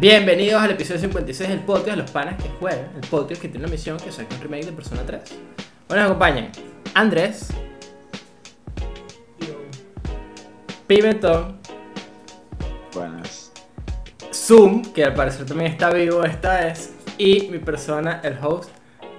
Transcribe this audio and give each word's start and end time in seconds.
Bienvenidos 0.00 0.62
al 0.62 0.70
episodio 0.70 0.98
56 0.98 1.50
del 1.50 1.60
podcast 1.60 1.98
Los 1.98 2.10
Panas 2.10 2.42
que 2.42 2.48
Juegan, 2.48 2.90
el 2.94 3.06
podcast 3.06 3.42
que 3.42 3.48
tiene 3.50 3.66
la 3.66 3.70
misión 3.70 3.98
que 3.98 4.10
saque 4.10 4.34
un 4.34 4.40
remake 4.40 4.64
de 4.64 4.72
Persona 4.72 5.02
3. 5.04 5.20
Bueno, 5.88 6.02
nos 6.04 6.10
acompañan 6.12 6.50
Andrés, 6.94 7.48
Pimentón, 10.86 11.58
Buenas. 12.94 13.52
Zoom, 14.32 14.80
que 14.94 15.04
al 15.04 15.12
parecer 15.12 15.44
también 15.44 15.70
está 15.70 15.90
vivo 15.90 16.24
esta 16.24 16.60
vez, 16.60 16.94
y 17.18 17.48
mi 17.50 17.58
persona, 17.58 18.22
el 18.24 18.38
host, 18.42 18.70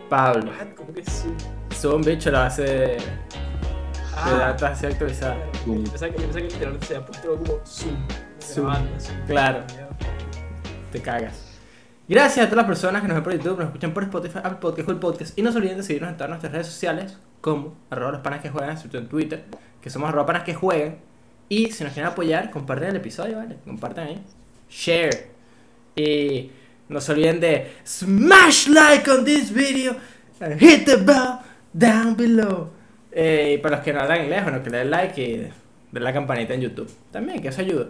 Pablo. 0.09 0.49
What? 0.49 0.75
¿Cómo 0.75 0.93
que 0.95 1.03
Zoom? 1.03 1.37
Zoom, 1.75 2.01
bicho, 2.01 2.31
la 2.31 2.39
base 2.39 2.63
de, 2.63 2.77
de 2.87 3.01
Ah, 4.17 4.31
datos 4.31 4.63
así 4.63 4.87
actualizada. 4.87 5.37
Yo 5.67 5.83
pensaba 5.83 6.11
que, 6.11 6.17
yo 6.17 6.23
pensaba 6.23 6.47
que 6.47 6.53
literalmente 6.53 6.87
se 6.87 6.95
había 6.95 7.05
puesto 7.05 7.35
como 7.37 7.59
Zoom. 7.67 8.07
Zoom. 8.41 8.73
claro. 9.27 9.63
Te 10.91 11.01
cagas. 11.01 11.51
Gracias 12.07 12.45
a 12.45 12.49
todas 12.49 12.57
las 12.57 12.65
personas 12.65 13.01
que 13.01 13.07
nos 13.07 13.15
ven 13.15 13.23
por 13.23 13.33
YouTube, 13.33 13.57
nos 13.59 13.67
escuchan 13.67 13.93
por 13.93 14.03
Spotify, 14.03 14.39
Apple 14.39 14.57
Podcast, 14.59 14.87
Google 14.87 14.99
Podcast 14.99 15.39
y 15.39 15.41
no 15.41 15.51
se 15.51 15.59
olviden 15.59 15.77
de 15.77 15.83
seguirnos 15.83 16.11
en 16.11 16.17
todas 16.17 16.29
nuestras 16.29 16.51
redes 16.51 16.67
sociales 16.67 17.17
como 17.39 17.75
arroba 17.89 18.11
los 18.11 18.21
panas 18.21 18.41
que 18.41 18.49
juegan, 18.49 18.75
todo 18.75 18.97
en 18.97 19.07
Twitter, 19.07 19.45
que 19.81 19.89
somos 19.89 20.09
arroba 20.09 20.25
panas 20.25 20.43
que 20.43 20.53
juegan. 20.53 20.97
Y 21.47 21.71
si 21.71 21.83
nos 21.85 21.93
quieren 21.93 22.11
apoyar, 22.11 22.51
comparten 22.51 22.89
el 22.89 22.95
episodio, 22.97 23.37
¿vale? 23.37 23.57
Compartan 23.65 24.07
ahí. 24.07 24.23
Share. 24.69 25.29
Y 25.95 26.51
no 26.89 26.99
se 26.99 27.11
olviden 27.13 27.39
de 27.39 27.71
smash 27.85 28.67
like 28.67 29.09
on 29.09 29.23
this 29.23 29.53
video 29.53 29.95
and 30.41 30.59
hit 30.59 30.85
the 30.85 30.97
bell 30.97 31.39
down 31.71 32.17
below. 32.17 32.69
Eh, 33.11 33.55
y 33.55 33.61
para 33.61 33.77
los 33.77 33.85
que 33.85 33.93
no 33.93 34.01
hablan 34.01 34.23
inglés, 34.23 34.43
bueno, 34.43 34.61
que 34.61 34.69
le 34.69 34.79
den 34.79 34.91
like 34.91 35.21
y 35.21 35.37
den 35.91 36.03
la 36.03 36.11
campanita 36.11 36.53
en 36.53 36.61
YouTube. 36.61 36.91
También, 37.11 37.41
que 37.41 37.47
eso 37.47 37.61
ayuda. 37.61 37.87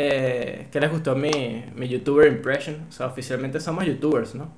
Eh, 0.00 0.68
¿Qué 0.70 0.78
les 0.78 0.90
gustó 0.92 1.16
mi, 1.16 1.64
mi 1.74 1.88
YouTuber 1.88 2.28
impression? 2.28 2.86
O 2.88 2.92
sea, 2.92 3.06
oficialmente 3.06 3.58
somos 3.58 3.84
YouTubers, 3.84 4.36
¿no? 4.36 4.48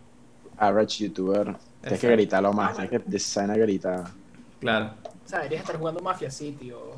Average 0.58 1.04
YouTuber. 1.04 1.56
Tienes 1.80 1.98
que 1.98 2.10
gritarlo 2.10 2.52
más. 2.52 2.74
Tienes 2.76 2.90
que 2.90 2.98
design 3.10 3.50
a 3.50 3.56
gritar. 3.56 4.04
Claro, 4.60 4.92
O 5.02 5.28
sea, 5.28 5.38
deberías 5.38 5.62
estar 5.62 5.78
jugando 5.78 6.00
Mafia 6.02 6.30
City 6.30 6.70
o 6.72 6.92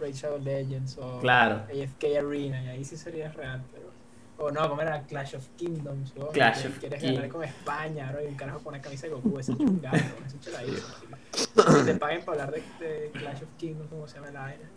Raid 0.00 0.14
Shadow 0.14 0.38
Legends 0.38 0.96
o 0.96 1.18
claro. 1.20 1.56
AFK 1.68 2.04
Arena 2.18 2.62
y 2.64 2.68
ahí 2.68 2.84
sí 2.84 2.96
sería 2.96 3.30
real, 3.32 3.62
pero... 3.70 3.92
O 4.38 4.50
no, 4.50 4.66
como 4.70 4.80
era 4.80 5.02
Clash 5.02 5.36
of 5.36 5.46
Kingdoms, 5.58 6.14
o 6.18 6.28
Clash 6.28 6.66
of 6.68 6.78
quieres 6.78 6.98
King- 7.02 7.14
ganar 7.16 7.28
con 7.28 7.44
España, 7.44 8.10
bro, 8.10 8.22
y 8.24 8.28
un 8.28 8.34
carajo 8.36 8.60
con 8.60 8.72
una 8.72 8.82
camisa 8.82 9.06
de 9.06 9.12
Goku, 9.12 9.38
ese 9.38 9.54
chungado, 9.54 9.98
ese 10.26 10.40
chuladito. 10.40 11.84
Te 11.84 11.94
paguen 11.96 12.24
para 12.24 12.44
hablar 12.44 12.62
de, 12.80 12.84
de 12.86 13.10
Clash 13.12 13.42
of 13.42 13.48
Kingdoms, 13.58 13.90
como 13.90 14.08
se 14.08 14.14
llama 14.16 14.30
la 14.30 14.40
vaina. 14.40 14.70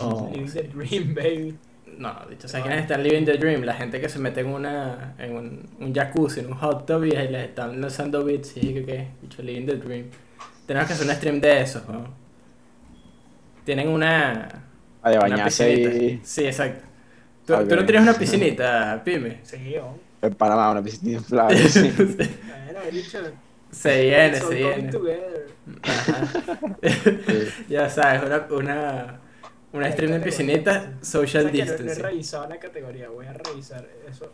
Oh, 0.00 0.30
Living 0.32 0.52
the 0.52 0.62
Dream, 0.62 1.14
baby. 1.14 1.58
No, 1.98 2.14
dicho 2.28 2.46
sea, 2.46 2.62
¿quiénes 2.62 2.82
están 2.82 3.02
living 3.02 3.24
the 3.24 3.38
dream? 3.38 3.62
La 3.62 3.74
gente 3.74 4.00
que 4.00 4.08
se 4.08 4.18
mete 4.18 4.40
en 4.40 4.48
una 4.48 5.14
en 5.18 5.34
un, 5.34 5.68
un 5.80 5.94
jacuzzi, 5.94 6.40
en 6.40 6.46
un 6.46 6.54
hot 6.54 6.86
tub 6.86 7.04
y 7.04 7.16
ahí 7.16 7.28
les 7.28 7.48
están 7.48 7.80
lanzando 7.80 8.24
bits 8.24 8.56
y 8.56 8.74
que 8.74 8.84
qué, 8.84 9.08
dicho 9.22 9.42
living 9.42 9.66
the 9.66 9.76
dream. 9.76 10.06
Tenemos 10.66 10.88
que 10.88 10.94
hacer 10.94 11.06
un 11.06 11.14
stream 11.14 11.40
de 11.40 11.60
eso, 11.62 11.82
¿no? 11.88 12.06
Tienen 13.64 13.88
una, 13.88 14.48
A 15.02 15.10
de 15.10 15.16
una 15.16 15.28
bañarse 15.28 15.74
piscinita. 15.74 16.04
y. 16.04 16.20
Sí, 16.22 16.44
exacto. 16.44 16.84
¿Tú, 17.46 17.54
tú 17.66 17.76
no 17.76 17.86
tienes 17.86 18.02
una 18.02 18.14
piscinita, 18.14 19.02
Pime? 19.04 19.40
Sí, 19.42 19.76
oh. 19.80 19.98
En 20.20 20.34
Panamá, 20.34 20.70
una 20.70 20.82
piscina 20.82 21.12
inflable. 21.12 21.58
sí. 21.68 21.92
Bueno, 21.96 22.80
he 22.86 22.90
dicho... 22.90 23.18
se 23.70 24.02
viene, 24.02 24.40
se 24.40 24.54
viene. 24.54 24.90
Ajá. 25.82 26.26
Sí. 26.82 27.48
ya 27.68 27.88
sabes, 27.88 28.22
una, 28.22 28.46
una, 28.50 29.20
una 29.76 29.90
stream 29.92 30.12
de 30.12 30.20
piscinita, 30.20 30.94
social 31.02 31.44
¿Sabes 31.44 31.52
que 31.52 31.64
no- 31.64 31.72
he 31.72 31.76
distancing. 31.76 32.02
revisado 32.04 32.48
la 32.48 32.58
categoría, 32.58 33.08
voy 33.08 33.26
a 33.26 33.32
revisar 33.32 33.86
eso 34.08 34.32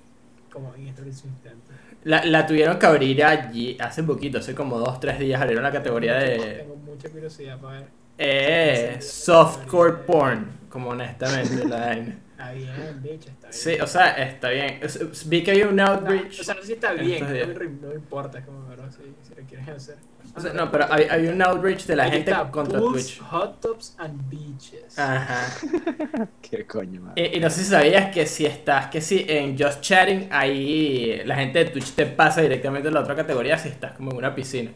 como 0.52 0.74
en 0.74 0.88
este 0.88 1.02
instante. 1.02 1.72
La, 2.04 2.24
la 2.24 2.46
tuvieron 2.46 2.78
que 2.78 2.86
abrir 2.86 3.24
allí 3.24 3.76
hace 3.80 4.02
poquito, 4.02 4.38
hace 4.38 4.54
como 4.54 4.78
dos, 4.78 4.98
tres 5.00 5.18
días 5.18 5.40
abrieron 5.40 5.62
la 5.64 5.72
categoría 5.72 6.14
de 6.14 6.38
Tengo 6.38 6.76
mucha 6.76 7.08
curiosidad 7.10 7.58
para 7.60 7.80
ver. 7.80 7.88
eh, 8.18 8.98
softcore 9.00 9.92
porn, 10.06 10.46
como 10.68 10.90
honestamente 10.90 11.64
la 11.66 11.78
vaina. 11.86 12.18
Está 12.50 12.52
bien, 12.52 13.02
bicho, 13.02 13.30
está 13.30 13.48
bien. 13.48 13.52
Sí, 13.52 13.76
o 13.80 13.86
sea, 13.86 14.10
está 14.12 14.48
bien. 14.50 14.80
Vi 15.26 15.42
que 15.44 15.50
hay 15.52 15.62
un 15.62 15.76
No, 15.76 15.86
outreach. 15.86 16.40
o 16.40 16.44
sea, 16.44 16.54
no 16.54 16.60
sé 16.60 16.66
si 16.66 16.72
está 16.74 16.92
en 16.92 17.06
bien, 17.06 17.52
no 17.82 17.88
no 17.88 17.94
importa, 17.94 18.38
es 18.38 18.44
como, 18.44 18.64
pero 18.68 18.90
si, 18.90 18.98
si 19.22 19.34
lo 19.40 19.46
quieres 19.46 19.68
hacer. 19.68 19.96
O 20.34 20.40
sea, 20.40 20.52
no, 20.54 20.70
pero 20.70 20.86
hay, 20.90 21.04
hay 21.10 21.26
un 21.26 21.42
outreach 21.42 21.84
de 21.84 21.94
la 21.96 22.04
Aquí 22.04 22.12
gente 22.12 22.30
está, 22.30 22.50
contra 22.50 22.78
pools, 22.78 22.92
Twitch. 22.94 23.20
Hot 23.20 23.60
tubs 23.60 23.94
and 23.98 24.30
beaches. 24.30 24.98
Ajá. 24.98 25.58
Qué 26.40 26.66
coño, 26.66 27.02
man. 27.02 27.12
Y, 27.16 27.36
y 27.36 27.40
no 27.40 27.50
sé 27.50 27.64
si 27.64 27.70
sabías 27.70 28.12
que 28.14 28.24
si 28.26 28.46
estás, 28.46 28.86
que 28.86 29.00
si 29.02 29.26
en 29.28 29.58
Just 29.58 29.82
Chatting, 29.82 30.28
ahí 30.30 31.20
la 31.26 31.34
gente 31.36 31.58
de 31.64 31.70
Twitch 31.70 31.92
te 31.92 32.06
pasa 32.06 32.40
directamente 32.40 32.88
a 32.88 32.90
la 32.92 33.00
otra 33.00 33.14
categoría 33.14 33.58
si 33.58 33.68
estás 33.68 33.92
como 33.92 34.10
en 34.12 34.16
una 34.16 34.34
piscina. 34.34 34.70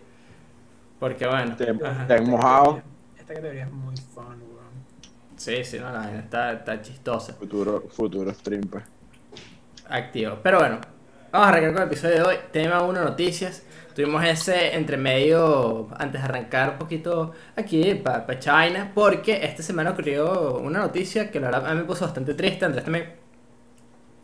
Porque 1.00 1.26
bueno. 1.26 1.56
Te- 1.56 1.70
ajá. 1.70 2.06
te- 2.06 2.14
han 2.14 2.28
mojado. 2.28 2.82
Esta 3.18 3.34
categoría 3.34 3.64
es 3.64 3.72
muy 3.72 3.96
fun. 3.96 4.35
Sí, 5.46 5.62
sí, 5.62 5.78
no, 5.78 5.92
la 5.92 6.12
está, 6.18 6.54
está 6.54 6.82
chistosa. 6.82 7.32
Futuro, 7.34 7.84
futuro 7.88 8.34
stream, 8.34 8.62
pues. 8.62 8.82
activo. 9.88 10.40
Pero 10.42 10.58
bueno, 10.58 10.80
vamos 11.30 11.46
a 11.46 11.50
arrancar 11.50 11.72
con 11.72 11.82
el 11.82 11.86
episodio 11.86 12.14
de 12.16 12.22
hoy. 12.22 12.36
Tema 12.50 12.82
1, 12.82 13.04
noticias. 13.04 13.62
Tuvimos 13.94 14.24
ese 14.24 14.74
entre 14.74 14.96
medio, 14.96 15.86
antes 15.96 16.20
de 16.20 16.24
arrancar 16.26 16.70
un 16.70 16.78
poquito 16.78 17.32
aquí 17.54 17.94
para 17.94 18.40
China, 18.40 18.90
porque 18.92 19.44
esta 19.44 19.62
semana 19.62 19.90
ocurrió 19.90 20.58
una 20.58 20.80
noticia 20.80 21.30
que 21.30 21.38
la 21.38 21.46
verdad 21.52 21.70
a 21.70 21.74
mí 21.74 21.80
me 21.82 21.86
puso 21.86 22.04
bastante 22.06 22.34
triste. 22.34 22.64
Andrés 22.64 22.82
también. 22.82 23.14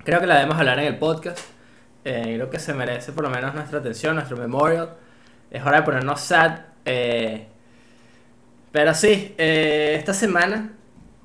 Creo 0.02 0.18
que 0.18 0.26
la 0.26 0.34
debemos 0.34 0.58
hablar 0.58 0.80
en 0.80 0.86
el 0.86 0.98
podcast. 0.98 1.38
Eh, 2.04 2.32
creo 2.34 2.50
que 2.50 2.58
se 2.58 2.74
merece 2.74 3.12
por 3.12 3.22
lo 3.22 3.30
menos 3.30 3.54
nuestra 3.54 3.78
atención, 3.78 4.16
nuestro 4.16 4.36
memorial. 4.36 4.96
Es 5.52 5.64
hora 5.64 5.76
de 5.76 5.82
ponernos 5.84 6.20
sad. 6.20 6.62
eh, 6.84 7.46
pero 8.72 8.92
sí, 8.92 9.36
eh, 9.38 9.94
esta 9.96 10.14
semana 10.14 10.72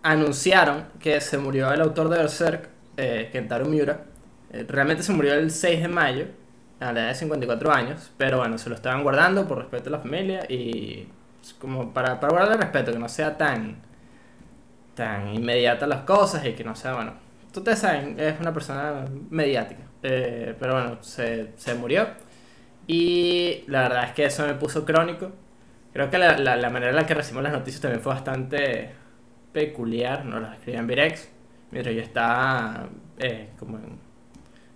anunciaron 0.03 0.85
que 0.99 1.19
se 1.21 1.37
murió 1.37 1.71
el 1.73 1.81
autor 1.81 2.09
de 2.09 2.17
Berserk, 2.17 2.69
eh, 2.97 3.29
Kentaro 3.31 3.65
Miura. 3.65 4.05
Eh, 4.51 4.65
realmente 4.67 5.03
se 5.03 5.11
murió 5.13 5.33
el 5.33 5.51
6 5.51 5.81
de 5.81 5.87
mayo, 5.87 6.27
a 6.79 6.91
la 6.93 7.01
edad 7.01 7.07
de 7.09 7.15
54 7.15 7.71
años, 7.73 8.11
pero 8.17 8.37
bueno, 8.39 8.57
se 8.57 8.69
lo 8.69 8.75
estaban 8.75 9.03
guardando 9.03 9.47
por 9.47 9.57
respeto 9.59 9.89
a 9.89 9.93
la 9.93 9.99
familia 9.99 10.45
y 10.49 11.07
como 11.59 11.93
para, 11.93 12.19
para 12.19 12.33
guardar 12.33 12.59
respeto, 12.59 12.91
que 12.91 12.99
no 12.99 13.09
sea 13.09 13.37
tan, 13.37 13.77
tan 14.95 15.33
inmediata 15.33 15.87
las 15.87 16.01
cosas 16.03 16.45
y 16.45 16.53
que 16.53 16.63
no 16.63 16.75
sea, 16.75 16.93
bueno, 16.95 17.13
ustedes 17.55 17.79
saben, 17.79 18.19
es 18.19 18.39
una 18.39 18.53
persona 18.53 19.05
mediática, 19.29 19.83
Eh, 20.03 20.55
pero 20.59 20.73
bueno, 20.73 20.97
se, 21.01 21.53
se 21.57 21.73
murió 21.73 22.07
y 22.87 23.63
la 23.67 23.83
verdad 23.83 24.05
es 24.05 24.13
que 24.13 24.25
eso 24.25 24.45
me 24.47 24.53
puso 24.55 24.85
crónico. 24.85 25.31
Creo 25.93 26.09
que 26.11 26.17
la, 26.19 26.37
la, 26.37 26.55
la 26.57 26.69
manera 26.69 26.91
en 26.91 26.95
la 26.97 27.05
que 27.07 27.15
recibimos 27.15 27.43
las 27.43 27.53
noticias 27.53 27.81
también 27.81 28.01
fue 28.03 28.13
bastante 28.13 28.95
peculiar, 29.57 30.23
nos 30.23 30.39
las 30.39 30.53
escribía 30.53 30.81
en 30.81 30.87
Virex, 30.87 31.29
mientras 31.71 31.95
yo 31.95 32.01
estaba 32.03 32.87
eh, 33.17 33.49
como 33.57 33.79
en 33.79 33.97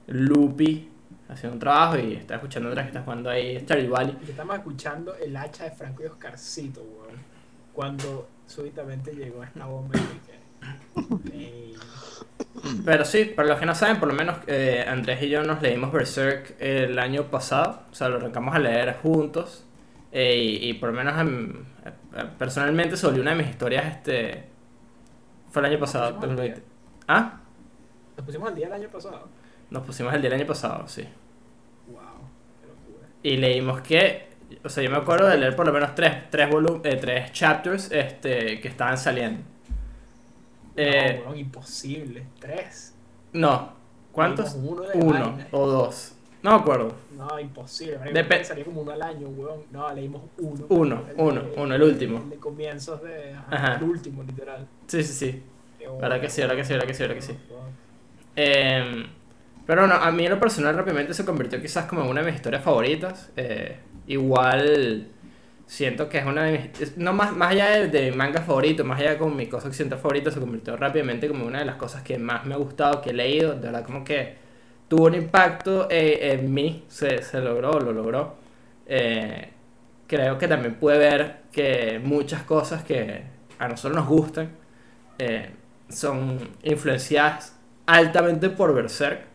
loopy 0.08 0.90
haciendo 1.30 1.54
un 1.54 1.60
trabajo 1.60 2.00
y 2.00 2.16
estaba 2.16 2.38
escuchando 2.38 2.70
otra 2.70 2.82
que 2.82 2.88
está 2.88 3.04
jugando 3.04 3.30
ahí 3.30 3.60
Stardew 3.60 3.92
Valley. 3.92 4.18
Estamos 4.28 4.56
escuchando 4.56 5.14
el 5.16 5.38
hacha 5.38 5.66
de 5.66 5.72
Franco 5.72 6.02
y 6.02 6.08
Oscarcito, 6.08 6.82
weón. 6.82 7.20
Cuando 7.74 8.28
súbitamente 8.48 9.12
llegó 9.14 9.44
esta 9.44 9.68
bomba 9.68 10.00
y. 10.00 11.32
Ey. 11.32 11.76
Pero 12.84 13.06
sí, 13.06 13.26
para 13.26 13.50
los 13.50 13.60
que 13.60 13.68
no 13.68 13.76
saben, 13.76 14.00
por 14.00 14.08
lo 14.08 14.16
menos 14.16 14.38
eh, 14.48 14.84
Andrés 14.88 15.22
y 15.22 15.30
yo 15.30 15.44
nos 15.44 15.62
leímos 15.62 15.92
Berserk 15.92 16.56
el 16.60 16.98
año 16.98 17.30
pasado, 17.30 17.84
o 17.92 17.94
sea, 17.94 18.10
lo 18.10 18.16
arrancamos 18.16 18.56
a 18.56 18.60
leer 18.60 18.96
juntos. 18.96 19.64
eh, 20.12 20.36
y, 20.36 20.70
y 20.70 20.74
por 20.74 20.90
lo 20.90 20.96
menos 20.96 21.14
eh, 21.86 21.92
personalmente 22.40 22.98
se 22.98 23.06
volvió 23.06 23.22
una 23.22 23.36
de 23.36 23.38
mis 23.38 23.50
historias, 23.50 23.86
este... 23.86 24.51
Fue 25.52 25.62
el 25.62 25.66
año 25.72 25.80
pasado, 25.80 26.06
al 26.08 26.14
2020. 26.20 26.64
¿Ah? 27.08 27.40
Nos 28.18 28.26
pusimos 28.26 28.50
al 28.50 28.56
día 28.56 28.68
el 28.68 28.74
año 28.74 28.90
pasado. 28.90 29.28
Nos 29.70 29.84
pusimos 29.86 30.14
el 30.14 30.22
día 30.22 30.30
del 30.30 30.40
año 30.40 30.48
pasado, 30.48 30.88
sí. 30.88 31.04
Wow, 31.88 32.00
qué 32.62 32.68
locura. 32.68 33.08
Y 33.24 33.38
leímos 33.38 33.82
que, 33.82 34.30
o 34.64 34.70
sea, 34.70 34.84
yo 34.84 34.90
me 34.90 34.98
acuerdo 34.98 35.28
de 35.28 35.38
leer 35.38 35.56
por 35.56 35.66
lo 35.66 35.74
menos 35.74 35.96
tres, 35.96 36.30
tres, 36.30 36.50
eh, 36.84 36.98
tres 37.00 37.32
chapters 37.32 37.92
este, 37.92 38.60
que 38.60 38.68
estaban 38.68 38.98
saliendo. 38.98 39.42
Eh, 40.76 41.16
no, 41.20 41.26
weón, 41.26 41.38
imposible. 41.40 42.26
Tres. 42.40 42.94
no, 43.34 43.74
¿cuántos? 44.12 44.56
Uno 44.56 45.38
o 45.52 45.68
dos. 45.68 46.16
No 46.44 46.52
me 46.52 46.58
acuerdo. 46.58 46.94
No, 47.16 47.40
imposible. 47.40 47.98
Depe- 48.12 48.28
Dep 48.30 48.44
salió 48.44 48.66
como 48.66 48.82
uno 48.82 48.92
al 48.92 49.02
año, 49.04 49.28
weón. 49.28 49.62
No, 49.72 49.94
leímos 49.94 50.24
uno. 50.40 50.66
Uno, 50.70 51.04
uno, 51.18 51.44
uno, 51.56 51.76
el 51.76 51.84
último. 51.84 52.18
El 52.20 52.30
de 52.32 52.38
comienzos 52.38 53.02
de. 53.04 53.34
ajá, 53.34 53.48
Ajá. 53.52 53.76
El 53.76 53.84
último, 53.84 54.24
literal. 54.24 54.68
Sí, 54.88 55.04
sí, 55.04 55.14
sí. 55.14 55.44
Verdad 56.00 56.22
que 56.22 56.30
sí, 56.30 56.42
verdad 56.42 56.56
que 56.56 56.64
sí, 56.64 56.74
verdad 56.74 56.88
que 56.88 56.94
sí, 56.94 57.04
verdad 57.04 57.16
que 57.16 57.22
sí. 57.22 57.38
Eh, 58.36 59.06
pero 59.66 59.82
bueno, 59.82 59.96
a 59.96 60.12
mí 60.12 60.26
en 60.26 60.32
lo 60.32 60.40
personal 60.40 60.76
rápidamente 60.76 61.14
se 61.14 61.26
convirtió 61.26 61.62
quizás 61.62 61.86
como 61.86 62.02
en 62.04 62.10
una 62.10 62.22
de 62.22 62.28
mis 62.28 62.36
historias 62.36 62.64
favoritas. 62.64 63.32
Eh, 63.38 63.78
igual 64.08 65.08
siento 65.66 66.10
que 66.10 66.18
es 66.20 66.26
una 66.26 66.44
de 66.44 66.72
mis... 66.74 66.98
No 66.98 67.14
más, 67.14 67.36
más 67.36 67.52
allá 67.52 67.70
de, 67.70 67.88
de 67.88 68.12
mi 68.12 68.18
manga 68.18 68.42
favorito, 68.42 68.84
más 68.84 69.00
allá 69.00 69.12
de 69.12 69.18
como 69.18 69.36
mi 69.36 69.48
cosa 69.48 69.68
occidental 69.68 70.00
favorita, 70.00 70.32
se 70.32 70.40
convirtió 70.40 70.76
rápidamente 70.78 71.28
como 71.28 71.46
una 71.46 71.60
de 71.60 71.66
las 71.66 71.76
cosas 71.76 72.04
que 72.04 72.18
más 72.18 72.46
me 72.46 72.54
ha 72.54 72.58
gustado, 72.58 73.02
que 73.02 73.12
he 73.12 73.14
leído. 73.14 73.54
De 73.54 73.62
verdad 73.62 73.86
como 73.86 74.04
que 74.04 74.36
tuvo 74.88 75.06
un 75.06 75.16
impacto 75.16 75.88
eh, 75.90 76.34
en 76.34 76.54
mí, 76.54 76.84
se, 76.88 77.22
se 77.24 77.40
logró, 77.40 77.80
lo 77.80 77.94
logró. 77.94 78.36
Eh, 78.86 79.50
creo 80.08 80.38
que 80.38 80.48
también 80.48 80.76
puede 80.76 80.98
ver 80.98 81.38
que 81.52 82.02
muchas 82.04 82.44
cosas 82.44 82.84
que 82.84 83.24
a 83.60 83.68
nosotros 83.70 83.96
nos 83.96 84.08
gustan 84.10 84.50
eh, 85.20 85.52
son 85.92 86.40
influenciadas 86.64 87.56
altamente 87.86 88.50
por 88.50 88.74
Berserk. 88.74 89.26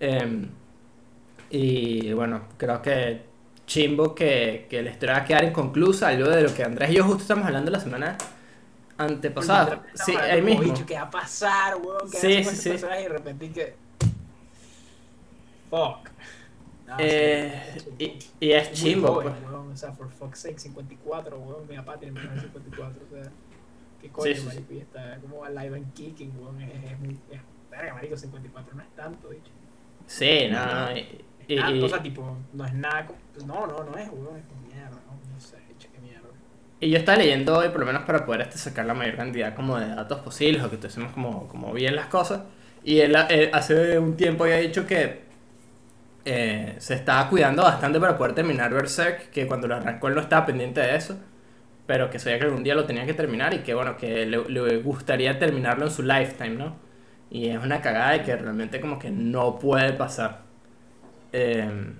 Em, 0.00 0.48
y 1.50 2.12
bueno, 2.12 2.42
creo 2.56 2.82
que 2.82 3.22
chimbo 3.66 4.14
que, 4.14 4.66
que 4.68 4.82
la 4.82 4.90
historia 4.90 5.14
va 5.16 5.20
a 5.20 5.24
quedar 5.24 5.44
inconclusa, 5.44 6.08
algo 6.08 6.28
de 6.28 6.42
lo 6.42 6.54
que 6.54 6.64
Andrés 6.64 6.90
y 6.90 6.94
yo 6.94 7.04
justo 7.04 7.22
estamos 7.22 7.46
hablando 7.46 7.70
la 7.70 7.80
semana 7.80 8.16
antepasada. 8.98 9.82
Sí, 9.94 10.14
ahí 10.16 10.42
mismo. 10.42 10.62
Bicho, 10.62 10.86
¿Qué 10.86 10.94
va 10.94 11.02
a 11.02 11.10
pasar, 11.10 11.76
weón? 11.76 12.10
¿Qué 12.10 12.18
Sí, 12.18 12.44
sí, 12.44 12.70
este 12.70 12.78
sí. 12.78 12.86
Y 12.86 13.02
de 13.02 13.08
repente 13.08 13.50
que... 13.50 13.74
Fuck. 15.70 16.10
No, 16.86 16.96
Eh, 16.98 17.74
sí, 17.78 17.90
y, 17.98 18.06
muy 18.06 18.18
y 18.40 18.52
es 18.52 18.72
chimbo, 18.72 19.08
joven, 19.08 19.32
pues. 19.32 19.50
weón, 19.50 19.72
O 19.72 19.76
sea, 19.76 19.92
for 19.92 20.10
fuck's 20.10 20.40
sake, 20.40 20.58
54, 20.58 21.38
weón. 21.38 21.66
Mi 21.68 21.76
menos 21.76 22.34
de 22.34 22.40
54, 22.40 23.02
o 23.04 23.14
sea... 23.14 23.32
¿Qué 24.02 24.10
coño, 24.10 24.34
Sí, 24.34 24.42
marico? 24.46 24.74
Y 24.74 24.78
está 24.80 25.18
como 25.20 25.44
alive 25.44 25.76
and 25.76 25.92
kicking, 25.94 26.32
weón. 26.38 26.60
Es, 26.60 26.70
es. 26.74 26.92
Es, 27.30 27.40
verga, 27.70 27.94
marico, 27.94 28.16
54 28.16 28.74
no 28.76 28.82
es 28.82 28.90
tanto, 28.96 29.28
bicho. 29.30 29.52
Sí, 30.06 30.48
no, 30.50 30.66
no. 30.66 30.96
Y, 30.96 31.00
y- 31.48 31.58
Ah, 31.58 31.70
y- 31.70 31.82
o 31.82 31.88
sea, 31.88 32.02
tipo, 32.02 32.36
no 32.52 32.64
es 32.66 32.74
nada... 32.74 33.06
no, 33.46 33.66
no, 33.66 33.84
no 33.84 33.96
es, 33.98 34.08
weón. 34.10 34.36
Es 34.38 34.44
como 34.46 34.60
mierda, 34.66 34.90
no, 34.90 35.32
no 35.34 35.40
sé, 35.40 35.56
bicho, 35.68 35.88
qué 35.92 36.00
mierda. 36.00 36.28
y 36.80 36.90
yo 36.90 36.98
estaba 36.98 37.18
leyendo 37.18 37.56
hoy, 37.58 37.68
por 37.70 37.80
lo 37.80 37.86
menos 37.86 38.02
para 38.02 38.26
poder 38.26 38.42
este, 38.42 38.58
sacar 38.58 38.84
la 38.86 38.94
mayor 38.94 39.16
cantidad 39.16 39.54
como 39.54 39.78
de 39.78 39.86
datos 39.88 40.20
posibles 40.20 40.62
o 40.64 40.70
que 40.70 40.76
tuviésemos 40.76 41.12
como, 41.12 41.48
como 41.48 41.72
bien 41.72 41.94
las 41.96 42.06
cosas. 42.06 42.42
Y 42.84 42.98
él, 43.00 43.16
él 43.30 43.50
hace 43.52 43.98
un 43.98 44.16
tiempo 44.16 44.44
había 44.44 44.56
dicho 44.56 44.86
que 44.86 45.22
eh, 46.24 46.76
se 46.78 46.94
estaba 46.94 47.28
cuidando 47.28 47.62
bastante 47.62 47.98
para 48.00 48.16
poder 48.16 48.34
terminar 48.34 48.72
Berserk, 48.72 49.30
que 49.30 49.46
cuando 49.46 49.66
lo 49.68 49.76
arrancó 49.76 50.08
él 50.08 50.14
no 50.14 50.20
estaba 50.20 50.46
pendiente 50.46 50.80
de 50.80 50.96
eso, 50.96 51.18
pero 51.86 52.10
que 52.10 52.18
sabía 52.18 52.38
que 52.38 52.44
algún 52.46 52.62
día 52.64 52.74
lo 52.74 52.84
tenía 52.84 53.06
que 53.06 53.14
terminar 53.14 53.54
y 53.54 53.58
que 53.58 53.74
bueno, 53.74 53.96
que 53.96 54.26
le, 54.26 54.48
le 54.48 54.76
gustaría 54.78 55.38
terminarlo 55.38 55.86
en 55.86 55.90
su 55.90 56.02
lifetime, 56.02 56.56
¿no? 56.56 56.76
Y 57.30 57.48
es 57.48 57.62
una 57.62 57.80
cagada 57.80 58.12
de 58.12 58.22
que 58.22 58.36
realmente 58.36 58.80
como 58.80 58.98
que 58.98 59.10
no 59.10 59.58
puede 59.58 59.92
pasar. 59.94 60.42
Eh, 61.32 61.94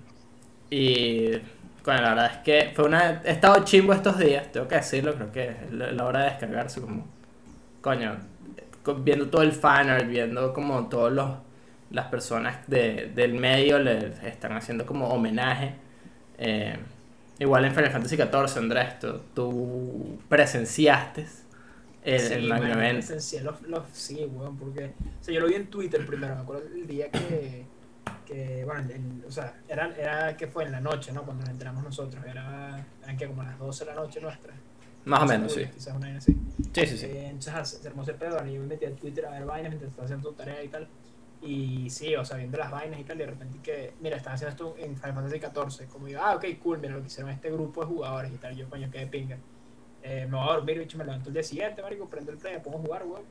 y 0.70 1.30
bueno, 1.84 2.02
la 2.02 2.08
verdad 2.10 2.30
es 2.32 2.38
que 2.38 2.72
fue 2.74 2.84
una... 2.84 3.22
He 3.24 3.32
estado 3.32 3.64
chimbo 3.64 3.92
estos 3.92 4.18
días, 4.18 4.52
tengo 4.52 4.68
que 4.68 4.76
decirlo, 4.76 5.14
creo 5.14 5.32
que 5.32 5.48
es 5.48 5.72
la, 5.72 6.04
hora 6.04 6.20
de 6.20 6.30
descargarse 6.30 6.80
como... 6.80 7.06
Coño, 7.80 8.16
viendo 8.98 9.28
todo 9.28 9.42
el 9.42 9.52
fanart, 9.52 10.06
viendo 10.06 10.52
como 10.52 10.88
todos 10.88 11.12
los 11.12 11.30
las 11.92 12.06
personas 12.06 12.58
de, 12.68 13.12
del 13.14 13.34
medio 13.34 13.78
le 13.78 14.14
están 14.26 14.52
haciendo 14.52 14.86
como 14.86 15.08
homenaje. 15.08 15.74
Eh, 16.38 16.76
igual 17.42 17.64
en 17.64 17.74
Final 17.74 17.90
Fantasy 17.90 18.16
XIV, 18.16 18.58
Andrés, 18.58 18.98
tú, 18.98 19.20
tú 19.34 20.18
presenciaste 20.28 21.26
el, 22.04 22.20
sí, 22.20 22.32
el 22.34 22.48
man, 22.48 22.60
presencié 22.62 23.42
los, 23.42 23.60
los- 23.62 23.84
sí, 23.92 24.24
weón, 24.32 24.56
porque, 24.56 24.86
o 25.20 25.24
sea, 25.24 25.34
yo 25.34 25.40
lo 25.40 25.46
vi 25.46 25.54
en 25.54 25.66
Twitter 25.68 26.04
primero, 26.06 26.34
me 26.34 26.40
acuerdo 26.40 26.62
el 26.74 26.86
día 26.86 27.10
que, 27.10 27.64
que 28.26 28.64
bueno, 28.64 28.80
el- 28.92 29.24
o 29.26 29.30
sea, 29.30 29.54
era, 29.68 29.94
era 29.96 30.36
que 30.36 30.46
fue 30.46 30.64
en 30.64 30.72
la 30.72 30.80
noche, 30.80 31.12
¿no? 31.12 31.22
Cuando 31.22 31.42
nos 31.42 31.50
entramos 31.50 31.84
nosotros, 31.84 32.24
era, 32.26 32.84
eran 33.02 33.16
que 33.16 33.26
como 33.26 33.42
las 33.42 33.58
12 33.58 33.84
de 33.84 33.90
la 33.90 33.96
noche 33.96 34.20
nuestra. 34.20 34.52
Más 35.04 35.22
o 35.22 35.26
menos, 35.26 35.52
sí. 35.52 35.64
Quizás 35.66 35.96
una 35.96 36.16
así. 36.16 36.32
Sí, 36.72 36.86
sí, 36.86 36.96
sí. 36.98 37.06
Eh, 37.06 37.26
entonces 37.26 37.54
ah, 37.54 37.64
se 37.64 37.86
armó 37.88 38.02
ese 38.02 38.14
pedo, 38.14 38.36
y 38.46 38.54
yo 38.54 38.60
me 38.60 38.66
metí 38.68 38.84
a 38.86 38.94
Twitter 38.94 39.26
a 39.26 39.30
ver 39.30 39.44
vainas 39.44 39.70
mientras 39.70 39.90
estaba 39.90 40.04
haciendo 40.06 40.28
tu 40.28 40.34
tarea 40.36 40.62
y 40.62 40.68
tal. 40.68 40.86
Y 41.42 41.90
sí, 41.90 42.14
o 42.14 42.24
sea, 42.24 42.36
viendo 42.36 42.56
las 42.56 42.70
vainas 42.70 43.00
y 43.00 43.04
tal, 43.04 43.18
de 43.18 43.26
repente 43.26 43.58
que, 43.62 43.94
mira, 44.00 44.16
están 44.16 44.34
haciendo 44.34 44.50
esto 44.52 44.74
en 44.78 44.96
Final 44.96 45.14
Fantasy 45.14 45.40
XIV. 45.40 45.88
Como 45.88 46.08
yo, 46.08 46.22
ah, 46.22 46.36
ok, 46.36 46.44
cool, 46.62 46.78
mira 46.78 46.94
lo 46.94 47.00
que 47.00 47.08
hicieron 47.08 47.30
este 47.32 47.50
grupo 47.50 47.80
de 47.80 47.86
jugadores 47.88 48.32
y 48.32 48.38
tal. 48.38 48.56
Yo, 48.56 48.68
coño, 48.70 48.88
qué 48.90 49.00
de 49.00 49.06
pinga. 49.08 49.38
Eh, 50.02 50.26
me 50.30 50.36
voy 50.38 50.48
a 50.48 50.52
dormir, 50.54 50.78
bicho, 50.78 50.98
me 50.98 51.04
levanto 51.04 51.28
el 51.30 51.34
día 51.34 51.42
siguiente, 51.42 51.82
marico, 51.82 52.08
prendo 52.08 52.30
el 52.32 52.38
play, 52.38 52.54
me 52.54 52.60
pongo 52.60 52.78
a 52.78 52.82
jugar, 52.82 53.04
weón. 53.06 53.22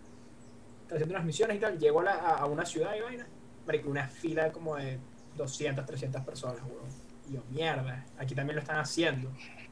Estoy 0.84 0.98
haciendo 0.98 1.16
unas 1.16 1.26
misiones 1.26 1.58
y 1.58 1.60
tal. 1.60 1.80
Llego 1.80 2.02
a, 2.02 2.04
la- 2.04 2.14
a- 2.14 2.46
una 2.48 2.66
ciudad 2.66 2.96
y 2.96 3.02
vaina, 3.02 3.28
marico, 3.66 3.90
una 3.90 4.08
fila 4.08 4.52
como 4.52 4.76
de 4.78 5.00
200, 5.36 5.86
300 5.86 6.22
personas, 6.24 6.62
weón. 6.64 6.90
Y 7.30 7.34
yo, 7.36 7.44
mierda, 7.50 8.06
aquí 8.18 8.36
también 8.36 8.56
lo 8.58 8.62
están 8.62 8.80
haciendo. 8.80 9.32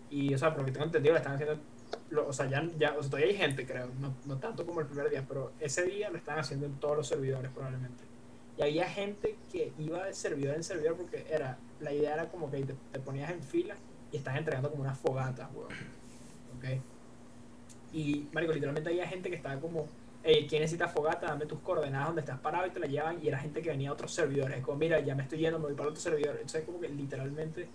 Y, 0.09 0.33
o 0.33 0.37
sea, 0.37 0.51
por 0.51 0.59
lo 0.61 0.65
que 0.65 0.71
tengo 0.71 0.85
entendido, 0.85 1.13
lo 1.13 1.17
están 1.19 1.33
haciendo 1.35 1.59
o 2.27 2.33
sea, 2.33 2.45
ya, 2.47 2.63
ya 2.77 2.91
o 2.97 3.01
sea, 3.01 3.09
todavía 3.09 3.31
hay 3.31 3.37
gente, 3.37 3.65
creo, 3.65 3.87
no, 3.99 4.13
no 4.25 4.37
tanto 4.39 4.65
como 4.65 4.79
el 4.81 4.85
primer 4.87 5.09
día, 5.09 5.25
pero 5.27 5.53
ese 5.59 5.83
día 5.83 6.09
lo 6.11 6.17
están 6.17 6.37
haciendo 6.39 6.65
en 6.67 6.79
todos 6.79 6.97
los 6.97 7.07
servidores 7.07 7.51
probablemente. 7.51 8.03
Y 8.59 8.63
había 8.63 8.89
gente 8.89 9.37
que 9.49 9.71
iba 9.79 10.05
de 10.05 10.13
servidor 10.13 10.55
en 10.55 10.63
servidor 10.63 10.97
porque 10.97 11.25
era, 11.29 11.57
la 11.79 11.93
idea 11.93 12.13
era 12.15 12.27
como 12.27 12.51
que 12.51 12.61
te, 12.91 12.99
ponías 12.99 13.31
en 13.31 13.41
fila 13.41 13.75
y 14.11 14.17
estás 14.17 14.35
entregando 14.35 14.69
como 14.69 14.83
una 14.83 14.93
fogata, 14.93 15.49
weón. 15.55 15.71
¿Ok? 16.57 16.81
Y, 17.93 18.27
marico, 18.33 18.51
literalmente 18.51 18.89
había 18.89 19.07
gente 19.07 19.29
que 19.29 19.37
estaba 19.37 19.57
como, 19.61 19.87
hey, 20.23 20.45
¿quién 20.49 20.61
necesita 20.61 20.89
fogata? 20.89 21.27
Dame 21.27 21.45
tus 21.45 21.59
coordenadas 21.59 22.07
donde 22.07 22.19
estás 22.19 22.37
parado 22.39 22.67
y 22.67 22.71
te 22.71 22.81
la 22.81 22.87
llevan. 22.87 23.23
Y 23.23 23.29
era 23.29 23.39
gente 23.39 23.61
que 23.61 23.69
venía 23.69 23.89
de 23.89 23.93
otros 23.93 24.13
servidores, 24.13 24.61
como, 24.61 24.77
mira, 24.77 24.99
ya 24.99 25.15
me 25.15 25.23
estoy 25.23 25.39
yendo, 25.39 25.57
me 25.57 25.67
voy 25.67 25.75
para 25.75 25.87
otro 25.87 26.01
servidor. 26.01 26.35
Entonces, 26.35 26.65
como 26.65 26.81
que 26.81 26.89
literalmente 26.89 27.69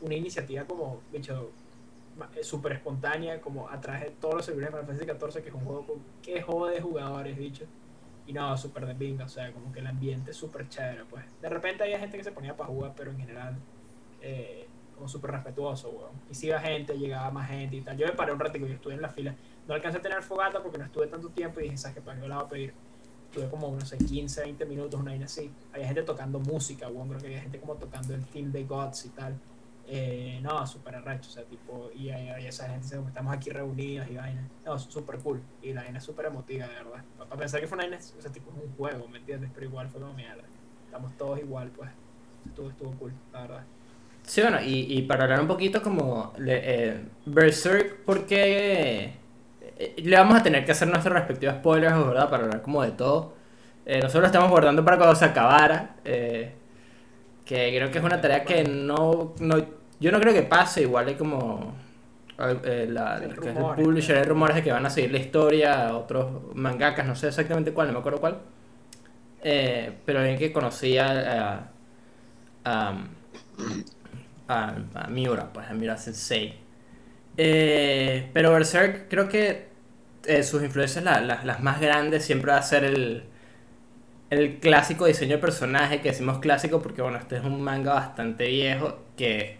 una 0.00 0.14
iniciativa 0.14 0.64
como, 0.64 1.00
bicho, 1.12 1.50
eh, 2.36 2.44
súper 2.44 2.72
espontánea, 2.72 3.40
como 3.40 3.68
a 3.68 3.80
través 3.80 4.02
de 4.02 4.10
todos 4.10 4.36
los 4.36 4.44
servidores 4.44 4.72
de 4.72 4.80
Final 4.80 5.08
Fantasy 5.08 5.32
XIV, 5.32 5.42
que 5.42 5.48
es 5.48 5.54
un 5.56 5.64
juego 5.64 5.86
con 5.86 5.96
que 6.22 6.40
jode 6.40 6.74
de 6.76 6.80
jugadores, 6.80 7.36
bicho. 7.36 7.64
Y 8.26 8.32
no, 8.32 8.56
súper 8.56 8.86
de 8.86 8.94
pinga, 8.94 9.24
o 9.24 9.28
sea, 9.28 9.52
como 9.52 9.72
que 9.72 9.80
el 9.80 9.86
ambiente 9.86 10.30
es 10.30 10.36
súper 10.36 10.68
chévere, 10.68 11.04
pues. 11.04 11.24
De 11.40 11.48
repente 11.48 11.82
había 11.82 11.98
gente 11.98 12.16
que 12.16 12.24
se 12.24 12.32
ponía 12.32 12.56
para 12.56 12.68
jugar, 12.68 12.92
pero 12.96 13.10
en 13.10 13.18
general, 13.18 13.56
eh, 14.20 14.68
como 14.94 15.08
súper 15.08 15.32
respetuoso, 15.32 15.90
weón. 15.90 16.12
Y 16.30 16.34
si 16.34 16.46
iba 16.46 16.60
gente, 16.60 16.96
llegaba 16.96 17.30
más 17.30 17.48
gente 17.48 17.76
y 17.76 17.80
tal. 17.80 17.96
Yo 17.96 18.06
me 18.06 18.12
paré 18.12 18.32
un 18.32 18.38
ratico, 18.38 18.66
yo 18.66 18.74
estuve 18.74 18.94
en 18.94 19.02
la 19.02 19.08
fila. 19.08 19.34
No 19.66 19.74
alcancé 19.74 19.98
a 19.98 20.02
tener 20.02 20.22
fogata 20.22 20.62
porque 20.62 20.78
no 20.78 20.84
estuve 20.84 21.06
tanto 21.06 21.28
tiempo 21.30 21.60
y 21.60 21.64
dije, 21.64 21.76
¿sabes 21.76 21.96
qué? 21.96 22.02
¿Para 22.02 22.20
qué 22.20 22.28
la 22.28 22.36
voy 22.36 22.44
a 22.44 22.48
pedir? 22.48 22.74
Estuve 23.30 23.48
como, 23.48 23.74
no 23.74 23.84
sé, 23.86 23.96
15, 23.96 24.42
20 24.42 24.66
minutos, 24.66 25.00
una 25.00 25.12
vaina 25.12 25.26
así. 25.26 25.50
Había 25.72 25.86
gente 25.86 26.02
tocando 26.02 26.38
música, 26.40 26.88
weón. 26.88 27.08
Creo 27.08 27.20
que 27.20 27.26
había 27.26 27.40
gente 27.40 27.58
como 27.58 27.74
tocando 27.76 28.14
el 28.14 28.24
theme 28.26 28.50
de 28.50 28.64
Gods 28.64 29.06
y 29.06 29.08
tal. 29.10 29.40
Eh, 29.92 30.38
no, 30.40 30.64
súper 30.68 30.94
arrecho, 30.94 31.28
o 31.28 31.32
sea, 31.32 31.42
tipo, 31.42 31.90
y, 31.94 32.10
y, 32.10 32.46
esa 32.46 32.68
gente, 32.68 32.94
como 32.94 33.08
estamos 33.08 33.34
aquí 33.34 33.50
reunidos 33.50 34.08
y 34.08 34.14
vaina. 34.14 34.48
No, 34.64 34.78
súper 34.78 35.18
cool. 35.18 35.40
Y 35.62 35.72
la 35.72 35.82
vaina 35.82 35.98
es 35.98 36.04
súper 36.04 36.26
emotiva, 36.26 36.68
de 36.68 36.74
verdad. 36.74 37.04
Para 37.18 37.36
pensar 37.36 37.60
que 37.60 37.66
fue 37.66 37.76
una 37.76 37.84
vaina, 37.84 37.98
o 37.98 38.22
sea, 38.22 38.30
tipo, 38.30 38.52
es 38.56 38.64
un 38.64 38.76
juego, 38.76 39.08
¿me 39.08 39.18
entiendes? 39.18 39.50
Pero 39.52 39.66
igual 39.66 39.88
fue 39.88 40.00
como 40.00 40.14
mierda. 40.14 40.44
Estamos 40.86 41.16
todos 41.16 41.40
igual, 41.40 41.70
pues. 41.76 41.90
Estuvo, 42.46 42.70
estuvo 42.70 42.92
cool, 42.92 43.12
la 43.32 43.42
verdad. 43.42 43.64
Sí, 44.22 44.42
bueno, 44.42 44.60
y, 44.60 44.86
y 44.96 45.02
para 45.02 45.24
hablar 45.24 45.40
un 45.40 45.48
poquito 45.48 45.82
como 45.82 46.34
eh, 46.38 47.04
Berserk, 47.26 48.04
porque 48.04 49.14
eh, 49.76 49.94
le 49.96 50.16
vamos 50.16 50.38
a 50.38 50.42
tener 50.42 50.64
que 50.64 50.72
hacer 50.72 50.86
nuestros 50.88 51.12
respectivos 51.14 51.56
spoilers, 51.56 52.06
¿verdad? 52.06 52.30
Para 52.30 52.44
hablar 52.44 52.62
como 52.62 52.82
de 52.82 52.92
todo. 52.92 53.34
Eh, 53.86 53.98
nosotros 53.98 54.22
lo 54.22 54.26
estamos 54.26 54.50
guardando 54.50 54.84
para 54.84 54.98
cuando 54.98 55.16
se 55.16 55.24
acabara, 55.24 55.96
eh, 56.04 56.52
que 57.44 57.72
creo 57.74 57.90
que 57.90 57.98
es 57.98 58.04
una 58.04 58.20
tarea 58.20 58.44
que 58.44 58.62
no, 58.62 59.34
no 59.40 59.79
yo 60.00 60.12
no 60.12 60.20
creo 60.20 60.32
que 60.34 60.42
pase, 60.42 60.82
igual 60.82 61.08
hay 61.08 61.14
como 61.14 61.74
eh, 62.64 62.86
la, 62.90 63.16
Hay 63.16 63.28
que 63.28 63.50
es 63.50 63.56
el 63.56 63.66
publisher, 63.74 64.16
hay 64.18 64.24
rumores 64.24 64.56
de 64.56 64.62
que 64.62 64.72
van 64.72 64.86
a 64.86 64.90
seguir 64.90 65.12
la 65.12 65.18
historia, 65.18 65.96
otros 65.96 66.54
mangakas, 66.54 67.06
no 67.06 67.14
sé 67.16 67.28
exactamente 67.28 67.72
cuál, 67.72 67.88
no 67.88 67.94
me 67.94 67.98
acuerdo 68.00 68.20
cuál. 68.20 68.38
Eh, 69.42 69.92
pero 70.04 70.20
alguien 70.20 70.38
que 70.38 70.52
conocía 70.52 71.06
a, 71.54 71.70
a, 72.64 73.04
a, 74.48 74.74
a 74.94 75.06
Miura, 75.08 75.52
pues 75.52 75.68
a 75.68 75.74
Miura 75.74 75.96
Sensei. 75.96 76.54
Eh, 77.36 78.30
pero 78.34 78.52
Berserk 78.52 79.08
creo 79.10 79.28
que 79.28 79.68
eh, 80.26 80.42
sus 80.44 80.62
influencias, 80.62 81.04
la- 81.04 81.20
la- 81.22 81.44
las 81.44 81.62
más 81.62 81.80
grandes, 81.80 82.24
siempre 82.24 82.52
va 82.52 82.58
a 82.58 82.62
ser 82.62 82.84
el, 82.84 83.24
el 84.30 84.58
clásico 84.60 85.06
diseño 85.06 85.36
de 85.36 85.38
personaje, 85.42 86.00
que 86.00 86.10
decimos 86.10 86.38
clásico 86.38 86.80
porque 86.82 87.02
bueno, 87.02 87.18
este 87.18 87.36
es 87.36 87.44
un 87.44 87.60
manga 87.62 87.94
bastante 87.94 88.46
viejo 88.48 88.98
que 89.16 89.58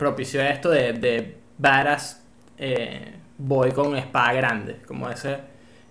propició 0.00 0.40
esto 0.40 0.70
de, 0.70 0.94
de 0.94 1.36
badass 1.58 2.24
eh, 2.56 3.16
boy 3.36 3.70
con 3.72 3.94
espada 3.96 4.32
grande, 4.32 4.78
como 4.86 5.10
ese 5.10 5.36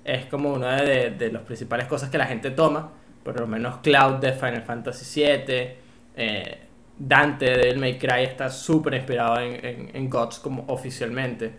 es 0.03 0.25
como 0.25 0.51
una 0.51 0.81
de, 0.81 1.11
de 1.11 1.31
las 1.31 1.43
principales 1.43 1.85
cosas 1.85 2.09
que 2.09 2.17
la 2.17 2.25
gente 2.25 2.49
toma, 2.49 2.91
por 3.23 3.39
lo 3.39 3.45
menos 3.45 3.77
Cloud 3.83 4.15
de 4.15 4.33
Final 4.33 4.63
Fantasy 4.63 5.21
VII, 5.21 5.69
eh, 6.15 6.59
Dante 6.97 7.45
de 7.45 7.57
Devil 7.57 7.79
May 7.79 7.99
Cry 7.99 8.23
está 8.23 8.49
súper 8.49 8.95
inspirado 8.95 9.39
en, 9.39 9.63
en, 9.63 9.91
en 9.93 10.09
Gods 10.09 10.39
como 10.39 10.65
oficialmente. 10.67 11.53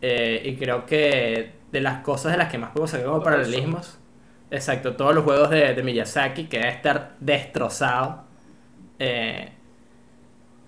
Eh, 0.00 0.40
y 0.42 0.56
creo 0.56 0.86
que 0.86 1.52
de 1.70 1.80
las 1.82 2.02
cosas 2.02 2.32
de 2.32 2.38
las 2.38 2.50
que 2.50 2.56
más 2.56 2.70
podemos 2.70 2.90
sacar 2.90 3.06
como 3.06 3.22
paralelismos, 3.22 3.98
exacto, 4.50 4.96
todos 4.96 5.14
los 5.14 5.22
juegos 5.22 5.50
de, 5.50 5.74
de 5.74 5.82
Miyazaki 5.82 6.44
que 6.46 6.58
debe 6.58 6.70
estar 6.70 7.14
destrozado. 7.20 8.24
Eh, 8.98 9.50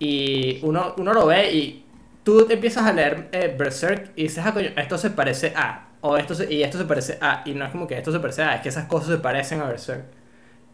y 0.04 0.58
uno, 0.62 0.94
uno 0.98 1.12
lo 1.14 1.26
ve 1.26 1.52
y 1.52 1.84
tú 2.24 2.46
te 2.46 2.54
empiezas 2.54 2.86
a 2.86 2.92
leer 2.92 3.28
eh, 3.32 3.54
Berserk 3.58 4.12
y 4.16 4.24
dices, 4.24 4.44
ah, 4.46 4.52
coño, 4.54 4.70
esto 4.76 4.98
se 4.98 5.10
parece 5.10 5.52
a, 5.56 5.88
o 6.00 6.16
esto 6.16 6.34
se- 6.34 6.52
y 6.52 6.62
esto 6.62 6.78
se 6.78 6.84
parece 6.86 7.18
a, 7.20 7.42
y 7.46 7.54
no 7.54 7.64
es 7.64 7.70
como 7.72 7.86
que 7.86 7.96
esto 7.98 8.12
se 8.12 8.20
parece 8.20 8.42
a, 8.42 8.54
es 8.56 8.62
que 8.62 8.68
esas 8.70 8.86
cosas 8.86 9.08
se 9.10 9.18
parecen 9.18 9.60
a 9.60 9.66
Berserk. 9.68 10.04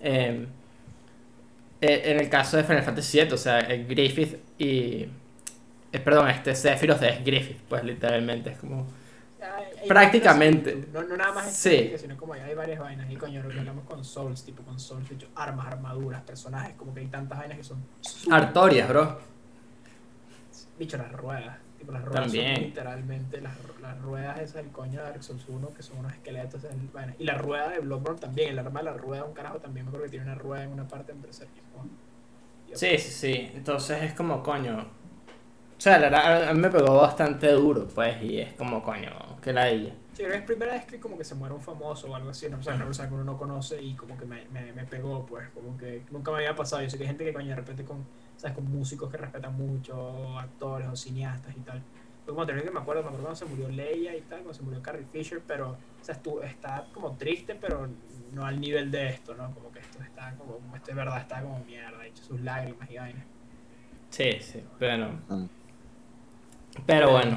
Eh, 0.01 0.47
eh, 1.81 2.03
en 2.07 2.21
el 2.21 2.29
caso 2.29 2.57
de 2.57 2.65
Final 2.65 2.83
Fantasy 2.83 3.19
VII, 3.21 3.33
o 3.33 3.37
sea, 3.37 3.61
Griffith 3.89 4.37
y... 4.59 5.07
eh, 5.93 6.01
perdón, 6.05 6.29
este 6.31 6.55
Sephiroth 6.55 7.03
es 7.03 7.25
Griffith, 7.25 7.59
pues 7.69 7.85
literalmente 7.85 8.51
es 8.51 8.59
como... 8.59 8.87
Hay- 9.41 9.89
Prácticamente. 9.89 10.87
No, 10.93 11.03
no 11.03 11.17
nada 11.17 11.33
más 11.33 11.53
Sí. 11.55 11.93
sino 11.97 12.17
como 12.17 12.33
hay, 12.35 12.41
hay 12.41 12.55
varias 12.55 12.81
vainas. 12.81 13.11
Y 13.11 13.17
coño, 13.17 13.43
lo 13.43 13.49
que 13.49 13.59
hablamos 13.59 13.85
con 13.85 14.05
Souls, 14.05 14.43
tipo 14.45 14.63
con 14.63 14.79
Souls, 14.81 15.09
de 15.09 15.15
hecho, 15.15 15.29
armas, 15.37 15.67
armaduras, 15.67 16.23
personajes, 16.23 16.75
como 16.77 16.93
que 16.95 17.01
hay 17.01 17.07
tantas 17.07 17.39
vainas 17.39 17.59
que 17.59 17.65
son. 17.65 17.79
Artorias, 18.31 18.89
bro. 18.89 19.19
Bicho, 20.79 20.97
las 20.97 21.13
ruedas. 21.13 21.57
Tipo, 21.79 21.93
las 21.93 22.05
ruedas 22.05 22.25
También. 22.25 22.55
son 22.57 22.65
literalmente 22.65 23.41
las, 23.41 23.53
las 23.81 24.01
ruedas 24.01 24.39
esas 24.41 24.55
del 24.57 24.69
coño 24.73 24.99
de 25.01 25.05
Dark 25.11 25.23
Souls 25.23 25.45
1, 25.49 25.73
que 25.75 25.83
son 25.83 25.99
unos 25.99 26.13
esqueletos. 26.13 26.65
esas 26.65 26.77
vainas. 26.93 27.15
Y 27.21 27.25
la 27.25 27.35
rueda 27.35 27.69
de 27.69 27.79
Bloodborne 27.81 28.19
también. 28.21 28.51
El 28.51 28.59
arma 28.59 28.81
de 28.81 28.85
la 28.87 28.93
rueda, 28.95 29.25
un 29.25 29.35
carajo 29.35 29.59
también. 29.59 29.87
Me 29.87 29.91
acuerdo 29.91 30.05
que 30.07 30.11
tiene 30.11 30.27
una 30.27 30.35
rueda 30.35 30.65
en 30.65 30.73
una 30.73 30.87
parte 30.89 31.13
en 31.13 31.23
Berserk. 31.23 31.51
Sí, 32.75 32.99
sí, 32.99 33.11
sí. 33.11 33.51
Entonces 33.55 34.03
es 34.03 34.13
como, 34.15 34.43
coño. 34.43 34.79
O 34.81 35.81
sea, 35.81 35.99
la 35.99 36.11
verdad, 36.11 36.49
a 36.49 36.53
mí 36.55 36.61
me 36.61 36.71
pegó 36.71 36.97
bastante 37.01 37.53
duro, 37.53 37.87
pues, 37.87 38.21
y 38.23 38.41
es 38.41 38.53
como, 38.55 38.83
coño, 38.83 39.11
que 39.41 39.53
la 39.53 39.69
ella. 39.69 39.95
Sí, 40.13 40.23
creo 40.23 40.31
que 40.31 40.37
es 40.39 40.45
primera 40.45 40.73
vez 40.73 40.85
que 40.85 40.99
como 40.99 41.17
que 41.17 41.25
se 41.25 41.35
muere 41.35 41.55
un 41.55 41.61
famoso 41.61 42.11
o 42.11 42.15
algo 42.15 42.31
así, 42.31 42.49
no 42.49 42.59
o 42.59 42.63
sea, 42.63 42.75
una 42.75 42.85
persona 42.85 43.09
que 43.09 43.15
uno 43.15 43.25
no 43.25 43.39
conoce 43.39 43.81
y 43.83 43.95
como 43.95 44.17
que 44.17 44.25
me, 44.25 44.47
me, 44.53 44.73
me 44.73 44.85
pegó, 44.85 45.25
pues, 45.27 45.49
como 45.51 45.77
que 45.77 46.03
nunca 46.11 46.31
me 46.31 46.39
había 46.39 46.55
pasado. 46.55 46.83
Yo 46.83 46.91
sé 46.91 46.97
que 46.97 47.05
hay 47.05 47.09
gente 47.09 47.25
que 47.25 47.33
coño 47.33 47.49
de 47.49 47.57
repente 47.57 47.85
con, 47.85 48.05
¿sabes? 48.37 48.57
con 48.57 48.71
músicos 48.71 49.11
que 49.11 49.17
respetan 49.17 49.57
mucho, 49.57 50.39
actores 50.39 50.89
o 50.89 50.97
cineastas 50.97 51.57
y 51.57 51.61
tal. 51.61 51.83
Fue 52.25 52.35
como 52.35 52.47
tener 52.47 52.63
que 52.63 52.71
me 52.71 52.81
acuerdo, 52.81 53.03
me 53.03 53.09
acuerdo 53.09 53.25
cuando 53.27 53.39
se 53.39 53.47
murió 53.47 53.69
Leia 53.69 54.17
y 54.17 54.21
tal, 54.23 54.41
cuando 54.41 54.55
se 54.55 54.63
murió 54.63 54.83
Carrie 54.83 55.07
Fisher, 55.11 55.41
pero, 55.47 55.71
o 55.71 56.05
sea, 56.05 56.15
estuvo, 56.15 56.43
está 56.43 56.87
como 56.93 57.17
triste, 57.17 57.55
pero 57.55 57.89
no 58.33 58.45
al 58.45 58.61
nivel 58.61 58.91
de 58.91 59.09
esto, 59.09 59.35
¿no? 59.35 59.55
Como 59.55 59.73
que 59.73 59.81
esto 59.81 60.03
está 60.03 60.35
como, 60.37 60.61
esto 60.75 60.91
de 60.91 60.95
verdad 60.95 61.19
está 61.21 61.41
como 61.41 61.65
mierda, 61.65 62.05
hecho 62.05 62.23
sus 62.23 62.41
lágrimas 62.41 62.91
y 62.91 62.97
vainas. 62.97 63.25
Sí, 64.11 64.33
sí, 64.41 64.63
pero... 64.79 65.11
Ah. 65.29 65.47
Pero 66.87 67.11
bueno. 67.13 67.37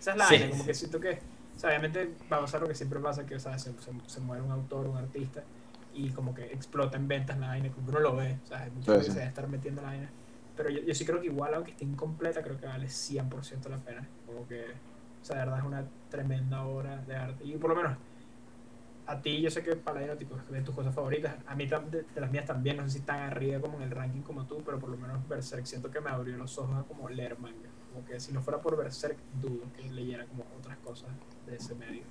Esa 0.00 0.12
es 0.12 0.18
la 0.18 0.26
Sí, 0.26 0.36
vaina, 0.36 0.50
como 0.50 0.64
que 0.66 0.74
siento 0.74 1.00
que, 1.00 1.10
o 1.54 1.58
sea, 1.58 1.70
obviamente 1.70 2.18
va 2.32 2.38
a 2.38 2.42
pasar 2.42 2.62
lo 2.62 2.68
que 2.68 2.74
siempre 2.76 3.00
pasa, 3.00 3.26
que 3.26 3.36
o 3.36 3.40
sea, 3.40 3.58
se, 3.58 3.78
se, 3.80 3.92
se 4.06 4.20
muere 4.20 4.42
un 4.42 4.52
autor, 4.52 4.88
un 4.88 4.98
artista, 4.98 5.48
y 5.92 6.12
como 6.12 6.34
que 6.34 6.46
explota 6.46 6.96
en 6.98 7.08
ventas 7.08 7.38
la 7.38 7.48
vaina, 7.48 7.72
como 7.72 7.86
que 7.86 7.90
uno 7.92 8.00
lo 8.00 8.16
ve, 8.16 8.40
o 8.44 8.46
sea, 8.46 8.62
hay 8.64 8.70
mucha 8.72 8.94
Sí, 9.02 9.10
se 9.10 9.20
debe 9.20 9.28
estar 9.28 9.48
metiendo 9.48 9.82
la 9.82 9.88
vaina. 9.90 10.16
Pero 10.54 10.70
yo, 10.70 10.80
yo 10.82 10.94
sí 10.94 11.06
creo 11.06 11.20
que 11.20 11.26
igual, 11.28 11.54
aunque 11.54 11.72
esté 11.72 11.84
incompleta, 11.84 12.42
creo 12.42 12.58
que 12.58 12.66
vale 12.66 12.88
100% 12.88 13.68
la 13.68 13.82
pena. 13.84 14.12
Como 14.24 14.46
que, 14.46 14.62
o 14.74 15.24
sea, 15.24 15.36
de 15.38 15.42
verdad 15.44 15.58
es 15.60 15.64
una 15.66 15.92
tremenda 16.08 16.64
obra 16.66 17.04
de 17.04 17.16
arte. 17.16 17.44
Y 17.44 17.58
por 17.58 17.70
lo 17.70 17.76
menos, 17.76 17.98
a 19.06 19.20
ti 19.22 19.40
yo 19.42 19.50
sé 19.50 19.62
que 19.64 19.76
Paladino, 19.76 20.16
tipo, 20.16 20.36
es 20.38 20.48
de 20.48 20.62
tus 20.62 20.74
cosas 20.74 20.94
favoritas. 20.94 21.42
A 21.46 21.54
mí 21.56 21.66
de, 21.66 22.04
de 22.14 22.20
las 22.20 22.30
mías 22.30 22.44
también, 22.46 22.76
no 22.76 22.84
sé 22.88 22.98
si 23.00 23.04
tan 23.04 23.20
arriba 23.20 23.60
como 23.60 23.78
en 23.78 23.84
el 23.84 23.90
ranking 23.90 24.22
como 24.22 24.46
tú, 24.46 24.62
pero 24.64 24.78
por 24.78 24.90
lo 24.90 24.96
menos 24.96 25.26
Berserk 25.26 25.66
siento 25.66 25.90
que 25.90 26.00
me 26.00 26.10
abrió 26.10 26.36
los 26.36 26.56
ojos 26.58 26.76
a 26.78 26.86
como 26.86 27.08
leer 27.08 27.38
manga. 27.38 27.74
Como 27.92 28.04
que 28.06 28.20
si 28.20 28.32
no 28.32 28.42
fuera 28.42 28.60
por 28.60 28.76
Berserk, 28.76 29.16
dudo 29.40 29.72
que 29.76 29.90
leyera 29.90 30.24
como 30.26 30.44
otras 30.58 30.78
cosas 30.78 31.10
de 31.46 31.56
ese 31.56 31.74
medio. 31.74 32.02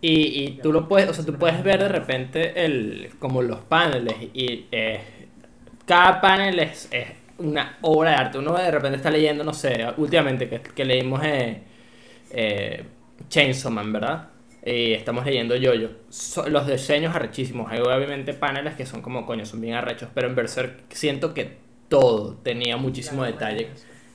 Y, 0.00 0.44
y 0.44 0.50
tú 0.62 0.72
lo 0.72 0.88
puedes, 0.88 1.10
o 1.10 1.14
sea, 1.14 1.24
tú 1.26 1.34
puedes 1.38 1.62
ver 1.62 1.80
de 1.80 1.88
repente 1.88 2.64
el, 2.64 3.10
como 3.18 3.42
los 3.42 3.60
paneles 3.60 4.16
y 4.32 4.66
eh, 4.72 5.00
cada 5.86 6.20
panel 6.22 6.58
es, 6.60 6.88
es 6.90 7.08
una 7.38 7.76
obra 7.82 8.10
de 8.10 8.16
arte. 8.16 8.38
Uno 8.38 8.54
de 8.56 8.70
repente 8.70 8.96
está 8.96 9.10
leyendo, 9.10 9.44
no 9.44 9.52
sé, 9.52 9.86
últimamente 9.98 10.48
que, 10.48 10.60
que 10.62 10.84
leímos 10.86 11.20
eh, 11.24 11.62
eh, 12.30 12.84
Chainsaw 13.28 13.70
Man, 13.72 13.92
¿verdad? 13.92 14.28
Y 14.64 14.92
estamos 14.92 15.24
leyendo 15.24 15.56
Yoyo. 15.56 15.90
So- 16.10 16.48
los 16.48 16.66
diseños 16.66 17.14
arrechísimos. 17.14 17.70
Hay 17.70 17.80
obviamente 17.80 18.34
paneles 18.34 18.74
que 18.76 18.86
son 18.86 19.02
como 19.02 19.26
coño, 19.26 19.44
son 19.46 19.60
bien 19.60 19.74
arrechos, 19.74 20.08
pero 20.14 20.28
en 20.28 20.34
Berserk 20.34 20.84
siento 20.90 21.34
que 21.34 21.58
todo 21.88 22.36
tenía 22.36 22.76
muchísimo 22.76 23.24
detalle 23.24 23.70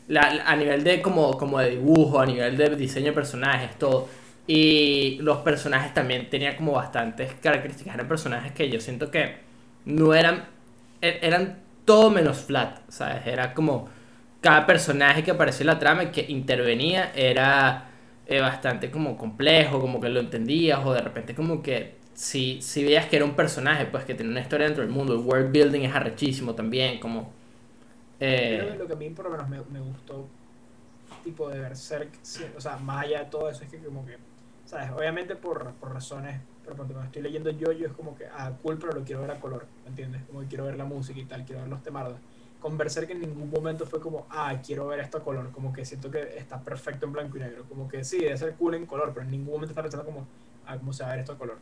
la- 0.07 0.43
a 0.45 0.55
nivel 0.55 0.83
de 0.83 1.01
como, 1.01 1.37
como 1.37 1.59
de 1.59 1.71
dibujo, 1.71 2.19
a 2.19 2.25
nivel 2.25 2.57
de 2.57 2.75
diseño 2.75 3.07
de 3.07 3.11
personajes, 3.13 3.77
todo. 3.77 4.07
Y 4.47 5.17
los 5.21 5.39
personajes 5.39 5.93
también 5.93 6.29
tenían 6.29 6.55
como 6.55 6.73
bastantes 6.73 7.33
características. 7.41 7.95
Eran 7.95 8.07
personajes 8.07 8.51
que 8.51 8.69
yo 8.69 8.79
siento 8.79 9.09
que 9.11 9.37
no 9.85 10.13
eran. 10.13 10.45
e- 11.01 11.19
Eran 11.21 11.59
todo 11.85 12.09
menos 12.09 12.37
flat, 12.39 12.79
¿sabes? 12.89 13.25
Era 13.27 13.53
como. 13.53 13.89
Cada 14.41 14.67
personaje 14.67 15.23
que 15.23 15.31
aparecía 15.31 15.61
en 15.63 15.67
la 15.67 15.79
trama 15.79 16.03
y 16.03 16.07
que 16.07 16.25
intervenía 16.29 17.11
era 17.15 17.89
eh, 18.27 18.41
bastante 18.41 18.91
como 18.91 19.17
complejo, 19.17 19.79
como 19.81 19.99
que 19.99 20.09
lo 20.09 20.19
entendías, 20.19 20.79
o 20.85 20.93
de 20.93 21.01
repente 21.01 21.33
como 21.35 21.61
que. 21.63 21.95
Si, 22.13 22.61
si 22.61 22.83
veías 22.85 23.07
que 23.07 23.17
era 23.17 23.25
un 23.25 23.35
personaje, 23.35 23.85
pues 23.87 24.05
que 24.05 24.13
tenía 24.15 24.31
una 24.31 24.39
historia 24.41 24.67
dentro 24.67 24.83
del 24.83 24.91
mundo, 24.93 25.13
el 25.13 25.19
world 25.19 25.51
building 25.51 25.81
es 25.81 25.93
arrechísimo 25.95 26.53
también, 26.55 26.99
como. 26.99 27.31
Eh, 28.19 28.69
que 28.71 28.77
lo 28.77 28.87
que 28.87 28.93
a 28.93 28.95
mí 28.95 29.09
por 29.09 29.25
lo 29.25 29.31
menos 29.31 29.49
me, 29.49 29.61
me 29.71 29.79
gustó, 29.79 30.27
tipo 31.23 31.49
de 31.49 31.59
Berserk, 31.59 32.09
o 32.55 32.61
sea, 32.61 32.77
más 32.77 33.05
allá 33.05 33.23
de 33.23 33.29
todo 33.29 33.49
eso, 33.49 33.63
es 33.63 33.69
que 33.69 33.79
como 33.79 34.05
que, 34.05 34.17
¿sabes? 34.65 34.91
Obviamente 34.91 35.35
por, 35.35 35.73
por 35.73 35.93
razones, 35.93 36.39
pero 36.63 36.75
cuando 36.75 37.01
estoy 37.03 37.21
leyendo 37.21 37.49
yo, 37.51 37.71
yo 37.71 37.87
es 37.87 37.93
como 37.93 38.15
que, 38.15 38.25
ah, 38.27 38.51
cool, 38.61 38.77
pero 38.77 38.93
lo 38.93 39.03
quiero 39.03 39.21
ver 39.21 39.31
a 39.31 39.39
color, 39.39 39.65
¿me 39.83 39.89
entiendes? 39.89 40.23
Como 40.25 40.41
que 40.41 40.47
quiero 40.47 40.65
ver 40.65 40.77
la 40.77 40.85
música 40.85 41.19
y 41.19 41.25
tal, 41.25 41.45
quiero 41.45 41.61
ver 41.61 41.69
los 41.69 41.83
temardos. 41.83 42.17
Con 42.59 42.77
Berserk 42.77 43.09
en 43.11 43.21
ningún 43.21 43.51
momento 43.51 43.85
fue 43.85 43.99
como, 43.99 44.25
ah, 44.29 44.55
quiero 44.65 44.87
ver 44.87 44.99
esto 44.99 45.19
a 45.19 45.23
color, 45.23 45.51
como 45.51 45.71
que 45.71 45.85
siento 45.85 46.09
que 46.09 46.37
está 46.37 46.59
perfecto 46.59 47.05
en 47.05 47.13
blanco 47.13 47.37
y 47.37 47.41
negro, 47.41 47.65
como 47.69 47.87
que 47.87 48.03
sí, 48.03 48.19
debe 48.19 48.37
ser 48.37 48.53
cool 48.55 48.75
en 48.75 48.85
color, 48.85 49.11
pero 49.13 49.25
en 49.25 49.31
ningún 49.31 49.53
momento 49.53 49.71
está 49.71 49.81
pensando 49.81 50.05
como, 50.05 50.25
ah, 50.65 50.77
¿cómo 50.77 50.91
se 50.91 51.03
va 51.03 51.09
a 51.09 51.11
ver 51.11 51.19
esto 51.19 51.33
a 51.33 51.37
color? 51.37 51.57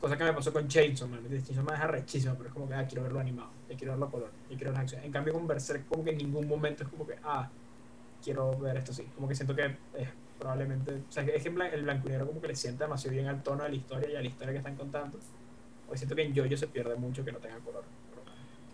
Cosa 0.00 0.16
que 0.16 0.24
me 0.24 0.32
pasó 0.32 0.52
con 0.52 0.68
Chainsaw 0.68 1.08
Man. 1.08 1.20
Chainsaw 1.28 1.64
Man 1.64 1.74
es 1.76 1.80
arrechísimo, 1.80 2.34
pero 2.34 2.48
es 2.48 2.52
como 2.54 2.68
que, 2.68 2.74
ah, 2.74 2.86
quiero 2.86 3.02
verlo 3.04 3.20
animado, 3.20 3.50
ya 3.68 3.76
quiero 3.76 3.92
verlo 3.94 4.06
a 4.06 4.10
color, 4.10 4.30
ya 4.50 4.56
quiero 4.56 4.64
ver 4.70 4.72
las 4.74 4.82
acciones. 4.82 5.06
En 5.06 5.12
cambio 5.12 5.32
con 5.32 5.46
Berserk 5.46 5.86
como 5.88 6.04
que 6.04 6.10
en 6.10 6.18
ningún 6.18 6.46
momento 6.46 6.82
es 6.84 6.88
como 6.90 7.06
que, 7.06 7.14
ah, 7.24 7.48
quiero 8.22 8.56
ver 8.58 8.76
esto 8.76 8.92
así. 8.92 9.04
Como 9.14 9.26
que 9.28 9.34
siento 9.34 9.54
que 9.56 9.64
es 9.66 10.08
probablemente, 10.38 10.92
o 11.08 11.12
sea, 11.12 11.22
es 11.24 11.42
que 11.42 11.48
el 11.48 11.82
blanco 11.82 12.08
y 12.08 12.10
negro 12.10 12.26
como 12.26 12.40
que 12.40 12.48
le 12.48 12.56
sienta 12.56 12.84
demasiado 12.84 13.14
bien 13.14 13.26
al 13.28 13.42
tono 13.42 13.62
de 13.64 13.70
la 13.70 13.74
historia 13.76 14.10
y 14.10 14.16
a 14.16 14.20
la 14.20 14.26
historia 14.26 14.52
que 14.52 14.58
están 14.58 14.76
contando. 14.76 15.18
Porque 15.86 15.98
siento 15.98 16.14
que 16.16 16.22
en 16.22 16.36
Jojo 16.36 16.56
se 16.56 16.66
pierde 16.66 16.94
mucho 16.96 17.24
que 17.24 17.32
no 17.32 17.38
tenga 17.38 17.56
color. 17.58 17.84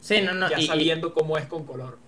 sí, 0.01 0.21
no, 0.23 0.33
no. 0.35 0.51
ya 0.51 0.59
y- 0.59 0.65
y- 0.65 0.67
sabiendo 0.67 1.15
cómo 1.15 1.39
es 1.39 1.47
con 1.47 1.65
color. 1.65 1.99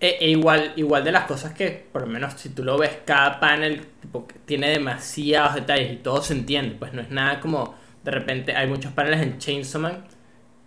E, 0.00 0.16
e 0.20 0.30
igual, 0.30 0.72
igual 0.76 1.04
de 1.04 1.12
las 1.12 1.26
cosas 1.26 1.52
que, 1.52 1.86
por 1.92 2.02
lo 2.02 2.08
menos 2.08 2.32
si 2.34 2.48
tú 2.48 2.64
lo 2.64 2.76
ves, 2.78 2.98
cada 3.04 3.38
panel 3.38 3.86
tipo, 4.00 4.26
tiene 4.46 4.70
demasiados 4.70 5.54
detalles 5.56 5.92
y 5.92 5.96
todo 5.96 6.22
se 6.22 6.32
entiende. 6.32 6.74
Pues 6.76 6.92
no 6.92 7.02
es 7.02 7.10
nada 7.10 7.38
como, 7.38 7.74
de 8.04 8.10
repente 8.10 8.56
hay 8.56 8.66
muchos 8.66 8.92
paneles 8.92 9.22
en 9.22 9.38
Chainsaw 9.38 9.80
Man 9.80 10.04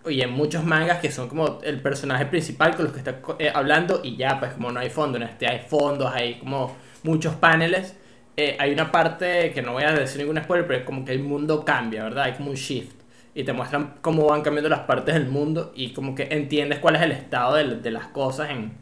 y 0.07 0.21
en 0.21 0.31
muchos 0.31 0.63
mangas 0.63 0.99
que 0.99 1.11
son 1.11 1.27
como 1.27 1.59
el 1.63 1.81
personaje 1.81 2.25
principal 2.25 2.75
con 2.75 2.85
los 2.85 2.93
que 2.93 2.99
está 2.99 3.19
eh, 3.39 3.51
hablando 3.53 4.01
y 4.03 4.15
ya, 4.15 4.39
pues 4.39 4.53
como 4.53 4.71
no 4.71 4.79
hay 4.79 4.89
fondo, 4.89 5.17
en 5.17 5.23
este 5.23 5.47
hay 5.47 5.59
fondos, 5.59 6.11
hay 6.13 6.35
como 6.35 6.75
muchos 7.03 7.35
paneles. 7.35 7.97
Eh, 8.37 8.57
hay 8.59 8.71
una 8.71 8.91
parte 8.91 9.51
que 9.51 9.61
no 9.61 9.73
voy 9.73 9.83
a 9.83 9.93
decir 9.93 10.21
ningún 10.21 10.41
spoiler, 10.43 10.67
pero 10.67 10.79
es 10.79 10.85
como 10.85 11.05
que 11.05 11.13
el 11.13 11.19
mundo 11.19 11.63
cambia, 11.63 12.03
¿verdad? 12.03 12.25
Hay 12.25 12.33
como 12.33 12.49
un 12.49 12.55
shift. 12.55 13.01
Y 13.33 13.43
te 13.43 13.53
muestran 13.53 13.95
cómo 14.01 14.27
van 14.27 14.41
cambiando 14.41 14.69
las 14.69 14.81
partes 14.81 15.15
del 15.15 15.27
mundo 15.27 15.73
y 15.75 15.91
como 15.91 16.15
que 16.15 16.27
entiendes 16.31 16.79
cuál 16.79 16.95
es 16.95 17.01
el 17.01 17.11
estado 17.11 17.55
de, 17.55 17.91
las 17.91 18.07
cosas 18.07 18.49
en, 18.49 18.73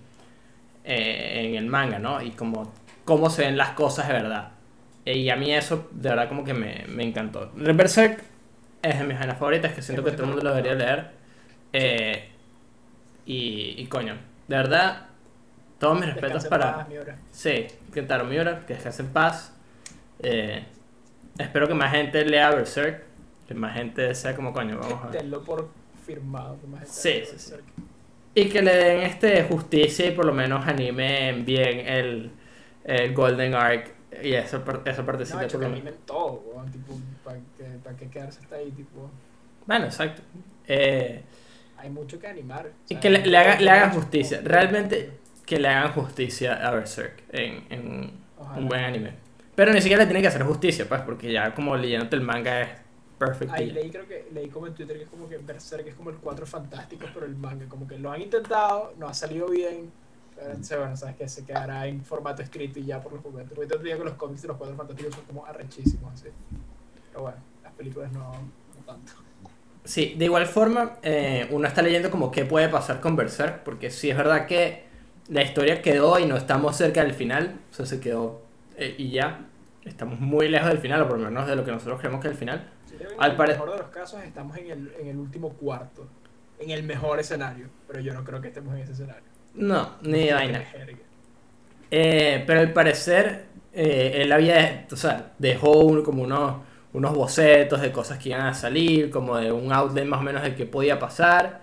eh, 0.83 1.47
en 1.47 1.55
el 1.55 1.65
manga, 1.65 1.97
¿no? 1.99 2.21
Y 2.21 2.31
como 2.31 2.71
cómo 3.03 3.29
se 3.29 3.43
ven 3.43 3.57
las 3.57 3.71
cosas 3.71 4.07
de 4.07 4.13
verdad. 4.13 4.51
Y 5.05 5.29
a 5.29 5.35
mí 5.35 5.51
eso 5.51 5.89
de 5.91 6.09
verdad 6.09 6.29
como 6.29 6.43
que 6.43 6.53
me, 6.53 6.85
me 6.87 7.03
encantó. 7.03 7.51
Berserk 7.55 8.23
es 8.83 8.99
de 8.99 9.05
mis 9.05 9.17
vainas 9.19 9.39
favoritas, 9.39 9.73
que 9.73 9.81
siento 9.81 10.03
que 10.03 10.11
todo 10.11 10.23
el 10.25 10.29
mundo 10.29 10.43
lo 10.43 10.51
debería 10.55 10.75
leer. 10.75 11.11
Eh, 11.73 12.29
y, 13.25 13.75
y 13.81 13.87
coño, 13.87 14.15
de 14.47 14.55
verdad, 14.57 15.07
todos 15.79 15.95
mis 15.99 16.07
respetos 16.07 16.45
para... 16.45 16.77
paz, 16.77 16.87
Miura. 16.89 17.17
Sí, 17.31 17.67
Kentaro 17.93 18.25
Miura, 18.25 18.65
que 18.65 18.75
descanse 18.75 19.03
en 19.03 19.09
paz. 19.13 19.53
Eh, 20.19 20.65
espero 21.37 21.67
que 21.67 21.73
más 21.73 21.91
gente 21.91 22.25
lea 22.25 22.51
Berserk, 22.51 23.03
que 23.47 23.53
más 23.55 23.73
gente 23.75 24.13
sea 24.15 24.35
como 24.35 24.53
coño, 24.53 24.79
vamos 24.79 25.03
a 25.03 25.09
ver. 25.09 25.21
Tenlo 25.21 25.43
por 25.43 25.69
firmado. 26.05 26.59
que 26.61 26.67
más 26.67 26.81
gente 26.81 26.93
Sí, 26.93 27.23
sí, 27.25 27.39
sí. 27.39 27.55
Y 28.35 28.49
que 28.49 28.61
le 28.61 28.75
den 28.75 28.99
este 29.01 29.43
justicia 29.43 30.07
y 30.07 30.11
por 30.11 30.25
lo 30.25 30.33
menos 30.33 30.67
animen 30.67 31.45
bien 31.45 31.79
el, 31.87 32.31
el 32.83 33.13
Golden 33.13 33.53
Arc 33.55 33.91
y 34.23 34.33
esa, 34.33 34.63
esa 34.85 35.03
No, 35.03 35.05
partecita 35.05 35.43
hecho 35.45 35.57
por 35.57 35.61
que 35.61 35.65
lo 35.65 35.69
menos. 35.69 35.87
animen 35.87 35.95
todo, 36.05 36.43
tipo, 36.71 36.99
para 37.23 37.37
que, 37.57 37.63
pa' 37.83 37.93
que 37.95 38.07
quedarse 38.09 38.39
hasta 38.41 38.55
ahí, 38.57 38.71
tipo, 38.71 39.09
Bueno, 39.65 39.85
exacto. 39.85 40.21
Eh, 40.67 41.21
hay 41.77 41.89
mucho 41.89 42.19
que 42.19 42.27
animar. 42.27 42.67
o 42.67 42.87
sea, 42.87 42.99
que 42.99 43.09
le, 43.09 43.25
le 43.25 43.37
haga- 43.37 43.59
le 43.59 43.69
hagan 43.69 43.91
justicia. 43.91 44.41
Realmente 44.43 45.11
que 45.45 45.59
le 45.59 45.67
hagan 45.67 45.91
justicia 45.93 46.65
a 46.67 46.71
Berserk 46.71 47.23
en, 47.31 47.65
en 47.69 48.11
un 48.57 48.67
buen 48.67 48.83
anime. 48.83 49.13
Pero 49.55 49.71
ni 49.73 49.81
siquiera 49.81 50.01
le 50.03 50.07
tienen 50.07 50.21
que 50.23 50.27
hacer 50.29 50.43
justicia, 50.43 50.87
pues, 50.87 51.01
porque 51.01 51.31
ya 51.31 51.53
como 51.53 51.75
leyéndote 51.75 52.15
el 52.15 52.21
manga 52.21 52.61
es 52.61 52.69
perfecto. 53.19 53.53
Ahí 53.53 53.69
leí, 53.71 53.89
creo 53.91 54.07
que 54.07 54.27
leí 54.33 54.47
como 54.49 54.67
en 54.67 54.73
Twitter 54.73 54.97
que 54.97 55.03
es 55.03 55.09
como 55.09 55.29
que 55.29 55.37
Berserk 55.37 55.85
es 55.87 55.95
como 55.95 56.09
el 56.09 56.15
cuatro 56.17 56.45
fantásticos, 56.45 57.09
pero 57.13 57.25
el 57.25 57.35
manga, 57.35 57.65
como 57.67 57.87
que 57.87 57.97
lo 57.99 58.11
han 58.11 58.21
intentado, 58.21 58.93
no 58.97 59.07
ha 59.07 59.13
salido 59.13 59.47
bien. 59.49 59.91
Pero 60.67 60.81
bueno, 60.81 60.97
sabes 60.97 61.15
que 61.15 61.29
se 61.29 61.45
quedará 61.45 61.85
en 61.87 62.03
formato 62.03 62.41
escrito 62.41 62.79
y 62.79 62.85
ya 62.85 62.99
por 63.01 63.13
los 63.13 63.23
momentos. 63.23 63.55
Ahorita 63.55 63.77
te 63.77 63.83
digo 63.83 63.99
que 63.99 64.05
los 64.05 64.15
cómics 64.15 64.41
de 64.41 64.47
los 64.47 64.57
cuatro 64.57 64.75
fantásticos 64.75 65.13
son 65.15 65.25
como 65.25 65.45
arrechísimos, 65.45 66.13
así. 66.13 66.29
Pero 67.13 67.21
bueno, 67.25 67.37
las 67.63 67.73
películas 67.73 68.11
no, 68.11 68.31
no 68.31 68.81
tanto. 68.85 69.13
Sí, 69.85 70.15
de 70.17 70.25
igual 70.25 70.47
forma, 70.47 70.93
eh, 71.03 71.47
uno 71.51 71.67
está 71.67 71.81
leyendo 71.83 72.09
como 72.09 72.31
qué 72.31 72.43
puede 72.45 72.69
pasar 72.69 72.99
con 73.01 73.15
Berserk, 73.15 73.63
porque 73.63 73.91
sí 73.91 74.09
es 74.09 74.17
verdad 74.17 74.47
que 74.47 74.83
la 75.27 75.43
historia 75.43 75.81
quedó 75.81 76.17
y 76.19 76.25
no 76.25 76.35
estamos 76.37 76.75
cerca 76.75 77.03
del 77.03 77.13
final, 77.13 77.59
o 77.71 77.73
sea, 77.73 77.85
se 77.85 77.99
quedó 77.99 78.41
eh, 78.77 78.95
y 78.97 79.11
ya, 79.11 79.45
estamos 79.85 80.19
muy 80.19 80.47
lejos 80.47 80.69
del 80.69 80.79
final, 80.79 81.03
o 81.03 81.07
por 81.09 81.19
lo 81.19 81.25
menos 81.25 81.47
de 81.47 81.55
lo 81.55 81.63
que 81.63 81.71
nosotros 81.71 81.99
creemos 81.99 82.19
que 82.21 82.27
es 82.29 82.31
el 82.33 82.39
final. 82.39 82.69
Sí, 82.89 82.95
Al 83.19 83.31
en 83.33 83.41
el 83.41 83.47
mejor 83.47 83.71
de 83.71 83.77
los 83.77 83.87
casos 83.89 84.23
estamos 84.23 84.57
en 84.57 84.71
el, 84.71 84.93
en 84.99 85.07
el 85.07 85.17
último 85.17 85.49
cuarto. 85.49 86.07
En 86.59 86.69
el 86.71 86.83
mejor 86.83 87.19
escenario. 87.19 87.67
Pero 87.87 87.99
yo 87.99 88.13
no 88.13 88.23
creo 88.23 88.41
que 88.41 88.47
estemos 88.47 88.73
en 88.75 88.81
ese 88.81 88.93
escenario. 88.93 89.23
No, 89.53 89.97
ni 90.01 90.25
de 90.25 90.33
vaina. 90.33 90.63
Eh, 91.91 92.43
pero 92.47 92.59
al 92.61 92.73
parecer, 92.73 93.45
eh, 93.73 94.13
él 94.21 94.31
había, 94.31 94.87
o 94.91 94.95
sea, 94.95 95.33
dejó 95.37 95.79
un- 95.81 96.03
como 96.03 96.23
unos, 96.23 96.61
unos 96.93 97.13
bocetos 97.15 97.81
de 97.81 97.91
cosas 97.91 98.19
que 98.19 98.29
iban 98.29 98.45
a 98.45 98.53
salir, 98.53 99.09
como 99.09 99.37
de 99.37 99.51
un 99.51 99.71
outlet 99.73 100.05
más 100.05 100.19
o 100.19 100.23
menos 100.23 100.43
de 100.43 100.55
qué 100.55 100.65
podía 100.65 100.99
pasar. 100.99 101.61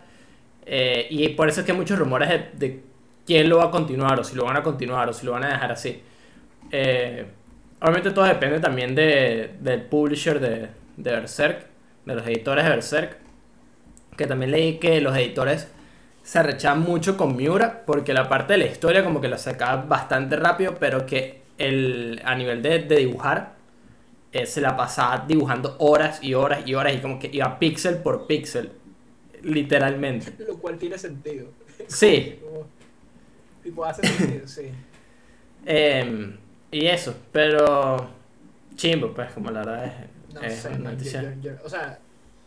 Eh, 0.66 1.06
y 1.10 1.28
por 1.30 1.48
eso 1.48 1.60
es 1.60 1.66
que 1.66 1.72
hay 1.72 1.78
muchos 1.78 1.98
rumores 1.98 2.58
de, 2.58 2.82
quién 3.24 3.48
lo 3.48 3.58
va 3.58 3.66
a 3.66 3.70
continuar, 3.70 4.18
o 4.18 4.24
si 4.24 4.34
lo 4.34 4.44
van 4.44 4.56
a 4.56 4.62
continuar, 4.62 5.08
o 5.08 5.12
si 5.12 5.24
lo 5.24 5.32
van 5.32 5.44
a 5.44 5.50
dejar 5.50 5.72
así. 5.72 6.02
Eh, 6.72 7.24
obviamente 7.80 8.10
todo 8.10 8.24
depende 8.24 8.60
también 8.60 8.94
de, 8.94 9.54
del 9.60 9.82
publisher 9.82 10.40
de, 10.40 10.68
de 10.96 11.10
Berserk, 11.12 11.66
de 12.04 12.14
los 12.14 12.26
editores 12.26 12.64
de 12.64 12.70
Berserk. 12.70 13.18
Que 14.16 14.26
también 14.26 14.50
leí 14.50 14.78
que 14.78 15.00
los 15.00 15.16
editores 15.16 15.68
se 16.22 16.38
arrechaban 16.40 16.82
mucho 16.82 17.16
con 17.16 17.36
Miura 17.36 17.84
porque 17.86 18.12
la 18.12 18.28
parte 18.28 18.54
de 18.54 18.58
la 18.58 18.66
historia 18.66 19.04
como 19.04 19.20
que 19.20 19.28
la 19.28 19.38
sacaba 19.38 19.82
bastante 19.82 20.36
rápido, 20.36 20.74
pero 20.78 21.06
que 21.06 21.42
el, 21.56 22.20
a 22.24 22.34
nivel 22.34 22.62
de, 22.62 22.80
de 22.80 22.96
dibujar 22.96 23.59
eh, 24.32 24.46
se 24.46 24.60
la 24.60 24.76
pasaba 24.76 25.24
dibujando 25.26 25.76
horas 25.78 26.22
y 26.22 26.34
horas 26.34 26.66
y 26.66 26.74
horas 26.74 26.94
y 26.94 27.00
como 27.00 27.18
que 27.18 27.28
iba 27.32 27.58
píxel 27.58 27.98
por 27.98 28.26
píxel, 28.26 28.72
literalmente. 29.42 30.34
Lo 30.46 30.56
cual 30.58 30.78
tiene 30.78 30.98
sentido. 30.98 31.48
Sí. 31.88 32.38
Como- 32.44 32.66
Tipo, 33.62 33.84
hace 33.84 34.06
sentido, 34.06 34.48
sí. 34.48 34.70
Em, 35.66 36.36
y 36.70 36.86
eso, 36.86 37.14
pero 37.30 38.08
chimbo, 38.74 39.12
pues 39.12 39.30
como 39.32 39.50
la 39.50 39.60
verdad 39.60 39.84
es, 39.84 40.34
No 40.34 40.40
es 40.40 40.54
sé, 40.54 40.70
man, 40.70 40.82
yo- 40.82 40.90
noticia. 40.90 41.22
yo- 41.34 41.40
yo- 41.42 41.56
o 41.64 41.68
sea, 41.68 41.98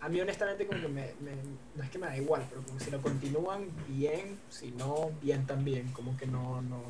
a 0.02 0.10
mí 0.10 0.20
honestamente 0.20 0.66
como 0.66 0.82
que 0.82 0.88
me, 0.88 1.02
me- 1.22 1.36
no 1.76 1.84
es 1.84 1.90
que 1.92 2.00
me 2.00 2.08
da 2.08 2.18
igual, 2.18 2.44
pero 2.50 2.64
como 2.64 2.80
que 2.80 2.84
si 2.86 2.90
lo 2.92 3.00
continúan 3.02 3.66
bien, 3.88 4.40
si 4.50 4.72
no, 4.72 5.12
bien 5.22 5.46
también, 5.46 5.88
como 5.94 6.18
que 6.18 6.26
no, 6.26 6.64
no, 6.64 6.82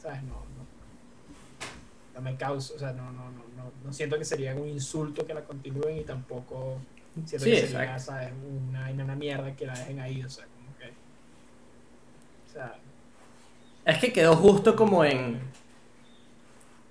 ¿sabes? 0.00 0.22
No, 0.22 0.42
no, 2.18 2.22
me 2.30 2.36
causa, 2.36 2.74
o 2.74 2.78
sea, 2.78 2.92
no, 2.92 3.10
no, 3.12 3.30
no, 3.30 3.42
no, 3.56 3.72
no 3.84 3.92
siento 3.92 4.18
que 4.18 4.24
sería 4.24 4.54
un 4.54 4.68
insulto 4.68 5.24
que 5.26 5.34
la 5.34 5.44
continúen 5.44 5.98
y 5.98 6.02
tampoco 6.02 6.78
siento 7.24 7.44
que 7.46 7.66
sería. 7.66 7.98
¿sabes? 7.98 8.32
Una, 8.68 8.90
una 8.90 9.14
mierda 9.14 9.54
que 9.54 9.66
la 9.66 9.78
dejen 9.78 10.00
ahí, 10.00 10.22
o 10.22 10.28
sea, 10.30 10.46
como 10.46 10.76
que, 10.78 10.86
o 10.88 12.52
sea, 12.52 12.76
Es 13.84 13.98
que 13.98 14.12
quedó 14.12 14.36
justo 14.36 14.74
como 14.74 15.04
en... 15.04 15.40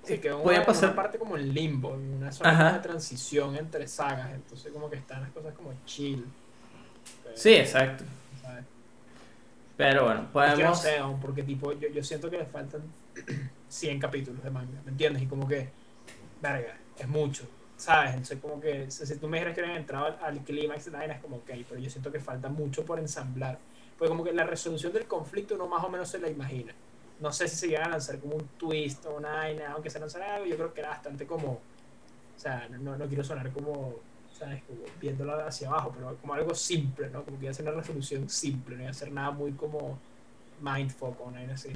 Sí, 0.04 0.20
quedó 0.20 0.40
una, 0.42 0.66
pasar- 0.66 0.96
parte 0.96 1.18
como 1.20 1.36
en 1.36 1.54
limbo, 1.54 1.94
en 1.94 2.14
una 2.14 2.32
zona 2.32 2.74
de 2.74 2.80
transición 2.80 3.58
entre 3.58 3.86
sagas, 3.90 4.32
entonces 4.34 4.72
como 4.72 4.90
que 4.90 4.96
están 4.96 5.22
las 5.22 5.32
cosas 5.32 5.54
como 5.54 5.74
chill. 5.86 6.26
Sí, 7.36 7.54
exacto. 7.56 8.06
Pero 9.76 10.06
bueno, 10.06 10.28
podemos... 10.32 10.84
porque 11.22 11.44
tipo, 11.44 11.72
yo, 11.74 11.90
yo 11.90 12.04
siento 12.04 12.32
que 12.32 12.38
le 12.38 12.46
faltan 12.46 12.82
100 13.70 14.00
capítulos 14.00 14.44
de 14.44 14.50
manga, 14.50 14.82
¿me 14.86 14.92
entiendes? 14.92 15.24
Y 15.24 15.28
como 15.28 15.48
que, 15.48 15.70
verga, 16.42 16.78
es 16.98 17.08
mucho, 17.08 17.48
¿sabes? 17.76 18.12
Entonces 18.12 18.40
como 18.40 18.60
que, 18.60 18.90
si, 18.90 19.18
tú 19.18 19.28
me 19.28 19.38
dijeras 19.38 19.56
que 19.56 19.62
habían 19.62 19.78
entrado 19.78 20.06
al, 20.06 20.18
al 20.22 20.44
clímax 20.44 20.86
de 20.86 20.92
la 20.92 21.00
vaina, 21.00 21.14
es 21.16 21.22
como, 21.22 21.38
ok, 21.38 21.52
pero 21.68 21.80
yo 21.80 21.90
siento 21.90 22.12
que 22.12 22.20
falta 22.20 22.50
mucho 22.50 22.86
por 22.86 23.00
ensamblar. 23.00 23.60
Porque 23.98 24.10
como 24.10 24.24
que 24.24 24.32
la 24.32 24.44
resolución 24.44 24.94
del 24.94 25.08
conflicto 25.08 25.56
uno 25.56 25.68
más 25.68 25.84
o 25.84 25.90
menos 25.90 26.10
se 26.10 26.20
la 26.20 26.30
imagina. 26.30 26.74
No 27.20 27.32
sé 27.32 27.48
si 27.48 27.56
se 27.56 27.68
iban 27.68 27.86
a 27.86 27.90
lanzar 27.90 28.20
como 28.20 28.36
un 28.36 28.48
twist 28.60 29.06
o 29.08 29.16
una 29.16 29.32
vaina, 29.32 29.72
aunque 29.72 29.90
se 29.90 30.00
lanzara 30.00 30.36
algo, 30.36 30.46
yo 30.46 30.56
creo 30.56 30.74
que 30.74 30.82
era 30.82 30.90
bastante 30.90 31.26
como, 31.26 31.54
o 31.54 31.60
sea, 32.40 32.68
no, 32.70 32.96
no 32.96 33.08
quiero 33.08 33.24
sonar 33.24 33.52
como, 33.52 33.96
¿sabes? 34.32 34.62
Como 34.66 34.82
viéndolo 35.02 35.34
hacia 35.44 35.68
abajo, 35.68 35.92
pero 35.96 36.16
como 36.18 36.34
algo 36.36 36.54
simple, 36.54 37.10
¿no? 37.10 37.24
Como 37.24 37.40
que 37.40 37.46
iba 37.46 37.52
a 37.52 37.56
ser 37.56 37.68
una 37.68 37.76
resolución 37.76 38.30
simple, 38.30 38.76
no 38.76 38.84
iba 38.84 38.92
a 38.92 38.94
ser 38.94 39.12
nada 39.12 39.32
muy 39.32 39.54
como 39.54 39.98
mindfuck 40.62 41.20
o 41.22 41.32
vaina 41.32 41.56
así. 41.56 41.72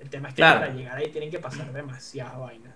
El 0.00 0.08
tema 0.10 0.28
es 0.28 0.34
que 0.34 0.40
Claro. 0.40 0.60
para 0.60 0.72
llegar 0.72 0.96
ahí 0.96 1.08
tienen 1.10 1.30
que 1.30 1.38
pasar 1.38 1.72
demasiadas 1.72 2.38
vainas. 2.38 2.74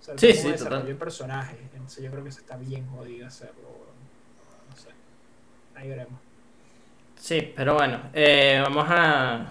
O 0.00 0.04
sea, 0.04 0.18
Sí, 0.18 0.32
sí, 0.34 0.52
total. 0.52 0.86
de 0.86 0.94
personajes. 0.94 1.58
Entonces 1.72 2.04
yo 2.04 2.10
creo 2.10 2.22
que 2.22 2.28
eso 2.28 2.40
está 2.40 2.56
bien 2.56 2.86
jodido 2.88 3.26
hacerlo. 3.26 3.62
No 4.70 4.76
sé. 4.76 4.90
Ahí 5.74 5.88
veremos. 5.88 6.20
Sí, 7.18 7.52
pero 7.56 7.74
bueno, 7.74 8.00
eh, 8.12 8.60
vamos 8.62 8.86
a... 8.90 9.46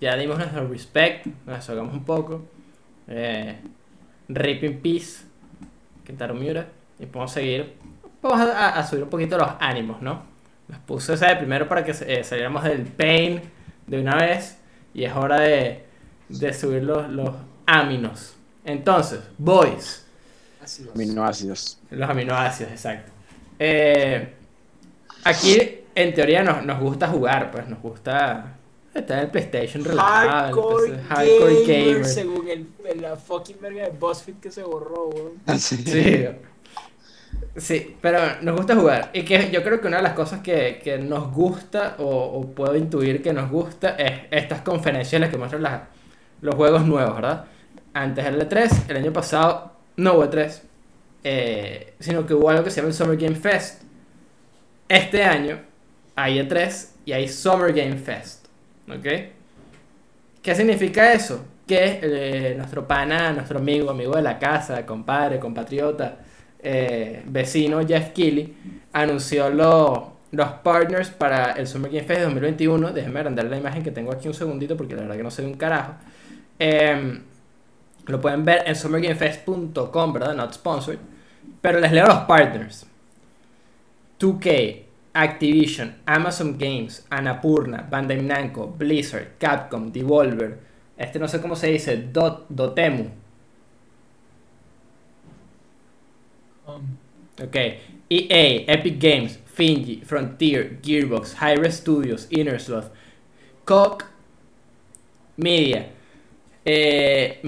Ya 0.00 0.16
dimos 0.16 0.36
nuestro 0.38 0.66
respect, 0.68 1.26
nos 1.46 1.56
desahogamos 1.56 1.94
un 1.94 2.04
poco. 2.04 2.44
Eh, 3.06 3.60
Rip 4.28 4.64
in 4.64 4.80
Peace, 4.80 5.24
Kentaro 6.04 6.34
Miura. 6.34 6.66
Y 6.98 7.06
podemos 7.06 7.30
seguir. 7.32 7.74
Vamos 8.20 8.40
a 8.40 8.84
subir 8.86 9.04
un 9.04 9.10
poquito 9.10 9.38
los 9.38 9.50
ánimos, 9.60 10.02
¿no? 10.02 10.24
Nos 10.68 10.78
puse 10.80 11.14
esa 11.14 11.28
de 11.28 11.36
primero 11.36 11.68
para 11.68 11.84
que 11.84 11.92
eh, 12.06 12.24
saliéramos 12.24 12.64
del 12.64 12.82
pain 12.86 13.40
de 13.86 14.00
una 14.00 14.16
vez. 14.16 14.58
Y 14.94 15.04
es 15.04 15.14
hora 15.14 15.40
de, 15.40 15.84
de 16.28 16.54
subir 16.54 16.82
los, 16.84 17.08
los 17.10 17.30
aminos. 17.66 18.34
Entonces, 18.64 19.20
boys. 19.36 20.04
Es. 20.64 20.80
Aminoácidos. 20.94 21.78
Los 21.90 22.08
aminoácidos, 22.08 22.72
exacto. 22.72 23.12
Eh, 23.58 24.32
aquí, 25.24 25.80
en 25.94 26.14
teoría, 26.14 26.42
nos, 26.42 26.64
nos 26.64 26.80
gusta 26.80 27.08
jugar, 27.08 27.50
pues 27.50 27.68
nos 27.68 27.80
gusta 27.82 28.54
estar 28.94 29.18
en 29.18 29.24
el 29.24 29.30
PlayStation 29.30 29.84
relajado. 29.84 30.30
Hardcore, 30.30 30.86
en 30.86 30.92
el 30.94 31.00
PC, 31.00 31.08
hardcore 31.08 31.54
gamer, 31.66 31.86
gamer. 31.94 32.04
según 32.06 32.48
el, 32.48 32.66
el- 32.86 33.02
la 33.02 33.16
fucking 33.16 33.60
verga 33.60 33.82
de 33.84 33.90
BuzzFeed 33.90 34.36
que 34.36 34.50
se 34.50 34.62
borró, 34.62 35.08
weón. 35.08 35.58
Sí. 35.58 35.76
Sí, 35.84 36.26
pero 38.00 38.18
nos 38.42 38.56
gusta 38.56 38.74
jugar. 38.74 39.10
Y 39.12 39.22
que 39.24 39.50
yo 39.50 39.62
creo 39.62 39.80
que 39.80 39.86
una 39.86 39.98
de 39.98 40.02
las 40.02 40.14
cosas 40.14 40.40
que, 40.40 40.80
que 40.82 40.98
nos 40.98 41.32
gusta, 41.32 41.94
o, 41.98 42.46
puedo 42.54 42.76
intuir 42.76 43.22
que 43.22 43.32
nos 43.32 43.50
gusta, 43.50 43.90
es 43.90 44.22
estas 44.30 44.62
conferencias 44.62 45.30
que 45.30 45.38
muestran 45.38 45.86
los 46.40 46.54
juegos 46.54 46.84
nuevos, 46.84 47.14
¿verdad? 47.14 47.44
Antes 47.92 48.24
del 48.24 48.48
E3, 48.48 48.90
el 48.90 48.96
año 48.96 49.12
pasado 49.12 49.72
no 49.96 50.14
hubo 50.14 50.24
E3, 50.24 50.62
eh, 51.22 51.94
sino 52.00 52.26
que 52.26 52.34
hubo 52.34 52.50
algo 52.50 52.64
que 52.64 52.70
se 52.70 52.76
llama 52.76 52.88
el 52.88 52.94
Summer 52.94 53.16
Game 53.16 53.36
Fest. 53.36 53.82
Este 54.88 55.22
año 55.24 55.60
hay 56.16 56.38
E3 56.40 56.88
y 57.04 57.12
hay 57.12 57.28
Summer 57.28 57.72
Game 57.72 57.96
Fest, 57.96 58.46
¿ok? 58.88 59.06
¿Qué 60.42 60.54
significa 60.54 61.12
eso? 61.12 61.46
Que 61.66 62.00
eh, 62.02 62.54
nuestro 62.56 62.86
pana, 62.86 63.32
nuestro 63.32 63.60
amigo, 63.60 63.90
amigo 63.90 64.16
de 64.16 64.22
la 64.22 64.38
casa, 64.38 64.84
compadre, 64.84 65.38
compatriota, 65.38 66.18
eh, 66.64 67.22
vecino 67.26 67.86
Jeff 67.86 68.10
Keighley 68.12 68.54
anunció 68.92 69.50
lo- 69.50 70.14
los 70.32 70.48
partners 70.64 71.10
para 71.10 71.52
el 71.52 71.66
Summer 71.68 71.90
Game 71.92 72.04
Fest 72.04 72.18
de 72.20 72.24
2021. 72.24 72.92
Déjenme 72.92 73.20
agrandar 73.20 73.44
la 73.46 73.56
imagen 73.56 73.82
que 73.84 73.90
tengo 73.92 74.12
aquí 74.12 74.26
un 74.26 74.34
segundito 74.34 74.76
porque 74.76 74.94
la 74.96 75.02
verdad 75.02 75.16
que 75.16 75.22
no 75.22 75.30
sé 75.30 75.42
de 75.42 75.48
un 75.48 75.54
carajo. 75.54 75.94
Em, 76.58 77.20
lo 78.06 78.20
pueden 78.20 78.44
ver 78.44 78.62
en 78.66 78.74
summergamefest.com, 78.76 80.12
¿verdad? 80.12 80.34
Not 80.34 80.52
sponsored. 80.54 80.98
Pero 81.60 81.78
les 81.80 81.92
leo 81.92 82.06
los 82.06 82.18
partners. 82.20 82.86
2K, 84.18 84.82
Activision, 85.14 85.96
Amazon 86.06 86.56
Games, 86.58 87.06
Annapurna, 87.10 87.86
Bandai 87.88 88.20
Namco, 88.22 88.66
Blizzard, 88.66 89.32
Capcom, 89.38 89.92
Devolver. 89.92 90.58
Este 90.96 91.18
no 91.18 91.28
sé 91.28 91.40
cómo 91.40 91.56
se 91.56 91.68
dice, 91.68 91.96
Dot, 92.12 92.46
Dotemu. 92.48 93.06
EA, 98.10 98.64
Epic 98.68 98.98
Games, 98.98 99.38
Finji, 99.46 100.04
Frontier, 100.04 100.78
Gearbox, 100.82 101.34
Hyre 101.34 101.70
Studios, 101.70 102.26
Innersloth, 102.30 102.90
Koch 103.64 104.04
Media, 105.36 105.86
eh, 106.64 107.38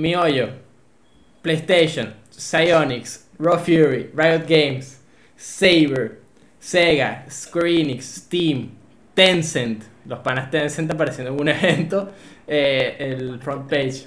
PlayStation, 1.43 2.15
Psyonix, 2.31 3.27
Raw 3.39 3.59
Fury, 3.59 4.11
Riot 4.13 4.47
Games, 4.47 5.01
Saber, 5.37 6.19
Sega, 6.61 7.31
Square 7.31 7.69
Enix, 7.69 8.05
Steam, 8.05 8.71
Tencent. 9.15 9.85
Los 10.07 10.21
panas 10.21 10.51
Tencent 10.51 10.91
apareciendo 10.91 11.33
en 11.33 11.41
un 11.41 11.49
evento. 11.49 12.11
eh, 12.47 12.97
el 12.99 13.41
front 13.41 13.69
page. 13.69 14.07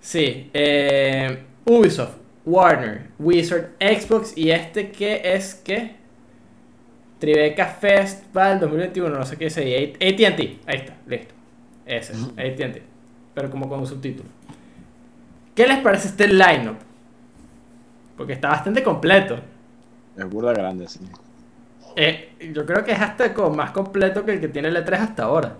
Sí, 0.00 0.50
eh, 0.52 1.44
Ubisoft, 1.64 2.16
Warner, 2.44 3.08
Wizard, 3.18 3.70
Xbox 3.78 4.36
y 4.36 4.50
este 4.50 4.90
que 4.90 5.20
es 5.34 5.54
que 5.54 5.96
Tribeca 7.18 7.66
Festival 7.66 8.60
2021, 8.60 9.10
no 9.14 9.26
sé 9.26 9.36
qué 9.36 9.44
dice 9.44 9.60
ahí, 9.62 9.92
AT&T, 9.94 10.58
ahí 10.66 10.76
está, 10.76 10.96
listo, 11.06 11.34
ese, 11.84 12.14
Ujú. 12.14 12.30
AT&T, 12.30 12.82
pero 13.34 13.50
como 13.50 13.68
con 13.68 13.80
un 13.80 13.86
subtítulo. 13.86 14.28
¿Qué 15.54 15.66
les 15.66 15.78
parece 15.80 16.08
este 16.08 16.28
lineup? 16.28 16.78
Porque 18.16 18.32
está 18.32 18.48
bastante 18.48 18.82
completo. 18.82 19.38
Es 20.16 20.28
burda 20.30 20.52
grande, 20.54 20.88
sí. 20.88 21.00
Eh, 21.96 22.32
yo 22.54 22.64
creo 22.64 22.84
que 22.84 22.92
es 22.92 23.00
hasta 23.00 23.34
como 23.34 23.50
más 23.56 23.72
completo 23.72 24.24
que 24.24 24.32
el 24.32 24.40
que 24.40 24.48
tiene 24.48 24.68
el 24.68 24.76
E3 24.76 24.92
hasta 24.94 25.24
ahora. 25.24 25.56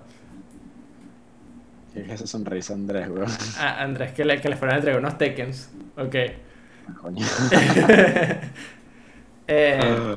¿Qué 1.93 2.03
es 2.03 2.09
esa 2.11 2.27
sonrisa, 2.27 2.73
Andrés, 2.75 3.09
weón? 3.09 3.29
Ah, 3.59 3.83
Andrés, 3.83 4.13
que 4.13 4.25
le, 4.25 4.41
que 4.41 4.49
le 4.49 4.57
fueron 4.57 4.77
a 4.77 4.79
entregar 4.79 5.01
unos 5.01 5.19
Tekkens. 5.19 5.71
Ok. 5.97 6.15
Coño. 7.01 7.25
Eh, 9.53 10.17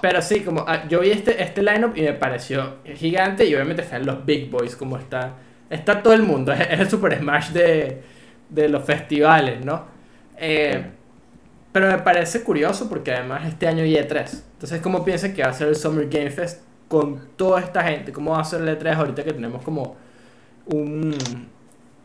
pero 0.00 0.22
sí, 0.22 0.42
como 0.42 0.64
ah, 0.66 0.86
yo 0.88 1.00
vi 1.00 1.10
este, 1.10 1.42
este 1.42 1.60
lineup 1.60 1.96
y 1.96 2.02
me 2.02 2.12
pareció 2.12 2.76
gigante 2.94 3.44
y 3.44 3.54
obviamente 3.54 3.82
están 3.82 4.06
los 4.06 4.24
Big 4.24 4.48
Boys, 4.48 4.76
como 4.76 4.96
está, 4.96 5.34
está 5.68 6.04
todo 6.04 6.12
el 6.12 6.22
mundo, 6.22 6.52
es, 6.52 6.60
es 6.70 6.80
el 6.80 6.88
Super 6.88 7.18
Smash 7.18 7.50
de, 7.50 8.02
de 8.48 8.68
los 8.68 8.84
festivales, 8.84 9.64
¿no? 9.64 9.86
Eh, 10.36 10.84
pero 11.72 11.88
me 11.88 11.98
parece 11.98 12.42
curioso 12.42 12.88
porque 12.88 13.12
además 13.12 13.46
este 13.46 13.66
año 13.66 13.82
hay 13.82 13.94
E3. 13.94 14.42
Entonces, 14.52 14.80
¿cómo 14.80 15.04
piensan 15.04 15.32
que 15.32 15.42
va 15.42 15.48
a 15.48 15.52
ser 15.52 15.68
el 15.68 15.76
Summer 15.76 16.08
Game 16.08 16.30
Fest 16.30 16.62
con 16.86 17.28
toda 17.36 17.60
esta 17.60 17.82
gente? 17.82 18.12
¿Cómo 18.12 18.32
va 18.32 18.40
a 18.40 18.44
ser 18.44 18.60
el 18.60 18.78
E3 18.78 18.94
ahorita 18.94 19.24
que 19.24 19.32
tenemos 19.32 19.62
como 19.62 19.96
un, 20.66 21.16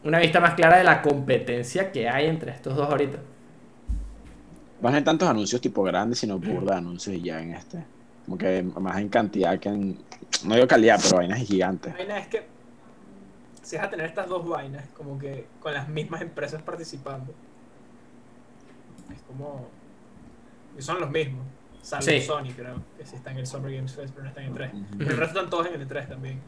una 0.03 0.19
vista 0.19 0.39
más 0.39 0.53
clara 0.53 0.77
de 0.77 0.83
la 0.85 1.01
competencia 1.01 1.91
que 1.91 2.07
hay 2.07 2.27
entre 2.27 2.51
estos 2.51 2.75
dos 2.75 2.89
ahorita? 2.89 3.17
No 4.81 4.89
hay 4.89 5.03
tantos 5.03 5.27
anuncios 5.27 5.59
tipo 5.61 5.81
grandes, 5.83 6.19
sino 6.19 6.37
burda 6.37 6.73
de 6.73 6.77
anuncios 6.77 7.15
y 7.15 7.21
ya 7.21 7.41
en 7.41 7.53
este. 7.53 7.83
Como 8.25 8.37
que 8.37 8.61
más 8.61 8.97
en 8.97 9.09
cantidad 9.09 9.57
que 9.59 9.69
en. 9.69 9.97
No 10.45 10.55
digo 10.55 10.67
calidad, 10.67 10.99
pero 11.01 11.17
vainas 11.17 11.39
gigantes. 11.39 11.91
La 11.93 11.97
vaina 11.99 12.17
es 12.19 12.27
que 12.27 12.45
si 13.63 13.75
vas 13.75 13.85
a 13.85 13.89
tener 13.89 14.05
estas 14.05 14.27
dos 14.27 14.47
vainas, 14.47 14.85
como 14.95 15.17
que 15.17 15.47
con 15.59 15.73
las 15.73 15.87
mismas 15.89 16.21
empresas 16.21 16.61
participando, 16.61 17.33
es 19.13 19.21
como. 19.23 19.67
y 20.77 20.81
son 20.81 20.99
los 20.99 21.09
mismos. 21.09 21.45
Salvo 21.81 22.03
Sí. 22.03 22.21
Sony, 22.21 22.51
creo, 22.55 22.81
que 22.97 23.05
sí 23.05 23.15
está 23.15 23.31
en 23.31 23.37
el 23.37 23.47
Summer 23.47 23.73
Games 23.73 23.93
Fest, 23.95 24.09
pero 24.13 24.23
no 24.23 24.29
está 24.29 24.41
en 24.41 24.47
el 24.49 24.53
3. 24.53 24.73
Ujú. 24.73 24.83
Pero 24.97 25.11
el 25.11 25.17
resto 25.17 25.37
están 25.39 25.49
todos 25.49 25.67
en 25.67 25.81
el 25.81 25.87
3 25.87 26.09
también. 26.09 26.39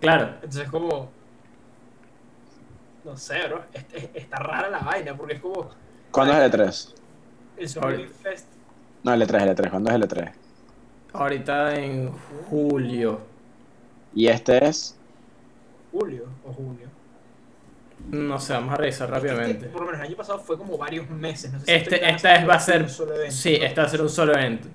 Claro, 0.00 0.34
Entonces, 0.36 0.68
como. 0.70 1.10
No 3.04 3.16
sé, 3.16 3.46
bro. 3.48 3.62
es- 3.72 3.84
es- 3.92 4.10
está 4.14 4.38
rara 4.38 4.68
la 4.70 4.78
vaina, 4.80 5.16
porque 5.16 5.34
es 5.34 5.40
como. 5.40 5.68
¿Cuándo 6.10 6.34
es 6.34 6.40
el 6.40 6.52
E3? 6.60 6.94
El 7.56 7.68
Summer 7.68 8.08
Fest. 8.08 8.46
No, 9.02 9.12
el 9.14 9.22
E3, 9.22 9.42
el 9.42 9.56
E3. 9.56 9.70
¿Cuándo 9.70 9.90
es 9.90 9.96
el 9.96 10.02
E3? 10.08 10.32
ahorita 11.12 11.74
en 11.78 12.12
julio. 12.50 13.20
Y 14.14 14.26
este 14.28 14.66
es. 14.66 14.94
Julio 15.90 16.24
o 16.44 16.52
julio. 16.52 16.88
No 18.10 18.38
sé, 18.38 18.52
vamos 18.52 18.74
a 18.74 18.76
revisar 18.76 19.08
Es 19.08 19.12
que 19.12 19.16
este, 19.16 19.28
rápidamente. 19.34 19.66
por 19.68 19.80
lo 19.80 19.86
menos 19.86 20.00
el 20.02 20.06
año 20.08 20.16
pasado 20.16 20.38
fue 20.40 20.58
como 20.58 20.76
varios 20.76 21.08
meses. 21.08 21.52
No 21.52 21.60
sé 21.60 21.64
si 21.66 21.72
Este, 21.72 22.10
esta 22.10 22.32
vez 22.34 22.48
va 22.48 22.54
a 22.54 22.60
ser. 22.60 22.82
un 22.82 22.88
solo 22.90 23.14
evento. 23.14 23.34
Sí, 23.34 23.54
este 23.54 23.80
va 23.80 23.86
a 23.86 23.90
ser 23.90 24.02
un 24.02 24.08
solo 24.10 24.34
evento. 24.34 24.68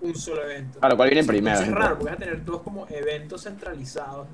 Un 0.00 0.14
solo 0.14 0.42
evento. 0.42 0.80
Claro, 0.80 0.96
¿cuál 0.96 1.10
viene 1.10 1.22
Sí, 1.22 1.28
primero? 1.28 1.60
Es 1.60 1.70
raro, 1.70 1.98
porque 1.98 2.04
vas 2.12 2.14
a 2.14 2.24
tener 2.24 2.44
dos 2.44 2.62
como 2.62 2.86
eventos 2.88 3.42
centralizados 3.42 4.26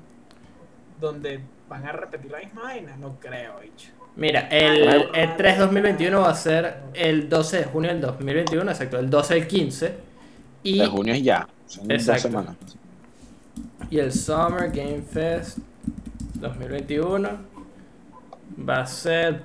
donde 1.01 1.41
van 1.67 1.85
a 1.85 1.91
repetir 1.91 2.31
la 2.31 2.39
misma 2.39 2.63
vaina. 2.63 2.95
No 2.95 3.17
creo, 3.19 3.59
bicho. 3.59 3.91
Mira, 4.15 4.47
el, 4.49 5.07
el 5.13 5.35
3 5.37 5.57
2021 5.59 6.19
va 6.19 6.29
a 6.29 6.35
ser 6.35 6.75
el 6.93 7.29
12 7.29 7.57
de 7.59 7.63
junio 7.65 7.89
del 7.91 8.01
2021, 8.01 8.69
exacto, 8.69 8.99
el 8.99 9.09
12 9.09 9.33
del 9.35 9.47
15. 9.47 9.93
Y, 10.63 10.79
De 10.79 10.87
junio 10.87 11.13
es 11.13 11.23
ya. 11.23 11.47
Son 11.65 11.89
Exacto. 11.89 12.23
dos 12.29 12.31
semanas. 12.31 12.55
y 13.89 13.97
el 13.99 14.11
Summer 14.11 14.69
Game 14.71 15.01
Fest 15.01 15.59
2021 16.35 17.29
va 18.69 18.81
a 18.81 18.85
ser. 18.85 19.41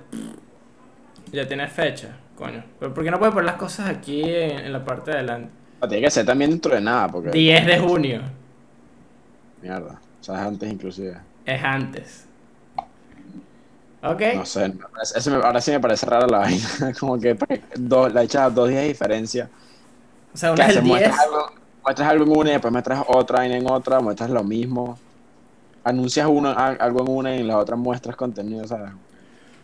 Ya 1.33 1.46
tiene 1.46 1.68
fecha, 1.68 2.09
coño. 2.37 2.64
Pero 2.79 2.92
¿por 2.92 3.05
qué 3.05 3.11
no 3.11 3.18
puede 3.18 3.33
poner 3.33 3.46
las 3.46 3.57
cosas 3.57 3.88
aquí 3.88 4.22
en, 4.22 4.59
en 4.59 4.72
la 4.72 4.85
parte 4.85 5.11
de 5.12 5.18
adelante? 5.18 5.50
Ah, 5.81 5.88
Tiene 5.88 6.05
que 6.05 6.11
ser 6.11 6.26
también 6.26 6.50
dentro 6.50 6.74
de 6.74 6.81
nada, 6.81 7.09
porque. 7.09 7.31
10 7.31 7.66
de 7.66 7.79
junio 7.79 8.20
Mierda. 9.62 10.00
O 10.20 10.24
sea, 10.24 10.35
es 10.37 10.40
antes 10.46 10.72
inclusive. 10.72 11.16
es 11.44 11.62
antes. 11.64 12.26
¿Ok? 14.12 14.23
No 14.35 14.45
sé. 14.47 14.73
me- 15.31 15.37
ahora 15.37 15.61
sí 15.61 15.71
me 15.71 15.81
parece 15.81 16.07
rara 16.07 16.27
la 16.27 16.38
vaina. 16.40 16.69
Como 16.99 17.19
que 17.19 17.35
pa- 17.35 17.47
dos, 17.77 18.12
la 18.12 18.23
echas 18.23 18.55
dos 18.55 18.69
días 18.69 18.83
de 18.83 18.88
diferencia. 18.88 19.49
O 20.35 20.37
sea, 20.37 20.51
¿Qué 20.55 20.62
una 20.62 20.66
es 20.71 20.77
el 20.77 20.85
10. 20.85 20.90
Muestras 20.99 21.19
algo, 21.21 21.53
muestras 21.83 22.09
algo 22.09 22.25
en 22.25 22.31
una 22.38 22.49
y 22.51 22.53
después 22.53 22.73
muestras 22.73 23.05
otra 23.09 23.38
vaina 23.38 23.57
en 23.57 23.71
otra, 23.71 24.01
muestras 24.01 24.31
lo 24.31 24.45
mismo. 24.45 24.99
Anuncias 25.85 26.27
uno, 26.29 26.51
a- 26.51 26.69
algo 26.69 27.01
en 27.03 27.11
una 27.11 27.37
y 27.37 27.40
en 27.40 27.47
la 27.49 27.59
otra 27.59 27.77
muestras 27.77 28.16
contenido, 28.16 28.66
¿sabes? 28.66 28.92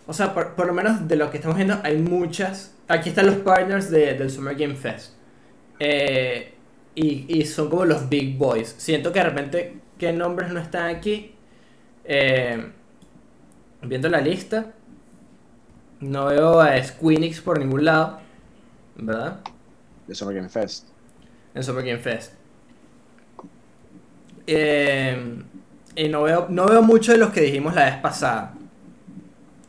O 0.06 0.12
sea, 0.12 0.34
por, 0.34 0.54
por 0.54 0.66
lo 0.66 0.72
menos 0.72 1.06
de 1.08 1.16
lo 1.16 1.30
que 1.30 1.36
estamos 1.38 1.56
viendo, 1.56 1.78
hay 1.82 1.98
muchas. 1.98 2.74
Aquí 2.88 3.08
están 3.10 3.26
los 3.26 3.36
partners 3.36 3.90
de- 3.90 4.14
del 4.14 4.30
Summer 4.30 4.54
Game 4.56 4.74
Fest. 4.76 5.12
Eh, 5.78 6.54
y, 6.94 7.24
y 7.40 7.44
son 7.46 7.70
como 7.70 7.84
los 7.84 8.08
big 8.08 8.36
boys. 8.36 8.74
Siento 8.78 9.12
que 9.12 9.18
de 9.20 9.24
repente, 9.24 9.76
¿qué 9.98 10.12
nombres 10.12 10.52
no 10.52 10.60
están 10.60 10.94
aquí? 10.94 11.34
Eh, 12.04 12.70
viendo 13.82 14.08
la 14.08 14.20
lista, 14.20 14.72
no 16.00 16.26
veo 16.26 16.60
a 16.60 16.82
Squeenix 16.82 17.40
por 17.40 17.58
ningún 17.58 17.84
lado. 17.84 18.20
¿Verdad? 18.96 19.40
De 20.06 20.14
Summer 20.14 20.36
Game 20.36 20.48
Fest. 20.48 20.88
En 21.54 21.62
Summer 21.62 21.84
Game 21.84 21.98
Fest. 21.98 22.34
Eh, 24.46 25.42
y 25.94 26.08
no 26.08 26.22
veo, 26.22 26.46
no 26.48 26.66
veo 26.66 26.82
mucho 26.82 27.12
de 27.12 27.18
los 27.18 27.32
que 27.32 27.42
dijimos 27.42 27.74
la 27.74 27.84
vez 27.84 27.96
pasada. 27.96 28.54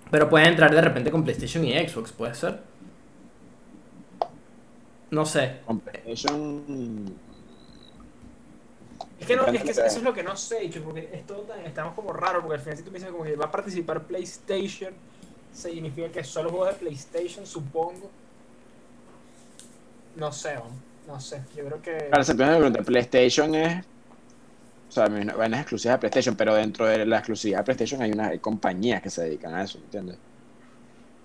Pero 0.09 0.29
pueden 0.29 0.49
entrar 0.49 0.73
de 0.73 0.81
repente 0.81 1.11
con 1.11 1.23
PlayStation 1.23 1.63
y 1.65 1.73
Xbox, 1.87 2.11
puede 2.11 2.35
ser. 2.35 2.61
No 5.11 5.25
sé. 5.25 5.59
Con 5.65 5.79
PlayStation. 5.79 7.05
Es 9.23 9.27
que, 9.27 9.35
no, 9.37 9.45
es 9.47 9.63
que 9.63 9.71
eso 9.71 9.85
es 9.85 10.03
lo 10.03 10.13
que 10.13 10.21
no 10.21 10.35
sé, 10.35 10.59
dicho, 10.59 10.83
porque 10.83 11.09
es 11.13 11.25
todo 11.25 11.43
tan- 11.43 11.61
estamos 11.65 11.93
como 11.93 12.11
raro, 12.11 12.41
porque 12.41 12.55
al 12.55 12.59
final 12.61 12.77
si 12.77 12.83
tú 12.83 12.91
me 12.91 12.97
dices 12.97 13.09
como 13.11 13.23
que 13.23 13.37
va 13.37 13.45
a 13.45 13.51
participar 13.51 14.03
PlayStation, 14.03 14.93
significa 15.53 16.09
que 16.11 16.23
solo 16.25 16.49
juegos 16.49 16.69
de 16.69 16.73
PlayStation, 16.75 17.45
supongo. 17.45 18.09
No 20.15 20.31
sé, 20.31 20.55
no 21.07 21.19
sé, 21.19 21.41
yo 21.55 21.65
creo 21.65 21.81
que... 21.81 21.97
Claro, 22.09 22.23
se 22.23 22.33
me 22.35 22.45
pregunta, 22.45 22.81
PlayStation 22.83 23.55
es. 23.55 23.85
O 24.89 24.91
sea, 24.93 25.07
vainas 25.09 25.59
exclusivas 25.61 25.95
de 25.95 25.99
PlayStation, 25.99 26.35
pero 26.37 26.53
dentro 26.55 26.85
de 26.85 27.05
la 27.05 27.17
exclusividad 27.17 27.59
de 27.59 27.63
PlayStation 27.65 28.01
hay 28.01 28.11
unas 28.11 28.29
hay 28.31 28.39
compañías 28.39 29.01
que 29.01 29.09
se 29.09 29.23
dedican 29.23 29.53
a 29.55 29.63
eso, 29.63 29.77
¿entiendes? 29.79 30.19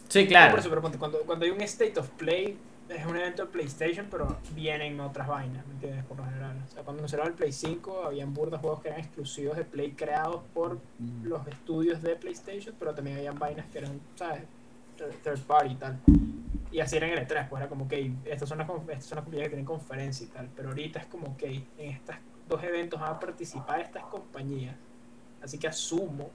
Sí, 0.09 0.27
No, 0.27 0.29
claro. 0.29 0.51
por 0.51 0.61
eso, 0.61 0.69
pero 0.71 0.81
cuando, 0.99 1.25
cuando 1.27 1.45
hay 1.45 1.51
un 1.51 1.61
State 1.63 1.99
of 2.01 2.11
Play, 2.11 2.57
es 2.88 3.05
un 3.07 3.16
evento 3.16 3.44
de 3.44 3.51
PlayStation, 3.53 4.07
pero 4.11 4.37
vienen 4.55 4.98
otras 5.01 5.29
vainas, 5.29 5.66
¿me 5.66 5.74
entiendes? 5.74 6.05
Por 6.05 6.16
lo 6.18 6.24
general. 6.24 6.57
O 6.66 6.70
sea, 6.70 6.83
cuando 6.83 7.01
anunciaron 7.01 7.29
el 7.29 7.35
Play 7.35 7.53
5, 7.53 8.05
habían 8.07 8.33
burdas 8.33 8.61
juegos 8.61 8.81
que 8.81 8.88
eran 8.88 9.01
exclusivos 9.01 9.57
de 9.57 9.64
Play 9.64 9.92
creados 9.92 10.42
por 10.55 10.79
los 11.22 11.46
estudios 11.46 12.03
de 12.03 12.16
PlayStation, 12.16 12.74
pero 12.79 12.94
también 12.94 13.18
habían 13.18 13.38
vainas 13.38 13.66
que 13.66 13.79
eran, 13.79 14.01
¿sabes? 14.14 14.42
Third- 15.22 15.42
party 15.42 15.72
y 15.72 15.77
tal. 15.77 15.98
Y 16.72 16.81
así 16.81 16.96
era 16.96 17.07
en 17.07 17.12
el 17.18 17.27
E3, 17.27 17.48
pues 17.48 17.61
era 17.61 17.68
como, 17.68 17.85
ok, 17.85 17.92
estas 18.24 18.48
son 18.48 18.59
las, 18.59 18.68
estas 18.68 19.05
son 19.05 19.16
las 19.16 19.24
compañías 19.24 19.44
que 19.44 19.51
tienen 19.51 19.64
conferencia 19.64 20.24
y 20.27 20.29
tal, 20.29 20.48
pero 20.55 20.68
ahorita 20.70 20.98
es 20.98 21.07
como, 21.07 21.29
ok, 21.29 21.42
en 21.44 21.90
estos 21.90 22.16
dos 22.48 22.62
eventos 22.64 23.01
van 23.01 23.12
a 23.14 23.18
participar 23.20 23.81
estas 23.81 24.05
compañías, 24.05 24.74
así 25.42 25.59
que 25.59 25.68
asumo 25.68 26.31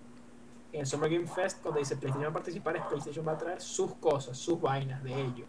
en 0.71 0.79
el 0.81 0.87
Summer 0.87 1.09
Game 1.11 1.27
Fest, 1.27 1.61
cuando 1.61 1.79
dice 1.79 1.95
PlayStation 1.97 2.25
va 2.25 2.29
a 2.31 2.33
participar, 2.33 2.75
es 2.77 2.83
PlayStation 2.85 3.27
va 3.27 3.33
a 3.33 3.37
traer 3.37 3.61
sus 3.61 3.93
cosas, 3.95 4.35
sus 4.37 4.59
vainas 4.59 5.03
de 5.03 5.13
ellos. 5.13 5.47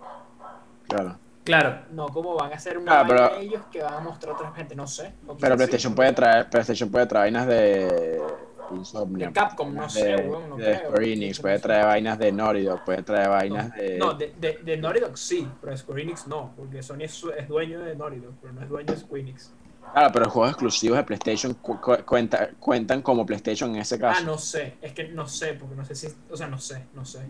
Claro. 0.88 1.18
Claro. 1.44 1.79
No 1.92 2.07
como 2.09 2.35
van 2.35 2.53
a 2.53 2.57
hacer 2.57 2.79
una 2.79 3.01
Ah, 3.01 3.05
pero- 3.07 3.29
de 3.37 3.42
ellos 3.42 3.62
que 3.70 3.83
van 3.83 3.94
a 3.94 4.01
mostrar 4.01 4.33
a 4.33 4.37
otra 4.37 4.53
gente, 4.53 4.75
no 4.75 4.87
sé. 4.87 5.12
Pero 5.40 5.57
PlayStation 5.57 5.94
puede 5.94 6.12
traer, 6.12 6.49
PlayStation 6.49 6.88
puede 6.90 7.07
traer 7.07 7.25
vainas 7.25 7.47
de 7.47 8.23
Insomnia. 8.70 9.27
De 9.27 9.33
Capcom, 9.35 9.75
no 9.75 9.88
sé, 9.90 10.16
weón, 10.16 10.49
no 10.51 10.57
de 10.57 10.64
creo. 10.64 10.88
Square 10.90 11.12
Enix, 11.12 11.40
puede 11.40 11.59
traer 11.59 11.85
vainas 11.85 12.18
de 12.18 12.33
Naughty 12.33 12.62
Dog, 12.62 12.83
puede 12.85 13.03
traer 13.03 13.29
vainas 13.29 13.75
de... 13.75 13.99
No, 13.99 14.14
de, 14.14 14.33
de, 14.40 14.59
de 14.64 14.77
Naughty 14.79 15.01
Dog 15.01 15.18
sí, 15.18 15.47
pero 15.61 15.77
Square 15.77 16.03
Enix 16.03 16.27
no, 16.27 16.53
porque 16.57 16.83
Sony 16.83 17.03
es, 17.03 17.23
dueño 17.47 17.81
de 17.81 17.94
Naughty 17.94 18.16
Dog, 18.20 18.33
pero 18.40 18.55
no 18.55 18.62
es 18.62 18.68
dueño 18.68 18.92
de 18.94 18.99
Square 19.01 19.20
Enix. 19.23 19.53
Claro, 19.92 20.11
pero 20.12 20.31
juegos 20.31 20.51
exclusivos 20.53 20.97
de 20.97 21.05
PlayStation 21.05 21.55
cu- 21.55 21.79
cu- 21.79 22.03
cuenta- 22.07 22.49
cuentan 22.59 23.03
como 23.03 23.25
PlayStation 23.27 23.70
en 23.75 23.83
ese 23.83 23.99
caso. 23.99 24.20
Ah, 24.23 24.25
no 24.25 24.38
sé, 24.38 24.75
es 24.81 24.92
que 24.94 25.09
no 25.09 25.27
sé, 25.29 25.53
porque 25.55 25.77
no 25.77 25.85
sé 25.85 25.94
si, 25.94 26.09
o 26.31 26.37
sea, 26.37 26.47
no 26.49 26.59
sé, 26.59 26.87
no 26.94 27.05
sé. 27.05 27.20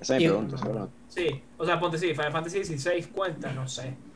Esa 0.00 0.16
es 0.16 0.22
mi 0.22 0.28
pregunta, 0.28 0.56
esa 0.56 0.64
es 0.64 0.68
la 0.68 0.74
pregunta. 0.74 0.94
Sí, 1.08 1.42
o 1.56 1.64
sea, 1.64 1.80
ponte 1.80 1.98
sí, 1.98 2.08
Final 2.08 2.32
Fantasy 2.32 2.64
XVI 2.64 3.02
cuenta, 3.04 3.52
no 3.52 3.66
sé. 3.68 3.94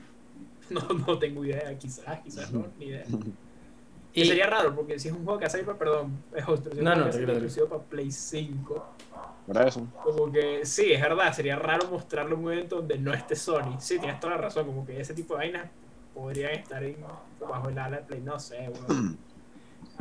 No, 0.71 0.81
no 0.81 1.19
tengo 1.19 1.45
idea, 1.45 1.77
quizás, 1.77 2.21
quizás 2.21 2.51
no, 2.51 2.67
ni 2.79 2.87
idea. 2.87 3.05
Que 4.13 4.21
Y, 4.21 4.27
sería 4.27 4.47
raro, 4.47 4.75
porque 4.75 4.99
si 4.99 5.09
es 5.09 5.15
un 5.15 5.25
juego 5.25 5.39
que 5.39 5.47
hace 5.47 5.65
para, 5.65 5.79
perdón, 5.79 6.23
es 6.37 6.45
si 6.45 6.83
No, 6.83 6.95
no, 6.95 7.09
tranquilo, 7.09 7.33
exclusivo 7.33 7.67
para 7.67 7.83
Play 7.83 8.11
5, 8.11 8.87
¿Verdad 9.47 9.69
eso? 9.69 9.87
como 10.05 10.31
que 10.31 10.67
sí, 10.67 10.93
es 10.93 11.01
verdad, 11.01 11.33
sería 11.33 11.57
raro 11.57 11.89
mostrarlo 11.91 12.37
en 12.37 12.45
un 12.45 12.53
evento 12.53 12.77
donde 12.77 12.99
no 12.99 13.15
esté 13.15 13.35
Sony. 13.35 13.79
Sí, 13.81 13.99
tienes 13.99 14.21
toda 14.21 14.37
la 14.37 14.43
razón, 14.43 14.67
como 14.67 14.85
que 14.85 15.01
ese 15.01 15.15
tipo 15.15 15.33
de 15.35 15.39
vainas 15.39 15.71
podrían 16.15 16.53
estar 16.53 16.85
en, 16.85 16.97
bajo 17.41 17.71
el 17.71 17.79
ala 17.79 17.99
de 17.99 18.03
Play, 18.03 18.21
no 18.21 18.39
sé, 18.39 18.69
weón. 18.69 19.19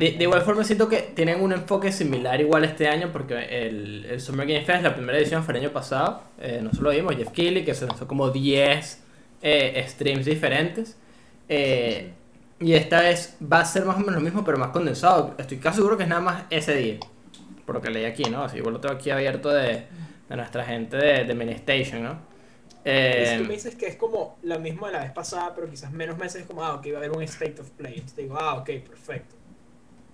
de, 0.02 0.12
de 0.18 0.24
igual 0.24 0.42
forma 0.42 0.64
siento 0.64 0.88
que 0.88 0.98
tienen 1.14 1.40
un 1.40 1.52
enfoque 1.52 1.92
similar 1.92 2.40
igual 2.40 2.64
este 2.64 2.88
año 2.88 3.10
porque 3.12 3.34
el, 3.68 4.04
el 4.06 4.20
Summer 4.20 4.46
Game 4.46 4.64
Fest, 4.64 4.82
la 4.82 4.94
primera 4.94 5.18
edición 5.18 5.44
fue 5.44 5.54
el 5.54 5.60
año 5.64 5.72
pasado. 5.72 6.22
Eh, 6.38 6.60
nosotros 6.62 6.84
lo 6.84 6.90
vimos, 6.90 7.16
Jeff 7.16 7.30
Keighley, 7.30 7.64
que 7.64 7.74
se 7.74 7.86
lanzó 7.86 8.06
como 8.08 8.30
10 8.30 9.04
eh, 9.42 9.84
streams 9.88 10.24
diferentes. 10.26 10.98
Eh, 11.48 12.14
y 12.60 12.74
esta 12.74 13.00
vez 13.02 13.36
va 13.42 13.60
a 13.60 13.64
ser 13.64 13.84
más 13.84 13.96
o 13.96 14.00
menos 14.00 14.14
lo 14.16 14.20
mismo, 14.20 14.44
pero 14.44 14.58
más 14.58 14.70
condensado. 14.70 15.34
Estoy 15.38 15.58
casi 15.58 15.76
seguro 15.78 15.96
que 15.96 16.04
es 16.04 16.08
nada 16.08 16.20
más 16.22 16.44
ese 16.50 16.74
día. 16.76 16.98
Por 17.64 17.76
lo 17.76 17.80
que 17.82 17.90
leí 17.90 18.04
aquí, 18.04 18.30
¿no? 18.30 18.44
Así 18.44 18.58
igual 18.58 18.74
lo 18.74 18.80
tengo 18.80 18.94
aquí 18.94 19.10
abierto 19.10 19.50
de, 19.50 19.88
de 20.28 20.36
nuestra 20.36 20.64
gente 20.64 20.96
de, 20.96 21.24
de 21.24 21.34
Mini 21.34 21.52
Station, 21.52 22.02
¿no? 22.04 22.20
Si 23.20 23.36
tú 23.36 23.44
Eh, 23.44 23.46
me 23.46 23.54
dices 23.54 23.76
que 23.76 23.86
es 23.86 23.96
como 23.96 24.38
lo 24.42 24.58
mismo 24.60 24.86
de 24.86 24.92
la 24.92 25.00
vez 25.00 25.12
pasada, 25.12 25.54
pero 25.54 25.68
quizás 25.70 25.92
menos 25.92 26.18
meses, 26.18 26.42
es 26.42 26.46
como, 26.46 26.64
ah, 26.64 26.74
ok, 26.74 26.86
va 26.88 26.94
a 26.94 26.98
haber 26.98 27.12
un 27.12 27.22
State 27.22 27.60
of 27.60 27.70
Play. 27.70 27.94
Entonces 27.94 28.14
te 28.16 28.22
digo, 28.22 28.36
ah, 28.38 28.54
ok, 28.56 28.70
perfecto. 28.88 29.36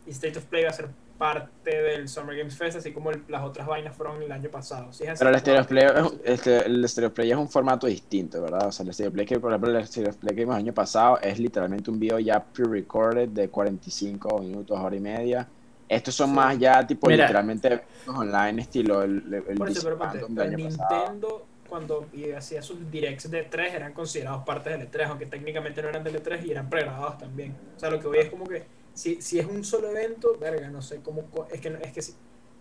Y 0.08 0.12
State 0.12 0.38
of 0.38 0.44
Play 0.46 0.64
va 0.64 0.70
a 0.70 0.72
ser 0.72 0.88
parte 1.18 1.82
del 1.82 2.08
Summer 2.08 2.36
Games 2.36 2.56
Fest, 2.56 2.78
así 2.78 2.92
como 2.92 3.10
el- 3.10 3.22
las 3.28 3.42
otras 3.42 3.66
vainas 3.66 3.94
fueron 3.96 4.22
el 4.22 4.30
año 4.32 4.48
pasado. 4.50 4.88
Así, 4.90 5.04
Pero 5.04 5.30
el 5.30 5.34
como, 5.34 5.38
Stereo 5.38 5.60
ah, 5.60 5.64
Play, 5.66 5.84
es, 5.84 6.02
un- 6.12 6.20
este, 6.24 6.66
el 6.66 6.88
Stereo 6.88 7.12
Play 7.12 7.30
es 7.32 7.36
un 7.36 7.48
formato 7.48 7.86
distinto, 7.88 8.40
¿verdad? 8.40 8.68
O 8.68 8.72
sea, 8.72 8.86
el 8.86 8.94
Stereo 8.94 9.12
Play 9.12 9.26
que, 9.26 9.38
por 9.40 9.50
ejemplo, 9.50 9.76
el 9.76 9.86
Stereo 9.86 10.12
Play 10.14 10.34
que 10.34 10.40
vimos 10.42 10.54
el 10.56 10.62
año 10.62 10.72
pasado 10.72 11.18
es 11.20 11.38
literalmente 11.38 11.90
un 11.90 11.98
video 11.98 12.18
ya 12.20 12.42
pre-recorded 12.42 13.28
de 13.30 13.48
45 13.48 14.38
minutos, 14.38 14.78
hora 14.78 14.94
y 14.96 15.00
media. 15.00 15.46
Estos 15.88 16.14
son 16.14 16.30
Sí. 16.30 16.36
más 16.36 16.58
ya 16.58 16.86
tipo 16.86 17.08
Mira. 17.08 17.24
literalmente 17.24 17.80
online 18.06 18.62
estilo 18.62 19.02
el, 19.02 19.42
el 19.48 19.56
Por 19.56 19.70
eso, 19.70 19.82
pero, 19.82 20.04
año 20.42 20.68
pasado. 20.68 20.98
Nintendo, 21.00 21.46
cuando 21.68 22.06
y 22.12 22.30
hacía 22.30 22.62
sus 22.62 22.90
directs 22.90 23.30
de 23.30 23.42
3, 23.42 23.74
eran 23.74 23.92
considerados 23.92 24.44
parte 24.44 24.70
del 24.70 24.82
E3, 24.90 25.06
aunque 25.08 25.26
técnicamente 25.26 25.82
no 25.82 25.88
eran 25.88 26.04
del 26.04 26.22
E3 26.22 26.44
y 26.46 26.50
eran 26.52 26.70
pregrabados 26.70 27.18
también. 27.18 27.54
O 27.76 27.80
sea, 27.80 27.90
lo 27.90 27.98
que 27.98 28.06
voy 28.06 28.18
es 28.18 28.30
como 28.30 28.44
que, 28.46 28.64
si, 28.98 29.22
si 29.22 29.38
es 29.38 29.46
un 29.46 29.64
solo 29.64 29.90
evento, 29.90 30.36
verga, 30.40 30.68
no 30.70 30.82
sé 30.82 31.00
cómo. 31.02 31.24
Es 31.52 31.60
que, 31.60 31.70
no- 31.70 31.78
es 31.78 31.92
que, 31.92 32.02
si, 32.02 32.12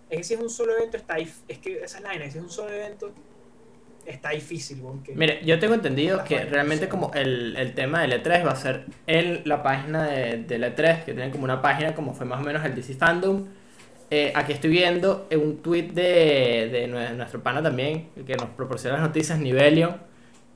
es 0.09 0.17
que 0.17 0.23
si 0.23 0.33
es 0.35 0.39
un 0.39 0.49
solo 0.49 0.77
evento, 0.77 0.97
está 0.97 1.17
Es 1.17 1.57
que 1.61 1.83
esa 1.83 1.97
es 1.97 2.03
la 2.03 2.09
vaina, 2.09 2.29
si 2.29 2.37
es 2.37 2.43
un 2.43 2.49
solo 2.49 2.71
evento, 2.71 3.11
está 4.05 4.29
difícil, 4.29 4.81
weón, 4.81 5.03
que- 5.03 5.13
Mire, 5.15 5.39
yo 5.43 5.59
tengo 5.59 5.73
entendido 5.73 6.23
que 6.23 6.45
realmente 6.45 6.87
como 6.87 7.11
el, 7.13 7.55
el 7.57 7.73
tema 7.73 8.01
del 8.01 8.13
E3 8.23 8.45
va 8.45 8.51
a 8.51 8.55
ser 8.55 8.85
en 9.07 9.41
la 9.45 9.61
página 9.63 10.05
de, 10.05 10.37
del 10.43 10.63
E3, 10.63 11.03
que 11.05 11.13
tienen 11.13 11.31
como 11.31 11.43
una 11.43 11.61
página 11.61 11.93
como 11.95 12.13
fue 12.13 12.25
más 12.25 12.39
o 12.39 12.43
menos 12.43 12.63
el 12.63 12.73
DC 12.75 12.93
Fandom. 12.93 13.45
Eh, 14.09 14.31
aquí 14.33 14.53
estoy 14.53 14.69
viendo 14.69 15.27
eh, 15.29 15.35
un 15.35 15.57
tweet 15.57 15.89
de, 15.91 16.69
de 16.71 16.87
nue- 16.89 17.13
nuestro 17.15 17.41
pana 17.43 17.61
también, 17.61 18.07
el 18.15 18.23
que 18.23 18.35
nos 18.37 18.49
proporciona 18.51 18.95
las 18.97 19.05
noticias, 19.07 19.37
Nivelion, 19.39 19.97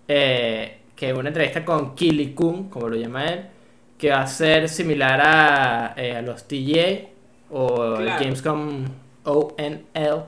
eh, 0.08 0.78
que 0.96 1.12
una 1.14 1.30
entrevista 1.30 1.66
con 1.66 1.94
Kili 1.96 2.34
Kun, 2.34 2.70
como 2.70 2.88
lo 2.88 2.96
llama 2.96 3.26
él, 3.26 3.46
que 4.02 4.10
va 4.10 4.22
a 4.22 4.28
ser 4.28 4.68
similar 4.68 5.22
a, 5.22 5.94
eh, 5.96 6.16
a 6.18 6.22
los 6.24 6.48
TGA 6.48 7.10
o 7.52 7.98
el. 8.00 8.06
Gamescom 8.08 8.86
ONL, 9.24 10.24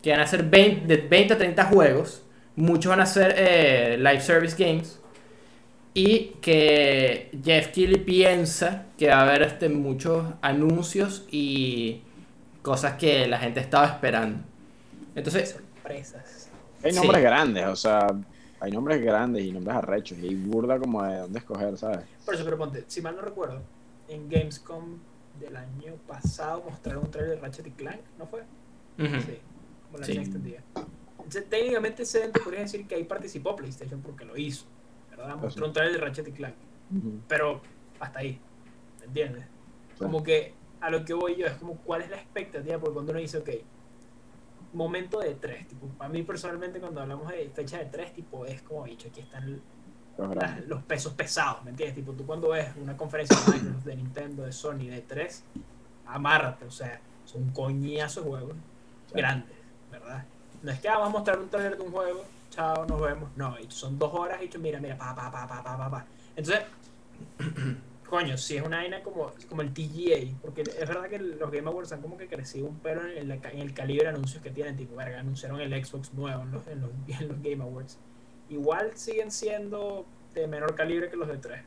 que 0.00 0.10
van 0.12 0.20
a 0.20 0.26
ser 0.28 0.44
20, 0.44 0.86
de 0.86 0.96
20 0.98 1.34
a 1.34 1.38
30 1.38 1.64
juegos, 1.64 2.22
muchos 2.54 2.90
van 2.90 3.00
a 3.00 3.06
ser 3.06 3.34
eh, 3.36 3.96
live 3.98 4.20
service 4.20 4.54
games, 4.56 5.00
y 5.94 6.36
que 6.40 7.30
Jeff 7.44 7.68
Keighley 7.72 7.98
piensa 7.98 8.84
que 8.96 9.08
va 9.08 9.16
a 9.16 9.22
haber 9.22 9.42
este, 9.42 9.68
muchos 9.68 10.24
anuncios 10.40 11.26
y 11.32 12.02
cosas 12.62 12.92
que 12.94 13.26
la 13.26 13.38
gente 13.38 13.58
estaba 13.58 13.86
esperando. 13.86 14.38
Entonces, 15.16 15.50
sorpresas. 15.50 16.50
Hay 16.84 16.92
Sí. 16.92 16.98
nombres 17.00 17.20
grandes, 17.22 17.66
o 17.66 17.74
sea, 17.74 18.06
hay 18.60 18.70
nombres 18.72 19.00
grandes 19.00 19.44
y 19.44 19.52
nombres 19.52 19.76
arrechos 19.76 20.18
y 20.18 20.26
hay 20.28 20.34
burda 20.34 20.78
como 20.78 21.02
de 21.02 21.18
dónde 21.18 21.38
escoger, 21.38 21.76
¿sabes? 21.76 22.08
Por 22.24 22.34
eso, 22.34 22.44
pero 22.44 22.58
ponte, 22.58 22.84
si 22.88 23.00
mal 23.00 23.16
no 23.16 23.22
recuerdo, 23.22 23.62
en 24.06 24.28
Gamescom 24.28 24.98
del 25.32 25.56
año 25.56 25.96
pasado 26.06 26.62
mostraron 26.64 27.04
un 27.04 27.10
trailer 27.10 27.36
de 27.36 27.40
Ratchet 27.40 27.66
y 27.66 27.72
Clank, 27.72 28.00
¿no 28.16 28.26
fue? 28.26 28.42
ujú, 28.98 29.20
Sí, 29.20 29.38
como 29.82 29.98
la 29.98 30.06
Sí. 30.06 30.18
extendida. 30.18 30.64
Entonces, 31.16 31.48
técnicamente 31.48 32.02
ese 32.02 32.18
evento 32.18 32.40
podría 32.42 32.60
decir 32.62 32.86
que 32.86 32.94
ahí 32.94 33.04
participó 33.04 33.54
PlayStation 33.54 34.00
porque 34.02 34.24
lo 34.24 34.36
hizo, 34.36 34.66
¿verdad? 35.10 35.36
Mostró 35.36 35.66
un 35.66 35.72
trailer 35.72 36.00
de 36.00 36.06
Ratchet 36.06 36.28
y 36.28 36.32
Clank, 36.32 36.56
pero 37.26 37.62
hasta 37.98 38.20
ahí, 38.20 38.40
¿me 39.00 39.06
entiendes? 39.06 39.46
Como 39.96 40.22
que 40.22 40.54
a 40.80 40.90
lo 40.90 41.04
que 41.04 41.12
voy 41.12 41.36
yo 41.36 41.46
es 41.46 41.54
como 41.54 41.82
cuál 41.82 42.02
es 42.02 42.10
la 42.10 42.16
expectativa, 42.16 42.78
porque 42.78 42.94
cuando 42.94 43.12
uno 43.12 43.20
dice, 43.20 43.38
ok, 43.38 43.50
momento 44.72 45.20
de 45.20 45.34
tres, 45.34 45.66
tipo, 45.68 45.86
para 45.88 46.10
mí 46.10 46.22
personalmente 46.22 46.78
cuando 46.80 47.00
hablamos 47.00 47.28
de 47.28 47.50
fecha 47.54 47.78
de 47.78 47.86
tres, 47.86 48.12
tipo, 48.12 48.44
es 48.46 48.62
como 48.62 48.84
dicho, 48.84 49.08
aquí 49.08 49.20
están 49.20 49.60
Los 50.16 50.28
las- 50.28 50.34
grandes. 50.36 50.68
los 50.68 50.82
pesos 50.84 51.14
pesados, 51.14 51.64
¿me 51.64 51.70
entiendes? 51.70 51.94
Tipo, 51.96 52.12
tú 52.12 52.26
cuando 52.26 52.50
ves 52.50 52.68
una 52.76 52.96
conferencia 52.96 53.36
de 53.40 53.52
Microsoft, 53.52 53.84
de 53.84 53.96
Nintendo, 53.96 54.42
de 54.44 54.52
Sony, 54.52 54.86
de 54.88 55.00
3, 55.02 55.44
amárrate, 56.06 56.64
o 56.66 56.70
sea, 56.70 57.00
son 57.24 57.48
coñazos 57.50 58.24
juegos 58.24 58.54
grandes, 59.12 59.56
¿verdad? 59.90 60.24
No 60.62 60.70
es 60.72 60.80
que 60.80 60.88
ah, 60.88 60.94
vamos 60.98 61.08
a 61.08 61.12
mostrar 61.12 61.38
un 61.38 61.48
trailer 61.48 61.76
de 61.76 61.82
un 61.82 61.92
juego, 61.92 62.24
chao, 62.50 62.84
nos 62.86 63.00
vemos. 63.00 63.30
No, 63.36 63.58
y 63.58 63.70
son 63.70 63.98
dos 63.98 64.12
horas 64.14 64.38
y 64.40 64.44
dicho, 64.46 64.58
mira, 64.58 64.80
mira, 64.80 64.96
pa, 64.98 65.14
pa, 65.14 65.30
pa, 65.30 65.46
pa, 65.46 65.62
pa, 65.62 65.76
pa, 65.78 65.90
pa. 65.90 66.06
Entonces, 66.36 66.64
coño, 68.08 68.36
si 68.38 68.56
es 68.56 68.62
una 68.62 68.78
vaina 68.78 69.02
como, 69.02 69.32
como 69.48 69.62
el 69.62 69.72
TGA, 69.74 70.38
porque 70.40 70.62
es 70.62 70.88
verdad 70.88 71.08
que 71.10 71.18
los 71.18 71.50
Game 71.50 71.68
Awards 71.68 71.92
han 71.92 72.02
como 72.02 72.16
que 72.16 72.28
crecido 72.28 72.66
un 72.68 72.80
pelo 72.80 73.06
en, 73.06 73.40
ca- 73.40 73.50
en 73.52 73.60
el 73.60 73.74
calibre 73.74 74.04
de 74.04 74.10
anuncios 74.10 74.42
que 74.42 74.50
tienen, 74.50 74.76
tipo, 74.76 74.96
verga, 74.96 75.20
anunciaron 75.20 75.60
el 75.60 75.84
Xbox 75.84 76.12
nuevo 76.14 76.42
en 76.42 76.50
los, 76.52 76.66
en 76.68 76.80
los, 76.80 76.92
en 77.20 77.28
los 77.28 77.42
Game 77.42 77.62
Awards. 77.62 78.00
Igual 78.48 78.96
siguen 78.96 79.30
siendo 79.30 80.14
de 80.32 80.46
menor 80.48 80.74
calibre 80.74 81.10
que 81.10 81.16
los 81.16 81.28
de 81.28 81.38
3, 81.38 81.66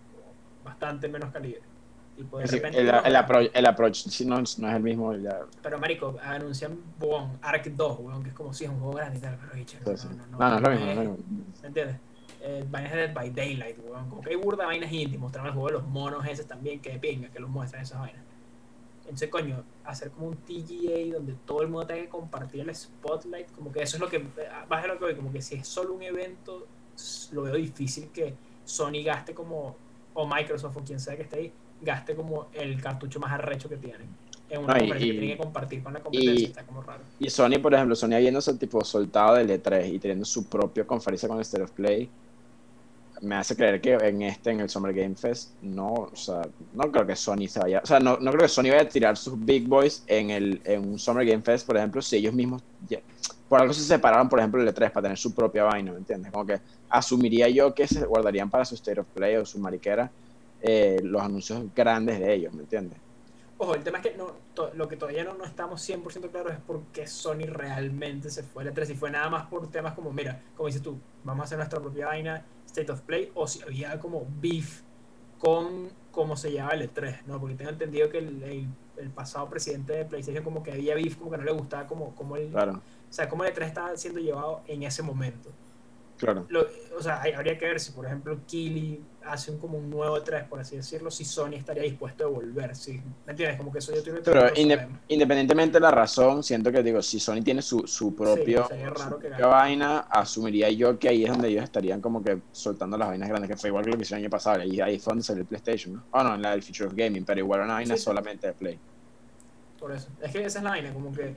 bastante 0.62 1.08
menos 1.10 1.32
calibre. 1.32 1.70
Tipo, 2.16 2.40
de 2.40 2.48
Sí, 2.48 2.56
repente 2.56 2.80
el, 2.80 2.90
el 2.90 3.16
approach, 3.16 3.52
el 3.54 3.66
approach 3.66 3.96
sí, 4.10 4.26
no, 4.26 4.36
no 4.38 4.44
es 4.44 4.58
el 4.58 4.82
mismo. 4.84 5.16
Ya, 5.16 5.40
pero 5.62 5.80
marico, 5.80 6.18
anuncian 6.22 6.82
bon, 6.98 7.38
Ark 7.42 7.66
2, 7.76 8.00
weón, 8.00 8.24
que 8.24 8.30
es 8.30 8.36
como 8.36 8.54
si 8.54 8.64
es 8.66 8.70
un 8.70 8.80
juego 8.80 8.96
grande 8.96 9.18
y 9.20 9.22
tal, 9.22 9.38
pero 9.40 9.54
sí, 9.84 9.98
sí. 9.98 10.08
no, 10.16 10.28
no, 10.28 10.28
No, 10.38 10.50
no 10.50 10.56
es 10.58 10.62
lo 10.62 10.70
mismo. 10.72 10.86
es- 10.86 10.94
no 10.94 11.02
es 11.02 11.08
lo 11.08 11.18
mismo. 11.18 11.46
¿Me 11.62 11.68
entiendes? 11.68 12.02
Eh, 12.44 12.66
vainas 12.70 12.92
de 12.94 12.98
Dead 12.98 13.14
by 13.14 13.30
Daylight, 13.30 13.78
weón. 13.86 14.10
Como 14.10 14.22
que 14.22 14.32
hay 14.32 14.36
burda 14.36 14.66
vainas 14.66 14.92
indie. 14.92 15.18
Mostraron 15.18 15.48
el 15.50 15.54
juego 15.54 15.68
de 15.68 15.74
los 15.74 15.88
monos 15.88 16.26
esos 16.28 16.48
también, 16.48 16.80
que 16.80 16.92
de 16.92 17.00
pinga, 17.00 17.30
que 17.30 17.40
los 17.40 17.50
muestran 17.50 17.84
esas 17.84 18.00
vainas. 18.00 18.22
Entonces, 19.04 19.30
coño, 19.30 19.64
hacer 19.84 20.10
como 20.12 20.28
un 20.28 20.38
TGA 20.38 21.14
donde 21.14 21.34
todo 21.46 21.62
el 21.62 21.68
mundo 21.68 21.86
tenga 21.88 22.02
que 22.04 22.10
compartir 22.10 22.62
el 22.62 22.74
spotlight, 22.74 23.52
como 23.52 23.72
que 23.72 23.82
eso 23.84 23.98
es 23.98 24.02
lo 24.02 24.10
que, 24.10 24.24
baja 24.70 24.88
lo 24.88 24.98
que 24.98 25.06
voy, 25.06 25.16
como 25.16 25.32
que 25.32 25.42
si 25.42 25.56
es 25.56 25.68
solo 25.68 25.94
un 25.94 26.02
evento, 26.02 26.66
lo 27.32 27.44
veo 27.44 27.56
difícil 27.56 28.10
que 28.14 28.34
Sony 28.64 29.04
gaste 29.04 29.34
como, 29.34 29.76
o 30.14 30.26
Microsoft 30.28 30.78
o 30.78 30.84
quien 30.84 31.00
sea 31.00 31.16
que 31.16 31.24
esté 31.24 31.38
ahí, 31.38 31.52
gaste 31.82 32.16
como 32.16 32.48
el 32.54 32.80
cartucho 32.82 33.20
más 33.20 33.32
arrecho 33.34 33.68
que 33.68 33.78
tienen. 33.78 34.08
En 34.50 34.64
una 34.64 34.74
No, 34.76 34.84
y- 34.86 34.92
que 34.92 34.98
y- 35.06 35.12
tiene 35.12 35.28
que 35.28 35.38
compartir 35.38 35.84
con 35.84 35.94
la 35.94 36.00
competencia, 36.02 36.42
y- 36.42 36.44
está 36.46 36.64
como 36.64 36.82
raro. 36.82 37.04
Y 37.20 37.30
Sony, 37.30 37.60
por 37.62 37.74
ejemplo, 37.74 37.96
Sony 37.96 38.14
habiéndose 38.16 38.54
tipo 38.56 38.84
soltado 38.84 39.36
del 39.36 39.50
E3 39.50 39.88
y 39.94 40.00
teniendo 40.00 40.26
su 40.26 40.46
propia 40.46 40.86
conferencia 40.86 41.28
con 41.30 41.40
State 41.42 41.64
of 41.64 41.72
Play, 41.72 42.10
me 43.22 43.36
hace 43.36 43.56
creer 43.56 43.80
que 43.80 43.94
en 43.94 44.24
este, 44.24 44.52
en 44.52 44.60
el 44.60 44.70
Summer 44.70 44.94
Game 44.94 45.16
Fest, 45.16 45.52
no, 45.62 45.94
o 45.94 46.16
sea, 46.16 46.42
no 46.74 46.92
creo 46.92 47.06
que 47.06 47.16
Sony 47.16 47.48
se 47.48 47.60
vaya, 47.60 47.82
o 47.84 47.86
sea, 47.86 48.00
no, 48.00 48.18
no 48.18 48.32
creo 48.32 48.44
que 48.44 48.48
Sony 48.48 48.64
vaya 48.64 48.82
a 48.82 48.88
tirar 48.88 49.16
sus 49.16 49.40
big 49.40 49.68
boys 49.68 50.04
en, 50.08 50.32
el, 50.32 50.62
en 50.66 50.90
un 50.90 51.00
Summer 51.00 51.26
Game 51.26 51.44
Fest, 51.44 51.68
por 51.68 51.78
ejemplo, 51.78 52.02
si 52.02 52.18
ellos 52.18 52.34
mismos, 52.34 52.64
por 53.48 53.62
algo 53.62 53.74
se 53.74 53.82
separaron, 53.82 54.28
por 54.28 54.40
ejemplo, 54.40 54.62
el 54.62 54.68
E3 54.68 54.92
para 54.92 55.04
tener 55.04 55.18
su 55.18 55.34
propia 55.36 55.64
vaina, 55.64 55.92
¿me 55.92 56.00
entiendes? 56.00 56.32
Como 56.32 56.46
que 56.46 56.60
asumiría 56.90 57.48
yo 57.50 57.74
que 57.74 57.88
se 57.88 58.06
guardarían 58.06 58.50
para 58.50 58.66
su 58.66 58.76
State 58.76 59.00
of 59.00 59.08
Play 59.14 59.36
o 59.36 59.46
su 59.46 59.60
mariquera 59.60 60.10
eh, 60.62 61.00
los 61.04 61.22
anuncios 61.22 61.64
grandes 61.76 62.20
de 62.20 62.34
ellos, 62.34 62.54
¿me 62.54 62.62
entiendes? 62.62 62.98
Ojo, 63.64 63.76
el 63.76 63.84
tema 63.84 64.00
es 64.00 64.04
que 64.10 64.18
no, 64.18 64.32
to- 64.56 64.72
lo 64.74 64.88
que 64.88 64.98
todavía 64.98 65.24
no, 65.24 65.36
no 65.36 65.46
estamos 65.46 65.88
100% 65.88 66.32
claros 66.32 66.52
es 66.54 66.60
por 66.62 66.82
qué 66.86 67.06
Sony 67.06 67.46
realmente 67.46 68.32
se 68.32 68.42
fue 68.42 68.64
al 68.64 68.74
E3. 68.74 68.86
Si 68.88 68.96
fue 68.96 69.12
nada 69.12 69.30
más 69.30 69.46
por 69.46 69.70
temas 69.70 69.94
como, 69.94 70.12
mira, 70.12 70.42
como 70.58 70.66
dices 70.66 70.82
tú, 70.82 71.00
vamos 71.24 71.42
a 71.42 71.46
hacer 71.46 71.60
nuestra 71.60 71.80
propia 71.80 72.08
vaina, 72.08 72.44
State 72.66 72.92
of 72.92 73.02
Play, 73.02 73.32
o 73.36 73.46
si 73.48 73.62
había 73.62 74.00
como 74.00 74.26
beef 74.42 74.82
con 75.38 75.92
cómo 76.10 76.36
se 76.38 76.52
llama 76.52 76.72
el 76.72 76.92
E3, 76.92 77.24
¿no? 77.28 77.40
Porque 77.40 77.54
tengo 77.54 77.70
entendido 77.70 78.10
que 78.10 78.18
el, 78.18 78.42
el- 78.42 78.68
el 78.98 79.10
pasado 79.12 79.48
presidente 79.48 79.94
de 79.94 80.06
PlayStation 80.06 80.44
como 80.44 80.64
que 80.64 80.72
había 80.72 80.96
beef, 80.96 81.18
como 81.18 81.30
que 81.30 81.38
no 81.38 81.44
le 81.44 81.52
gustaba 81.52 81.86
como, 81.86 82.16
como 82.16 82.38
el, 82.38 82.50
Claro, 82.50 82.74
o 82.74 83.14
sea, 83.14 83.30
cómo 83.30 83.44
el 83.44 83.54
E3 83.54 83.68
estaba 83.68 83.96
siendo 83.96 84.20
llevado 84.20 84.64
en 84.66 84.82
ese 84.82 85.04
momento. 85.04 85.52
Claro. 86.22 86.46
Lo- 86.50 86.66
o 86.98 87.02
sea, 87.02 87.22
hay- 87.22 87.34
habría 87.34 87.58
que 87.58 87.66
ver 87.66 87.80
si, 87.80 87.92
por 87.92 88.06
ejemplo, 88.06 88.40
Kili 88.46 89.04
hace 89.26 89.52
un, 89.52 89.58
como 89.60 89.78
un 89.78 89.90
nuevo 89.90 90.18
E3, 90.18 90.48
por 90.48 90.60
así 90.60 90.76
decirlo, 90.78 91.12
si 91.12 91.26
Sony 91.26 91.56
estaría 91.56 91.84
dispuesto 91.84 92.26
a 92.26 92.28
volver, 92.28 92.76
¿sí? 92.76 93.02
¿Me 93.26 93.32
entiendes? 93.32 93.58
Como 93.58 93.72
que 93.72 93.80
eso 93.80 93.92
yo 93.92 93.98
estoy 94.00 94.14
Pero 94.24 94.48
inde- 94.56 94.88
independientemente 95.08 95.74
de 95.74 95.80
la 95.82 95.92
razón, 95.92 96.44
siento 96.44 96.72
que 96.72 96.82
digo, 96.84 97.02
si 97.02 97.20
Sony 97.20 97.42
tiene 97.44 97.62
su, 97.62 97.86
su 97.88 98.16
propio 98.16 98.68
raro 98.70 98.96
su 98.96 99.20
que 99.20 99.28
propia 99.28 99.48
vaina, 99.48 100.00
asumiría 100.10 100.70
yo 100.70 100.98
que 100.98 101.10
ahí 101.10 101.24
es 101.26 101.32
donde 101.32 101.50
ellos 101.50 101.64
estarían 101.64 102.00
como 102.02 102.24
que 102.24 102.42
soltando 102.52 102.98
las 102.98 103.10
vainas 103.10 103.30
grandes, 103.30 103.50
que 103.50 103.58
fue 103.58 103.70
igual 103.70 103.84
que 103.84 103.92
lo 103.92 103.98
que 103.98 104.04
hicieron 104.04 104.20
el 104.20 104.26
año 104.26 104.32
pasado, 104.32 104.64
y 104.64 104.80
ahí 104.82 105.00
fue 105.00 105.12
donde 105.12 105.24
salió 105.24 105.42
el 105.42 105.48
PlayStation, 105.48 105.94
¿no? 105.96 106.06
Oh, 106.12 106.24
no, 106.24 106.36
en 106.36 106.42
la 106.42 106.52
del 106.52 106.64
Future 106.64 106.86
of 106.88 106.94
Gaming, 106.96 107.26
pero 107.26 107.40
igual 107.40 107.62
una 107.62 107.74
vaina 107.74 107.96
Sí, 107.96 108.00
sí. 108.00 108.06
solamente 108.06 108.48
de 108.48 108.54
Play. 108.54 108.80
Por 109.80 109.92
eso. 109.92 110.10
Es 110.22 110.32
que 110.32 110.46
esa 110.46 110.60
es 110.60 110.64
la 110.64 110.70
vaina, 110.72 110.94
como 110.94 111.12
que 111.12 111.36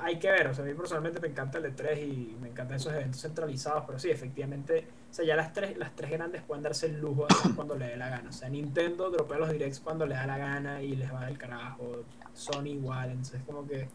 hay 0.00 0.18
que 0.18 0.30
ver. 0.30 0.46
O 0.48 0.54
sea, 0.54 0.64
a 0.64 0.66
mí 0.68 0.74
personalmente 0.74 1.20
me 1.20 1.28
encanta 1.28 1.58
el 1.58 1.64
E3 1.64 1.98
y 2.02 2.36
me 2.40 2.48
encantan 2.48 2.76
esos 2.76 2.92
eventos 2.92 3.20
centralizados, 3.20 3.84
pero 3.86 3.98
sí, 3.98 4.10
efectivamente, 4.10 4.86
o 5.10 5.14
sea, 5.14 5.24
ya 5.24 5.36
las 5.36 5.52
tres, 5.52 5.76
las 5.78 5.94
tres 5.96 6.10
grandes 6.10 6.42
pueden 6.42 6.62
darse 6.62 6.86
el 6.86 7.00
lujo 7.00 7.26
de 7.26 7.34
cuando 7.56 7.76
le 7.76 7.86
dé 7.88 7.96
la 7.96 8.08
gana. 8.08 8.28
O 8.30 8.32
sea, 8.32 8.48
Nintendo 8.48 9.10
dropea 9.10 9.38
los 9.38 9.50
directs 9.50 9.80
cuando 9.80 10.06
le 10.06 10.14
da 10.14 10.26
la 10.26 10.38
gana 10.38 10.82
y 10.82 10.96
les 10.96 11.12
va 11.12 11.26
del 11.26 11.38
carajo. 11.38 12.04
Sony 12.34 12.66
igual, 12.68 13.10
entonces 13.10 13.40
como 13.46 13.66
que. 13.66 13.88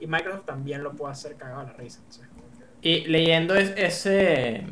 Y 0.00 0.06
Microsoft 0.06 0.46
también 0.46 0.82
lo 0.82 0.92
puede 0.92 1.12
hacer 1.12 1.34
cagado 1.36 1.60
a 1.60 1.64
la 1.64 1.72
risa. 1.72 2.00
Entonces, 2.00 2.28
que- 2.80 2.88
Y 2.88 3.04
leyendo 3.06 3.54
es- 3.54 3.72
ese 3.76 4.64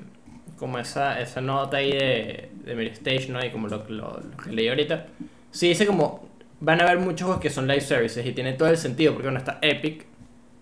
como 0.59 0.79
esa, 0.79 1.21
esa 1.21 1.41
nota 1.41 1.79
ahí 1.79 1.91
de, 1.91 2.51
de 2.65 2.75
Mirror 2.77 2.93
Station, 2.93 3.33
¿no? 3.33 3.45
Y 3.45 3.51
como 3.51 3.67
lo, 3.69 3.85
lo- 3.89 4.21
lo 4.21 4.37
que 4.37 4.51
leí 4.53 4.69
ahorita. 4.69 5.07
Sí 5.51 5.69
dice 5.69 5.87
como, 5.87 6.29
van 6.61 6.81
a 6.81 6.85
haber 6.85 6.99
muchos 7.01 7.27
juegos 7.27 7.43
que 7.43 7.51
son 7.51 7.67
live 7.67 7.81
services 7.81 8.25
y 8.25 8.33
tiene 8.33 8.53
todo 8.53 8.69
el 8.69 8.77
sentido, 8.77 9.13
porque 9.13 9.27
bueno, 9.27 9.39
está 9.41 9.59
Epic, 9.61 10.07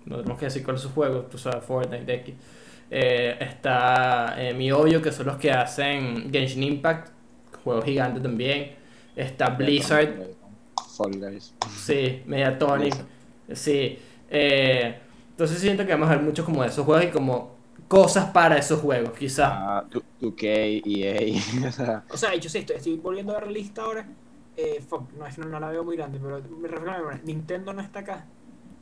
no 0.06 0.16
tenemos 0.16 0.38
que 0.38 0.46
decir 0.46 0.64
cuál 0.64 0.76
es 0.76 0.82
su 0.82 0.90
juego, 0.90 1.20
tú 1.22 1.38
sabes, 1.38 1.64
Fortnite, 1.64 2.14
X. 2.14 2.34
Eh, 2.90 3.36
está 3.40 4.34
eh, 4.36 4.52
MiHoYo, 4.52 5.00
que 5.00 5.12
son 5.12 5.26
los 5.26 5.36
que 5.36 5.52
hacen 5.52 6.30
Genshin 6.32 6.62
Impact, 6.62 7.12
juego 7.62 7.82
gigante 7.82 8.20
también. 8.20 8.72
Está 9.14 9.50
Blizzard, 9.50 10.30
Fall 10.96 11.18
Guys. 11.18 11.54
Sí, 11.76 12.22
Mediatonic. 12.26 12.94
Sí. 13.52 13.98
Eh, 14.28 14.94
entonces 15.30 15.58
siento 15.58 15.86
que 15.86 15.92
vamos 15.92 16.08
a 16.08 16.16
ver 16.16 16.22
mucho 16.22 16.44
como 16.44 16.62
de 16.62 16.68
esos 16.68 16.84
juegos 16.84 17.04
y 17.04 17.08
como 17.08 17.56
cosas 17.88 18.26
para 18.26 18.56
esos 18.56 18.80
juegos, 18.80 19.16
quizás. 19.18 19.50
Ah, 19.52 19.84
2K, 20.20 20.82
EA. 20.84 21.68
o 21.68 21.72
sea, 21.72 22.04
O 22.10 22.16
sea, 22.16 22.34
yo 22.36 22.48
sí, 22.48 22.58
estoy, 22.58 22.76
estoy 22.76 22.96
volviendo 22.96 23.32
a 23.32 23.40
ver 23.40 23.46
la 23.46 23.52
lista 23.52 23.82
ahora. 23.82 24.06
Eh, 24.56 24.82
fuck, 24.86 25.10
no, 25.12 25.26
no, 25.38 25.44
no 25.46 25.60
la 25.60 25.70
veo 25.70 25.84
muy 25.84 25.96
grande, 25.96 26.18
pero 26.20 26.42
me 26.58 26.68
refiero 26.68 27.10
a. 27.10 27.14
Nintendo 27.24 27.72
no 27.72 27.80
está 27.80 28.00
acá. 28.00 28.26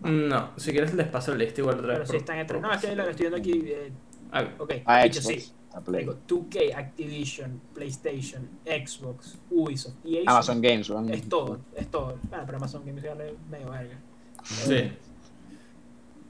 No, 0.02 0.50
si 0.56 0.70
quieres 0.72 0.94
les 0.94 1.08
paso 1.08 1.32
el 1.32 1.38
list 1.38 1.58
igual 1.58 1.76
otra 1.80 1.88
Pero 1.88 1.98
vez. 2.00 2.08
sí 2.08 2.12
por- 2.12 2.20
está 2.20 2.34
en 2.34 2.40
el 2.40 2.46
por- 2.46 2.60
No, 2.60 2.72
es 2.72 2.80
que 2.80 2.94
lo 2.96 3.02
estoy 3.08 3.26
viendo 3.28 3.36
aquí. 3.38 3.62
eh, 3.66 3.92
Ah, 4.30 4.44
ok, 4.58 4.72
a 4.84 5.02
dicho 5.04 5.20
Xbox, 5.22 5.42
sí. 5.44 5.52
a 5.72 5.80
Play. 5.80 6.00
Digo, 6.02 6.16
2K, 6.26 6.76
Activision, 6.76 7.60
PlayStation, 7.74 8.48
Xbox, 8.64 9.38
Ubisoft, 9.50 9.94
son- 10.04 10.28
Amazon 10.28 10.60
Games. 10.62 10.90
Es 11.10 11.28
todo, 11.28 11.58
es 11.74 11.88
todo. 11.90 12.18
Bueno, 12.28 12.44
pero 12.46 12.58
Amazon 12.58 12.84
Games 12.86 13.02
ya 13.02 13.14
le 13.14 13.34
medio 13.50 13.70
verga. 13.70 13.98
Sí. 14.44 14.92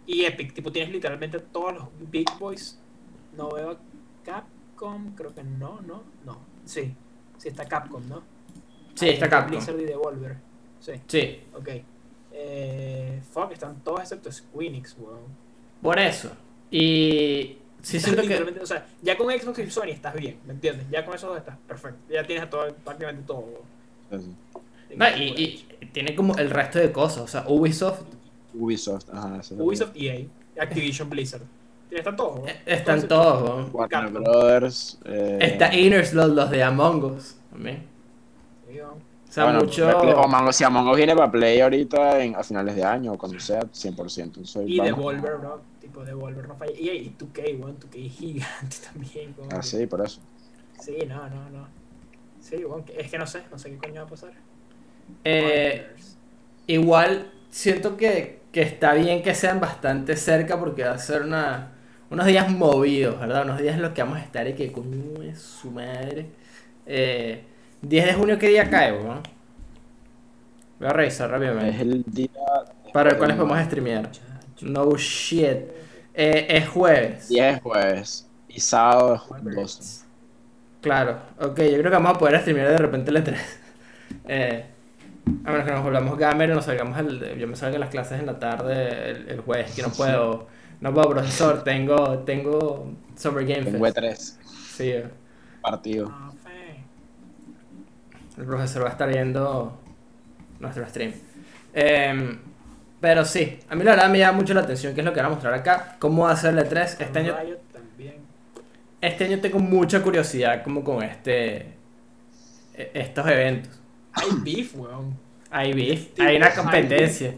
Y 0.06 0.24
Epic, 0.24 0.54
tipo, 0.54 0.72
tienes 0.72 0.90
literalmente 0.92 1.38
todos 1.40 1.74
los 1.74 1.88
Big 2.10 2.26
Boys. 2.38 2.78
No 3.36 3.50
veo 3.50 3.72
a 3.72 3.78
Capcom, 4.24 5.14
creo 5.14 5.34
que 5.34 5.44
no, 5.44 5.80
no, 5.82 6.02
no. 6.24 6.38
Sí, 6.64 6.94
sí 7.36 7.48
está 7.48 7.66
Capcom, 7.66 8.08
¿no? 8.08 8.22
Sí, 8.94 9.10
está 9.10 9.28
Capcom. 9.28 9.50
Blizzard 9.50 9.78
y 9.80 9.84
Devolver. 9.84 10.36
Sí, 10.80 10.92
Sí, 11.06 11.40
ok. 11.54 11.68
Eh, 12.40 13.20
fuck, 13.32 13.50
están 13.52 13.80
todos 13.82 14.00
excepto 14.00 14.30
Squeenix, 14.30 14.96
weón. 14.98 15.18
por 15.82 15.98
eso. 15.98 16.30
Y 16.70 17.58
sí 17.82 17.98
siento 17.98 18.22
que... 18.22 18.60
O 18.60 18.66
sea, 18.66 18.86
ya 19.02 19.16
con 19.16 19.26
Xbox 19.36 19.58
y 19.58 19.70
Sony 19.70 19.88
estás 19.90 20.14
bien, 20.14 20.38
¿me 20.46 20.52
entiendes? 20.52 20.86
Ya 20.90 21.04
con 21.04 21.14
eso 21.16 21.36
estás 21.36 21.56
perfecto. 21.66 21.98
Ya 22.12 22.24
tienes 22.24 22.44
a 22.44 22.50
todo, 22.50 22.72
prácticamente 22.84 23.24
todo. 23.26 23.40
weón. 23.40 24.22
Sí, 24.22 24.30
sí. 24.88 24.94
No, 24.96 25.06
y, 25.16 25.66
y 25.82 25.86
tiene 25.86 26.14
como 26.14 26.36
el 26.36 26.50
resto 26.50 26.78
de 26.78 26.92
cosas. 26.92 27.22
O 27.24 27.26
sea, 27.26 27.44
Ubisoft 27.48 28.02
Ubisoft, 28.54 29.08
ajá. 29.12 29.40
Ubisoft, 29.58 29.92
EA, 29.96 30.24
Activision, 30.60 31.10
Blizzard. 31.10 31.42
Están 31.90 32.16
todos. 32.16 32.36
weón. 32.36 32.48
eh, 32.50 32.60
están 32.66 33.08
todos. 33.08 33.42
weón. 33.42 33.70
Warner. 33.72 34.10
Brothers. 34.12 34.98
Eh, 35.04 35.38
Está 35.40 35.74
Inners, 35.74 36.12
los, 36.14 36.28
los 36.30 36.50
de 36.50 36.62
Among 36.62 37.04
Us 37.04 37.36
también. 37.50 37.84
sí, 38.68 38.76
weón. 38.78 39.07
O 39.38 39.44
sea, 39.44 39.44
bueno, 39.44 39.60
mucho... 39.60 39.88
O 39.88 40.48
Us- 40.48 40.56
si 40.56 40.64
Among 40.64 40.88
Us 40.88 40.96
viene 40.96 41.14
para 41.14 41.30
Play 41.30 41.60
ahorita 41.60 42.20
en, 42.22 42.34
a 42.36 42.42
finales 42.42 42.74
de 42.76 42.84
año 42.84 43.12
o 43.12 43.18
cuando 43.18 43.38
sea, 43.40 43.60
100%. 43.60 44.44
Soy, 44.44 44.74
Y 44.74 44.78
vamos. 44.78 44.96
Devolver, 44.98 45.36
bro. 45.36 45.60
Tipo, 45.80 46.04
Devolver 46.04 46.48
no 46.48 46.56
falla. 46.56 46.72
Y, 46.78 46.88
y 46.88 47.14
2K, 47.18 47.58
weón. 47.60 47.78
2K 47.78 48.06
es 48.06 48.12
gigante 48.12 48.76
también. 48.92 49.32
como 49.32 49.48
Ah, 49.52 49.56
que- 49.56 49.62
sí, 49.62 49.86
por 49.86 50.04
eso. 50.04 50.20
Sí, 50.80 50.96
no, 51.08 51.28
no, 51.28 51.50
no. 51.50 51.68
Sí, 52.40 52.56
Es 52.96 53.10
que 53.10 53.18
no 53.18 53.26
sé. 53.26 53.42
No 53.50 53.58
sé 53.58 53.70
qué 53.70 53.78
coño 53.78 53.94
va 54.02 54.02
a 54.02 54.06
pasar. 54.10 54.32
Eh. 55.24 55.86
Igual 56.66 57.30
siento 57.50 57.96
que, 57.96 58.40
que 58.52 58.62
está 58.62 58.92
bien 58.94 59.22
que 59.22 59.34
sean 59.34 59.60
bastante 59.60 60.16
cerca 60.16 60.58
porque 60.58 60.84
va 60.84 60.92
a 60.92 60.98
ser 60.98 61.22
una, 61.22 61.72
unos 62.10 62.26
días 62.26 62.50
movidos, 62.50 63.18
¿verdad? 63.18 63.44
Unos 63.44 63.58
días 63.60 63.76
en 63.76 63.82
los 63.82 63.92
que 63.92 64.02
vamos 64.02 64.18
a 64.18 64.22
estar 64.22 64.46
y 64.46 64.54
que 64.54 64.70
coño 64.70 65.22
es 65.22 65.40
su 65.40 65.70
madre. 65.70 66.26
Eh, 66.86 67.42
10 67.82 68.06
de 68.06 68.14
junio, 68.14 68.38
¿qué 68.38 68.48
día 68.48 68.70
cae, 68.70 68.92
weón? 68.92 69.22
Voy 70.78 70.88
a 70.88 70.92
revisar 70.92 71.30
Es 71.62 71.76
rápidamente. 71.76 71.80
el 71.80 72.04
día. 72.06 72.30
Para 72.92 73.10
ver 73.10 73.18
cuáles 73.18 73.36
podemos 73.36 73.60
streamear. 73.64 74.10
No 74.60 74.96
shit. 74.96 75.58
Eh, 76.14 76.46
es 76.48 76.68
jueves. 76.68 77.28
10 77.28 77.56
es 77.56 77.60
jueves. 77.62 78.30
Y 78.48 78.60
sábado 78.60 79.14
es 79.14 79.20
Jueves. 79.22 79.54
12. 79.54 80.06
Claro, 80.80 81.20
ok, 81.40 81.58
yo 81.60 81.78
creo 81.78 81.82
que 81.84 81.88
vamos 81.90 82.12
a 82.16 82.18
poder 82.18 82.40
streamear 82.40 82.68
de 82.70 82.78
repente 82.78 83.10
el 83.10 83.16
E3. 83.24 83.36
Eh, 84.24 84.66
a 85.44 85.52
menos 85.52 85.66
que 85.66 85.72
nos 85.72 85.84
volvamos 85.84 86.18
gamer 86.18 86.50
y 86.50 86.54
nos 86.54 86.66
salgamos 86.66 86.98
el, 86.98 87.38
yo 87.38 87.48
me 87.48 87.56
salga 87.56 87.76
a 87.76 87.80
las 87.80 87.90
clases 87.90 88.20
en 88.20 88.26
la 88.26 88.38
tarde 88.38 89.10
el, 89.10 89.28
el 89.30 89.40
jueves, 89.40 89.74
que 89.74 89.82
no 89.82 89.90
puedo, 89.90 90.48
no 90.80 90.94
puedo, 90.94 91.10
profesor, 91.10 91.64
tengo, 91.64 92.20
tengo 92.20 92.92
Summer 93.16 93.46
Game 93.46 93.64
Tengo 93.64 93.78
Fest. 93.80 93.98
E3. 93.98 94.38
Sí, 94.76 94.90
eh, 94.92 95.10
Partido. 95.60 96.16
El 98.38 98.44
profesor 98.44 98.84
va 98.84 98.88
a 98.88 98.92
estar 98.92 99.08
viendo 99.08 99.78
nuestro 100.60 100.86
stream. 100.88 101.12
Em, 101.74 102.38
pero 103.00 103.24
sí, 103.24 103.58
a 103.68 103.74
mí 103.74 103.84
la 103.84 103.92
verdad 103.92 104.08
me 104.08 104.18
llama 104.18 104.38
mucho 104.38 104.54
la 104.54 104.60
atención, 104.60 104.94
que 104.94 105.00
es 105.00 105.04
lo 105.04 105.12
que 105.12 105.20
van 105.20 105.26
a 105.26 105.34
mostrar 105.34 105.54
acá, 105.54 105.96
cómo 105.98 106.24
va 106.24 106.32
a 106.32 106.36
ser 106.36 106.56
el 106.56 106.64
E3. 106.64 106.96
Este 107.00 107.18
año, 107.18 107.36
este 109.00 109.24
año 109.24 109.40
tengo 109.40 109.58
mucha 109.58 110.02
curiosidad 110.02 110.62
como 110.62 110.82
con 110.82 111.02
este, 111.02 111.56
e- 112.74 112.90
estos 112.94 113.26
eventos. 113.28 113.80
Hay 114.12 114.28
beef, 114.42 114.74
weón. 114.76 115.16
Hay 115.50 115.72
beef, 115.72 116.18
hay 116.20 116.36
una 116.36 116.52
competencia. 116.54 117.34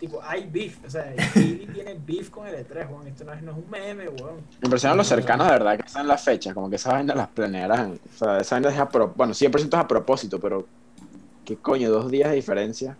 Tipo, 0.00 0.20
hay 0.22 0.48
beef. 0.50 0.78
O 0.86 0.90
sea, 0.90 1.12
Gilly 1.34 1.66
tiene 1.66 1.94
beef 2.06 2.30
con 2.30 2.46
el 2.48 2.54
E3, 2.66 2.88
weón. 2.90 3.06
Esto 3.06 3.24
no 3.24 3.32
es, 3.34 3.42
no 3.42 3.52
es 3.52 3.58
un 3.58 3.70
meme, 3.70 4.08
weón. 4.08 4.36
Me 4.60 4.64
impresionan 4.66 4.96
los 4.96 5.06
cercanos 5.06 5.46
de 5.46 5.52
verdad 5.52 5.76
que 5.78 5.86
están 5.86 6.08
las 6.08 6.24
fechas, 6.24 6.54
como 6.54 6.70
que 6.70 6.76
esas 6.76 6.94
vainas 6.94 7.16
las 7.16 7.28
planearán. 7.28 7.92
O 8.14 8.18
sea, 8.18 8.38
esa 8.40 8.54
vaina 8.56 8.70
es 8.70 8.78
a 8.78 8.88
pro- 8.88 9.12
bueno, 9.14 9.34
100% 9.34 9.66
es 9.68 9.74
a 9.74 9.86
propósito, 9.86 10.40
pero 10.40 10.66
¿qué 11.44 11.56
coño? 11.56 11.90
Dos 11.90 12.10
días 12.10 12.30
de 12.30 12.36
diferencia. 12.36 12.96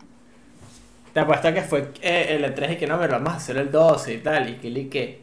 Te 1.15 1.21
apuesto 1.21 1.53
que 1.53 1.63
fue 1.63 1.91
eh, 2.03 2.27
el 2.37 2.45
E3 2.45 2.75
y 2.75 2.77
que 2.77 2.87
no, 2.87 2.97
me 2.99 3.07
lo 3.07 3.15
vamos 3.15 3.33
a 3.33 3.37
hacer 3.37 3.57
el 3.57 3.71
12 3.73 4.15
y 4.15 4.19
tal, 4.19 4.49
y 4.51 4.57
que 4.59 4.89
que 4.91 5.23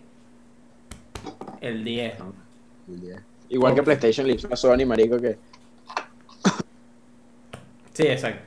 el 1.61 1.83
10. 1.83 2.15
Igual 3.49 3.75
que. 3.75 3.83
PlayStation 3.83 4.25
le 4.27 4.33
hizo 4.33 4.51
a 4.51 4.55
Sony, 4.57 4.85
marico, 4.85 5.17
que 5.19 5.37
Sí, 7.93 8.03
exacto. 8.03 8.41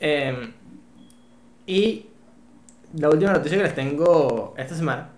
Em, 0.00 0.52
y 1.66 2.06
la 2.96 3.08
última 3.08 3.32
noticia 3.32 3.58
que 3.58 3.64
les 3.64 3.74
tengo 3.74 4.54
esta 4.56 4.74
semana 4.74 5.08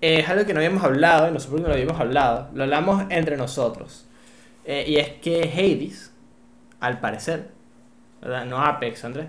es 0.00 0.28
algo 0.28 0.44
que 0.44 0.52
no 0.52 0.58
habíamos 0.58 0.82
hablado, 0.82 1.28
y 1.28 1.32
no 1.32 1.38
sé 1.38 1.48
por 1.48 1.58
qué 1.58 1.62
no 1.62 1.68
lo 1.68 1.74
habíamos 1.74 2.00
hablado, 2.00 2.48
lo 2.54 2.64
hablamos 2.64 3.04
entre 3.10 3.36
nosotros. 3.36 4.04
Eh, 4.64 4.84
y 4.88 4.96
es 4.96 5.10
que 5.10 5.42
Hades, 5.42 6.12
al 6.80 6.98
parecer, 7.00 7.50
¿verdad? 8.20 8.44
no 8.44 8.58
Apex, 8.58 9.04
Andrés, 9.04 9.28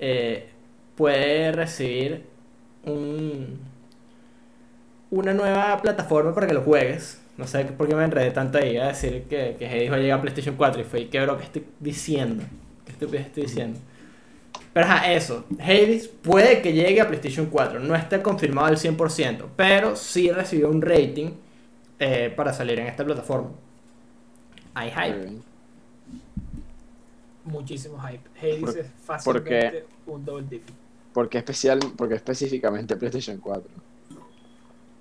eh, 0.00 0.48
puede 0.96 1.52
recibir 1.52 2.24
un, 2.84 3.60
una 5.10 5.34
nueva 5.34 5.80
plataforma 5.82 6.34
para 6.34 6.46
que 6.46 6.54
lo 6.54 6.62
juegues. 6.62 7.20
No 7.36 7.46
sé 7.46 7.64
por 7.66 7.88
qué 7.88 7.94
me 7.94 8.04
enredé 8.04 8.30
tanto 8.30 8.58
ahí 8.58 8.78
a 8.78 8.88
decir 8.88 9.24
que, 9.28 9.56
que 9.58 9.66
Hades 9.66 9.92
va 9.92 9.96
a 9.96 9.98
llegar 9.98 10.18
a 10.18 10.22
PlayStation 10.22 10.56
4 10.56 10.80
y 10.80 10.84
fue, 10.84 11.08
¿qué 11.08 11.20
bro 11.20 11.36
que 11.36 11.44
estoy 11.44 11.66
diciendo? 11.78 12.42
¿Qué 12.86 12.92
estupidez 12.92 13.26
estoy 13.26 13.42
diciendo? 13.44 13.78
Pero 14.72 14.86
ajá, 14.86 15.12
eso. 15.12 15.44
Hades 15.58 16.08
puede 16.08 16.62
que 16.62 16.72
llegue 16.72 17.00
a 17.00 17.08
PlayStation 17.08 17.46
4. 17.46 17.80
No 17.80 17.94
está 17.94 18.22
confirmado 18.22 18.68
al 18.68 18.76
100%, 18.76 19.46
pero 19.56 19.96
sí 19.96 20.30
recibió 20.30 20.68
un 20.70 20.82
rating 20.82 21.30
eh, 21.98 22.32
para 22.36 22.52
salir 22.52 22.78
en 22.78 22.86
esta 22.86 23.04
plataforma. 23.04 23.50
Hay 24.74 24.90
hype. 24.90 25.32
Muchísimo 27.44 27.98
hype. 28.00 28.20
Hades 28.40 28.60
¿Por- 28.60 28.78
es 28.78 28.86
fácilmente 29.04 29.86
un 30.06 30.24
double 30.24 30.46
dip. 30.48 30.62
¿por 31.12 31.28
qué 31.28 31.38
especial, 31.38 31.80
porque 31.96 32.14
específicamente 32.14 32.94
PlayStation 32.96 33.38
4? 33.38 33.64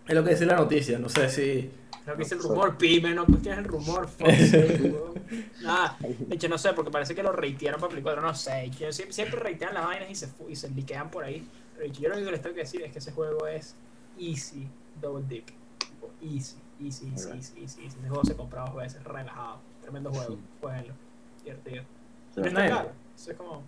Es 0.08 0.16
lo 0.16 0.24
que 0.24 0.32
dice 0.32 0.46
la 0.46 0.56
noticia. 0.56 0.98
No 1.00 1.10
sé 1.10 1.30
si. 1.30 1.70
Creo 2.04 2.16
que 2.16 2.24
es 2.24 2.32
el 2.32 2.40
rumor, 2.40 2.78
pime, 2.78 3.14
no 3.14 3.26
cuestiones 3.26 3.60
el 3.60 3.66
rumor, 3.66 4.08
weón. 4.22 5.14
Nada, 5.62 5.98
de 6.00 6.36
hecho 6.36 6.48
no 6.48 6.58
sé, 6.58 6.72
porque 6.72 6.90
parece 6.90 7.14
que 7.14 7.22
lo 7.22 7.34
reitearon 7.34 7.82
para 7.82 7.92
Play 7.92 8.02
4, 8.02 8.22
no 8.22 8.34
sé. 8.34 8.72
siempre, 8.72 9.12
siempre 9.12 9.40
reitean 9.42 9.74
las 9.74 9.86
vainas 9.86 10.10
y 10.10 10.16
se, 10.16 10.30
y 10.48 10.56
se 10.56 10.70
liquean 10.70 11.12
por 11.12 11.26
ahí. 11.26 11.46
Pero 11.76 11.92
yo 11.92 12.08
lo 12.08 12.16
único 12.16 12.28
que 12.28 12.32
les 12.32 12.42
tengo 12.42 12.56
que 12.56 12.62
decir 12.62 12.82
es 12.82 12.94
que 12.94 13.00
ese 13.00 13.12
juego 13.12 13.46
es 13.46 13.76
easy 14.18 14.70
double 15.02 15.26
dip. 15.28 15.50
Easy, 16.22 16.56
easy, 16.82 17.12
easy, 17.12 17.30
easy, 17.30 17.62
easy, 17.62 17.84
easy. 17.84 17.98
Ese 18.00 18.08
juego 18.08 18.24
se 18.24 18.36
compraba 18.36 18.70
dos 18.70 18.78
veces, 18.78 19.04
relajado. 19.04 19.60
Tremendo 19.82 20.10
juego, 20.12 20.38
jueguenlo. 20.62 20.94
Divertido. 21.44 21.84
No 22.38 22.46
está 22.46 22.70
caro. 22.70 22.92
Eso 23.16 23.32
es 23.32 23.38
como. 23.38 23.64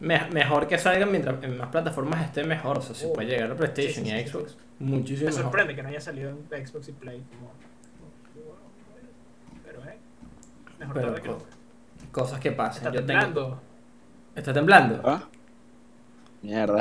Me- 0.00 0.28
mejor 0.30 0.66
que 0.66 0.78
salga 0.78 1.06
mientras 1.06 1.42
en 1.44 1.56
más 1.58 1.68
plataformas 1.68 2.24
esté 2.24 2.42
mejor. 2.44 2.78
O 2.78 2.82
sea, 2.82 2.94
si 2.94 3.06
Oh. 3.06 3.12
puede 3.12 3.28
llegar 3.28 3.50
a 3.50 3.54
PlayStation 3.54 4.04
Sí, 4.04 4.10
sí, 4.10 4.16
y 4.16 4.18
a 4.18 4.18
sí, 4.18 4.24
sí, 4.24 4.30
Xbox, 4.30 4.56
muchísimo 4.78 5.28
Me 5.30 5.36
mejor. 5.36 5.42
sorprende 5.44 5.74
que 5.76 5.82
no 5.82 5.88
haya 5.90 6.00
salido 6.00 6.30
en 6.30 6.66
Xbox 6.66 6.88
y 6.88 6.92
Play. 6.92 7.22
Como, 7.38 7.50
pero, 9.64 9.80
eh. 9.84 9.98
Mejor 10.78 10.94
Pero 10.94 11.06
tarde 11.08 11.20
que 11.22 11.28
co- 11.28 11.34
nunca. 11.34 11.46
Cosas 12.12 12.40
que 12.40 12.52
pasan. 12.52 12.86
Está 12.86 12.90
Yo 12.90 13.06
tengo- 13.06 13.20
temblando. 13.20 13.60
¿Está 14.34 14.52
temblando? 14.52 15.00
¿Ah? 15.04 15.22
Mierda. 16.42 16.78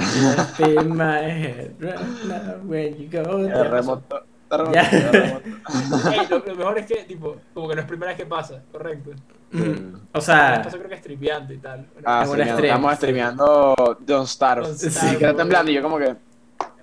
Terremoto, 3.54 4.26
Está 4.52 4.58
remoto, 4.58 4.74
Ya. 4.74 4.82
está 4.82 5.12
remoto. 5.12 6.12
Ey, 6.12 6.28
lo, 6.30 6.40
lo 6.40 6.56
mejor 6.56 6.78
es 6.80 6.86
que, 6.88 6.96
tipo, 7.04 7.38
como 7.54 7.70
que 7.70 7.76
no 7.76 7.82
es 7.82 7.88
primera 7.88 8.12
vez 8.12 8.18
que 8.22 8.26
pasa, 8.26 8.62
correcto. 8.72 9.12
Mm, 9.52 9.96
O 10.14 10.22
sea, 10.22 10.62
pasó 10.64 10.78
creo 10.78 10.90
que 10.90 10.98
streameando 10.98 11.54
y 11.54 11.58
tal. 11.58 11.86
Bueno, 11.94 12.08
Ah, 12.08 12.24
sí, 12.26 12.32
stream. 12.34 12.64
estamos 12.66 12.96
streameando 12.96 13.98
Don't 14.02 14.28
Starve. 14.28 14.66
Don't 14.68 14.78
Sí, 14.78 14.90
Starve, 14.90 15.18
queda 15.18 15.30
bro. 15.32 15.38
temblando 15.38 15.72
y 15.72 15.74
yo 15.76 15.82
como 15.84 15.98
que... 15.98 16.16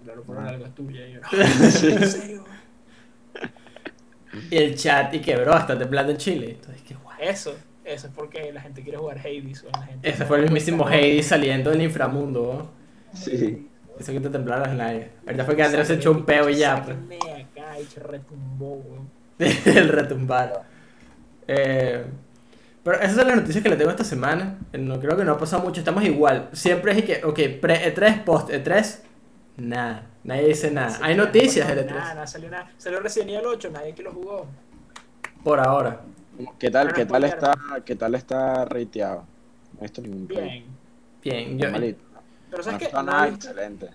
Claro, 0.04 0.22
por 0.22 0.38
algo 0.38 0.64
es 0.66 0.74
tuya. 0.74 1.06
y 1.08 1.12
yo, 1.14 1.20
¿En 1.32 2.06
serio? 2.08 2.44
y 4.50 4.56
el 4.56 4.74
chat 4.76 5.14
y 5.14 5.20
quebró, 5.20 5.56
está 5.56 5.78
temblando 5.78 6.12
en 6.12 6.18
Chile. 6.18 6.50
Entonces, 6.60 6.82
qué 6.82 6.94
guay. 6.94 7.16
Eso, 7.20 7.54
eso 7.84 8.06
es 8.08 8.12
porque 8.14 8.52
la 8.52 8.60
gente 8.60 8.82
quiere 8.82 8.98
jugar 8.98 9.18
Hades. 9.18 9.64
O 9.64 9.70
la 9.70 9.82
gente 9.86 10.08
Ese 10.08 10.24
fue 10.24 10.36
el 10.38 10.42
mismísimo 10.44 10.86
Hades 10.86 11.26
saliendo 11.26 11.70
del 11.70 11.82
inframundo. 11.82 12.70
¿no? 13.12 13.18
Sí. 13.18 13.68
Eso 13.98 14.12
que 14.12 14.20
te 14.20 14.28
temblaron 14.28 14.64
las 14.68 14.76
nalgas. 14.76 15.08
Ahorita 15.24 15.44
fue 15.44 15.56
que 15.56 15.62
Andrés 15.62 15.88
se 15.88 15.94
echó 15.94 16.10
un 16.10 16.24
peo 16.24 16.48
y 16.50 16.56
ya. 16.56 16.82
pues. 16.84 16.96
Retumbó, 17.96 18.82
el 19.38 19.88
retumbar. 19.88 20.62
Eh, 21.48 22.04
pero 22.82 22.98
esas 23.00 23.16
son 23.16 23.26
las 23.28 23.36
noticias 23.36 23.62
que 23.62 23.68
le 23.68 23.76
tengo 23.76 23.90
esta 23.90 24.04
semana. 24.04 24.58
Eh, 24.72 24.78
No 24.78 24.98
creo 25.00 25.16
que 25.16 25.24
no 25.24 25.32
ha 25.32 25.38
pasado 25.38 25.62
mucho. 25.62 25.80
Estamos 25.80 26.04
igual. 26.04 26.48
Siempre 26.52 26.92
es 26.98 27.04
que, 27.04 27.24
ok, 27.24 27.38
pre-E3, 27.60 28.24
post-E3, 28.24 28.98
nada. 29.58 30.06
Nadie 30.24 30.48
dice 30.48 30.70
nada. 30.70 30.98
Hay 31.02 31.16
noticias 31.16 31.68
del 31.68 31.86
Nada, 31.86 31.90
E3. 32.00 32.14
nada, 32.14 32.26
salió 32.26 32.50
nada. 32.50 32.70
Salió 32.78 33.00
Resident 33.00 33.30
Evil 33.30 33.46
8, 33.46 33.70
nadie 33.70 33.94
que 33.94 34.02
lo 34.02 34.12
jugó. 34.12 34.46
Por 35.44 35.60
ahora. 35.60 36.00
¿Qué 36.58 36.70
tal, 36.70 36.88
Bueno, 36.88 36.96
qué 36.96 37.06
tal 37.06 37.24
está, 37.24 37.54
qué 37.84 37.96
tal 37.96 38.14
está 38.14 38.64
rateado? 38.64 39.24
No 39.72 39.78
he 39.80 39.82
visto 39.82 40.02
ningún 40.02 40.26
play. 40.26 40.66
Bien. 41.22 41.56
Bien. 41.56 41.58
Yo. 41.58 41.68
Pero 42.50 42.58
No 42.58 42.62
sabes 42.62 42.78
que 42.78 42.84
está 42.86 43.02
no, 43.02 43.12
nada 43.12 43.28
excelente. 43.28 43.90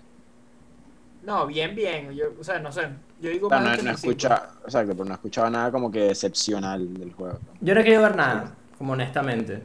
No, 1.24 1.46
bien, 1.46 1.74
bien. 1.74 2.12
Yo, 2.12 2.26
o 2.38 2.44
sea, 2.44 2.58
no 2.58 2.70
sé. 2.72 2.82
Yo 3.20 3.30
digo 3.30 3.46
O 3.46 3.50
sea, 3.50 3.58
más 3.60 3.78
no, 3.78 3.82
no 3.84 3.90
he 3.90 3.94
85. 3.94 4.10
escuchado, 4.10 4.52
exacto, 4.64 4.92
pero 4.92 5.04
no 5.04 5.10
he 5.10 5.14
escuchado 5.14 5.50
nada 5.50 5.70
como 5.70 5.90
que 5.90 6.08
excepcional 6.10 6.92
del 6.94 7.12
juego. 7.12 7.38
yo 7.60 7.74
no 7.74 7.80
he 7.80 7.84
querido 7.84 8.02
ver 8.02 8.16
nada, 8.16 8.52
como 8.78 8.92
honestamente. 8.94 9.62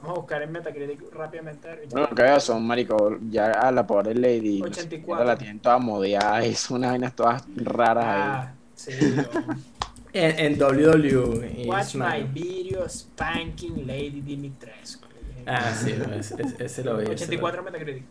Vamos 0.00 0.16
a 0.16 0.20
buscar 0.20 0.42
en 0.42 0.50
Metacritic 0.52 1.12
rápidamente. 1.14 1.68
único 1.92 2.14
que 2.14 2.22
veo 2.22 2.40
son, 2.40 2.66
marico, 2.66 3.18
ya 3.30 3.52
a 3.52 3.70
la 3.70 3.86
pobre 3.86 4.14
Lady, 4.14 4.60
no 4.60 4.66
sé, 4.66 4.80
84. 4.80 5.24
la 5.24 5.36
tienen 5.38 5.60
toda 5.60 5.78
modeada 5.78 6.44
y 6.46 6.54
son 6.54 6.78
unas 6.78 6.90
vainas 6.92 7.14
todas 7.14 7.44
raras 7.56 8.04
ahí. 8.04 8.20
Ah, 8.24 8.52
sí. 8.74 8.92
yo- 9.16 9.52
En, 10.14 10.38
en 10.52 10.60
WWE. 10.60 11.62
y 11.64 11.68
Watch 11.70 11.94
my 11.94 12.22
video 12.24 12.86
spanking 12.86 13.86
Lady 13.86 14.20
Dimitrescu. 14.20 15.06
Ah, 15.46 15.72
sí, 15.74 15.94
no, 15.96 16.12
ese, 16.12 16.34
ese 16.58 16.84
lo 16.84 16.98
vi. 16.98 17.06
84 17.06 17.62
Metacritic. 17.62 18.04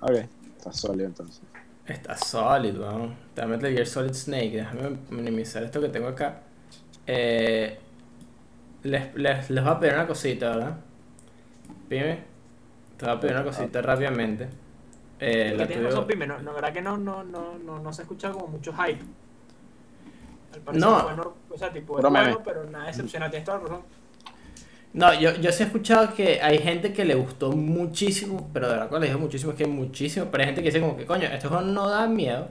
Ok, 0.00 0.10
está 0.58 0.70
sólido 0.72 1.06
entonces. 1.06 1.40
Está 1.86 2.16
sólido, 2.16 2.84
vamos. 2.84 3.12
Te 3.34 3.46
Metal 3.46 3.72
Gear 3.72 3.86
Solid 3.86 4.12
Snake. 4.12 4.50
Déjame 4.56 4.98
minimizar 5.10 5.62
esto 5.62 5.80
que 5.80 5.88
tengo 5.88 6.08
acá. 6.08 6.40
Eh, 7.06 7.78
les, 8.82 9.14
les, 9.14 9.50
les 9.50 9.64
voy 9.64 9.72
a 9.72 9.78
pedir 9.78 9.94
una 9.94 10.06
cosita, 10.06 10.50
¿verdad? 10.50 10.76
Pime. 11.88 12.18
Te 12.96 13.04
voy 13.04 13.14
a 13.14 13.20
pedir 13.20 13.36
una 13.36 13.44
cosita 13.44 13.82
rápidamente. 13.82 14.48
Eh, 15.20 15.54
la 15.56 15.66
que 15.66 15.74
tienes 15.74 15.92
razón, 15.92 16.06
Pime, 16.06 16.26
no, 16.26 16.38
no, 16.40 16.52
verdad 16.52 16.72
que 16.72 16.82
no, 16.82 16.96
no, 16.98 17.24
no, 17.24 17.58
no, 17.58 17.78
no 17.78 17.92
se 17.92 18.02
ha 18.02 18.04
escuchado 18.04 18.34
como 18.34 18.48
mucho 18.48 18.72
hype. 18.72 19.02
Al 20.54 20.60
parecer 20.60 20.88
No. 20.88 21.02
bueno, 21.04 21.34
o 21.48 21.58
sea, 21.58 21.72
tipo, 21.72 21.98
es 21.98 22.04
bueno, 22.04 22.42
pero 22.44 22.64
nada 22.64 22.88
excepcional, 22.88 23.30
tienes 23.30 23.46
toda 23.46 23.58
la 23.58 23.64
razón. 23.64 23.82
No, 24.96 25.12
yo, 25.14 25.34
yo 25.36 25.52
sí 25.52 25.62
he 25.62 25.66
escuchado 25.66 26.14
que 26.14 26.40
hay 26.42 26.58
gente 26.58 26.92
que 26.92 27.04
le 27.04 27.14
gustó 27.14 27.52
muchísimo, 27.52 28.50
pero 28.52 28.66
de 28.66 28.72
verdad 28.72 28.88
cuando 28.88 29.04
le 29.04 29.12
digo 29.12 29.20
muchísimo 29.20 29.52
es 29.52 29.58
que 29.58 29.66
muchísimo, 29.66 30.26
pero 30.30 30.42
hay 30.42 30.46
gente 30.48 30.62
que 30.62 30.68
dice 30.68 30.80
como 30.80 30.96
que 30.96 31.06
coño, 31.06 31.28
este 31.28 31.48
juego 31.48 31.62
no 31.62 31.88
da 31.88 32.06
miedo. 32.08 32.48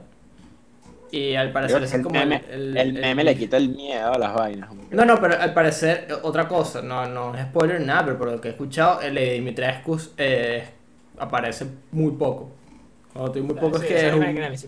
Y 1.10 1.34
al 1.34 1.52
parecer 1.52 1.82
es 1.84 1.92
el, 1.94 2.02
como 2.02 2.18
meme, 2.18 2.42
el- 2.50 2.76
el 2.76 2.76
el- 2.76 2.92
meme 3.00 3.24
le 3.24 3.36
quita 3.36 3.56
el 3.56 3.70
miedo 3.70 4.12
a 4.12 4.18
las 4.18 4.34
vainas. 4.34 4.70
No, 4.90 5.04
no, 5.04 5.20
pero 5.20 5.40
al 5.40 5.54
parecer, 5.54 6.06
eh, 6.10 6.14
otra 6.22 6.48
cosa, 6.48 6.82
no, 6.82 7.06
no 7.08 7.34
es 7.34 7.44
spoiler 7.46 7.80
nada, 7.80 8.04
pero 8.04 8.18
por 8.18 8.30
lo 8.32 8.40
que 8.40 8.48
he 8.48 8.50
escuchado, 8.52 9.00
el 9.00 9.14
de 9.14 9.32
Dimitrescu 9.34 9.98
eh, 10.18 10.64
aparece 11.18 11.66
muy 11.92 12.12
poco. 12.12 12.50
Cuando 13.12 13.28
estoy 13.30 13.42
muy 13.42 13.54
poco 13.54 13.78
Sí, 13.78 13.84
es 13.84 13.88
que 13.90 14.06
es 14.08 14.14
un... 14.14 14.20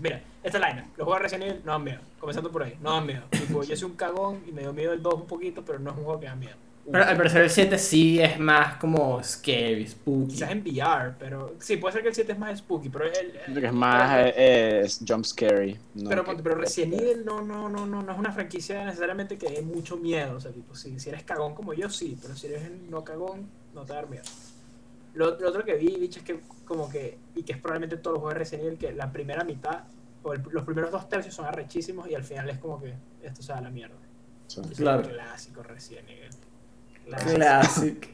Mira, 0.03 0.21
esta 0.43 0.59
line, 0.59 0.85
los 0.97 1.05
juegos 1.05 1.17
de 1.19 1.23
Resident 1.25 1.45
Evil 1.51 1.63
no 1.65 1.73
dan 1.73 1.85
miedo, 1.85 2.01
comenzando 2.19 2.51
por 2.51 2.63
ahí, 2.63 2.75
no 2.81 2.93
dan 2.95 3.07
miedo. 3.07 3.23
Tipo, 3.31 3.63
yo 3.65 3.77
soy 3.77 3.91
un 3.91 3.97
cagón 3.97 4.41
y 4.49 4.53
me 4.53 4.63
dio 4.63 4.73
miedo 4.73 4.93
el 4.93 5.03
2 5.03 5.15
un 5.15 5.27
poquito, 5.27 5.63
pero 5.65 5.79
no 5.81 5.91
es 5.91 5.97
un 5.99 6.05
juego 6.05 6.21
que 6.21 6.27
da 6.27 6.35
miedo. 6.37 6.57
Pero 6.91 7.05
al 7.05 7.17
parecer 7.17 7.43
el 7.43 7.51
7 7.51 7.77
sí 7.79 8.19
es 8.21 8.39
más 8.39 8.77
como 8.77 9.23
scary, 9.23 9.87
spooky. 9.87 10.33
Quizás 10.35 10.51
en 10.51 10.61
VR, 10.63 11.15
pero 11.19 11.55
sí, 11.61 11.77
puede 11.77 11.93
ser 11.93 12.03
que 12.03 12.09
el 12.09 12.15
7 12.15 12.33
es 12.33 12.39
más 12.39 12.59
spooky, 12.59 12.89
pero 12.89 13.05
el, 13.05 13.61
que 13.61 13.67
es 13.67 13.73
más 13.73 14.19
eh, 14.27 14.35
eh, 14.37 14.81
es 14.85 15.01
jump 15.07 15.25
scary. 15.25 15.79
no 15.95 16.09
pero, 16.09 16.25
que- 16.25 16.43
pero 16.43 16.55
Resident 16.55 16.95
Evil 17.01 17.25
no, 17.25 17.43
no, 17.43 17.69
no, 17.69 17.85
no, 17.87 18.03
no 18.03 18.13
es 18.13 18.19
una 18.19 18.33
franquicia 18.33 18.85
necesariamente 18.85 19.37
que 19.37 19.51
dé 19.51 19.63
mucho 19.63 19.97
miedo. 19.99 20.37
O 20.37 20.41
sea, 20.41 20.51
tipo, 20.51 20.75
si, 20.75 20.99
si 20.99 21.11
eres 21.11 21.25
cagón 21.25 21.55
como 21.55 21.75
yo, 21.75 21.91
sí, 21.91 22.17
pero 22.23 22.35
si 22.35 22.47
eres 22.47 22.71
no 22.89 23.05
cagón, 23.05 23.49
no 23.75 23.85
te 23.85 23.93
da 23.93 24.03
miedo. 24.07 24.25
Lo, 25.15 25.39
lo 25.39 25.49
otro 25.49 25.65
que 25.65 25.75
vi, 25.75 25.97
bicho, 25.99 26.21
es 26.21 26.25
que 26.25 26.41
como 26.65 26.89
que, 26.89 27.19
y 27.35 27.43
que 27.43 27.53
es 27.53 27.59
probablemente 27.59 27.97
todos 27.97 28.15
los 28.15 28.21
juegos 28.23 28.35
de 28.35 28.39
Resident 28.39 28.65
Evil, 28.67 28.79
que 28.79 28.93
la 28.93 29.11
primera 29.13 29.45
mitad, 29.45 29.85
o 30.23 30.33
el- 30.33 30.43
los 30.51 30.65
primeros 30.65 30.91
dos 30.91 31.09
tercios 31.09 31.35
son 31.35 31.45
arrechísimos 31.47 32.09
y 32.11 32.15
al 32.15 32.25
final 32.25 32.49
es 32.51 32.59
como 32.59 32.81
que 32.81 32.95
esto 33.23 33.43
se 33.43 33.53
da 33.53 33.59
a 33.59 33.63
la 33.63 33.71
mierda. 33.71 33.97
Sí. 34.47 34.63
Es 34.71 34.79
Claro. 34.79 35.03
un 35.03 35.09
clásico 35.13 35.63
Resident 35.63 36.09
Evil. 36.09 36.31
Clásico. 37.09 37.35
Classic. 37.35 38.09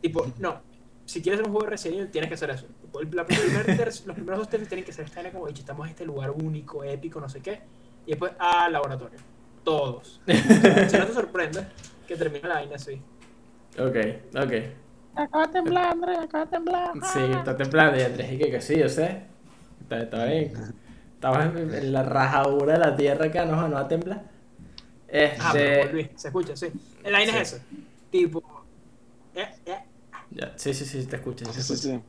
Tipo, 0.00 0.26
no. 0.38 0.60
Si 1.04 1.20
quieres 1.20 1.40
hacer 1.40 1.46
un 1.48 1.52
juego 1.52 1.64
de 1.66 1.70
Resident 1.70 1.98
Evil, 2.00 2.10
tienes 2.10 2.28
que 2.28 2.34
hacer 2.34 2.50
eso. 2.50 2.66
Tipo, 2.80 3.00
el- 3.00 3.10
la 3.14 3.26
primer 3.26 3.66
tercio- 3.76 4.06
los 4.06 4.14
primeros 4.14 4.38
dos 4.38 4.48
tercios 4.48 4.68
tienen 4.68 4.84
que 4.84 4.92
ser 4.92 5.04
esta 5.04 5.30
como, 5.30 5.44
"Bicho, 5.46 5.60
estamos 5.60 5.86
en 5.86 5.90
este 5.90 6.04
lugar 6.04 6.30
único, 6.30 6.84
épico, 6.84 7.20
no 7.20 7.28
sé 7.28 7.40
qué. 7.40 7.60
Y 8.06 8.10
después, 8.10 8.32
ah, 8.38 8.68
laboratorio. 8.70 9.18
Todos. 9.64 10.20
si 10.26 10.96
no 10.98 11.06
te 11.06 11.12
sorprende 11.12 11.66
que 12.06 12.16
termine 12.16 12.48
la 12.48 12.54
vaina 12.54 12.76
así. 12.76 13.00
Ok, 13.78 13.96
ok. 14.36 14.52
Acaba 15.14 15.46
de 15.46 15.52
temblar, 15.52 15.92
Andrés, 15.92 16.18
acaba 16.18 16.44
de 16.46 16.50
temblar. 16.50 16.92
Sí, 17.12 17.18
está 17.30 17.56
templando 17.56 17.98
y 17.98 18.02
Andrés 18.02 18.32
y 18.32 18.38
que, 18.38 18.50
que 18.50 18.60
sí, 18.60 18.78
yo 18.78 18.88
sé. 18.88 19.24
Está, 19.82 20.02
está 20.02 20.24
bien. 20.24 20.52
Estamos 21.14 21.44
en, 21.56 21.74
en 21.74 21.92
la 21.92 22.02
rajadura 22.02 22.72
de 22.74 22.78
la 22.80 22.96
tierra 22.96 23.26
acá, 23.26 23.44
no, 23.44 23.68
no 23.68 23.74
va 23.76 23.80
a 23.82 23.88
temblar. 23.88 24.24
Ah, 25.40 25.50
pero 25.52 25.66
Este... 25.66 25.86
volví. 25.86 26.10
Se 26.16 26.28
escucha, 26.28 26.56
sí. 26.56 26.68
La 27.04 27.12
vaina 27.18 27.40
es 27.40 27.52
eso. 27.52 27.62
Tipo, 28.12 28.42
eh, 29.34 29.48
eh. 29.64 29.78
ya, 30.30 30.52
sí, 30.56 30.74
sí, 30.74 30.84
sí, 30.84 31.06
te 31.06 31.16
escucho. 31.16 31.46
sí, 31.46 31.52
te 31.52 31.62
Sí, 31.62 31.76
sí. 31.76 31.88
Esa 31.88 32.02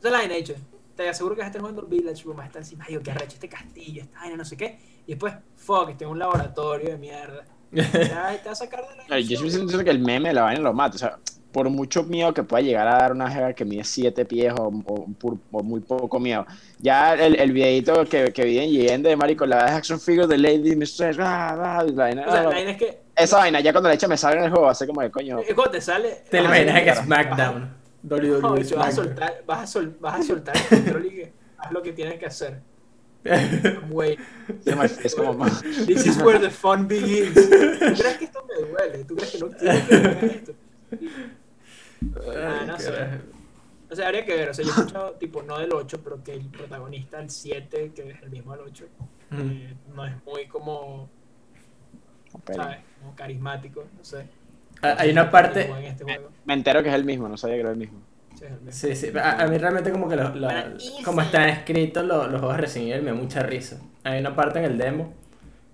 es 0.00 0.12
la 0.12 0.18
vaina, 0.18 0.34
dicho. 0.36 0.54
Te 0.94 1.08
aseguro 1.08 1.34
que 1.34 1.40
vas 1.40 1.46
a 1.46 1.48
estar 1.48 1.60
jugando 1.60 1.82
Village 1.82 2.22
Room, 2.22 2.36
vas 2.36 2.44
a 2.44 2.46
estar 2.46 2.62
encima, 2.62 2.86
yo 2.88 3.02
qué 3.02 3.10
arrecho 3.10 3.34
este 3.34 3.48
castillo, 3.48 4.02
esta 4.02 4.20
vaina, 4.20 4.36
no 4.36 4.44
sé 4.44 4.56
qué. 4.56 4.78
Y 5.08 5.10
después, 5.10 5.34
fuck, 5.56 5.90
estoy 5.90 6.04
en 6.04 6.12
un 6.12 6.20
laboratorio 6.20 6.90
de 6.90 6.98
mierda. 6.98 7.44
Ya 7.72 8.40
te 8.40 8.46
va 8.46 8.52
a 8.52 8.54
sacar 8.54 8.88
de 8.88 8.96
la 8.96 9.16
Ay, 9.16 9.24
Yo 9.24 9.38
siento 9.50 9.82
que 9.82 9.90
el 9.90 9.98
meme 9.98 10.28
de 10.28 10.36
la 10.36 10.42
vaina 10.42 10.60
lo 10.60 10.72
mata. 10.72 10.94
O 10.94 10.98
sea, 10.98 11.18
por 11.50 11.68
mucho 11.68 12.04
miedo 12.04 12.32
que 12.32 12.44
pueda 12.44 12.62
llegar 12.62 12.86
a 12.86 12.98
dar 12.98 13.12
una 13.12 13.28
jeva 13.28 13.52
que 13.54 13.64
mide 13.64 13.82
7 13.82 14.24
pies 14.24 14.52
o, 14.56 14.68
o 14.68 15.06
o 15.50 15.62
muy 15.64 15.80
poco 15.80 16.20
miedo. 16.20 16.46
Ya 16.78 17.14
el, 17.14 17.34
el 17.34 17.50
videito 17.50 18.04
que, 18.04 18.32
que 18.32 18.44
vi 18.44 18.58
en 18.58 18.70
Yende 18.70 19.08
de 19.08 19.16
Marico, 19.16 19.44
la 19.46 19.76
action 19.76 19.98
figure 19.98 20.28
de 20.28 20.38
Lady 20.38 20.76
Mistress, 20.76 21.18
ah, 21.18 21.78
ah, 21.78 21.82
la 21.82 21.92
vaina, 21.92 22.22
O 22.26 22.30
sea, 22.30 22.40
ah, 22.40 22.42
la 22.44 22.48
vaina 22.50 22.70
es 22.70 22.76
que 22.76 23.05
esa 23.16 23.38
vaina, 23.38 23.60
ya 23.60 23.72
cuando 23.72 23.88
la 23.88 23.94
echa 23.94 24.06
me 24.08 24.16
sale 24.16 24.38
en 24.38 24.44
el 24.44 24.50
juego, 24.50 24.68
hace 24.68 24.86
como 24.86 25.00
de 25.02 25.10
coño. 25.10 25.38
es 25.40 25.54
cuando 25.54 25.72
te 25.72 25.80
sale. 25.80 26.22
Te 26.30 26.38
lo 26.38 26.44
vas 26.48 26.52
a- 26.52 26.62
imaginas 26.62 26.78
que 26.82 26.84
claro. 26.84 27.02
SmackDown. 27.04 27.76
WWE 28.02 28.58
bicho, 28.60 28.76
vas 28.76 28.88
a 28.88 28.92
SmackDown. 28.92 28.92
soltar, 28.94 29.42
vas 29.46 29.58
a, 29.62 29.66
sol- 29.66 29.96
vas 30.00 30.20
a 30.20 30.22
soltar 30.22 30.56
el 30.56 30.68
control 30.68 31.06
y 31.06 31.10
que 31.10 31.32
haz 31.58 31.72
lo 31.72 31.82
que 31.82 31.92
tienes 31.92 32.18
que 32.18 32.26
hacer. 32.26 32.60
Wait, 33.90 34.20
Es 35.04 35.14
como 35.16 35.44
this 35.86 36.06
is 36.06 36.16
where 36.22 36.38
the 36.38 36.50
fun 36.50 36.86
begins. 36.86 37.34
¿Tú 37.34 37.40
crees 37.50 38.18
que 38.18 38.24
esto 38.26 38.46
me 38.46 38.68
duele? 38.68 39.04
¿Tú 39.04 39.16
crees 39.16 39.32
que 39.32 39.38
no 39.38 39.48
quiero 39.50 39.86
que 39.88 39.98
me 39.98 40.08
hagas 40.08 40.22
esto? 40.24 40.52
Ah, 42.36 42.64
no 42.66 42.78
sé. 42.78 42.92
O 43.90 43.94
sea, 43.96 44.06
habría 44.06 44.24
que 44.24 44.34
ver. 44.34 44.50
O 44.50 44.54
sea, 44.54 44.64
yo 44.64 44.70
he 44.70 44.74
escuchado, 44.74 45.12
tipo, 45.12 45.42
no 45.42 45.58
del 45.58 45.72
8, 45.72 46.00
pero 46.02 46.22
que 46.22 46.34
el 46.34 46.46
protagonista, 46.50 47.18
el 47.20 47.30
7, 47.30 47.92
que 47.94 48.10
es 48.10 48.22
el 48.22 48.30
mismo 48.30 48.52
del 48.52 48.60
8, 48.66 48.84
eh, 49.32 49.74
no 49.94 50.06
es 50.06 50.12
muy 50.24 50.46
como, 50.46 51.08
¿sabes? 52.54 52.78
Como 53.00 53.14
carismático, 53.14 53.84
no 53.96 54.04
sé. 54.04 54.26
Ah, 54.82 54.96
Hay 54.98 55.10
una 55.10 55.30
parte... 55.30 55.70
En 55.70 55.84
este 55.84 56.04
juego. 56.04 56.28
Me 56.44 56.54
entero 56.54 56.82
que 56.82 56.88
es 56.90 56.94
el 56.94 57.04
mismo, 57.04 57.28
no 57.28 57.36
sabía 57.36 57.56
que 57.56 57.60
era 57.62 57.70
el 57.70 57.76
mismo. 57.76 58.00
Sí, 58.38 58.44
es 58.44 58.50
el 58.50 58.60
mismo. 58.60 58.72
Sí, 58.72 58.94
sí, 58.96 59.18
a, 59.18 59.42
a 59.42 59.46
mí 59.46 59.56
realmente 59.58 59.90
como 59.90 60.08
que 60.08 60.16
lo- 60.16 60.34
lo- 60.34 60.48
como 61.04 61.22
están 61.22 61.48
escritos 61.48 62.04
los, 62.04 62.30
los 62.30 62.40
juegos 62.40 62.56
de 62.56 62.62
Resident 62.62 62.90
Evil 62.92 63.04
me 63.04 63.10
da 63.12 63.16
mucha 63.16 63.40
risa. 63.42 63.78
Hay 64.04 64.20
una 64.20 64.34
parte 64.36 64.58
en 64.58 64.66
el 64.66 64.76
demo, 64.78 65.14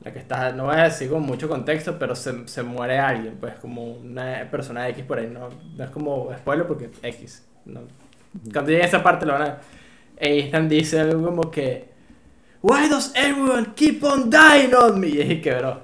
la 0.04 0.12
que 0.12 0.18
está, 0.20 0.52
no 0.52 0.66
voy 0.66 0.76
a 0.76 0.84
decir 0.84 1.10
con 1.10 1.22
mucho 1.22 1.48
contexto, 1.48 1.98
pero 1.98 2.14
se, 2.14 2.46
se 2.48 2.62
muere 2.62 2.98
alguien, 2.98 3.36
pues 3.40 3.54
como 3.56 3.84
una 3.94 4.48
persona 4.50 4.88
X 4.88 5.04
por 5.04 5.18
ahí, 5.18 5.26
no, 5.28 5.48
no 5.76 5.84
es 5.84 5.90
como 5.90 6.30
spoiler 6.38 6.66
porque 6.66 6.90
X. 7.02 7.44
No. 7.64 7.80
Cuando 8.52 8.70
llegue 8.70 8.82
a 8.84 8.86
esa 8.86 9.02
parte 9.02 9.26
lo 9.26 9.32
van 9.34 9.42
a... 9.42 9.58
Ethan 10.16 10.68
dice 10.68 11.00
algo 11.00 11.24
como 11.24 11.50
que... 11.50 11.90
Why 12.62 12.88
does 12.88 13.12
everyone 13.16 13.74
keep 13.74 14.02
on 14.04 14.30
dying 14.30 14.72
on 14.74 15.00
me? 15.00 15.08
Y 15.08 15.20
es 15.20 15.42
que, 15.42 15.52
bro. 15.54 15.82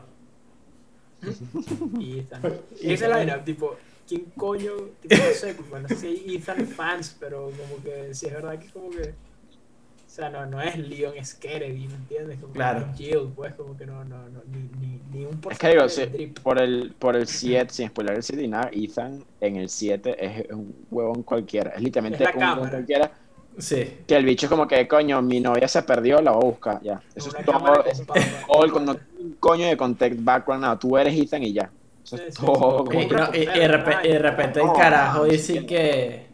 Y 1.99 2.21
Ethan. 2.21 2.43
Y 2.81 2.93
esa 2.93 3.21
es 3.21 3.27
la 3.27 3.45
tipo, 3.45 3.77
¿quién 4.07 4.27
coño? 4.37 4.73
Tipo, 5.01 5.17
no 5.17 5.33
sé, 5.35 5.55
pues, 5.55 5.71
bueno, 5.71 5.89
si 5.89 6.07
hay 6.07 6.37
Ethan 6.37 6.67
fans, 6.67 7.17
pero 7.19 7.51
como 7.51 7.83
que 7.83 8.15
sí 8.15 8.27
es 8.27 8.33
verdad 8.33 8.59
que 8.59 8.67
es 8.67 8.73
como 8.73 8.91
que. 8.91 9.03
O 9.11 10.11
sea, 10.11 10.31
no, 10.31 10.47
no 10.47 10.61
es 10.61 10.77
Leon, 10.77 11.17
es 11.17 11.35
Kennedy, 11.35 11.87
¿me 11.87 11.95
entiendes? 11.95 12.39
Como 12.41 12.53
Claro. 12.53 12.89
que 12.97 13.05
Jill, 13.05 13.31
pues, 13.37 13.55
como 13.55 13.77
que 13.77 13.87
no, 13.87 14.05
no, 14.05 14.29
no, 14.29 14.43
ni, 14.47 14.63
ni, 14.81 15.01
ni 15.13 15.25
un 15.27 15.39
Es 15.51 15.59
que 15.59 15.69
digo, 15.69 15.83
porcentaje 15.83 16.19
sí, 16.19 16.27
por 16.43 16.61
el, 16.61 16.95
por 16.99 17.15
el 17.15 17.27
7, 17.29 17.73
sin 17.73 17.89
spoiler 17.89 18.17
el 18.17 18.23
7 18.23 18.43
y 18.43 18.49
nada, 18.49 18.71
Ethan 18.73 19.23
en 19.41 19.57
el 19.57 19.69
7 19.69 20.17
es 20.19 20.51
un 20.51 20.75
huevón 20.91 21.23
cualquiera. 21.23 21.71
Es 21.71 21.83
literalmente 21.83 22.25
Es 22.25 22.35
un 22.35 22.43
huevón 22.43 22.69
cualquiera. 22.71 23.13
Sí. 23.59 23.99
Que 24.07 24.17
el 24.17 24.25
bicho 24.25 24.47
es 24.47 24.51
como 24.51 24.69
que, 24.69 24.87
coño, 24.87 25.21
mi 25.21 25.41
novia 25.41 25.67
se 25.69 25.83
perdió, 25.83 26.21
la 26.23 26.31
voy 26.31 26.43
a 26.45 26.47
buscar. 26.47 26.81
Ya. 26.83 27.01
Eso 27.15 27.31
Una 27.31 27.39
es 27.41 27.45
todo. 27.47 27.85
es 27.85 27.99
el, 28.01 28.85
no, 28.85 28.97
coño 29.41 29.67
de 29.67 29.77
context 29.77 30.21
background, 30.23 30.63
nada. 30.63 30.79
Tú 30.79 30.97
eres 30.97 31.19
Ethan 31.19 31.43
y 31.43 31.53
ya. 31.53 31.71
Eso 32.05 32.17
es 32.17 32.35
Sí, 32.35 32.41
todo. 32.47 32.85
sí. 32.91 32.99
Y, 32.99 33.07
no, 33.07 33.29
y- 33.35 33.39
y 33.39 33.47
de 33.61 33.69
repente, 33.69 34.09
y 34.09 34.13
de 34.13 34.19
repente 34.21 34.61
el 34.61 34.67
No, 34.67 34.73
carajo 34.73 35.19
no, 35.19 35.25
dice 35.25 35.59
sí. 35.61 35.67
que. 35.67 36.27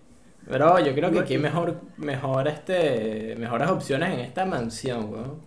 Bro, 0.46 0.78
yo 0.80 0.94
creo 0.94 1.10
que 1.10 1.20
aquí 1.20 1.32
hay 1.34 1.38
mejor, 1.40 1.80
mejor 1.96 2.46
este, 2.48 3.34
mejores 3.38 3.70
opciones 3.70 4.12
en 4.12 4.20
esta 4.20 4.44
mansión, 4.44 5.10
weón. 5.10 5.40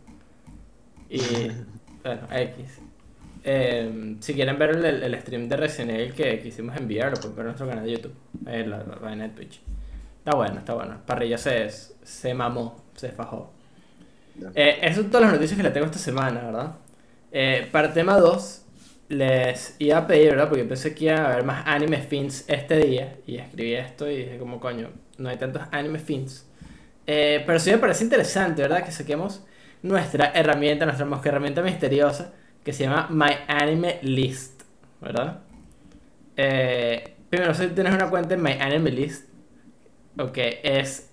Y. 1.10 1.20
bueno, 2.04 2.22
X. 2.32 2.80
Eh, 3.44 4.16
si 4.20 4.34
quieren 4.34 4.58
ver 4.60 4.72
el, 4.72 4.86
el 5.04 5.22
stream 5.22 5.48
de 5.48 5.56
Resident 5.56 5.92
Evil 5.92 6.14
que, 6.14 6.40
que 6.40 6.48
hicimos 6.48 6.76
en 6.76 6.86
VR, 6.86 7.12
lo 7.12 7.18
pueden 7.18 7.36
ver 7.36 7.42
en 7.42 7.46
nuestro 7.46 7.68
canal 7.70 7.86
de 7.86 7.92
YouTube. 7.92 8.14
Eh, 8.48 8.66
la, 8.68 8.78
la 8.80 8.96
vaina 8.96 9.24
de 9.26 9.30
Twitch. 9.30 9.62
Está 10.28 10.36
bueno, 10.36 10.60
está 10.60 10.74
bueno. 10.74 10.98
Parrilla 11.06 11.38
se, 11.38 11.70
se 11.70 12.34
mamó, 12.34 12.84
se 12.98 13.14
fajó. 13.14 13.50
Eh, 14.56 14.78
esas 14.82 14.98
son 14.98 15.06
todas 15.10 15.22
las 15.22 15.32
noticias 15.32 15.56
que 15.56 15.64
le 15.64 15.72
tengo 15.72 15.86
esta 15.86 16.00
semana, 16.00 16.42
¿verdad? 16.42 16.76
Eh, 17.32 17.70
para 17.72 17.94
tema 17.94 18.18
2, 18.18 18.62
les 19.08 19.78
iba 19.80 20.00
a 20.00 20.06
pedir, 20.06 20.32
¿verdad? 20.32 20.50
Porque 20.50 20.66
pensé 20.66 20.94
que 20.94 21.06
iba 21.06 21.16
a 21.16 21.32
haber 21.32 21.46
más 21.46 21.66
anime 21.66 22.00
fins 22.02 22.44
este 22.50 22.76
día. 22.76 23.16
Y 23.26 23.38
escribí 23.38 23.76
esto 23.76 24.12
y 24.12 24.18
dije, 24.18 24.38
como 24.38 24.60
coño, 24.60 24.90
no 25.18 25.30
hay 25.30 25.38
tantos 25.38 25.62
anime 25.72 25.98
fins. 25.98 26.46
Eh, 27.06 27.42
pero 27.48 27.58
sí 27.58 27.72
me 27.72 27.78
parece 27.78 28.04
interesante, 28.04 28.62
¿verdad? 28.64 28.84
Que 28.84 28.92
saquemos 28.92 29.46
nuestra 29.82 30.34
herramienta, 30.36 30.84
nuestra 30.84 31.06
mosca 31.06 31.30
herramienta 31.30 31.62
misteriosa, 31.62 32.34
que 32.66 32.74
se 32.74 32.84
llama 32.84 33.08
My 33.10 33.32
Anime 33.48 34.00
List, 34.02 34.64
¿verdad? 35.00 35.40
Eh, 36.36 37.14
primero, 37.30 37.54
si 37.54 37.68
tienes 37.68 37.94
una 37.94 38.10
cuenta 38.10 38.34
en 38.34 38.44
My 38.44 38.58
Anime 38.60 38.92
List, 38.92 39.37
ok, 40.18 40.38
es. 40.64 41.10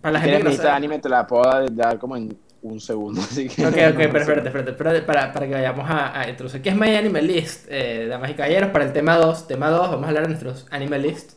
Para 0.00 0.14
la 0.14 0.20
gente 0.20 0.38
que 0.38 0.44
no 0.44 0.52
sabe- 0.52 0.70
anime, 0.70 0.98
te 0.98 1.08
la 1.08 1.26
puedo 1.26 1.44
dar 1.70 1.98
como 1.98 2.16
en 2.16 2.38
un 2.62 2.80
segundo. 2.80 3.20
Así 3.30 3.48
que 3.48 3.66
Ok, 3.66 3.76
ok, 3.90 3.96
pero 3.96 4.18
espérate, 4.18 4.48
espérate, 4.48 4.70
espérate, 4.72 5.02
para, 5.02 5.32
para 5.32 5.46
que 5.46 5.54
vayamos 5.54 5.88
a, 5.88 6.20
a 6.20 6.28
introducir. 6.28 6.60
¿Qué 6.60 6.68
es 6.70 6.76
My 6.76 6.94
Anime 6.96 7.22
List, 7.22 7.66
eh, 7.70 8.06
damas 8.08 8.30
y 8.30 8.34
caballeros? 8.34 8.70
Para 8.70 8.84
el 8.84 8.92
tema 8.92 9.16
2, 9.16 9.46
tema 9.48 9.70
2, 9.70 9.90
vamos 9.90 10.04
a 10.04 10.08
hablar 10.08 10.24
de 10.24 10.28
nuestros 10.30 10.66
Anime 10.70 10.98
List. 10.98 11.32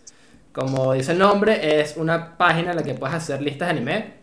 Como 0.52 0.94
dice 0.94 1.14
el 1.14 1.20
nombre, 1.20 1.80
es 1.82 1.96
una 1.96 2.38
página 2.38 2.72
en 2.72 2.78
la 2.78 2.84
que 2.84 2.96
puedes 2.96 3.16
hacer 3.16 3.42
listas 3.42 3.68
de 3.70 3.72
anime 3.72 4.14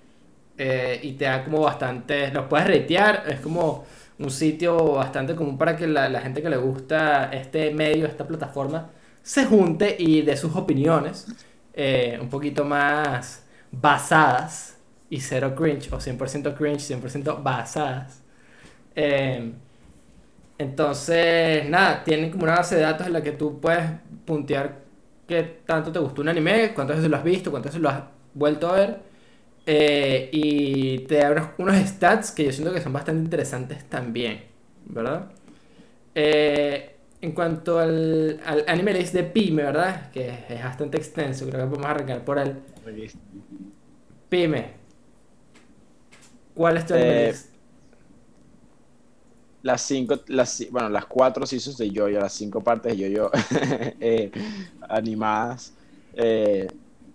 eh, 0.59 1.01
y 1.03 1.13
te 1.15 1.25
da 1.27 1.45
como 1.45 1.61
bastante, 1.63 2.31
los 2.33 2.47
puedes 2.47 2.67
ratear, 2.67 3.25
es 3.29 3.41
como 3.41 3.85
un 4.19 4.31
sitio 4.31 4.95
bastante 4.95 5.35
común 5.35 5.59
para 5.59 5.77
que 5.77 5.87
la, 5.87 6.09
la 6.09 6.21
gente 6.21 6.43
que 6.43 6.49
le 6.51 6.57
gusta 6.57 7.31
este 7.33 7.73
medio, 7.73 8.07
esta 8.07 8.27
plataforma, 8.27 8.91
se 9.23 9.45
junte 9.47 9.97
y 9.99 10.23
dé 10.23 10.37
sus 10.37 10.55
opiniones 10.57 11.27
eh, 11.75 12.19
un 12.21 12.29
poquito 12.31 12.65
más 12.65 13.47
basadas 13.71 14.79
y 15.11 15.21
cero 15.21 15.55
cringe 15.57 15.93
o 15.93 16.01
100% 16.01 16.55
cringe, 16.57 16.81
100% 16.83 17.43
basadas. 17.43 18.23
Eh, 18.97 19.53
entonces, 20.59 21.69
nada, 21.69 22.05
tienen 22.05 22.31
como 22.31 22.45
una 22.45 22.57
base 22.57 22.77
de 22.77 22.83
datos 22.83 23.07
en 23.07 23.13
la 23.13 23.23
que 23.23 23.33
tú 23.33 23.61
puedes 23.61 23.91
puntear 24.25 24.83
qué 25.27 25.43
tanto 25.67 25.91
te 25.93 25.99
gustó 25.99 26.23
un 26.23 26.29
anime, 26.29 26.73
cuántas 26.75 26.97
veces 26.99 27.11
lo 27.11 27.17
has 27.17 27.25
visto, 27.25 27.51
cuántas 27.51 27.73
veces 27.73 27.83
lo 27.83 27.89
has 27.91 28.05
vuelto 28.35 28.69
a 28.71 28.73
ver. 28.75 29.01
eh, 29.67 30.31
y 30.33 31.01
te 31.07 31.17
da 31.19 31.55
unos, 31.59 31.77
stats 31.89 32.33
que 32.33 32.45
yo 32.45 32.53
siento 32.53 32.73
que 32.75 32.81
son 32.83 32.93
bastante 32.93 33.23
interesantes 33.25 33.85
también, 33.89 34.45
¿verdad? 34.87 35.31
En 37.25 37.33
cuanto 37.33 37.79
al, 37.79 38.41
al 38.45 38.65
anime 38.69 38.93
list 38.95 39.15
de 39.15 39.25
Pyme, 39.25 39.63
¿verdad? 39.65 40.11
Que 40.13 40.45
es 40.49 40.63
bastante 40.63 40.99
extenso, 40.99 41.47
creo 41.49 41.63
que 41.65 41.71
podemos 41.71 41.91
arrancar 41.91 42.25
por 42.25 42.39
él. 42.39 42.57
Pyme, 44.29 44.63
¿cuál 46.55 46.77
es 46.77 46.87
tu 46.87 46.95
anime 46.95 47.15
Eh, 47.15 47.29
list? 47.29 47.49
las 49.63 49.83
cinco, 49.83 50.21
las, 50.29 50.63
bueno, 50.71 50.89
las 50.91 51.07
cuatro 51.07 51.47
seasons 51.47 51.79
de 51.79 51.91
Yoyo, 51.91 52.21
las 52.21 52.35
cinco 52.35 52.63
partes 52.63 52.93
de 52.93 52.99
Yoyo 52.99 53.31
eh, 54.01 54.31
animadas, 54.89 55.75
eh, 56.13 56.67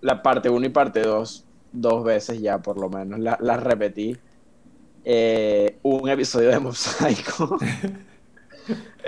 la 0.02 0.22
parte 0.22 0.50
1 0.50 0.66
y 0.66 0.70
parte 0.70 1.02
2, 1.02 1.48
dos 1.72 2.04
veces 2.04 2.42
ya 2.42 2.60
por 2.62 2.80
lo 2.80 2.90
menos, 2.90 3.20
la- 3.20 3.38
las 3.42 3.62
repetí. 3.62 4.20
Eh, 5.04 5.80
un 5.84 6.10
episodio 6.10 6.50
de 6.50 6.60
Mob 6.60 6.76
Psycho, 6.76 7.58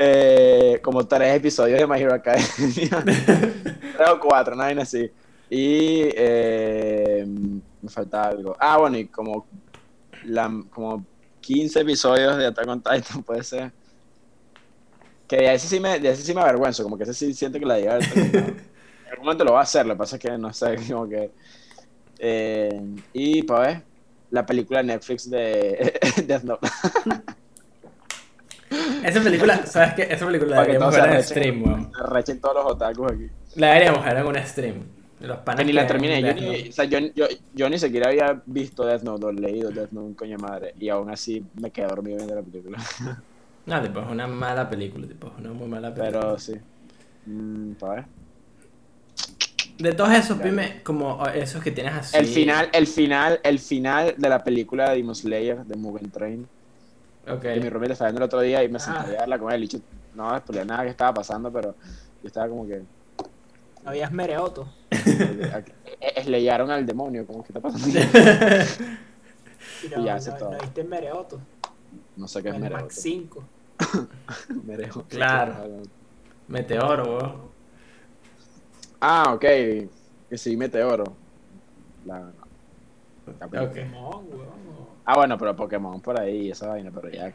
eh, 0.03 0.79
como 0.81 1.05
tres 1.07 1.35
episodios 1.35 1.79
de 1.79 1.85
My 1.85 2.01
Hero 2.01 2.15
Academia, 2.15 3.03
tres 3.05 4.09
o 4.09 4.19
cuatro, 4.19 4.55
nada 4.55 4.81
así. 4.81 5.11
Y 5.47 6.09
eh, 6.15 7.23
me 7.27 7.89
falta 7.89 8.29
algo. 8.29 8.55
Ah, 8.59 8.77
bueno, 8.79 8.97
y 8.97 9.05
como, 9.05 9.45
la, 10.25 10.51
como 10.71 11.05
15 11.41 11.81
episodios 11.81 12.35
de 12.37 12.47
Attack 12.47 12.67
on 12.67 12.81
Titan, 12.81 13.21
puede 13.25 13.43
ser. 13.43 13.71
Que 15.27 15.37
de 15.37 15.53
ese 15.53 15.67
sí 15.67 15.79
me, 15.79 15.99
de 15.99 16.09
ese 16.09 16.23
sí 16.23 16.33
me 16.33 16.41
avergüenzo, 16.41 16.81
como 16.81 16.97
que 16.97 17.03
ese 17.03 17.13
sí 17.13 17.33
siento 17.35 17.59
que 17.59 17.65
la 17.65 17.77
llegada 17.77 17.99
En 18.15 19.11
algún 19.11 19.25
momento 19.25 19.43
lo 19.43 19.53
va 19.53 19.59
a 19.59 19.63
hacer, 19.63 19.85
lo 19.85 19.93
que 19.93 19.99
pasa 19.99 20.15
es 20.15 20.21
que 20.21 20.37
no 20.37 20.51
sé, 20.51 20.77
como 20.89 21.07
que. 21.07 21.31
eh, 22.17 22.81
y 23.13 23.41
ver, 23.43 23.83
la 24.31 24.45
película 24.45 24.81
Netflix 24.81 25.29
de 25.29 25.99
Death 26.25 26.43
Note. 26.43 26.67
Esa 29.03 29.21
película, 29.21 29.65
¿sabes 29.65 29.93
qué? 29.95 30.07
Esa 30.09 30.25
película 30.25 30.55
la 30.55 30.61
deberíamos 30.61 30.95
ver 30.95 31.15
en 31.15 31.23
stream, 31.23 31.63
weón. 31.63 31.91
Rechen 32.09 32.39
todos 32.39 32.55
los 32.55 32.65
otakus 32.73 33.11
aquí. 33.11 33.27
La 33.55 33.67
deberíamos 33.67 34.05
ver 34.05 34.17
en 34.17 34.25
un 34.25 34.35
stream. 34.45 34.75
Los 35.19 35.37
panas 35.39 35.59
Que 35.59 35.65
ni 35.65 35.73
la 35.73 35.85
terminé. 35.85 36.21
Yo 36.21 36.33
ni, 36.33 36.69
o 36.69 36.71
sea, 36.71 36.85
yo, 36.85 36.99
yo, 37.15 37.27
yo 37.53 37.69
ni 37.69 37.77
siquiera 37.77 38.09
había 38.09 38.41
visto 38.45 38.85
Death 38.85 39.03
Note 39.03 39.25
o 39.25 39.31
leído 39.31 39.69
Death 39.69 39.91
Note, 39.91 40.07
un 40.07 40.13
coño 40.15 40.37
madre. 40.37 40.73
Y 40.79 40.89
aún 40.89 41.09
así 41.09 41.45
me 41.59 41.69
quedé 41.69 41.87
dormido 41.87 42.17
viendo 42.17 42.35
la 42.35 42.41
película. 42.41 42.77
No, 43.63 43.79
tipo, 43.79 43.99
es 43.99 44.07
una 44.09 44.25
mala 44.25 44.67
película, 44.67 45.05
tipo, 45.05 45.27
es 45.27 45.33
una 45.37 45.53
muy 45.53 45.67
mala 45.67 45.93
película. 45.93 46.19
Pero 46.19 46.39
sí. 46.39 46.55
Mm, 47.27 47.73
para 47.73 47.93
ver. 47.93 48.05
De 49.77 49.93
todos 49.93 50.11
esos, 50.13 50.37
Claro. 50.37 50.43
Pime, 50.43 50.81
como 50.83 51.23
esos 51.27 51.61
que 51.61 51.69
tienes 51.69 51.93
así. 51.93 52.17
El 52.17 52.25
final, 52.25 52.69
el 52.73 52.87
final, 52.87 53.39
el 53.43 53.59
final 53.59 54.15
de 54.17 54.29
la 54.29 54.43
película 54.43 54.89
de 54.89 54.97
Demon 54.97 55.13
Slayer 55.13 55.63
de 55.63 55.75
Mugen 55.75 56.09
Train. 56.09 56.47
Ok. 57.29 57.41
Que 57.41 57.59
mi 57.59 57.69
roommate 57.69 57.93
estaba 57.93 58.09
viendo 58.09 58.21
el 58.23 58.25
otro 58.27 58.41
día 58.41 58.63
y 58.63 58.69
me 58.69 58.79
senté 58.79 58.99
Ah. 58.99 59.03
a 59.03 59.07
verla 59.21 59.39
con 59.39 59.51
él. 59.51 59.63
Y 59.63 59.67
yo, 59.67 59.79
no 60.15 60.37
spoileé 60.39 60.65
nada 60.65 60.83
que 60.83 60.89
estaba 60.89 61.13
pasando, 61.13 61.51
pero 61.51 61.75
yo 62.21 62.27
estaba 62.27 62.47
como 62.49 62.65
que. 62.67 62.81
Habías 63.85 64.11
Mereoto. 64.11 64.67
Es 66.15 66.27
leyaron 66.27 66.69
al 66.71 66.85
demonio, 66.85 67.25
como 67.27 67.43
que 67.43 67.49
está 67.53 67.59
pasando. 67.59 67.87
Y 69.83 69.87
Y 69.87 69.89
no, 69.89 70.03
ya 70.05 70.15
hace 70.15 70.31
no, 70.31 70.37
todo. 70.37 70.51
no 70.51 70.57
viste 70.59 70.83
Mereoto. 70.83 71.39
No 72.15 72.27
sé 72.27 72.41
qué 72.43 72.49
es 72.49 72.55
el 72.55 72.61
Mereo. 72.61 72.77
Max 72.79 72.95
5. 73.01 73.43
Mereo. 74.65 75.05
Claro. 75.07 75.81
Meteoro, 76.47 77.17
weón. 77.17 77.41
Ah, 78.99 79.33
ok. 79.33 79.41
Que 79.41 80.37
sí, 80.37 80.55
Meteoro. 80.57 81.03
La- 82.05 82.19
la 82.19 83.47
película. 83.47 83.63
Ok. 83.63 83.67
Pokémon, 83.69 84.25
weón. 84.29 84.60
Ah, 85.05 85.15
bueno, 85.17 85.37
pero 85.37 85.55
Pokémon 85.55 85.99
por 86.01 86.19
ahí, 86.19 86.51
esa 86.51 86.67
vaina, 86.69 86.91
pero 86.91 87.09
ya. 87.09 87.33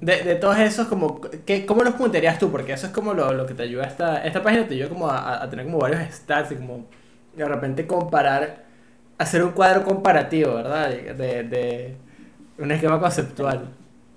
De, 0.00 0.22
de 0.22 0.34
todos 0.36 0.58
esos, 0.58 0.88
como, 0.88 1.20
¿qué, 1.44 1.66
¿cómo 1.66 1.82
los 1.84 1.94
puntearías 1.94 2.38
tú? 2.38 2.50
Porque 2.50 2.72
eso 2.72 2.86
es 2.86 2.92
como 2.92 3.12
lo, 3.12 3.32
lo 3.34 3.46
que 3.46 3.54
te 3.54 3.64
ayuda 3.64 3.84
esta, 3.84 4.24
esta 4.24 4.42
página, 4.42 4.66
te 4.66 4.74
ayuda 4.74 4.88
como 4.88 5.08
a, 5.08 5.42
a 5.42 5.50
tener 5.50 5.66
como 5.66 5.78
varios 5.78 6.00
stats 6.14 6.52
y 6.52 6.56
como 6.56 6.86
de 7.36 7.44
repente 7.46 7.86
comparar, 7.86 8.64
hacer 9.18 9.44
un 9.44 9.52
cuadro 9.52 9.84
comparativo, 9.84 10.54
¿verdad? 10.54 10.88
De, 10.90 11.14
de, 11.14 11.44
de 11.44 11.96
un 12.58 12.70
esquema 12.70 12.98
conceptual. 13.00 13.68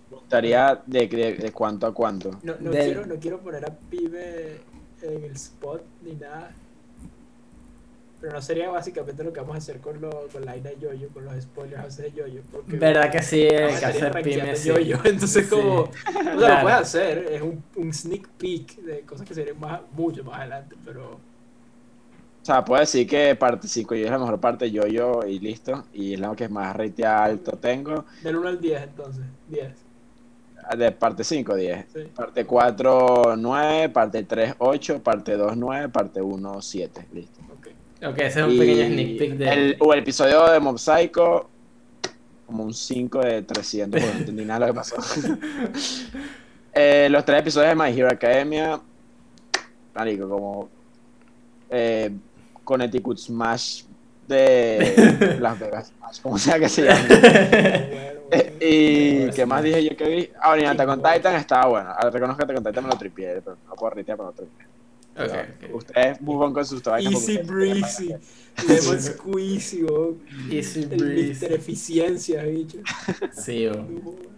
Me 0.09 0.15
gustaría 0.17 0.81
de, 0.85 1.07
de, 1.07 1.33
de 1.35 1.51
cuánto 1.51 1.87
a 1.87 1.93
cuánto. 1.93 2.29
No, 2.41 2.55
no, 2.59 2.71
Del- 2.71 2.85
quiero, 2.85 3.05
no 3.05 3.15
quiero 3.19 3.39
poner 3.41 3.65
a 3.65 3.73
Pibe 3.89 4.61
en 5.01 5.23
el 5.23 5.31
spot 5.31 5.81
ni 6.01 6.13
nada. 6.15 6.51
Pero 8.23 8.35
no 8.35 8.41
sería 8.41 8.69
básicamente 8.69 9.21
lo 9.21 9.33
que 9.33 9.41
vamos 9.41 9.55
a 9.55 9.57
hacer 9.57 9.81
con, 9.81 9.99
lo, 9.99 10.09
con 10.31 10.45
la 10.45 10.55
ina 10.55 10.69
de 10.69 10.79
Yoyo, 10.79 11.09
con 11.09 11.25
los 11.25 11.33
spoilers 11.43 11.81
a 11.81 11.83
veces 11.83 12.05
de 12.05 12.11
Yoyo. 12.21 12.41
Porque 12.49 12.77
¿Verdad 12.77 13.11
que 13.11 13.21
sí? 13.21 13.41
Hay 13.41 13.77
que 13.77 13.85
hacer 13.85 14.21
pymes. 14.23 14.59
sí. 14.59 14.69
Yoyo. 14.69 14.97
Entonces, 15.03 15.43
Sí. 15.43 15.49
como. 15.49 15.81
O 15.81 15.89
sea, 15.91 16.21
Claro. 16.37 16.55
lo 16.55 16.61
puedes 16.61 16.77
hacer. 16.79 17.17
Es 17.29 17.41
un, 17.41 17.61
un 17.75 17.93
sneak 17.93 18.29
peek 18.37 18.77
de 18.77 19.01
cosas 19.01 19.27
que 19.27 19.33
serían 19.33 19.59
más, 19.59 19.81
mucho 19.91 20.23
más 20.23 20.39
adelante. 20.39 20.73
Pero. 20.85 21.11
O 21.11 22.45
sea, 22.45 22.63
puedo 22.63 22.79
decir 22.79 23.05
que 23.05 23.35
parte 23.35 23.67
5 23.67 23.93
yo 23.95 24.05
es 24.05 24.11
la 24.11 24.17
mejor 24.19 24.39
parte 24.39 24.71
yo 24.71 24.87
yo 24.87 25.19
y 25.27 25.39
listo. 25.39 25.83
Y 25.91 26.13
es 26.13 26.19
la 26.21 26.33
que 26.33 26.47
más 26.47 26.73
rate 26.77 27.05
alto 27.05 27.57
tengo. 27.57 28.05
Del 28.21 28.37
1 28.37 28.47
al 28.47 28.61
10, 28.61 28.83
entonces. 28.83 29.23
10. 29.49 29.67
De 30.77 30.91
parte 30.93 31.25
5, 31.25 31.55
10. 31.55 31.85
Sí. 31.93 31.99
Parte 32.15 32.45
4, 32.45 33.35
9. 33.35 33.89
Parte 33.89 34.23
3, 34.23 34.55
8. 34.59 35.03
Parte 35.03 35.35
2, 35.35 35.57
9. 35.57 35.89
Parte 35.89 36.21
1, 36.21 36.61
7. 36.61 37.05
Listo. 37.11 37.41
Ok. 38.05 38.17
Ese 38.19 38.39
es 38.39 38.45
un 38.45 38.51
Y 38.51 38.59
pequeño 38.59 38.87
sneak 38.87 39.17
peek 39.17 39.31
de... 39.37 39.49
el, 39.49 39.77
o 39.79 39.93
el 39.93 39.99
episodio 39.99 40.49
de 40.49 40.59
Mob 40.59 40.77
Psycho, 40.77 41.49
como 42.45 42.63
un 42.63 42.73
5 42.73 43.19
de 43.19 43.41
300 43.43 43.99
porque 44.01 44.13
no 44.13 44.19
entendí 44.19 44.45
nada 44.45 44.59
de 44.59 44.67
lo 44.67 44.73
que 44.73 44.77
pasó. 44.77 44.95
Eh, 46.75 47.07
los 47.11 47.23
tres 47.23 47.41
episodios 47.41 47.69
de 47.69 47.75
My 47.75 47.95
Hero 47.95 48.09
Academia, 48.09 48.81
marico, 49.93 50.27
como 50.27 50.69
eh, 51.69 52.09
Connecticut 52.63 53.17
Smash 53.19 53.83
de 54.27 55.37
Las 55.39 55.59
Vegas 55.59 55.93
Smash, 55.95 56.21
como 56.21 56.37
sea 56.39 56.57
que 56.59 56.69
se 56.69 56.83
llame. 56.85 58.13
Bueno, 58.33 58.49
bueno. 58.49 58.57
y 58.61 59.29
¿qué 59.29 59.45
más 59.45 59.61
dije 59.61 59.83
yo 59.83 59.95
que 59.95 60.07
vi? 60.07 60.29
Ah, 60.41 60.49
bueno, 60.49 60.63
y 60.63 60.65
Attack 60.65 60.89
on 60.89 61.03
Titan 61.03 61.35
estaba 61.35 61.67
bueno. 61.67 61.89
Ah, 61.95 62.09
Reconozco 62.09 62.37
que 62.37 62.43
Attack 62.45 62.57
on 62.57 62.63
Titan 62.63 62.83
me 62.85 62.89
lo 62.89 62.97
tripié, 62.97 63.41
pero 63.43 63.57
no 63.67 63.75
puedo 63.75 63.93
ritear, 63.93 64.17
pero 64.17 64.29
lo 64.29 64.33
tripié. 64.35 64.72
Ustedes 65.73 66.21
move 66.21 66.53
con 66.53 66.65
sus 66.65 66.81
porque 66.81 67.03
Easy 67.05 67.37
breezy. 67.37 68.15
Lemon 68.67 69.01
squeezy. 69.01 69.85
Easy 70.51 70.85
breeze. 70.85 71.45
Mr. 71.45 71.53
Eficiencia, 71.53 72.43
bicho. 72.43 72.79
Sí, 73.31 73.67
bo. 73.67 74.33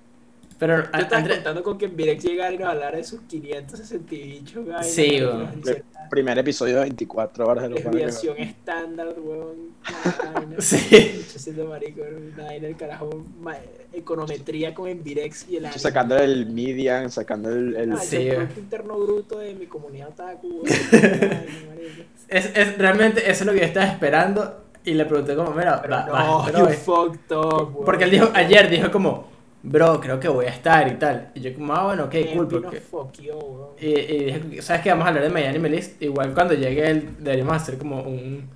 Pero, 0.58 0.80
estaba 0.84 1.18
Andrés, 1.18 1.38
contando 1.38 1.64
con 1.64 1.78
que 1.78 1.88
Virex 1.88 2.24
llegara 2.24 2.54
y 2.54 2.58
nos 2.58 2.70
hablara 2.70 2.96
de 2.98 3.04
sus 3.04 3.20
568 3.22 4.64
gallos. 4.66 4.88
Sí, 4.88 5.18
weón. 5.22 5.60
Hiciera 5.60 5.82
Primer 6.10 6.38
episodio 6.38 6.76
de 6.76 6.82
24 6.82 7.48
horas 7.48 7.64
de 7.64 7.70
los 7.72 7.84
Desviación 7.84 8.38
estándar, 8.38 9.16
weón. 9.20 9.76
Sí. 10.60 11.24
Siendo 11.36 11.66
marico, 11.66 12.02
del 12.02 12.76
carajo. 12.78 13.10
ma- 13.42 13.58
Econometría 13.92 14.74
con 14.74 14.88
Envirex 14.88 15.48
y 15.50 15.58
el 15.58 15.66
anime. 15.66 15.80
Sacando 15.80 16.18
el 16.18 16.46
median, 16.48 17.10
sacando 17.12 17.50
el. 17.50 17.76
el- 17.76 17.92
Ah, 17.94 17.98
Sí, 17.98 18.18
el. 18.18 18.36
Producto 18.36 18.60
interno 18.60 19.00
bruto 19.00 19.40
de 19.40 19.56
mi 19.56 19.66
comunidad 19.66 20.10
otaku, 20.10 20.64
es, 22.28 22.52
es, 22.56 22.78
realmente 22.78 23.22
eso 23.30 23.44
es 23.44 23.46
lo 23.46 23.54
que 23.54 23.60
yo 23.60 23.66
estaba 23.66 23.86
esperando 23.88 24.62
y 24.84 24.94
le 24.94 25.06
pregunté 25.06 25.36
como, 25.36 25.52
mira, 25.52 25.82
Pero 25.82 25.94
va- 25.96 26.06
no, 26.06 26.14
va, 26.14 26.46
pero 26.46 26.60
you 26.70 26.76
fucked 26.76 27.36
up. 27.36 27.84
Porque 27.86 28.04
él 28.04 28.12
dijo, 28.12 28.30
ayer 28.34 28.70
dijo 28.70 28.92
como, 28.92 29.28
bro, 29.66 30.00
creo 30.00 30.20
que 30.20 30.28
voy 30.28 30.46
a 30.46 30.50
estar 30.50 30.88
y 30.88 30.96
tal. 30.96 31.32
Y 31.36 31.42
yo 31.42 31.54
como, 31.54 31.74
ah, 31.74 31.86
bueno, 31.86 32.06
ok, 32.06 32.14
Eh, 32.14 32.32
cool, 32.34 32.48
porque... 32.48 32.82
you. 33.22 33.68
Y, 33.80 33.88
y 34.00 34.26
dije, 34.26 34.62
¿sabes 34.62 34.82
qué? 34.84 34.90
Vamos 34.92 35.06
a 35.06 35.10
hablar 35.10 35.24
de 35.24 35.30
My 35.30 35.44
Anime 35.44 35.70
List. 35.70 36.02
Igual 36.02 36.34
cuando 36.34 36.54
llegue 36.54 36.90
él, 36.90 37.10
deberíamos 37.20 37.56
hacer 37.56 37.78
como 37.78 38.02
un... 38.02 38.50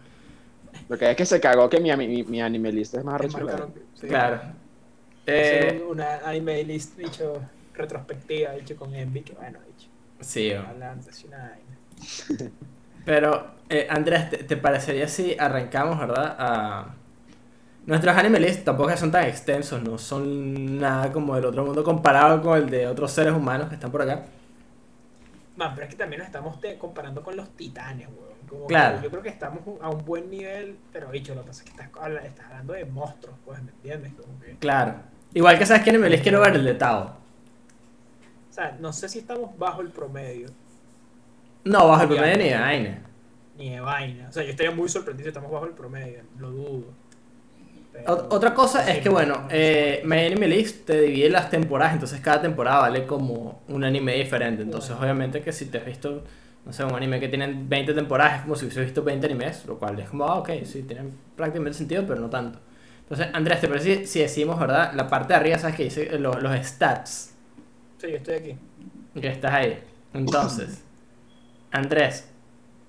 Lo 0.88 0.97
que 0.97 1.12
es 1.12 1.16
que 1.18 1.26
se 1.26 1.39
cagó 1.39 1.70
que 1.70 1.80
mi, 1.80 1.95
mi, 1.95 2.24
mi 2.24 2.41
anime 2.41 2.72
list 2.72 2.95
es 2.95 3.03
más 3.03 3.16
arrecho 3.16 3.38
que 3.38 3.45
que- 3.45 3.82
sí. 3.93 4.07
Claro. 4.07 4.41
Eh, 5.28 5.80
un- 5.84 5.91
una 5.91 6.18
anime 6.28 6.64
list, 6.64 6.97
dicho, 6.97 7.39
retrospectiva, 7.74 8.53
dicho, 8.53 8.76
con 8.76 8.93
Envy, 8.95 9.22
que 9.22 9.34
bueno, 9.34 9.60
dicho. 9.68 9.89
sí, 10.22 10.51
o- 10.53 10.64
Balance, 10.64 11.10
así 11.12 11.28
una 11.28 11.38
vaina. 11.38 12.51
pero 13.05 13.51
eh, 13.70 13.88
Andrés, 13.89 14.30
¿te, 14.30 14.38
te 14.43 14.57
parecería 14.57 15.07
si 15.07 15.36
arrancamos, 15.38 15.99
verdad? 15.99 16.36
A... 16.39 16.95
Nuestros 17.89 18.15
anime 18.15 18.39
list 18.39 18.63
tampoco 18.63 18.95
son 18.95 19.09
tan 19.11 19.23
extensos, 19.25 19.81
no 19.81 19.97
son 19.97 20.77
nada 20.79 21.11
como 21.11 21.33
del 21.33 21.45
otro 21.45 21.65
mundo 21.65 21.83
comparado 21.83 22.39
con 22.39 22.55
el 22.55 22.69
de 22.69 22.85
otros 22.85 23.11
seres 23.11 23.33
humanos 23.33 23.67
que 23.67 23.73
están 23.73 23.91
por 23.91 24.03
acá. 24.03 24.25
Man, 25.57 25.71
pero 25.73 25.85
es 25.87 25.89
que 25.89 25.97
también 25.97 26.19
nos 26.19 26.27
estamos 26.27 26.61
te- 26.61 26.77
comparando 26.77 27.23
con 27.23 27.35
los 27.35 27.49
titanes, 27.55 28.07
weón. 28.07 28.29
Como 28.47 28.67
que 28.67 28.73
Claro. 28.75 29.01
yo 29.01 29.09
creo 29.09 29.23
que 29.23 29.29
estamos 29.29 29.61
a 29.81 29.89
un 29.89 30.05
buen 30.05 30.29
nivel, 30.29 30.77
pero 30.93 31.09
dicho, 31.11 31.33
lo 31.33 31.41
que 31.41 31.47
pasa 31.47 31.63
es 31.63 31.69
que 31.71 31.81
estás, 31.81 31.89
habla- 31.99 32.21
estás 32.21 32.45
hablando 32.45 32.73
de 32.73 32.85
monstruos, 32.85 33.35
pues, 33.43 33.59
¿me 33.63 33.71
entiendes? 33.71 34.13
Como 34.13 34.39
que, 34.39 34.55
Claro. 34.57 34.93
Igual 35.33 35.57
que 35.57 35.65
sabes 35.65 35.81
que 35.83 35.89
anime 35.89 36.09
list 36.11 36.21
quiero 36.21 36.41
ver 36.41 36.55
el 36.57 36.65
de 36.65 36.75
Tao. 36.75 37.15
o 38.49 38.53
sea, 38.53 38.77
no 38.79 38.93
sé 38.93 39.09
si 39.09 39.17
estamos 39.19 39.57
bajo 39.57 39.81
el 39.81 39.89
promedio, 39.89 40.49
No, 41.65 41.87
bajo 41.87 42.03
el 42.03 42.09
promedio 42.09 42.37
ni 42.37 42.49
de 42.49 42.55
vaina. 42.59 43.01
ni 43.57 43.69
de 43.71 43.79
vaina. 43.79 44.27
O 44.29 44.31
sea, 44.31 44.43
yo 44.43 44.51
estaría 44.51 44.71
muy 44.75 44.89
sorprendido 44.89 45.25
si 45.25 45.29
estamos 45.29 45.51
bajo 45.51 45.65
el 45.65 45.71
promedio, 45.71 46.21
lo 46.37 46.51
dudo. 46.51 46.85
Otra 48.07 48.53
cosa 48.55 48.89
es 48.89 48.99
que, 48.99 49.09
no, 49.09 49.15
bueno, 49.15 49.35
no, 49.35 49.47
eh, 49.49 50.01
My 50.05 50.17
Anime 50.25 50.47
List 50.47 50.85
te 50.85 51.01
divide 51.01 51.29
las 51.29 51.49
temporadas, 51.49 51.93
entonces 51.93 52.19
cada 52.21 52.41
temporada 52.41 52.79
vale 52.81 53.05
como 53.05 53.61
un 53.67 53.83
anime 53.83 54.15
diferente. 54.15 54.63
Entonces, 54.63 54.91
obviamente, 54.99 55.41
que 55.41 55.51
si 55.51 55.65
te 55.67 55.77
has 55.77 55.85
visto, 55.85 56.23
no 56.65 56.73
sé, 56.73 56.83
un 56.83 56.95
anime 56.95 57.19
que 57.19 57.27
tiene 57.27 57.53
20 57.67 57.93
temporadas, 57.93 58.37
es 58.37 58.41
como 58.43 58.55
si 58.55 58.65
hubieses 58.65 58.85
visto 58.85 59.03
20 59.03 59.27
animes, 59.27 59.65
lo 59.65 59.77
cual 59.77 59.99
es 59.99 60.09
como, 60.09 60.25
ah, 60.25 60.35
ok, 60.39 60.49
sí, 60.65 60.83
tienen 60.83 61.11
prácticamente 61.35 61.77
sentido, 61.77 62.05
pero 62.07 62.19
no 62.19 62.29
tanto. 62.29 62.59
Entonces, 63.01 63.27
Andrés, 63.33 63.61
¿te 63.61 63.67
parece 63.67 64.05
si, 64.07 64.19
decimos, 64.19 64.59
verdad? 64.59 64.93
La 64.93 65.07
parte 65.07 65.33
de 65.33 65.39
arriba, 65.39 65.57
¿sabes 65.59 65.75
que 65.75 65.83
dice 65.83 66.03
eh, 66.15 66.19
lo- 66.19 66.39
los 66.39 66.55
stats? 66.65 67.35
Sí, 67.97 68.09
yo 68.11 68.17
estoy 68.17 68.35
aquí. 68.35 68.57
Que 69.19 69.27
estás 69.29 69.53
ahí. 69.53 69.83
Entonces, 70.13 70.83
Andrés, 71.71 72.28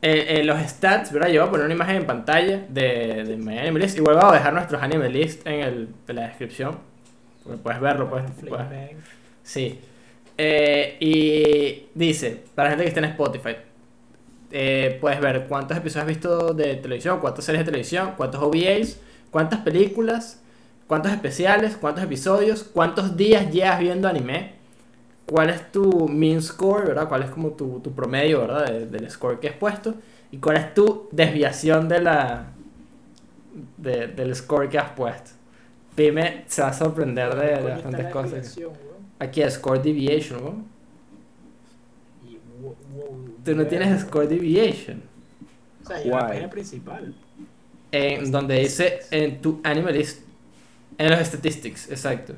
eh, 0.03 0.39
eh, 0.39 0.45
los 0.45 0.59
stats, 0.61 1.13
¿verdad? 1.13 1.29
Yo 1.29 1.41
voy 1.41 1.49
a 1.49 1.51
poner 1.51 1.67
una 1.67 1.75
imagen 1.75 1.97
en 1.97 2.07
pantalla 2.07 2.65
de, 2.69 3.25
de 3.25 3.37
mi 3.37 3.59
anime 3.59 3.81
list. 3.81 3.97
Igual 3.97 4.17
vamos 4.17 4.33
a 4.33 4.37
dejar 4.37 4.53
nuestros 4.53 4.83
anime 4.83 5.09
list 5.11 5.47
en, 5.47 5.61
el, 5.61 5.89
en 6.09 6.17
la 6.17 6.29
descripción. 6.29 6.79
Porque 7.43 7.59
puedes 7.59 7.81
verlo, 7.81 8.09
pues. 8.09 8.25
Puedes-. 8.49 8.97
Sí. 9.43 9.79
Eh, 10.39 10.97
y 11.01 11.89
dice, 11.95 12.45
para 12.55 12.71
la 12.71 12.71
gente 12.71 12.85
que 12.85 12.89
está 12.89 13.01
en 13.01 13.11
Spotify, 13.13 13.57
eh, 14.51 14.97
puedes 15.01 15.21
ver 15.21 15.47
cuántos 15.47 15.77
episodios 15.77 16.03
has 16.03 16.09
visto 16.09 16.55
de 16.55 16.77
televisión, 16.77 17.21
cuántas 17.21 17.45
series 17.45 17.61
de 17.61 17.67
televisión, 17.67 18.15
cuántos 18.17 18.43
OVAs, 18.43 18.99
cuántas 19.31 19.61
películas, 19.61 20.43
cuántos 20.87 21.13
especiales, 21.13 21.77
cuántos 21.77 22.03
episodios, 22.05 22.65
cuántos 22.65 23.17
días 23.17 23.53
llevas 23.53 23.81
viendo 23.81 24.09
anime, 24.09 24.55
cuál 25.31 25.51
es 25.51 25.71
tu 25.71 26.09
mean 26.09 26.43
score, 26.43 26.87
¿verdad? 26.89 27.09
Cuál 27.09 27.23
es 27.23 27.31
como 27.31 27.51
tu, 27.51 27.79
tu 27.79 27.93
promedio, 27.93 28.41
¿verdad? 28.41 28.69
de- 28.73 28.87
del 28.87 29.09
score 29.09 29.39
que 29.39 29.49
has 29.49 29.55
puesto 29.57 29.95
y 30.33 30.39
cuál 30.39 30.57
es 30.57 30.75
tu 30.75 31.09
desviación 31.13 31.89
de 31.89 32.01
la 32.01 32.47
de- 33.77 34.09
del 34.09 34.35
score 34.35 34.69
que 34.69 34.79
has 34.79 34.91
puesto. 34.91 35.31
Pime 35.95 36.45
se 36.47 36.63
va 36.63 36.69
a 36.69 36.73
sorprender 36.73 37.35
de, 37.37 37.47
de 37.47 37.63
bastantes 37.63 38.07
cosas. 38.13 38.59
Aquí 39.21 39.43
es 39.43 39.55
score 39.55 39.81
deviation, 39.83 40.43
¿no? 40.43 40.65
Y 42.29 42.39
wow, 42.61 42.77
wow, 42.95 43.29
Tú 43.45 43.55
no 43.55 43.67
tienes 43.67 44.01
score 44.03 44.27
deviation. 44.29 45.03
O 45.85 45.87
sea, 45.87 46.03
en 46.03 46.11
la 46.11 46.19
página 46.21 46.51
principal. 46.51 47.15
En 47.93 48.31
donde 48.33 48.59
dice 48.61 49.01
en 49.11 49.41
tu 49.41 49.61
animalist. 49.63 50.23
En 50.99 51.11
los 51.11 51.21
statistics, 51.21 51.91
exacto. 51.91 52.35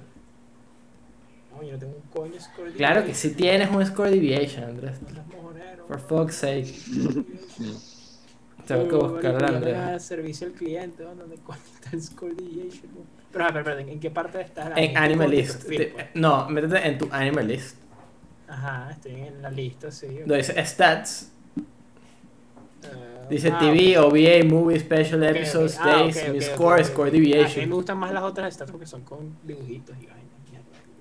No, 1.62 1.68
yo 1.68 1.72
no 1.74 1.78
tengo 1.78 1.96
un 1.96 2.02
coño 2.10 2.40
score 2.40 2.72
Claro 2.72 3.04
que 3.04 3.14
sí 3.14 3.30
tienes 3.30 3.70
un 3.70 3.84
score 3.86 4.10
deviation, 4.10 4.64
Andrés. 4.64 4.96
Weón. 5.88 6.00
fuck's 6.00 6.34
sake. 6.36 6.66
Tengo 8.66 8.88
que 8.88 8.94
Uy, 8.94 9.00
buscar 9.12 9.36
a 9.36 9.40
marico, 9.40 9.56
Andrés. 9.56 10.02
servicio 10.02 10.46
al 10.46 10.52
cliente, 10.54 11.02
¿no? 11.02 11.14
¿dónde 11.14 11.36
coño 11.36 11.58
está 11.74 11.90
el 11.96 12.02
score 12.02 12.34
deviation? 12.36 12.90
Pero, 13.32 13.44
a 13.44 13.50
ver, 13.50 13.64
perdón, 13.64 13.88
¿en 13.88 14.00
qué 14.00 14.10
parte 14.10 14.40
está? 14.40 14.72
En 14.78 14.96
animalist. 14.96 15.62
perfil, 15.64 15.78
Te- 15.78 15.86
pues. 15.86 16.06
No, 16.14 16.48
métete 16.48 16.86
en 16.86 16.98
tu 16.98 17.08
animalist. 17.10 17.76
Ajá, 18.48 18.90
estoy 18.92 19.12
en 19.12 19.42
la 19.42 19.50
lista, 19.50 19.90
sí. 19.90 20.06
Donde 20.20 20.36
dice 20.38 20.64
stats. 20.64 21.32
Eh, 22.84 23.26
Dice 23.30 23.50
ah, 23.52 23.58
TV, 23.58 23.98
OVA, 23.98 24.44
movie, 24.44 24.78
special 24.78 25.22
ok, 25.22 25.28
ok. 25.30 25.36
episodes, 25.36 25.76
Ah, 25.78 25.82
ok, 26.04 26.12
days, 26.14 26.16
ok, 26.16 26.28
mi 26.32 26.38
ok, 26.38 26.42
score, 26.42 26.84
score 26.84 27.06
Ah, 27.06 27.08
a 27.08 27.12
mí 27.12 27.18
me 27.18 27.20
deviation. 27.20 27.70
gustan 27.70 27.98
más 27.98 28.12
las 28.12 28.22
otras 28.22 28.54
stats 28.54 28.70
porque 28.70 28.86
son 28.86 29.02
con 29.02 29.36
dibujitos 29.42 29.96
y 30.00 30.06
vainas. 30.06 30.22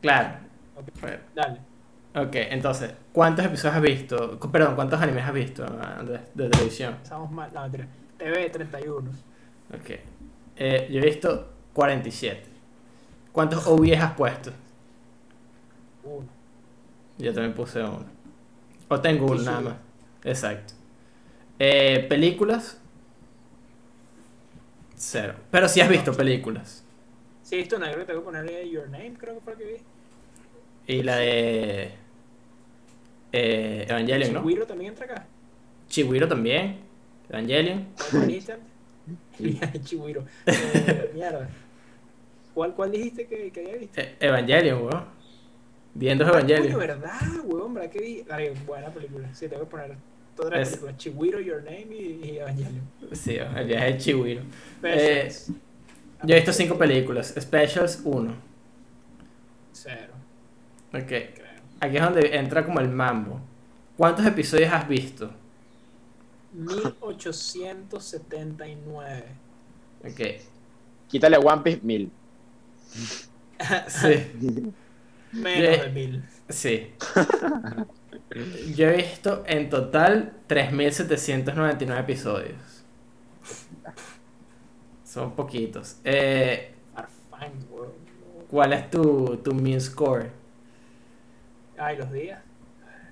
Claro. 0.01 0.51
Dale. 1.36 1.59
Ok, 2.13 2.36
entonces, 2.36 2.93
¿cuántos 3.13 3.45
episodios 3.45 3.76
has 3.76 3.82
visto? 3.82 4.39
Perdón, 4.51 4.76
¿cuántos 4.76 5.01
animes 5.01 5.24
has 5.24 5.34
visto 5.34 5.65
Andrés, 5.65 6.22
de 6.34 6.49
televisión? 6.49 6.97
Estamos 7.01 7.32
mal. 7.32 7.49
No, 7.53 7.61
mentira. 7.61 7.88
TV 8.17 8.49
31. 8.49 9.09
Ok. 9.74 9.89
Eh, 10.57 10.88
yo 10.91 10.99
he 10.99 11.05
visto 11.05 11.49
47. 11.74 12.43
¿Cuántos 13.32 13.65
OVAs 13.65 14.01
has 14.01 14.13
puesto? 14.13 14.51
Uno. 16.03 16.28
Yo 17.17 17.34
también 17.34 17.53
puse 17.53 17.80
uno. 17.80 18.05
O 18.89 18.99
tengo 18.99 19.28
uno 19.28 19.41
nada 19.41 19.61
más. 19.61 19.76
Exacto. 20.24 20.74
Eh, 21.57 22.05
películas. 22.09 22.78
Cero. 24.95 25.36
Pero 25.49 25.69
sí 25.69 25.80
has 25.80 25.89
visto 25.89 26.13
películas. 26.13 26.84
Sí, 27.41 27.59
esto 27.59 27.80
que 27.80 28.05
tengo 28.05 28.19
que 28.19 28.26
ponerle 28.26 28.69
Your 28.69 28.89
Name, 28.89 29.13
creo 29.17 29.36
que 29.36 29.41
fue 29.41 29.53
lo 29.53 29.59
que 29.59 29.65
vi. 29.65 29.78
Y 30.92 31.04
la 31.04 31.16
de. 31.16 31.89
Eh, 33.32 33.86
Evangelion, 33.88 34.34
¿no? 34.34 34.42
Chihuiro 34.42 34.68
también 34.68 34.89
entra 34.92 35.06
acá. 35.06 35.26
Chihuiro 35.88 36.28
también. 36.28 36.80
Evangelion. 37.30 37.88
Chihuiro. 39.86 40.26
Eh, 40.46 41.12
mierda. 41.14 41.50
¿Cuál, 42.54 42.76
¿Cuál 42.76 42.92
dijiste 42.92 43.26
que, 43.26 43.52
que 43.52 43.62
había 43.62 43.76
visto? 43.78 44.02
Eh, 44.02 44.18
Evangelion, 44.20 44.82
weón. 44.84 45.06
Viendo 45.94 46.28
Evangelion. 46.28 46.78
¿verdad, 46.78 47.22
weón? 47.46 47.74
¿Verdad 47.74 47.89
que 47.89 48.00
vi? 48.00 48.24
Dale, 48.24 48.52
buena 48.68 48.89
película. 48.89 49.34
Sí, 49.34 49.48
tengo 49.48 49.64
que 49.64 49.70
poner 49.72 49.96
todas 50.36 50.52
las 50.52 50.70
películas. 50.72 50.98
Chihuiro, 50.98 51.39
Your 51.39 51.64
Name 51.64 51.88
y, 51.89 52.20
y 52.26 52.38
Evangelion. 52.39 52.82
Sí, 53.14 53.38
el 53.38 53.66
viaje 53.66 53.94
de 53.94 53.98
Chihuiro. 53.98 54.42
Eh, 54.84 55.32
Yo 56.24 56.36
he 56.36 56.39
visto 56.39 56.52
cinco 56.52 56.78
películas. 56.78 57.34
Specials, 57.39 58.02
uno. 58.04 58.36
Cero, 59.72 60.11
Ok. 60.94 61.12
Aquí 61.80 61.98
es 61.98 62.04
donde 62.04 62.36
entra 62.36 62.66
como 62.66 62.80
el 62.80 62.89
mambo. 62.89 63.39
¿Cuántos 63.98 64.26
episodios 64.26 64.72
has 64.74 64.88
visto? 64.88 65.32
1879. 66.54 69.24
Ok. 70.04 70.20
Quítale 71.08 71.38
One 71.38 71.62
Piece, 71.64 71.80
mil. 71.84 72.12
Sí, 73.88 74.28
Menos 75.32 75.82
de 75.82 75.89
mil. 75.94 76.24
sí. 76.50 76.94
Yo 78.76 78.88
he 78.89 78.98
visto 78.98 79.44
en 79.46 79.70
total 79.70 80.34
3.799 80.50 82.00
episodios. 82.00 82.84
Son 85.04 85.36
poquitos. 85.36 85.98
Eh. 86.04 86.74
¿Cuál 88.50 88.74
es 88.74 88.89
tu, 88.89 89.38
tu 89.44 89.54
mean 89.54 89.80
score? 89.80 90.32
Ay, 91.82 91.98
los 91.98 92.12
días. 92.12 92.40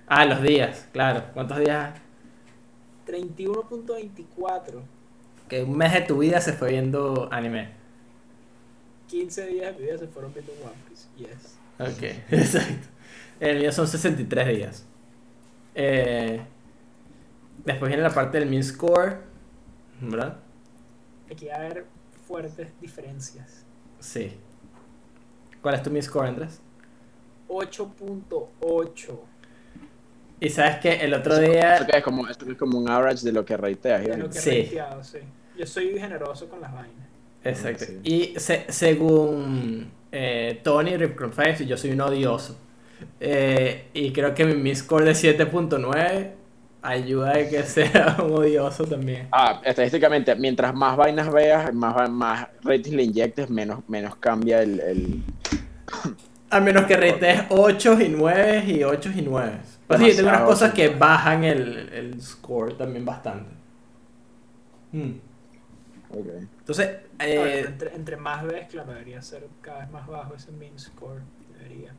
Ah, 0.06 0.26
los 0.26 0.44
días, 0.44 0.88
claro. 0.94 1.24
¿Cuántos 1.34 1.58
días? 1.58 1.92
31.24. 3.08 4.84
Que 5.48 5.64
un 5.64 5.76
mes 5.76 5.92
de 5.92 6.02
tu 6.02 6.20
vida 6.20 6.40
se 6.40 6.54
fue 6.54 6.70
viendo 6.70 7.28
anime. 7.32 7.70
15 9.08 9.48
días 9.48 9.74
de 9.74 9.80
mi 9.80 9.88
vida 9.88 9.98
se 9.98 10.08
fueron 10.08 10.32
viendo 10.36 10.52
One 10.52 10.76
Piece. 10.88 11.08
Yes. 11.18 11.58
Ok, 11.80 12.04
exacto. 12.32 12.88
El 13.40 13.58
mío 13.58 13.72
son 13.72 13.88
63 13.88 14.48
días. 14.48 14.86
Eh, 15.74 16.40
después 17.66 17.90
viene 17.90 18.04
la 18.04 18.14
parte 18.14 18.38
del 18.38 18.48
mean 18.48 18.64
score. 18.64 19.18
¿Verdad? 20.00 20.38
Aquí 21.32 21.48
va 21.48 21.56
a 21.56 21.58
haber 21.58 21.88
fuertes 22.28 22.68
diferencias. 22.80 23.66
Sí. 24.00 24.38
¿Cuál 25.60 25.74
es 25.74 25.82
tu 25.82 25.90
mean 25.90 26.04
score, 26.04 26.28
Andrés? 26.28 26.62
8.8. 27.50 29.20
Y 30.42 30.50
sabes 30.50 30.78
que 30.78 30.94
el 30.94 31.14
otro 31.14 31.38
día. 31.38 31.76
Eso 31.76 31.86
que 31.88 31.98
es 31.98 32.04
como, 32.04 32.28
eso 32.28 32.46
que 32.46 32.52
es 32.54 32.58
como 32.58 32.78
un 32.78 32.90
average 32.90 33.26
de 33.26 33.32
lo 33.34 33.44
que 33.44 33.58
reiteas. 33.58 34.02
De 34.06 34.14
¿sí? 34.14 34.20
lo 34.20 34.30
que 34.30 34.38
he 34.38 34.42
Sí. 34.42 34.62
rateado, 34.64 35.04
sí. 35.04 35.18
Yo 35.58 35.66
soy 35.66 36.00
generoso 36.00 36.48
con 36.48 36.62
las 36.62 36.74
vainas. 36.74 37.08
Exacto. 37.44 37.86
Sí. 37.86 38.00
Y 38.04 38.40
se- 38.40 38.66
según 38.70 39.92
eh, 40.12 40.60
Tony 40.64 40.92
Five, 40.98 41.66
yo 41.66 41.76
soy 41.78 41.92
un 41.92 42.02
odioso. 42.02 42.58
Eh, 43.20 43.88
y 43.94 44.12
creo 44.14 44.34
que 44.34 44.46
mi, 44.46 44.54
mi 44.56 44.74
score 44.76 45.04
de 45.06 45.12
7.9 45.16 46.32
ayuda 46.82 47.32
a 47.32 47.48
que 47.50 47.64
sea 47.64 48.18
un 48.24 48.32
odioso 48.34 48.86
también. 48.86 49.28
Ah, 49.32 49.62
estadísticamente, 49.66 50.34
mientras 50.36 50.74
más 50.74 50.96
vainas 50.96 51.32
veas, 51.32 51.74
más, 51.74 52.10
más 52.10 52.48
rating 52.64 52.94
le 52.94 53.04
inyectes, 53.04 53.50
menos, 53.50 53.80
menos 53.90 54.16
cambia 54.16 54.62
el, 54.62 54.80
el- 54.80 55.24
A 56.52 56.60
menos 56.60 56.86
que 56.86 56.98
ratees 56.98 57.44
8 57.50 58.02
y 58.02 58.10
9 58.10 58.64
y 58.68 58.84
8 58.84 59.12
y 59.16 59.22
9. 59.22 59.52
Pues 59.88 60.00
sí, 60.00 60.16
tengo 60.16 60.30
unas 60.30 60.42
cosas 60.42 60.74
que 60.74 60.90
bajan 60.90 61.44
el, 61.44 61.90
el 61.94 62.22
score 62.22 62.78
también 62.78 63.06
bastante. 63.06 63.52
Hmm. 64.92 65.12
Ok. 66.12 66.28
Entonces, 66.60 66.90
A 67.20 67.26
ver, 67.26 67.38
eh, 67.48 67.60
entre, 67.68 67.96
entre 67.96 68.18
más 68.18 68.44
ves, 68.44 68.68
claro, 68.68 68.92
debería 68.94 69.22
ser 69.22 69.48
cada 69.62 69.80
vez 69.82 69.92
más 69.92 70.08
bajo 70.08 70.36
ese 70.36 70.52
mean 70.52 70.78
score. 70.80 71.22
Debería. 71.54 71.94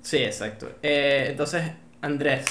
sí, 0.00 0.18
exacto. 0.18 0.70
Eh, 0.82 1.26
entonces, 1.30 1.72
Andrés, 2.00 2.44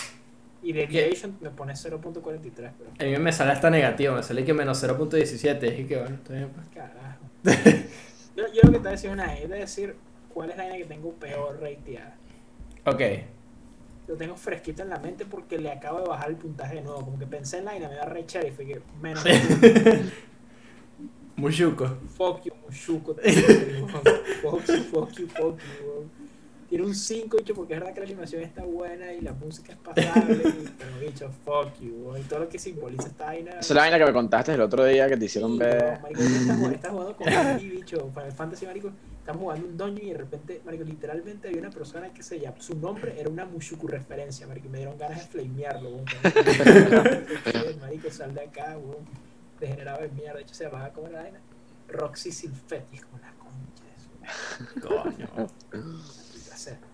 Y 0.62 0.74
deviation 0.74 1.38
me 1.42 1.50
pone 1.50 1.74
0.43, 1.74 2.72
pero 2.78 2.92
a 3.00 3.04
mí 3.04 3.18
me 3.24 3.32
sale 3.34 3.52
hasta 3.52 3.70
negativo, 3.70 4.16
me 4.16 4.24
sale 4.24 4.46
que 4.46 4.54
menos 4.54 4.84
0.17. 4.84 5.80
Y 5.80 5.86
que 5.86 5.98
bueno, 6.00 6.18
bien, 6.30 6.50
pues. 6.50 6.68
carajo. 6.70 7.26
yo, 8.36 8.44
yo 8.54 8.62
lo 8.64 8.72
que 8.72 8.78
te 8.78 8.80
voy 8.80 8.88
a 8.88 8.92
decir 8.92 9.10
es 9.10 9.14
una 9.14 9.36
es 9.38 9.50
de 9.50 9.58
decir 9.58 9.96
cuál 10.34 10.52
es 10.52 10.58
la 10.58 10.64
vaina 10.64 10.78
que 10.78 10.86
tengo 10.86 11.12
peor 11.14 11.60
rateada. 11.62 12.16
Ok. 12.86 13.02
Lo 14.08 14.16
tengo 14.16 14.36
fresquito 14.36 14.84
en 14.84 14.90
la 14.90 15.00
mente 15.00 15.26
porque 15.26 15.58
le 15.58 15.72
acabo 15.72 16.00
de 16.02 16.08
bajar 16.08 16.30
el 16.30 16.36
puntaje 16.36 16.76
de 16.76 16.82
nuevo. 16.82 17.06
Como 17.06 17.20
que 17.20 17.28
pensé 17.28 17.60
en 17.60 17.66
la 17.66 17.72
vaina, 17.72 17.88
me 17.88 17.96
iba 17.96 18.04
a 18.04 18.10
rechar 18.10 18.46
y 18.46 18.52
fue 18.52 18.66
que 18.66 18.82
menos. 19.02 19.24
Mushuko. 21.38 21.88
fuck 22.18 22.44
you, 22.44 22.54
Mushuko. 22.68 23.16
Fuck 24.42 24.68
you, 24.68 24.84
fuck 24.84 25.12
you, 25.18 25.28
fuck 25.28 25.60
you. 25.60 26.10
Tiene 26.72 26.86
un 26.86 26.96
5, 26.96 27.36
bicho, 27.36 27.54
porque 27.54 27.74
es 27.74 27.80
verdad 27.82 27.94
que 27.94 28.00
la 28.00 28.06
animación 28.06 28.42
está 28.44 28.64
buena 28.64 29.12
y 29.12 29.20
la 29.20 29.34
música 29.34 29.74
es 29.74 29.78
pasable. 29.80 30.36
y- 30.42 30.70
pero, 30.80 31.00
bicho, 31.02 31.30
fuck 31.44 31.78
you. 31.82 32.16
Y 32.18 32.22
todo 32.22 32.40
lo 32.40 32.48
que 32.48 32.58
simboliza 32.58 33.10
esta 33.10 33.26
vaina. 33.26 33.52
Esa 33.52 33.60
es 33.60 33.72
la 33.72 33.82
vaina 33.82 33.98
que 34.00 34.06
me 34.06 34.14
contaste 34.14 34.54
el 34.54 34.62
otro 34.62 34.86
día 34.86 35.10
que 35.10 35.18
te 35.18 35.26
hicieron 35.26 35.52
Sí, 35.52 35.58
ver. 35.60 35.84
no, 35.96 36.00
marico, 36.00 36.22
estás 36.22 36.56
jugando, 36.56 36.70
estás 36.72 36.92
jugando 36.92 37.16
con 37.18 37.28
Andy, 37.28 37.70
bicho, 37.72 38.10
Final 38.14 38.32
Fantasy, 38.32 38.66
marico, 38.68 38.90
estamos 39.20 39.42
jugando 39.42 39.68
un 39.68 39.76
dungeon 39.78 40.08
y 40.08 40.12
de 40.14 40.18
repente, 40.18 40.62
marico, 40.64 40.84
literalmente 40.86 41.48
había 41.50 41.60
una 41.60 41.72
persona 41.72 42.14
que 42.14 42.24
se 42.24 42.40
llama, 42.40 42.56
su 42.62 42.74
nombre 42.78 43.20
era 43.20 43.30
una 43.30 43.44
Mushuku 43.44 43.88
referencia, 43.88 44.48
marico, 44.48 44.68
y 44.68 44.70
me 44.70 44.78
dieron 44.78 44.98
ganas 44.98 45.18
de 45.20 45.26
flamearlo, 45.28 45.90
weón. 45.90 46.06
marico, 47.82 48.10
sal 48.12 48.34
de 48.34 48.42
acá, 48.46 48.78
weón, 48.78 49.04
degenerado 49.60 50.04
de 50.04 50.08
mierda, 50.10 50.36
de 50.38 50.44
hecho 50.44 50.56
se 50.56 50.64
llamaba, 50.64 50.90
¿cómo 50.94 51.08
era 51.08 51.18
la 51.18 51.24
vaina? 51.24 51.40
Roxy 51.90 52.32
Silfetti, 52.32 52.98
como 53.00 53.18
la 53.20 53.34
concha 53.34 53.84
de 53.84 54.80
su 54.80 54.88
Coño. 54.88 55.48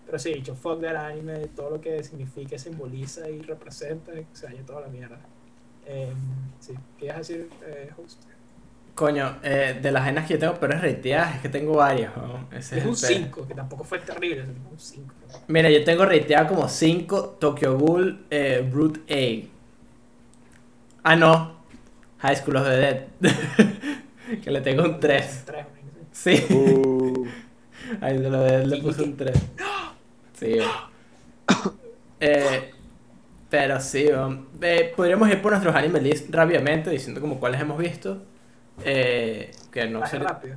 Pero 0.06 0.18
sí, 0.18 0.32
dicho, 0.34 0.54
fuck 0.54 0.80
that 0.80 0.96
anime, 0.96 1.46
todo 1.48 1.70
lo 1.70 1.80
que 1.80 2.02
significa, 2.02 2.58
simboliza 2.58 3.28
y 3.28 3.42
representa, 3.42 4.12
se 4.32 4.46
haya 4.48 4.62
toda 4.62 4.82
la 4.82 4.88
mierda. 4.88 5.18
Eh, 5.86 6.12
sí, 6.60 6.74
¿qué 6.98 7.06
ibas 7.06 7.16
a 7.16 7.18
decir, 7.20 7.48
eh, 7.66 7.90
host? 7.96 8.22
Coño, 8.94 9.38
eh, 9.44 9.78
de 9.80 9.92
las 9.92 10.02
vainas 10.04 10.26
que 10.26 10.34
yo 10.34 10.40
tengo 10.40 10.54
peores 10.54 10.82
rateadas 10.82 11.36
es 11.36 11.40
que 11.42 11.48
tengo 11.48 11.74
varias, 11.76 12.16
¿no? 12.16 12.48
Ese 12.50 12.78
Es 12.78 12.84
un 12.84 12.90
el 12.94 12.96
pedo. 12.96 13.26
5, 13.26 13.46
que 13.46 13.54
tampoco 13.54 13.84
fue 13.84 14.00
terrible, 14.00 14.42
es 14.42 14.48
un 14.48 14.76
5. 14.76 15.14
Mira, 15.46 15.70
yo 15.70 15.84
tengo 15.84 16.04
rateado 16.04 16.48
como 16.48 16.68
5 16.68 17.36
Tokyo 17.38 17.78
Ghoul 17.78 18.26
eh, 18.30 18.68
Root 18.72 18.98
A. 19.08 19.48
Ah, 21.04 21.14
no. 21.16 21.58
High 22.18 22.36
School 22.36 22.56
of 22.56 22.64
the 22.64 22.76
Dead. 22.76 23.06
que 24.42 24.50
le 24.50 24.60
tengo 24.62 24.82
un 24.82 24.98
3. 24.98 25.42
3, 25.46 25.66
Sí. 26.10 26.44
Uh, 26.52 27.24
Of 27.92 28.00
the 28.00 28.30
Dead 28.30 28.64
le 28.66 28.82
puse 28.82 29.02
un 29.02 29.16
3. 29.16 29.36
Sí. 30.38 30.58
Eh, 32.20 32.70
pero 33.50 33.80
sí, 33.80 34.06
eh, 34.60 34.92
podríamos 34.96 35.28
ir 35.30 35.40
por 35.40 35.52
nuestros 35.52 35.74
anime 35.74 36.00
list 36.00 36.32
rápidamente 36.34 36.90
diciendo 36.90 37.20
como 37.20 37.38
cuáles 37.40 37.60
hemos 37.60 37.78
visto. 37.78 38.22
Eh, 38.84 39.50
que 39.72 39.86
no 39.88 40.06
sé. 40.06 40.18
rápido. 40.18 40.56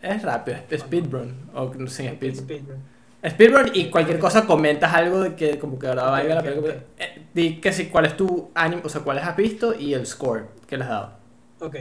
Es 0.00 0.22
rápido, 0.22 0.58
es 0.68 0.80
speedrun. 0.80 1.34
O 1.54 1.72
sin 1.88 2.10
speedrun. 2.10 2.44
Speedrun. 2.44 2.76
Speedrun 3.28 3.70
y 3.72 3.88
cualquier 3.88 4.18
cosa 4.18 4.44
comentas 4.46 4.92
algo 4.92 5.20
de 5.20 5.34
que 5.36 5.58
como 5.58 5.78
que 5.78 5.86
ahora 5.86 6.04
valga 6.04 6.34
la 6.36 6.42
película. 6.42 6.74
Eh, 6.98 7.22
di 7.32 7.60
que 7.60 7.72
si 7.72 7.86
cuál 7.86 8.06
es 8.06 8.16
tu 8.16 8.50
anime, 8.54 8.82
o 8.84 8.88
sea, 8.88 9.00
cuáles 9.02 9.24
has 9.24 9.36
visto 9.36 9.72
y 9.78 9.94
el 9.94 10.04
score 10.06 10.48
que 10.66 10.76
les 10.76 10.86
has 10.86 10.90
dado. 10.90 11.12
Ok, 11.60 11.76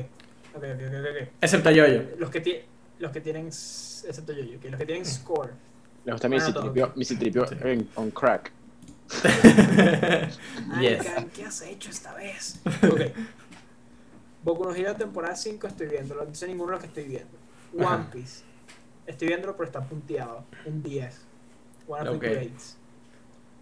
ok, 0.55 0.55
ok, 0.55 0.63
ok, 0.63 0.95
ok. 1.23 1.27
Excepto 1.41 1.71
yo-yo. 1.71 2.03
Los 2.19 2.29
que, 2.29 2.41
ti- 2.41 2.59
los 3.01 3.11
que 3.11 3.19
tienen, 3.21 3.47
excepto 3.47 4.31
yo, 4.31 4.59
que 4.59 4.69
los 4.69 4.79
que 4.79 4.85
tienen 4.85 5.05
score. 5.05 5.53
le 6.05 6.11
gusta 6.11 6.29
mi 6.29 6.39
citripio, 6.39 6.93
mi 6.95 7.03
citripio 7.05 7.45
en, 7.63 7.89
on 7.95 8.11
crack. 8.11 8.51
Yes. 10.79 11.05
Anakin, 11.05 11.29
¿qué 11.31 11.43
has 11.43 11.61
hecho 11.63 11.89
esta 11.89 12.13
vez? 12.13 12.61
Ok. 12.65 13.01
Boku 14.43 14.63
no 14.63 14.73
Hero 14.73 14.95
temporada 14.95 15.35
5 15.35 15.67
estoy 15.67 15.87
viendo, 15.87 16.15
no 16.15 16.33
sé 16.33 16.47
ninguno 16.47 16.67
de 16.67 16.71
los 16.73 16.81
que 16.81 16.87
estoy 16.87 17.03
viendo. 17.03 17.37
One 17.75 17.85
Ajá. 17.85 18.09
Piece. 18.11 18.43
Estoy 19.05 19.27
viéndolo 19.27 19.53
pero 19.55 19.65
está 19.65 19.81
punteado. 19.83 20.45
Un 20.65 20.81
10. 20.81 21.21
One 21.87 22.09
of 22.09 22.15
Ok. 22.15 22.21
the 22.21 22.29
greats. 22.29 22.77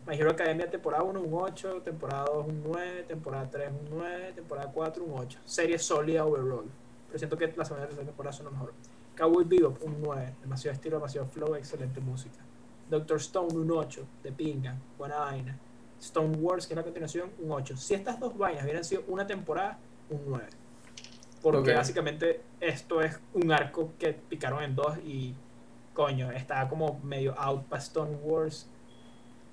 My 0.08 0.16
Hero 0.16 0.32
Academia 0.32 0.70
temporada 0.70 1.04
1 1.04 1.20
un 1.20 1.34
8, 1.34 1.82
temporada 1.82 2.26
2 2.26 2.48
un 2.48 2.64
9, 2.64 3.04
temporada 3.08 3.50
3 3.50 3.70
un 3.72 3.90
9, 3.98 4.32
temporada 4.34 4.72
4 4.72 5.04
un 5.04 5.20
8. 5.20 5.40
Serie 5.46 5.80
sólida 5.80 6.26
overall. 6.26 6.70
Pero 7.08 7.20
siento 7.20 7.38
que 7.38 7.48
la 7.56 7.66
segunda 7.66 7.86
y 7.86 7.88
tercera 7.88 8.06
temporada 8.06 8.34
son 8.34 8.46
lo 8.46 8.52
mejor. 8.52 8.74
Cowboy 9.20 9.44
Bebop 9.44 9.84
un 9.84 10.02
9, 10.02 10.36
demasiado 10.42 10.76
estilo, 10.76 10.96
demasiado 10.96 11.28
flow, 11.28 11.56
excelente 11.56 12.00
música. 12.00 12.38
Doctor 12.90 13.18
Stone 13.18 13.54
un 13.54 13.70
8, 13.70 14.08
de 14.24 14.32
pinga, 14.32 14.78
buena 14.98 15.18
vaina. 15.18 15.60
Stone 16.00 16.38
Wars, 16.38 16.66
que 16.66 16.74
es 16.74 16.78
la 16.78 16.84
continuación, 16.84 17.30
un 17.40 17.52
8. 17.52 17.76
Si 17.76 17.96
estas 17.96 18.18
dos 18.18 18.38
vainas 18.38 18.64
hubieran 18.64 18.86
sido 18.86 19.04
una 19.10 19.28
temporada, 19.28 19.78
un 20.10 20.22
9. 20.26 20.48
Porque 21.42 21.74
básicamente 21.74 22.42
esto 22.62 23.02
es 23.02 23.20
un 23.34 23.52
arco 23.52 23.92
que 24.00 24.14
picaron 24.14 24.64
en 24.64 24.76
dos 24.76 24.98
y 25.00 25.36
coño, 25.94 26.32
estaba 26.32 26.70
como 26.70 27.02
medio 27.04 27.38
out 27.38 27.66
para 27.66 27.82
Stone 27.82 28.16
Wars. 28.24 28.68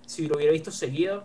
Si 0.07 0.29
lo 0.29 0.37
hubiera 0.37 0.53
visto 0.53 0.71
seguido, 0.71 1.25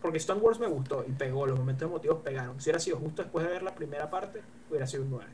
porque 0.00 0.18
Stone 0.18 0.40
Wars 0.40 0.60
me 0.60 0.68
gustó 0.68 1.04
y 1.04 1.10
pegó, 1.10 1.44
los 1.44 1.58
momentos 1.58 1.88
emotivos 1.88 2.20
pegaron. 2.22 2.60
Si 2.60 2.70
hubiera 2.70 2.78
sido 2.78 2.98
justo 2.98 3.22
después 3.22 3.44
de 3.44 3.52
ver 3.52 3.64
la 3.64 3.74
primera 3.74 4.08
parte, 4.08 4.42
hubiera 4.70 4.86
sido 4.86 5.02
un 5.02 5.10
9. 5.10 5.26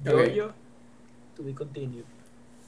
Ok. 0.00 0.10
Yo-Yo, 0.10 0.52
to 1.34 1.42
be 1.42 1.54
continued. 1.54 2.04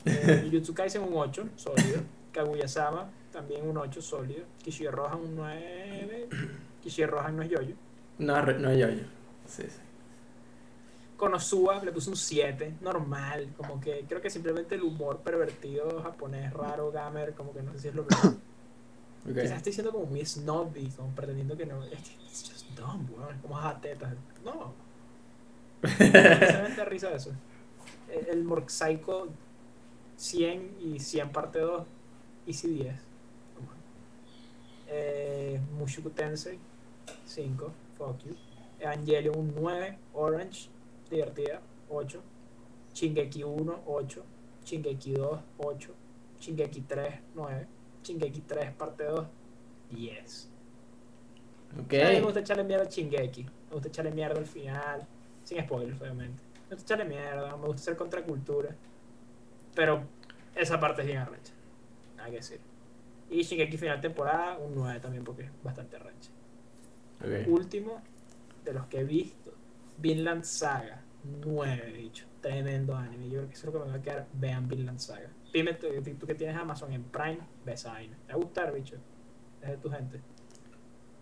Eh, 0.05 0.63
Kaisen 0.75 1.03
un 1.03 1.15
8, 1.15 1.49
sólido. 1.57 2.03
Kaguya-sama, 2.33 3.11
también 3.33 3.67
un 3.67 3.77
8, 3.77 4.01
sólido. 4.03 4.45
Kishiyo 4.63 4.91
Rohan 4.91 5.21
un 5.21 5.37
9. 5.37 6.29
Kishiyo 6.83 7.07
Rohan 7.07 7.37
no 7.37 7.43
es 7.43 7.51
Yoyo. 7.51 7.75
No, 8.19 8.43
no 8.43 8.73
yo-yo. 8.73 9.05
Sí, 9.47 9.63
sí. 9.63 9.81
Konosuba 11.17 11.83
le 11.83 11.93
puse 11.93 12.11
un 12.11 12.17
7, 12.17 12.75
normal. 12.81 13.53
Como 13.57 13.81
que 13.81 14.05
creo 14.09 14.21
que 14.21 14.31
simplemente 14.31 14.75
el 14.75 14.83
humor 14.83 15.19
pervertido 15.19 16.03
japonés 16.03 16.53
raro, 16.53 16.93
gamer, 16.93 17.33
como 17.35 17.53
que 17.53 17.63
no 17.63 17.73
sé 17.73 17.79
si 17.81 17.89
es 17.89 17.95
lo 17.95 18.05
mismo. 18.05 18.37
Ok. 19.29 19.41
Quizás 19.41 19.57
estoy 19.57 19.73
siendo 19.73 19.91
como 19.91 20.07
muy 20.07 20.25
snobby, 20.25 20.89
como 20.91 21.09
pretendiendo 21.09 21.57
que 21.57 21.67
no. 21.67 21.83
Es 21.83 21.99
que 21.99 22.15
it's 22.23 22.49
just 22.49 22.71
dumb, 22.79 23.11
weón. 23.11 23.35
Es 23.35 23.43
como 23.43 23.57
jatetas. 23.57 24.15
No. 24.45 24.73
Sinceramente 25.83 26.77
da 26.77 26.85
risa 26.85 27.11
eso. 27.11 27.33
El, 28.09 28.45
Morph 28.45 28.69
Psycho 28.69 29.29
100 30.17 30.77
y 30.81 30.99
100 30.99 31.33
parte 31.33 31.59
2, 31.59 31.85
Easy 32.47 32.69
10. 32.69 32.95
Eh, 34.89 35.61
Mushoku 35.79 36.11
Tensei 36.11 36.59
5, 37.27 37.73
fuck 37.99 38.23
you. 38.25 38.35
Evangelion 38.79 39.37
un 39.39 39.55
9, 39.55 39.99
Orange, 40.15 40.69
divertida, 41.11 41.61
8. 41.89 42.21
Shingeki 42.95 43.45
1, 43.45 43.83
8. 43.87 44.23
Shingeki 44.65 45.15
2, 45.15 45.43
8. 45.59 45.95
Shingeki 46.41 46.81
3, 46.83 47.21
9. 47.35 47.67
Shingeki 48.03 48.41
3, 48.41 48.73
parte 48.73 49.05
2, 49.05 49.27
10. 49.91 50.49
Ok. 51.81 51.95
A 51.95 52.09
mí 52.09 52.15
me 52.15 52.21
gusta 52.21 52.41
echarle 52.41 52.65
mierda 52.65 52.85
a 52.85 52.89
Shingeki. 52.89 53.45
Me 53.45 53.73
gusta 53.73 53.89
echarle 53.89 54.13
mierda 54.13 54.39
al 54.39 54.47
final. 54.47 55.07
Sin 55.45 55.63
spoilers, 55.63 56.01
obviamente. 56.01 56.46
Gusta 56.71 56.83
echarle 56.83 57.05
mierda, 57.05 57.57
me 57.57 57.67
gusta 57.67 57.83
hacer 57.83 57.97
contracultura. 57.97 58.75
Pero 59.75 60.05
esa 60.55 60.81
parte 60.81 61.03
es 61.03 61.07
bien 61.07 61.19
arrecha. 61.19 61.53
Nada 62.17 62.31
que 62.31 62.37
decir. 62.37 62.61
Y 63.31 63.43
Shingeki 63.43 63.77
final 63.77 64.01
temporada, 64.01 64.59
un 64.59 64.75
9 64.75 65.01
también 65.01 65.25
porque 65.25 65.43
es 65.43 65.51
bastante 65.63 65.97
arrecha. 65.97 66.31
Ok. 67.21 67.49
Último 67.49 68.03
de 68.65 68.73
los 68.73 68.87
que 68.87 69.01
he 69.01 69.05
visto, 69.05 69.53
Vinland 69.99 70.45
Saga, 70.45 71.03
9, 71.45 71.93
dicho. 71.93 72.27
Tremendo 72.41 72.97
anime. 72.97 73.29
Yo 73.29 73.39
creo 73.39 73.49
que 73.49 73.55
eso 73.55 73.69
es 73.69 73.75
lo 73.75 73.81
que 73.81 73.87
me 73.87 73.93
va 73.93 73.99
a 73.99 74.03
quedar. 74.03 74.27
Vean 74.35 74.69
Vinland 74.69 74.99
Saga. 74.99 75.31
Dime 75.53 75.75
tú, 75.75 75.89
tú 76.19 76.27
que 76.27 76.35
tienes 76.35 76.57
Amazon 76.57 76.93
en 76.93 77.03
Prime, 77.05 77.39
ves 77.65 77.81
esa 77.81 77.93
vaina. 77.93 78.17
Te 78.27 78.33
va 78.33 78.39
a 78.39 78.43
gustar, 78.43 78.73
bicho. 78.73 78.97
Es 79.63 79.71
de 79.71 79.77
tu 79.79 79.91
gente. 79.91 80.21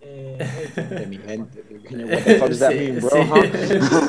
De 0.05 1.07
mi 1.09 1.19
gente. 1.27 1.63
What 2.05 2.25
the 2.25 2.35
fuck 2.39 2.49
does 2.49 2.59
that 2.61 2.73
Sí, 2.73 2.79
mean, 2.79 3.01
bro? 3.01 3.11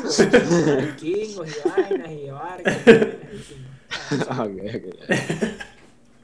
sí. 0.08 0.24
huh? 0.24 0.76
vikingos 0.86 1.48
y 1.48 1.68
vainas 1.68 2.10
y 2.12 2.30
barcos. 2.30 2.72
y 2.74 2.90
vainas 2.90 3.20
de 3.20 3.28
vikingos. 3.30 4.28
Ah, 4.28 4.42
ok, 4.44 4.50
ok. 4.74 4.86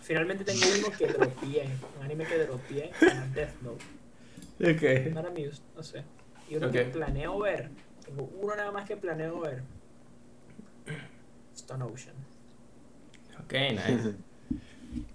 Finalmente 0.02 0.44
tengo 0.44 0.60
uno 0.78 0.96
que 0.96 1.06
dropié, 1.06 1.68
un 1.98 2.04
anime 2.04 2.24
que 2.26 2.38
dropié, 2.38 2.90
Death 3.34 3.54
Note. 3.62 3.84
Ok. 4.60 5.12
No 5.12 5.20
era 5.20 5.30
mío, 5.30 5.50
no 5.76 5.82
sé. 5.82 6.02
Y 6.50 6.56
uno 6.56 6.70
que 6.70 6.82
planeo 6.84 7.38
ver, 7.38 7.70
tengo 8.04 8.28
uno 8.40 8.54
nada 8.56 8.72
más 8.72 8.86
que 8.86 8.96
planeo 8.96 9.40
ver. 9.40 9.62
Stone 11.54 11.84
Ocean. 11.84 12.14
Ok, 13.44 13.52
nice. 13.72 14.14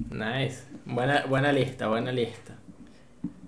Nice. 0.10 0.64
Buena, 0.86 1.26
buena 1.26 1.52
lista, 1.52 1.88
buena 1.88 2.12
lista. 2.12 2.56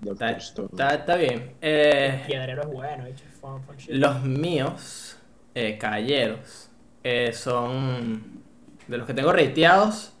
Está, 0.04 0.30
está, 0.30 0.94
está 0.94 1.16
bien. 1.16 1.54
Eh, 1.60 2.22
Piedrero 2.26 2.62
es 2.62 2.68
bueno, 2.68 3.06
hecho, 3.06 3.24
es 3.28 3.34
fun, 3.36 3.62
fun 3.62 3.76
shit. 3.76 3.90
los 3.90 4.22
míos, 4.22 5.16
eh, 5.54 5.76
caballeros, 5.78 6.70
eh, 7.02 7.32
son 7.32 8.42
de 8.88 8.98
los 8.98 9.06
que 9.06 9.14
tengo 9.14 9.32
rateados. 9.32 10.12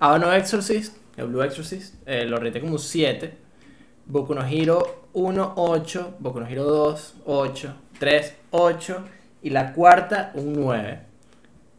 Aono 0.00 0.32
Exorcist, 0.32 0.96
el 1.16 1.28
Blue 1.28 1.42
Exorcist, 1.42 1.94
eh, 2.06 2.24
lo 2.24 2.38
rateé 2.38 2.60
como 2.60 2.74
un 2.74 2.78
7. 2.78 3.32
Boku 4.06 4.34
no 4.34 4.46
Hero 4.46 5.08
1, 5.12 5.52
8. 5.56 6.16
Boku 6.18 6.40
no 6.40 6.46
Hero 6.46 6.64
2, 6.64 7.16
8. 7.26 7.74
3, 7.98 8.36
8. 8.50 9.04
Y 9.42 9.50
la 9.50 9.72
cuarta, 9.72 10.32
un 10.34 10.54
9. 10.54 11.00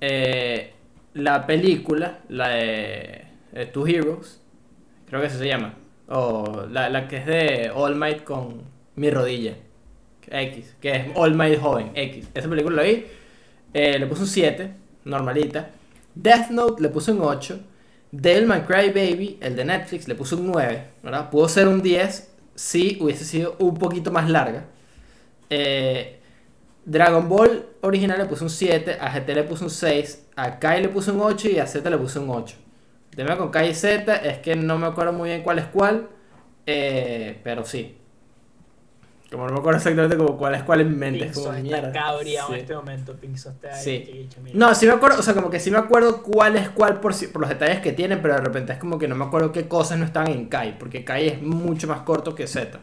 Eh, 0.01 0.73
la 1.13 1.45
película, 1.45 2.19
la 2.29 2.49
de 2.49 3.23
eh, 3.53 3.65
Two 3.73 3.87
Heroes, 3.87 4.41
creo 5.07 5.21
que 5.21 5.27
así 5.27 5.37
se 5.37 5.47
llama. 5.47 5.73
O 6.09 6.65
la, 6.69 6.89
la 6.89 7.07
que 7.07 7.17
es 7.17 7.25
de 7.25 7.71
All 7.73 7.95
Might 7.95 8.23
con 8.23 8.61
mi 8.95 9.09
rodilla. 9.09 9.53
X, 10.31 10.75
que 10.79 10.91
es 10.95 11.05
All 11.15 11.33
Might 11.35 11.59
joven, 11.59 11.91
X. 11.95 12.27
Esa 12.33 12.49
película 12.49 12.77
la 12.77 12.83
vi. 12.83 13.05
eh, 13.73 13.97
le 13.99 14.05
puse 14.07 14.21
un 14.21 14.27
7, 14.27 14.71
normalita. 15.05 15.69
Death 16.15 16.49
Note 16.49 16.81
le 16.81 16.89
puse 16.89 17.11
un 17.11 17.21
8. 17.21 17.59
Devilman 18.11 18.65
Crybaby, 18.65 19.37
el 19.41 19.55
de 19.55 19.65
Netflix, 19.65 20.07
le 20.07 20.15
puse 20.15 20.35
un 20.35 20.47
9. 20.47 20.83
¿verdad? 21.03 21.29
Pudo 21.29 21.47
ser 21.47 21.67
un 21.67 21.81
10 21.81 22.31
si 22.55 22.97
hubiese 22.99 23.23
sido 23.25 23.55
un 23.59 23.75
poquito 23.75 24.11
más 24.11 24.29
larga. 24.29 24.65
Eh, 25.49 26.19
Dragon 26.85 27.27
Ball 27.29 27.65
original 27.81 28.17
le 28.17 28.25
puse 28.25 28.43
un 28.43 28.49
7, 28.49 28.97
a 28.99 29.09
GT 29.13 29.35
le 29.35 29.43
puse 29.43 29.63
un 29.63 29.69
6, 29.69 30.27
a 30.35 30.57
Kai 30.59 30.81
le 30.81 30.89
puse 30.89 31.11
un 31.11 31.19
8 31.21 31.49
y 31.49 31.59
a 31.59 31.67
Z 31.67 31.87
le 31.89 31.97
puse 31.97 32.19
un 32.19 32.27
8. 32.29 32.55
El 33.11 33.15
tema 33.15 33.37
con 33.37 33.49
Kai 33.49 33.69
y 33.69 33.73
Z 33.75 34.15
es 34.17 34.37
que 34.39 34.55
no 34.55 34.77
me 34.77 34.87
acuerdo 34.87 35.13
muy 35.13 35.29
bien 35.29 35.41
cuál 35.43 35.59
es 35.59 35.65
cuál, 35.65 36.07
eh, 36.65 37.39
pero 37.43 37.65
sí. 37.65 37.95
Como 39.31 39.45
no 39.45 39.53
me 39.53 39.59
acuerdo 39.59 39.77
exactamente 39.77 40.17
como 40.17 40.37
cuál 40.37 40.55
es 40.55 40.63
cuál 40.63 40.81
en 40.81 40.89
mi 40.89 40.95
mente. 40.95 41.19
Es 41.25 41.25
Pinzo 41.33 41.43
como 41.43 41.53
está 41.55 41.67
Sí. 42.47 42.53
en 42.53 42.59
este 42.59 42.75
momento. 42.75 43.13
Pinzo 43.15 43.49
está 43.51 43.75
ahí. 43.75 43.83
Sí. 43.83 44.29
mira. 44.43 44.57
No, 44.57 44.73
sí 44.73 44.87
me 44.87 44.93
acuerdo, 44.93 45.19
o 45.19 45.21
sea, 45.21 45.35
como 45.35 45.51
que 45.51 45.59
sí 45.59 45.69
me 45.69 45.77
acuerdo 45.77 46.23
cuál 46.23 46.55
es 46.55 46.69
cuál 46.69 46.99
por, 46.99 47.13
si- 47.13 47.27
por 47.27 47.41
los 47.41 47.49
detalles 47.49 47.79
que 47.81 47.91
tienen, 47.91 48.21
pero 48.23 48.33
de 48.35 48.41
repente 48.41 48.73
es 48.73 48.79
como 48.79 48.97
que 48.97 49.07
no 49.07 49.15
me 49.15 49.25
acuerdo 49.25 49.51
qué 49.51 49.67
cosas 49.67 49.99
no 49.99 50.05
están 50.05 50.27
en 50.29 50.47
Kai, 50.47 50.79
porque 50.79 51.03
Kai 51.05 51.27
es 51.27 51.41
mucho 51.43 51.87
más 51.87 52.01
corto 52.01 52.33
que 52.33 52.47
Z. 52.47 52.79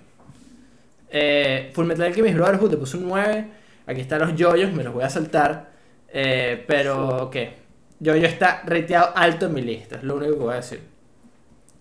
Eh, 1.11 1.71
Full 1.75 1.87
Metal 1.87 2.07
Alchemist 2.07 2.37
Brotherhood 2.37 2.71
le 2.71 2.77
puse 2.77 2.97
un 2.97 3.09
9, 3.09 3.49
aquí 3.87 4.01
están 4.01 4.21
los 4.21 4.35
yoyos, 4.37 4.73
me 4.73 4.85
los 4.85 4.93
voy 4.93 5.03
a 5.05 5.11
saltar, 5.11 5.71
eh, 6.13 6.65
pero 6.67 7.29
¿qué? 7.33 7.66
Yoyo 8.01 8.27
está 8.27 8.63
rateado 8.65 9.17
alto 9.17 9.47
en 9.47 9.55
mi 9.55 9.63
lista, 9.63 9.97
es 9.97 10.03
lo 10.03 10.17
único 10.17 10.33
que 10.33 10.39
voy 10.39 10.53
a 10.53 10.57
decir. 10.57 10.81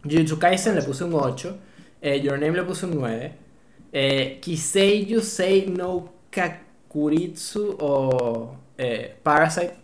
Jujutsu 0.03 0.39
Kaisen 0.39 0.75
le 0.75 0.81
puse 0.81 1.03
un 1.03 1.13
8, 1.13 1.57
eh, 2.01 2.21
Your 2.21 2.39
Name 2.39 2.55
le 2.55 2.63
puse 2.63 2.85
un 2.85 2.95
9, 2.95 3.33
eh, 3.91 4.39
Kisei 4.41 5.05
Yusei 5.05 5.67
no 5.67 6.13
Kakuritsu 6.29 7.77
o 7.79 8.55
eh, 8.77 9.15
Parasite 9.23 9.75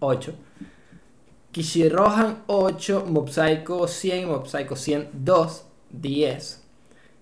8. 0.00 0.34
Kishirohan 1.52 2.42
8, 2.48 3.06
Mob 3.06 3.28
Psycho 3.28 3.86
100, 3.86 4.26
Mob 4.26 4.46
Psycho 4.46 4.74
102, 4.74 5.64
10. 5.90 6.62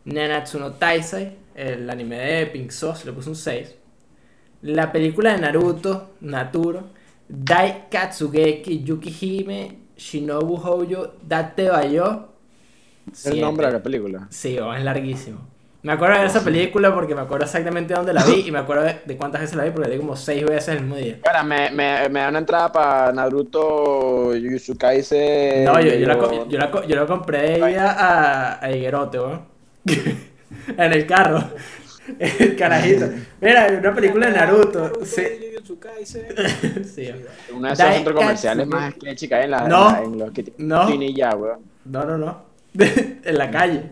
Nanatsu 0.04 0.58
no 0.58 0.72
Taisai, 0.72 1.36
el 1.54 1.90
anime 1.90 2.16
de 2.16 2.46
Pink 2.46 2.70
Sauce, 2.70 3.04
le 3.04 3.12
puse 3.12 3.28
un 3.28 3.36
6. 3.36 3.74
La 4.62 4.90
película 4.90 5.34
de 5.34 5.40
Naruto, 5.40 6.12
Naturo, 6.20 6.90
Dai 7.34 7.84
Katsugeki 7.90 8.84
Yukihime, 8.84 9.78
Shinobu 9.96 10.58
Houjo, 10.58 11.14
Date 11.26 11.70
Bayo. 11.70 12.28
¿El 13.24 13.40
nombre 13.40 13.68
de 13.68 13.72
la 13.72 13.82
película? 13.82 14.26
Sí, 14.28 14.58
oh, 14.58 14.74
es 14.74 14.84
larguísimo. 14.84 15.40
Me 15.82 15.92
acuerdo 15.94 16.16
de 16.16 16.20
ver 16.20 16.28
esa 16.28 16.44
película 16.44 16.94
porque 16.94 17.14
me 17.14 17.22
acuerdo 17.22 17.46
exactamente 17.46 17.94
dónde 17.94 18.12
la 18.12 18.22
vi 18.22 18.44
y 18.46 18.52
me 18.52 18.58
acuerdo 18.60 18.84
de, 18.84 19.16
cuántas 19.16 19.40
veces 19.40 19.56
la 19.56 19.64
vi 19.64 19.70
porque 19.70 19.88
la 19.88 19.94
vi 19.94 20.00
como 20.00 20.14
6 20.14 20.44
veces 20.44 20.68
el 20.76 20.80
mismo 20.82 20.96
día. 20.96 21.14
Espera, 21.14 21.42
me, 21.42 21.70
me, 21.70 22.06
me 22.10 22.20
da 22.20 22.28
una 22.28 22.38
entrada 22.40 22.70
para 22.70 23.12
Naruto 23.12 24.32
Jujutsu 24.34 24.76
Kaisen. 24.76 25.64
No, 25.64 25.80
yo, 25.80 25.94
yo, 25.94 26.06
la, 26.06 26.14
yo, 26.48 26.58
la, 26.58 26.86
yo 26.86 26.96
la 26.96 27.06
compré 27.06 27.58
de 27.58 27.70
ida 27.70 27.92
a, 27.92 28.62
a 28.62 28.70
Higuerote, 28.70 29.18
weón. 29.18 29.40
en 29.86 30.92
el 30.92 31.06
carro. 31.06 31.42
El 32.18 32.56
carajito. 32.58 33.08
Mira, 33.40 33.68
una 33.78 33.94
película 33.94 34.26
de 34.26 34.32
Naruto. 34.32 35.04
Sí. 35.04 35.22
Kaisen. 35.80 36.26
Sí. 36.84 37.08
Uno 37.52 37.66
de 37.68 37.72
esos 37.72 37.78
Dai 37.78 37.94
centros 37.94 38.16
comerciales 38.16 38.66
más 38.66 38.94
que 38.94 39.34
hay 39.34 39.44
en, 39.44 39.50
la, 39.50 39.66
No. 39.68 39.88
en, 39.88 39.94
la- 39.94 40.02
en 40.04 40.18
los 40.18 40.30
que 40.32 40.42
tienen 40.42 40.68
No. 40.68 40.90
y 40.92 41.14
ya, 41.14 41.34
weón. 41.34 41.60
No, 41.86 42.04
no, 42.04 42.18
no. 42.18 42.42
en 42.78 43.38
la 43.38 43.50
calle. 43.50 43.84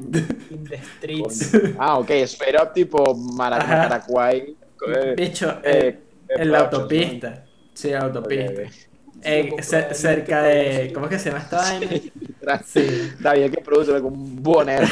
In 0.50 0.64
the 0.64 0.78
streets. 0.98 1.52
Ah, 1.78 1.98
ok, 1.98 2.11
eso 2.11 2.44
era 2.44 2.72
tipo. 2.72 3.14
Maracuay. 3.14 4.56
eh, 4.94 5.14
Bicho, 5.16 5.58
eh, 5.62 5.98
en 6.28 6.42
eh, 6.42 6.44
la 6.44 6.68
productions, 6.70 7.00
autopista. 7.24 7.44
Sí, 7.74 7.88
en 7.88 7.94
la 7.94 8.00
autopista. 8.00 8.62
Eh, 9.22 9.50
cer- 9.58 9.92
cerca 9.92 10.42
de. 10.42 10.90
¿Cómo 10.94 11.06
es 11.06 11.12
que 11.12 11.18
se 11.18 11.30
llama 11.30 11.42
esta 11.42 11.58
vaina? 11.58 11.88
Sí. 12.66 13.12
David 13.20 13.50
que 13.52 13.61
produce 13.61 13.92
con 14.00 14.06
un 14.12 14.42
bonero. 14.42 14.86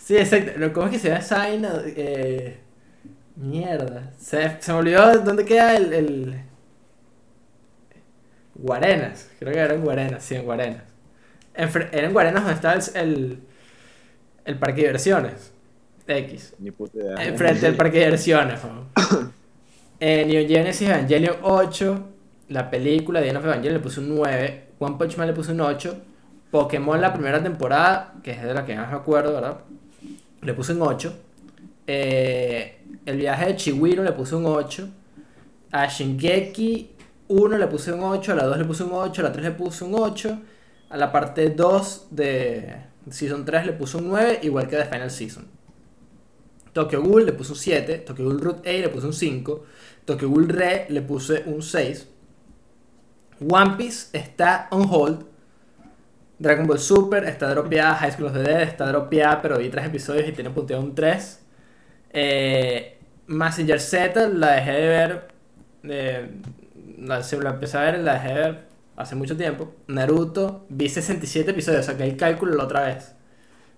Sí, 0.00 0.16
exacto. 0.16 0.52
Lo- 0.58 0.72
¿Cómo 0.72 0.86
es 0.86 0.92
que 0.92 0.98
se 0.98 1.08
llama 1.08 1.20
esa 1.20 1.38
vaina? 1.38 1.72
Eh, 1.86 2.58
mierda. 3.36 4.12
Se, 4.18 4.60
se 4.60 4.72
me 4.72 4.78
olvidó 4.78 5.18
dónde 5.20 5.44
queda 5.44 5.76
el, 5.76 5.92
el... 5.92 6.40
Guarenas. 8.54 9.30
Creo 9.38 9.52
que 9.52 9.58
era 9.58 9.74
en 9.74 9.82
Guarenas, 9.82 10.22
sí, 10.22 10.34
en 10.34 10.44
Guarenas. 10.44 10.82
Enfre- 11.54 11.88
era 11.92 12.06
en 12.06 12.12
Guarenas 12.12 12.42
donde 12.42 12.54
estaba 12.54 12.74
el, 12.74 12.82
el, 12.94 13.40
el 14.44 14.58
parque 14.58 14.76
de 14.82 14.86
diversiones. 14.88 15.52
X. 16.06 16.54
Ni 16.58 16.70
puta 16.72 16.98
idea. 16.98 17.14
Enfrente 17.24 17.66
del 17.66 17.76
parque 17.76 17.98
de 17.98 18.04
diversiones. 18.06 18.60
¿no? 18.64 19.30
En 20.02 20.28
Neon 20.28 20.48
Genesis 20.48 20.88
Evangelion 20.88 21.36
8. 21.42 22.08
La 22.48 22.70
película 22.70 23.20
de 23.20 23.36
of 23.36 23.44
Evangelion 23.44 23.74
le 23.74 23.80
puse 23.80 24.00
un 24.00 24.14
9. 24.14 24.64
One 24.78 24.96
Punch 24.98 25.16
Man 25.18 25.26
le 25.26 25.34
puse 25.34 25.52
un 25.52 25.60
8. 25.60 25.96
Pokémon 26.50 27.00
la 27.00 27.12
primera 27.12 27.42
temporada, 27.42 28.14
que 28.24 28.30
es 28.32 28.42
de 28.42 28.54
la 28.54 28.64
que 28.64 28.74
más 28.74 28.90
me 28.90 28.96
acuerdo, 28.96 29.34
¿verdad? 29.34 29.58
Le 30.42 30.54
puse 30.54 30.72
un 30.72 30.78
8. 30.78 31.12
Eh, 31.86 32.78
el 33.04 33.16
viaje 33.16 33.46
de 33.46 33.56
Chiwiro 33.56 34.02
le 34.02 34.12
puse 34.12 34.34
un 34.34 34.44
8. 34.44 34.88
A 35.72 35.88
Shingeki 35.88 36.90
1 37.28 37.58
le 37.58 37.66
puse 37.66 37.92
un 37.92 38.00
8. 38.00 38.32
A 38.32 38.34
la 38.34 38.46
2 38.46 38.58
le 38.58 38.64
puse 38.64 38.82
un 38.82 38.90
8. 38.90 39.20
A 39.20 39.22
la 39.24 39.32
3 39.32 39.42
le 39.42 39.50
puse 39.52 39.84
un 39.84 39.92
8. 39.92 40.38
A 40.90 40.96
la 40.96 41.10
parte 41.12 41.50
2 41.50 42.06
de 42.10 42.76
Season 43.10 43.44
3 43.44 43.66
le 43.66 43.72
puse 43.72 43.96
un 43.96 44.08
9. 44.08 44.40
Igual 44.42 44.66
que 44.66 44.76
de 44.76 44.84
Final 44.84 45.10
Season. 45.10 45.44
Tokyo 46.72 47.02
Ghoul 47.02 47.26
le 47.26 47.32
puse 47.32 47.52
un 47.52 47.58
7. 47.58 47.98
Tokyo 47.98 48.24
Ghoul 48.24 48.40
Root 48.40 48.66
A 48.66 48.72
le 48.72 48.88
puse 48.88 49.06
un 49.06 49.12
5. 49.12 49.64
Tokyo 50.04 50.28
Ghoul 50.28 50.48
Re 50.48 50.86
le 50.88 51.02
puse 51.02 51.44
un 51.46 51.60
6. 51.60 52.08
One 53.48 53.76
Piece 53.76 54.08
está 54.12 54.68
on 54.70 54.86
hold. 54.90 55.29
Dragon 56.40 56.66
Ball 56.66 56.80
Super 56.80 57.24
está 57.24 57.50
dropeada. 57.50 57.94
High 57.96 58.12
School 58.12 58.26
of 58.28 58.34
the 58.34 58.42
Dead 58.42 58.62
está 58.62 58.86
dropeada, 58.88 59.42
pero 59.42 59.58
vi 59.58 59.68
tres 59.70 59.86
episodios 59.86 60.28
y 60.28 60.32
tiene 60.32 60.50
punteado 60.50 60.82
un 60.82 60.94
3. 60.94 61.40
Eh, 62.12 62.98
Massinger 63.28 63.80
Z 63.80 64.28
la 64.30 64.52
dejé 64.52 64.72
de 64.72 64.88
ver. 64.88 65.28
eh, 65.84 66.30
la, 66.98 67.20
la 67.42 67.50
empecé 67.50 67.78
a 67.78 67.82
ver, 67.82 68.00
la 68.00 68.14
dejé 68.14 68.28
de 68.28 68.34
ver 68.34 68.64
hace 68.96 69.14
mucho 69.16 69.36
tiempo. 69.36 69.74
Naruto, 69.88 70.66
vi 70.70 70.88
67 70.88 71.50
episodios, 71.52 71.86
saqué 71.86 72.04
el 72.04 72.16
cálculo 72.16 72.54
la 72.56 72.64
otra 72.64 72.86
vez. 72.86 73.14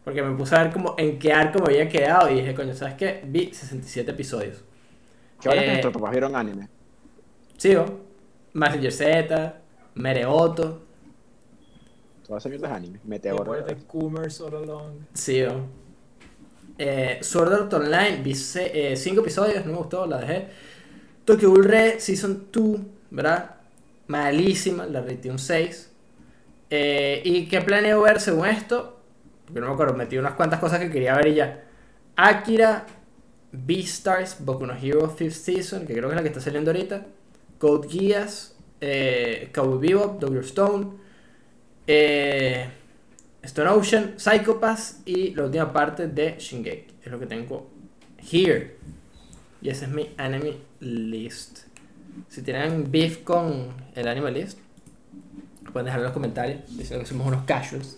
Porque 0.04 0.22
me 0.22 0.36
puse 0.36 0.56
a 0.56 0.64
ver 0.64 0.72
como 0.72 0.94
en 0.98 1.18
qué 1.18 1.32
arco 1.32 1.60
me 1.60 1.66
había 1.74 1.88
quedado 1.88 2.30
y 2.30 2.36
dije, 2.36 2.54
coño, 2.54 2.74
¿sabes 2.74 2.94
qué? 2.94 3.22
Vi 3.26 3.52
67 3.54 4.10
episodios. 4.12 4.64
¿Qué 5.40 5.48
hora 5.50 5.62
Eh, 5.62 5.64
que 5.64 5.70
nuestros 5.70 5.92
papás 5.94 6.10
vieron 6.12 6.36
anime? 6.36 6.68
Sigo. 7.56 8.00
Massinger 8.54 8.92
Z, 8.92 9.60
Mereoto, 9.94 10.82
Todas 12.32 12.46
esas 12.46 12.50
mierdas 12.52 12.70
de 12.70 12.76
anime. 12.78 13.00
Meteoro. 13.04 13.52
All 13.52 14.54
Along. 14.54 14.94
Eh, 16.78 17.18
Sword 17.20 17.52
Art 17.52 17.74
Online, 17.74 18.22
vi 18.24 18.34
5 18.34 19.20
episodios, 19.20 19.66
no 19.66 19.72
me 19.72 19.76
gustó, 19.76 20.06
la 20.06 20.16
dejé. 20.16 20.48
Tokyo 21.26 21.50
Ghoul 21.50 21.64
Red 21.66 21.98
Season 21.98 22.46
2, 22.50 22.80
¿verdad? 23.10 23.56
Malísima, 24.06 24.86
la 24.86 25.02
rateé 25.02 25.30
un 25.30 25.38
6. 25.38 25.92
Eh, 26.70 27.20
¿Y 27.22 27.48
qué 27.48 27.60
planeo 27.60 28.00
ver 28.00 28.18
según 28.18 28.46
esto? 28.46 29.02
Porque 29.44 29.60
no 29.60 29.66
me 29.66 29.74
acuerdo, 29.74 29.92
metí 29.92 30.16
unas 30.16 30.32
cuantas 30.32 30.58
cosas 30.58 30.78
que 30.80 30.88
quería 30.88 31.14
ver 31.16 31.26
y 31.26 31.34
ya. 31.34 31.64
Akira, 32.16 32.86
Beastars, 33.52 34.42
Boku 34.42 34.64
no 34.64 34.72
Hero 34.72 35.14
5th 35.14 35.30
Season, 35.32 35.86
que 35.86 35.92
creo 35.92 36.08
que 36.08 36.14
es 36.14 36.16
la 36.16 36.22
que 36.22 36.28
está 36.28 36.40
saliendo 36.40 36.70
ahorita. 36.70 37.04
Code 37.58 37.88
Geass, 37.90 38.56
eh, 38.80 39.50
Cowboy 39.52 39.86
Bebop, 39.86 40.18
Doctor 40.18 40.44
Stone, 40.44 41.01
eh, 41.86 42.68
Stone 43.42 43.70
Ocean, 43.70 44.14
Psychopaths 44.18 45.00
y 45.04 45.34
la 45.34 45.44
última 45.44 45.72
parte 45.72 46.06
de 46.08 46.36
Shingeki. 46.38 46.94
Es 47.04 47.10
lo 47.10 47.18
que 47.18 47.26
tengo 47.26 47.70
here. 48.30 48.76
Y 49.60 49.68
ese 49.68 49.84
es 49.86 49.90
mi 49.90 50.10
anime 50.16 50.56
list. 50.80 51.60
Si 52.28 52.42
tienen 52.42 52.90
beef 52.90 53.22
con 53.24 53.68
el 53.94 54.08
anime 54.08 54.30
list, 54.30 54.58
pueden 55.72 55.86
dejarlo 55.86 56.04
en 56.04 56.08
los 56.08 56.12
comentarios 56.12 56.60
diciendo 56.76 57.00
que 57.04 57.08
somos 57.08 57.26
unos 57.26 57.44
casuals. 57.44 57.96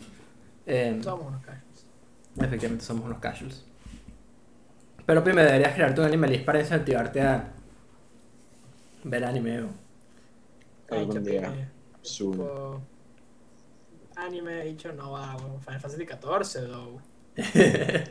Eh, 0.66 0.98
Somos 1.02 1.26
unos 1.26 1.42
cachos. 1.44 1.86
efectivamente 2.40 2.84
somos 2.84 3.04
unos 3.06 3.18
casuals. 3.18 3.64
Pero 5.04 5.22
primero 5.22 5.46
deberías 5.46 5.74
crearte 5.74 6.00
un 6.00 6.06
anime 6.06 6.28
list 6.28 6.44
para 6.44 6.60
incentivarte 6.60 7.20
a 7.20 7.52
ver 9.04 9.24
anime. 9.24 9.66
Algún 10.90 11.22
día. 11.24 11.70
Zoom. 12.02 12.38
Anime 14.16 14.64
dicho 14.64 14.92
no 14.92 15.12
va, 15.12 15.36
weón. 15.36 15.60
Final 15.60 15.80
Fantasy 15.80 16.06
XIV, 16.06 16.66
though. 16.68 17.00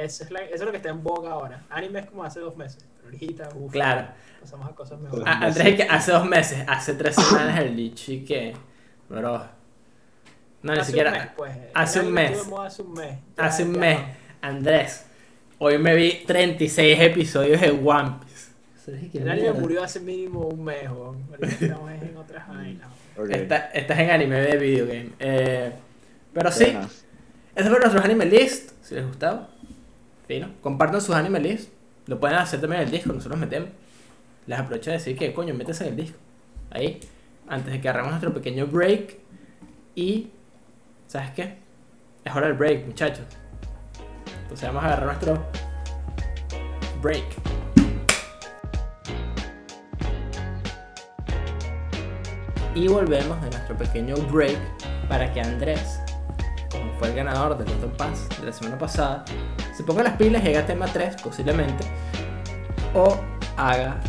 Eso 0.00 0.24
es, 0.24 0.30
la- 0.30 0.40
eso 0.42 0.54
es 0.54 0.60
lo 0.62 0.70
que 0.70 0.76
está 0.76 0.90
en 0.90 1.02
boga 1.02 1.32
ahora. 1.32 1.64
Anime 1.68 1.98
es 2.00 2.06
como 2.06 2.22
hace 2.22 2.38
dos 2.40 2.56
meses. 2.56 2.86
Pero 2.96 3.06
ahorita, 3.12 3.48
uff, 3.56 3.72
Claro. 3.72 4.08
pasamos 4.40 4.68
a 4.70 4.74
cosas 4.74 5.00
mejores. 5.00 5.26
A- 5.26 5.46
Andrés, 5.46 5.74
que 5.76 5.82
hace 5.82 6.12
dos 6.12 6.24
meses, 6.24 6.64
hace 6.68 6.94
tres 6.94 7.16
semanas 7.16 7.58
el 7.60 7.74
Lichi 7.76 8.24
que. 8.24 8.54
Bro. 9.08 9.44
No, 10.62 10.74
ni 10.74 10.84
siquiera. 10.84 11.10
un 11.10 11.18
mes, 11.18 11.28
pues. 11.36 11.52
hace 11.74 12.00
un 12.00 12.12
mes. 12.12 12.38
Hace 12.62 12.82
un 12.82 12.92
mes. 12.92 13.18
Hace 13.36 13.64
un 13.64 13.72
mes. 13.72 13.98
Andrés, 14.40 15.06
hoy 15.58 15.78
me 15.78 15.94
vi 15.96 16.22
36 16.24 17.00
episodios 17.00 17.60
de 17.60 17.70
One 17.72 18.18
Piece. 18.20 18.31
El 18.86 19.30
anime 19.30 19.52
murió 19.60 19.82
hace 19.84 20.00
mínimo 20.00 20.40
un 20.48 20.64
mes, 20.64 20.90
weón. 20.90 21.18
Estamos 21.40 21.90
en 21.92 22.16
otras 22.16 22.48
vainas. 22.48 22.88
Está- 23.30 23.66
estás 23.72 23.98
en 24.00 24.10
anime 24.10 24.40
de 24.40 24.56
video 24.56 24.86
game. 24.86 25.10
Eh, 25.18 25.72
pero 26.32 26.50
sí, 26.50 26.64
esos 27.54 27.68
fueron 27.68 27.80
nuestros 27.80 28.04
anime 28.04 28.24
list. 28.26 28.72
Si 28.82 28.94
les 28.94 29.06
gustaba, 29.06 29.48
fino. 30.26 30.50
Compartan 30.60 31.00
sus 31.00 31.14
anime 31.14 31.38
list. 31.40 31.70
Lo 32.06 32.18
pueden 32.18 32.36
hacer 32.38 32.60
también 32.60 32.82
en 32.82 32.88
el 32.88 32.92
disco, 32.92 33.12
nosotros 33.12 33.38
metemos. 33.38 33.68
Les 34.46 34.58
aprovecho 34.58 34.90
de 34.90 34.96
decir 34.96 35.16
que, 35.16 35.32
coño, 35.32 35.54
métese 35.54 35.84
en 35.84 35.90
el 35.90 35.96
disco. 35.96 36.18
Ahí, 36.70 36.98
antes 37.48 37.72
de 37.72 37.80
que 37.80 37.88
agarremos 37.88 38.12
nuestro 38.12 38.34
pequeño 38.34 38.66
break. 38.66 39.18
Y, 39.94 40.30
¿sabes 41.06 41.30
qué? 41.30 41.56
Es 42.24 42.34
hora 42.34 42.48
del 42.48 42.56
break, 42.56 42.86
muchachos. 42.86 43.26
Entonces 44.42 44.66
vamos 44.68 44.82
a 44.82 44.86
agarrar 44.86 45.06
nuestro 45.06 45.46
break. 47.00 47.24
Y 52.74 52.88
volvemos 52.88 53.40
de 53.42 53.50
nuestro 53.50 53.76
pequeño 53.76 54.16
break 54.30 54.58
para 55.08 55.30
que 55.32 55.40
Andrés, 55.40 56.00
como 56.70 56.90
fue 56.98 57.08
el 57.08 57.14
ganador 57.14 57.58
del 57.58 57.66
Battle 57.66 57.92
Pass 57.98 58.28
de 58.40 58.46
la 58.46 58.52
semana 58.52 58.78
pasada, 58.78 59.24
se 59.76 59.84
ponga 59.84 60.02
las 60.02 60.16
pilas 60.16 60.42
y 60.44 60.48
haga 60.48 60.64
tema 60.64 60.86
3 60.86 61.20
posiblemente. 61.22 61.84
O 62.94 63.18
haga... 63.56 64.00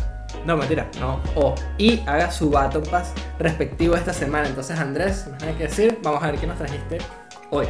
No, 0.46 0.56
mentira, 0.56 0.90
no. 0.98 1.20
O. 1.34 1.54
Y 1.78 2.00
haga 2.06 2.30
su 2.30 2.50
Battle 2.50 2.82
Pass 2.90 3.12
respectivo 3.38 3.96
esta 3.96 4.14
semana. 4.14 4.48
Entonces 4.48 4.78
Andrés, 4.78 5.26
más 5.26 5.40
nada 5.40 5.56
que 5.56 5.64
decir, 5.64 5.98
vamos 6.02 6.22
a 6.22 6.30
ver 6.30 6.40
qué 6.40 6.46
nos 6.46 6.56
trajiste 6.56 6.98
hoy. 7.50 7.66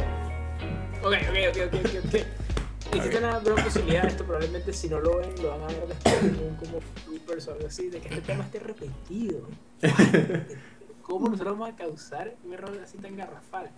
Ok, 1.03 1.13
ok, 1.13 1.37
ok, 1.49 1.57
ok, 1.67 1.85
ok. 1.85 2.05
ok. 2.05 2.25
Existe 2.93 3.17
una 3.17 3.39
gran 3.39 3.63
posibilidad, 3.63 4.05
esto 4.05 4.23
probablemente 4.23 4.71
si 4.71 4.87
no 4.87 4.99
lo 4.99 5.17
ven, 5.17 5.29
lo 5.41 5.49
van 5.49 5.63
a 5.63 5.67
ver 5.67 5.87
después 5.87 6.23
en 6.23 6.39
un 6.39 6.55
como 6.55 6.79
bloopers 7.05 7.47
o 7.47 7.53
algo 7.53 7.67
así, 7.67 7.89
de 7.89 7.99
que 7.99 8.07
este 8.07 8.21
tema 8.21 8.43
esté 8.45 8.59
repetido. 8.59 9.41
¿Cómo 11.05 11.27
nosotros 11.29 11.57
vamos 11.57 11.69
a 11.73 11.75
causar 11.75 12.35
un 12.43 12.53
error 12.53 12.79
así 12.83 12.97
tan 12.97 13.15
garrafal? 13.15 13.69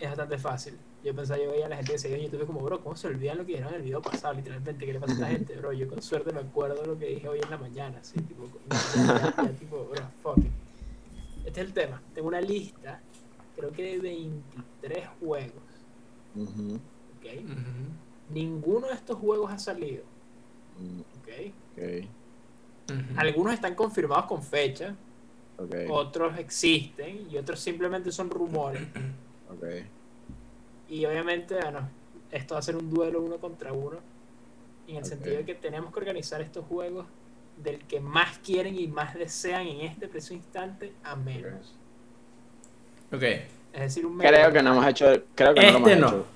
Es 0.00 0.08
bastante 0.08 0.36
fácil. 0.38 0.76
Yo 1.04 1.14
pensaba, 1.14 1.40
yo 1.40 1.50
veía 1.50 1.66
a 1.66 1.68
la 1.68 1.76
gente 1.76 1.92
que 1.92 1.98
seguía 1.98 2.16
en 2.18 2.24
YouTube 2.24 2.46
como, 2.46 2.60
bro, 2.60 2.80
¿cómo 2.82 2.96
se 2.96 3.06
olvidan 3.08 3.38
lo 3.38 3.46
que 3.46 3.52
dijeron 3.52 3.70
en 3.74 3.80
el 3.80 3.82
video 3.82 4.02
pasado? 4.02 4.34
Literalmente, 4.34 4.84
¿qué 4.84 4.92
le 4.92 5.00
pasa 5.00 5.12
a 5.12 5.16
esta 5.16 5.26
gente? 5.30 5.56
Bro, 5.56 5.72
yo 5.72 5.88
con 5.88 6.02
suerte 6.02 6.32
me 6.32 6.40
acuerdo 6.40 6.84
lo 6.84 6.98
que 6.98 7.06
dije 7.06 7.28
hoy 7.28 7.38
en 7.42 7.50
la 7.50 7.58
mañana, 7.58 7.98
así, 8.00 8.20
tipo, 8.20 8.48
ya, 8.70 9.04
ya, 9.04 9.34
ya, 9.44 9.52
tipo, 9.52 9.84
bro, 9.84 10.02
fuck 10.22 10.38
it. 10.38 10.50
Este 11.44 11.60
es 11.60 11.66
el 11.68 11.72
tema. 11.72 12.02
Tengo 12.14 12.28
una 12.28 12.40
lista, 12.40 13.00
creo 13.56 13.70
que 13.72 13.82
de 13.82 13.98
23 13.98 15.08
juegos, 15.20 15.62
Ujú. 16.34 16.74
¿ok? 16.76 17.44
Ninguno 18.30 18.88
de 18.88 18.94
estos 18.94 19.18
juegos 19.18 19.52
ha 19.52 19.58
salido, 19.58 20.04
Mm, 20.80 21.00
¿ok? 21.00 21.52
Ok. 21.72 22.08
Algunos 23.18 23.52
están 23.54 23.74
confirmados 23.74 24.24
con 24.26 24.42
fecha, 24.42 24.96
Otros 25.90 26.38
existen 26.38 27.26
y 27.30 27.36
otros 27.36 27.60
simplemente 27.60 28.10
son 28.12 28.30
rumores. 28.30 28.82
Ok. 29.52 29.66
Y 30.88 31.04
obviamente, 31.04 31.54
bueno, 31.56 31.90
esto 32.30 32.54
va 32.54 32.60
a 32.60 32.62
ser 32.62 32.74
un 32.76 32.88
duelo 32.88 33.20
uno 33.20 33.36
contra 33.36 33.72
uno. 33.74 33.98
En 34.88 34.96
el 34.96 35.04
sentido 35.04 35.36
de 35.36 35.44
que 35.44 35.54
tenemos 35.54 35.92
que 35.92 36.00
organizar 36.00 36.40
estos 36.40 36.64
juegos 36.64 37.04
del 37.62 37.80
que 37.80 38.00
más 38.00 38.38
quieren 38.38 38.78
y 38.78 38.86
más 38.88 39.14
desean 39.14 39.66
en 39.66 39.82
este 39.82 40.08
preciso 40.08 40.32
instante 40.32 40.94
a 41.04 41.16
menos. 41.16 41.74
Ok. 43.12 43.22
Es 43.22 43.80
decir, 43.80 44.06
un 44.06 44.16
Creo 44.18 44.50
que 44.52 44.62
no 44.62 44.72
hemos 44.72 44.86
hecho. 44.86 45.06
Creo 45.34 45.52
que 45.54 45.60
no 45.60 45.72
lo 45.72 45.76
hemos 45.76 45.88
Este 45.90 46.00
no. 46.00 46.08
hecho. 46.08 46.26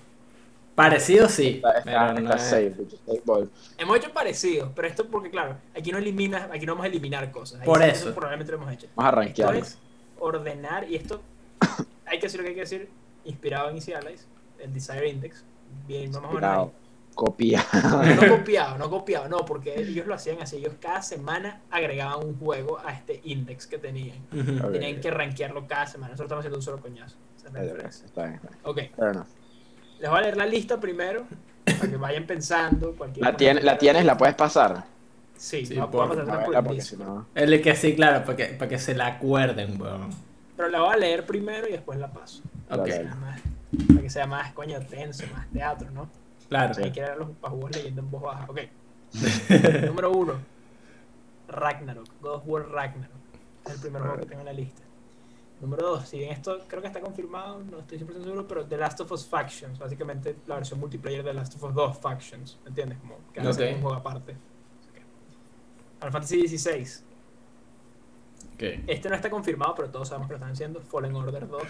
Parecido 0.77 1.29
sí. 1.29 1.57
Está, 1.57 1.83
pero 1.83 1.97
está, 1.97 2.13
no 2.13 2.19
está 2.21 2.37
es- 2.37 2.43
safe, 2.43 2.69
bicho, 2.79 2.97
safe 3.05 3.23
ball. 3.25 3.51
Hemos 3.79 3.97
hecho 3.97 4.13
parecidos, 4.13 4.71
pero 4.77 4.87
esto 4.87 5.09
porque, 5.09 5.31
claro, 5.31 5.57
aquí 5.77 5.91
no 5.91 5.99
eliminas, 5.99 6.49
aquí 6.53 6.65
no 6.67 6.73
vamos 6.75 6.85
a 6.85 6.89
eliminar 6.89 7.33
cosas. 7.33 7.61
Ahí 7.61 7.67
Por 7.67 7.83
sí, 7.83 7.89
eso. 7.89 8.15
probablemente 8.15 8.53
lo 8.53 8.59
hemos 8.59 8.73
hecho. 8.73 8.87
Vamos 8.95 9.09
a 9.09 9.11
Esto 9.11 9.21
rankearlo. 9.21 9.59
es 9.59 9.79
ordenar, 10.21 10.89
y 10.89 10.97
esto 10.97 11.21
hay 12.07 12.19
que 12.19 12.27
decir 12.27 12.39
lo 12.41 12.45
que 12.45 12.51
hay 12.51 12.55
que 12.55 12.61
decir, 12.61 12.89
inspirado 13.25 13.71
en 13.71 13.77
Easy 13.77 13.93
Allies, 13.95 14.27
el 14.59 14.73
Desire 14.73 15.09
Index, 15.09 15.45
bien, 15.89 16.11
menos 16.11 16.23
Inspirado. 16.25 16.63
ahí. 16.65 16.71
Copia. 17.15 17.65
No 17.73 18.29
copiado, 18.37 18.77
no 18.77 18.91
copiado, 18.91 19.29
no, 19.31 19.39
porque 19.47 19.81
ellos 19.81 20.07
lo 20.07 20.13
hacían 20.13 20.43
así. 20.43 20.57
Ellos 20.59 20.75
cada 20.79 21.01
semana 21.01 21.63
agregaban 21.71 22.23
un 22.27 22.39
juego 22.39 22.79
a 22.85 22.93
este 22.93 23.23
index 23.25 23.67
que 23.67 23.79
tenían. 23.79 24.19
Tenían 24.31 25.01
que 25.01 25.11
rankearlo 25.11 25.67
cada 25.67 25.87
semana. 25.87 26.11
Nosotros 26.13 26.27
estamos 26.27 26.41
haciendo 26.43 26.59
un 26.59 26.63
solo 26.63 26.79
coñazo. 26.83 27.17
Esa 27.39 27.47
es 27.49 27.55
la 27.55 27.63
diferencia. 27.63 28.05
Está 28.05 28.23
bien, 28.25 28.35
está 28.35 28.49
bien. 28.51 28.61
Ok, 28.65 28.77
Fair 28.97 29.11
enough. 29.13 29.27
Les 30.01 30.11
voy 30.11 30.19
a 30.19 30.23
leer 30.23 30.37
la 30.37 30.47
lista 30.47 30.79
primero 30.81 31.25
para 31.65 31.91
que 31.91 31.97
vayan 31.97 32.27
pensando. 32.27 32.95
¿La, 33.17 33.37
tiene- 33.37 33.63
¿La 33.63 33.79
tienes? 33.79 34.05
¿La 34.05 34.17
puedes 34.17 34.35
pasar? 34.35 34.85
Sí, 35.37 35.67
Sí, 35.67 35.75
por- 35.91 36.19
a 36.19 36.21
A 36.21 36.23
hacer 36.41 36.45
por 36.45 36.65
porque 36.65 36.81
si 36.81 36.97
no. 36.97 37.27
El 37.35 37.61
que 37.61 37.75
sí, 37.77 37.95
claro, 37.95 38.25
para 38.25 38.37
que, 38.37 38.45
para 38.47 38.69
que 38.69 38.79
se 38.79 38.95
la 38.95 39.07
acuerden, 39.07 39.81
weón. 39.81 40.09
Pero 40.57 40.69
la 40.71 40.81
voy 40.81 40.95
a 40.95 40.97
leer 40.97 41.27
primero 41.27 41.69
y 41.69 41.73
después 41.73 41.99
la 41.99 42.09
paso. 42.11 42.43
Ok, 42.71 42.89
más, 43.21 43.41
para 43.89 44.01
que 44.01 44.09
sea 44.11 44.27
más 44.27 44.53
coño 44.55 44.81
tenso, 44.81 45.25
más 45.35 45.47
teatro, 45.51 45.91
¿no? 45.91 46.09
claro. 46.49 46.75
Hay 46.83 46.91
que 46.93 47.01
leer 47.03 47.17
los 47.19 47.31
pajugos 47.33 47.75
leyendo 47.77 48.01
en 48.01 48.11
voz 48.11 48.23
baja. 48.23 48.47
Ok. 48.49 48.61
Número 49.87 50.11
uno. 50.13 50.35
Ragnarok. 51.49 52.07
God 52.23 52.35
of 52.37 52.43
War 52.47 52.69
Ragnarok. 52.71 53.11
Es 53.67 53.75
el 53.75 53.81
primer 53.81 54.03
juego 54.03 54.17
que 54.19 54.27
tengo 54.27 54.41
en 54.41 54.47
la 54.47 54.53
lista. 54.53 54.83
Número 55.61 55.87
dos. 55.87 56.09
Si 56.09 56.19
bien 56.19 56.33
esto 56.33 56.59
creo 56.69 56.83
que 56.83 56.89
está 56.89 57.01
confirmado, 57.01 57.61
no 57.65 57.79
estoy 57.81 57.99
100% 57.99 58.23
seguro, 58.25 58.47
pero 58.47 58.67
The 58.67 58.77
Last 58.77 59.01
of 59.01 59.11
Us 59.13 59.27
Factions. 59.27 59.79
Básicamente 59.79 60.37
la 60.47 60.57
versión 60.57 60.79
multiplayer 60.81 61.23
de 61.23 61.31
The 61.31 61.35
Last 61.35 61.55
of 61.57 61.63
Us 61.63 61.75
2 61.75 61.99
Factions. 61.99 62.59
¿Me 62.65 62.69
entiendes? 62.69 62.99
Como 62.99 63.17
que 63.33 63.41
hace 63.41 63.71
Ok. 63.71 63.77
un 63.77 63.83
juego 63.83 63.97
aparte. 63.97 64.33
Ok. 64.33 65.01
Final 65.99 66.13
Fantasy 66.13 66.47
XVI. 66.59 67.05
Ok. 68.55 68.63
Este 68.87 69.09
no 69.09 69.15
está 69.15 69.31
confirmado, 69.31 69.75
pero 69.75 69.91
todos 69.91 70.09
sabemos 70.09 70.29
que 70.29 70.33
lo 70.33 70.37
están 70.37 70.53
haciendo. 70.53 70.81
Fallen 70.83 71.15
Order 71.15 71.49
2. 71.49 71.63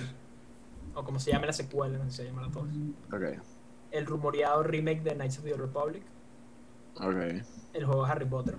O 0.95 1.05
como 1.05 1.20
se 1.20 1.30
llame 1.30 1.47
la 1.47 1.53
secuela, 1.53 1.99
no 1.99 2.05
sé 2.07 2.11
si 2.11 2.16
se 2.16 2.24
llama 2.24 2.43
la 2.43 2.49
2. 2.49 2.64
Ok, 3.12 3.43
El 3.93 4.07
rumoreado 4.07 4.62
remake 4.64 5.03
de 5.03 5.14
Knights 5.14 5.39
of 5.39 5.45
the 5.45 5.53
Old 5.53 5.61
Republic. 5.62 6.03
El 7.72 7.84
juego 7.84 8.05
de 8.05 8.11
Harry 8.11 8.24
Potter. 8.24 8.57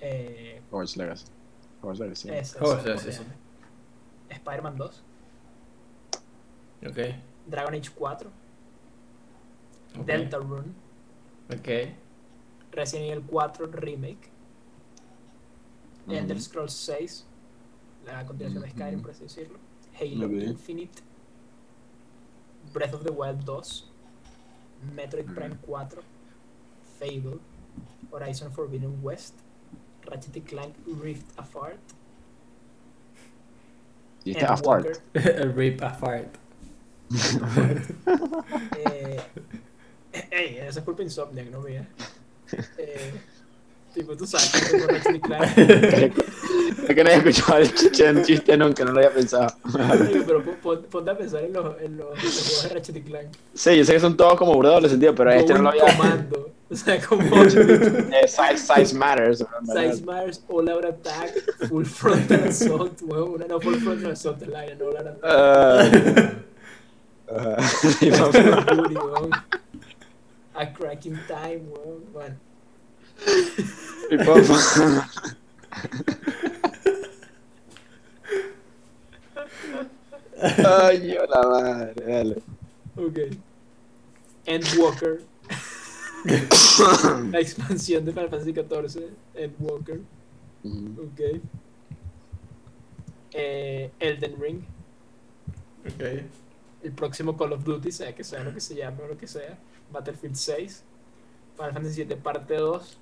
Eh, 0.00 0.62
Hogwarts 0.70 0.96
Legacy. 0.96 1.26
Hogwarts 1.82 2.00
Legacy. 2.00 2.28
sí, 2.44 2.56
¿cómo 2.58 2.76
sí, 2.76 2.82
se 2.98 3.12
sí. 3.12 3.18
llama? 3.22 3.34
Spider-Man 4.34 4.76
2. 4.78 4.90
Ok. 6.88 6.98
Dragon 7.46 7.74
Age 7.74 7.90
4. 7.90 8.30
ok, 9.98 10.06
Deltarune. 10.06 10.72
Ok. 11.52 11.68
Resident 12.72 13.10
Evil 13.10 13.22
4 13.26 13.66
Remake. 13.66 14.30
Ujú. 16.06 16.14
Elder 16.16 16.40
Scrolls 16.40 16.72
6. 16.72 17.26
La 18.06 18.24
continuación 18.24 18.62
de 18.62 18.70
Skyrim, 18.70 19.02
por 19.02 19.10
así 19.10 19.24
decirlo. 19.24 19.58
Halo. 20.00 20.26
Infinite. 20.32 21.02
Breath 22.72 22.94
of 22.94 23.02
the 23.04 23.10
Wild 23.10 23.44
2. 23.44 23.84
Metroid. 24.94 25.26
Prime 25.34 25.56
4. 25.66 26.02
Fable. 26.98 27.40
Horizon 28.10 28.50
Forbidden 28.52 29.02
West. 29.02 29.34
Ratchet 30.06 30.44
Clank 30.46 30.74
Rift 30.86 31.26
Apart. 31.36 31.78
Y 34.24 34.32
este 34.32 34.44
Apart. 34.44 34.86
El 35.14 35.54
Rip 35.54 35.82
Apart. 35.82 36.34
Eh, 38.86 39.20
ey, 40.30 40.58
esa 40.58 40.80
es 40.80 40.84
culpa 40.84 40.98
de 40.98 41.04
Insomniac, 41.04 41.50
no 41.50 41.60
mía. 41.60 41.86
Eh, 42.78 43.12
tipo, 43.94 44.16
tú 44.16 44.26
sabes 44.26 44.50
que 45.06 45.20
Clank. 45.20 45.56
Es 46.88 46.94
que 46.96 47.04
no 47.04 47.10
había 47.10 47.16
escuchado 47.30 47.58
el 47.58 47.72
chiste, 47.74 48.10
un 48.10 48.22
chiste 48.24 48.56
nunca, 48.56 48.84
no 48.84 48.90
lo 48.92 48.98
había 48.98 49.12
pensado. 49.12 49.46
Pero 50.26 50.42
pon- 50.42 50.56
pon- 50.62 50.82
ponte 50.90 51.10
a 51.10 51.16
pensar 51.16 51.44
en 51.44 51.52
los, 51.52 51.80
en 51.80 51.96
los, 51.98 52.18
en 52.18 52.24
los 52.24 52.32
juegos 52.42 52.62
de 52.64 52.68
Ratchet 52.74 52.96
y 52.96 53.02
Clank. 53.02 53.26
Sí, 53.54 53.76
yo 53.76 53.84
sé 53.84 53.92
que 53.92 54.00
son 54.00 54.16
todos 54.16 54.34
como 54.36 54.54
burdos 54.54 54.82
de 54.82 54.88
sentido, 54.88 55.14
pero 55.14 55.30
este 55.32 55.52
no 55.54 55.62
lo 55.62 55.68
había. 55.70 55.84
Comando. 55.84 56.50
Sea, 56.72 57.00
como 57.00 57.22
Eh, 57.44 58.28
size, 58.28 58.58
size 58.58 58.94
matters. 58.94 59.44
Size 59.66 60.02
Matters, 60.04 60.40
All 60.48 60.68
Out 60.70 60.84
Attack, 60.84 61.32
Full 61.68 61.84
Frontal 61.84 62.44
Assault, 62.48 63.00
weón, 63.02 63.44
no 63.48 63.60
Full 63.60 63.80
Frontal 63.80 64.12
Assault, 64.12 64.40
el 64.42 64.50
no 64.78 64.86
All 64.88 64.96
Out 64.96 65.06
Attack. 65.24 66.34
Call 67.26 68.46
of 68.46 68.66
Duty, 68.66 68.94
weón. 68.94 69.30
A 70.54 70.72
Cracking 70.72 71.18
Time, 71.26 71.62
weón. 71.70 72.04
Bueno, 72.12 72.36
Y 74.10 74.16
por- 74.24 74.42
Ay, 80.42 81.12
yo 81.14 81.26
la 81.26 81.42
madre, 81.42 81.94
dale. 82.06 82.36
ok. 82.96 83.18
Endwalker. 84.46 85.20
La 87.30 87.40
expansión 87.40 88.04
de 88.04 88.12
Final 88.12 88.28
Fantasy 88.30 88.52
XIV, 88.52 89.10
Endwalker, 89.34 90.00
Ujú. 90.64 91.02
ok. 91.02 91.20
Eh, 93.32 93.90
Elden 94.00 94.40
Ring, 94.40 94.62
Ok. 95.86 96.02
el 96.82 96.92
próximo 96.92 97.36
Call 97.36 97.52
of 97.52 97.64
Duty, 97.64 97.92
sea 97.92 98.14
que 98.14 98.24
sea 98.24 98.42
lo 98.42 98.52
que 98.52 98.60
se 98.60 98.74
llame 98.74 99.02
o 99.04 99.08
lo 99.08 99.16
que 99.16 99.26
sea. 99.26 99.56
Battlefield 99.92 100.34
6, 100.36 100.84
Final 101.56 101.72
Fantasy 101.72 102.04
VII 102.04 102.16
Parte 102.16 102.54
2. 102.56 102.98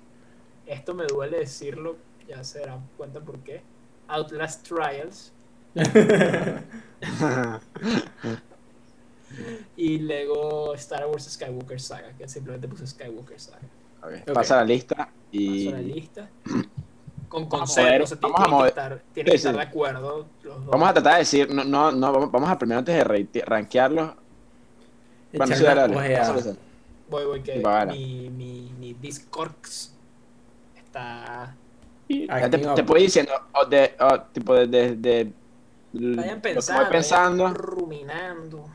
Esto 0.67 0.93
me 0.93 1.05
duele 1.05 1.39
decirlo, 1.39 1.97
ya 2.27 2.43
se 2.43 2.59
darán 2.59 2.87
cuenta 2.97 3.19
por 3.19 3.39
qué. 3.39 3.61
Outlast 4.07 4.67
Trials 4.67 5.31
y 9.79 9.97
luego 9.99 10.73
Star 10.75 11.07
Wars 11.07 11.23
Skywalker 11.23 11.79
Saga, 11.79 12.11
que 12.17 12.27
simplemente 12.27 12.67
puse 12.67 12.85
Skywalker 12.85 13.39
Saga. 13.39 13.59
Ok, 14.03 14.33
Pasa 14.33 14.57
la 14.57 14.65
lista 14.65 15.09
y. 15.31 15.65
Paso 15.65 15.77
la 15.77 15.81
lista. 15.81 16.29
Con 17.29 17.47
Vamos 17.47 17.77
a 17.77 17.83
ver, 17.83 17.99
conceptos, 18.01 18.31
vamos 18.31 18.39
a 18.41 18.43
tienen 18.43 18.49
que 18.49 18.63
mover- 18.63 18.67
estar, 18.69 19.03
tienen 19.13 19.27
Sí, 19.27 19.31
que 19.31 19.35
estar 19.37 19.51
sí. 19.53 19.57
de 19.59 19.63
acuerdo 19.63 20.25
los 20.41 20.55
dos. 20.65 20.65
Vamos 20.65 20.89
a 20.89 20.93
tratar 20.93 21.13
de 21.13 21.19
decir, 21.19 21.53
no, 21.53 21.63
no, 21.63 21.91
no, 21.91 22.11
vamos- 22.11 22.31
vamos 22.31 22.49
a 22.49 22.57
primero 22.57 22.79
antes 22.79 22.95
de 22.95 23.41
rankearlos. 23.45 24.13
Bueno, 25.33 25.55
sí, 25.55 25.63
dale, 25.63 25.81
dale. 25.93 26.57
Voy, 27.07 27.25
voy, 27.25 27.41
que 27.43 27.57
Y 27.57 27.61
va, 27.61 27.71
gana. 27.79 27.93
mi, 27.93 28.29
mi, 28.31 28.73
mi 28.79 28.93
Discords 28.95 29.93
está... 30.75 31.55
Ya 32.07 32.49
te, 32.49 32.57
te 32.57 32.83
puedo 32.83 32.97
ir 32.99 33.05
diciendo, 33.05 33.31
o 33.53 33.65
de, 33.65 33.95
o 33.99 34.21
tipo 34.33 34.55
de, 34.55 34.67
de, 34.67 34.95
de- 34.95 35.33
Vayan 36.15 36.41
pensando, 36.41 36.81
voy 36.81 36.91
pensando, 36.91 37.43
vayan 37.43 37.55
ruminando. 37.55 38.69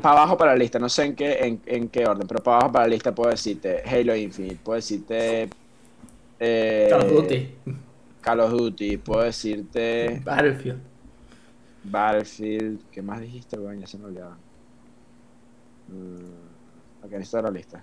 Para 0.00 0.14
abajo 0.20 0.36
para 0.36 0.52
la 0.52 0.58
lista, 0.58 0.78
no 0.78 0.88
sé 0.88 1.04
en 1.04 1.14
qué, 1.16 1.38
en, 1.40 1.60
en 1.66 1.88
qué 1.88 2.06
orden, 2.06 2.26
pero 2.26 2.42
para 2.42 2.56
abajo 2.58 2.72
para 2.72 2.84
la 2.86 2.90
lista 2.94 3.14
puedo 3.14 3.30
decirte 3.30 3.82
Halo 3.84 4.16
Infinite, 4.16 4.58
puedo 4.62 4.76
decirte 4.76 5.48
eh, 6.38 6.86
Call 6.90 7.02
of 7.02 7.10
Duty. 7.10 7.54
Call 8.20 8.40
of 8.40 8.50
Duty, 8.52 8.96
puedo 8.98 9.22
decirte 9.22 10.20
Battlefield. 10.24 10.80
Battlefield, 11.84 12.80
¿qué 12.90 13.02
más 13.02 13.20
dijiste? 13.20 13.56
Bueno, 13.58 13.80
ya 13.80 13.86
se 13.86 13.98
me 13.98 14.06
olvidaba. 14.06 14.36
Mm, 15.88 17.04
ok, 17.04 17.10
necesito 17.12 17.42
la 17.42 17.50
lista. 17.50 17.82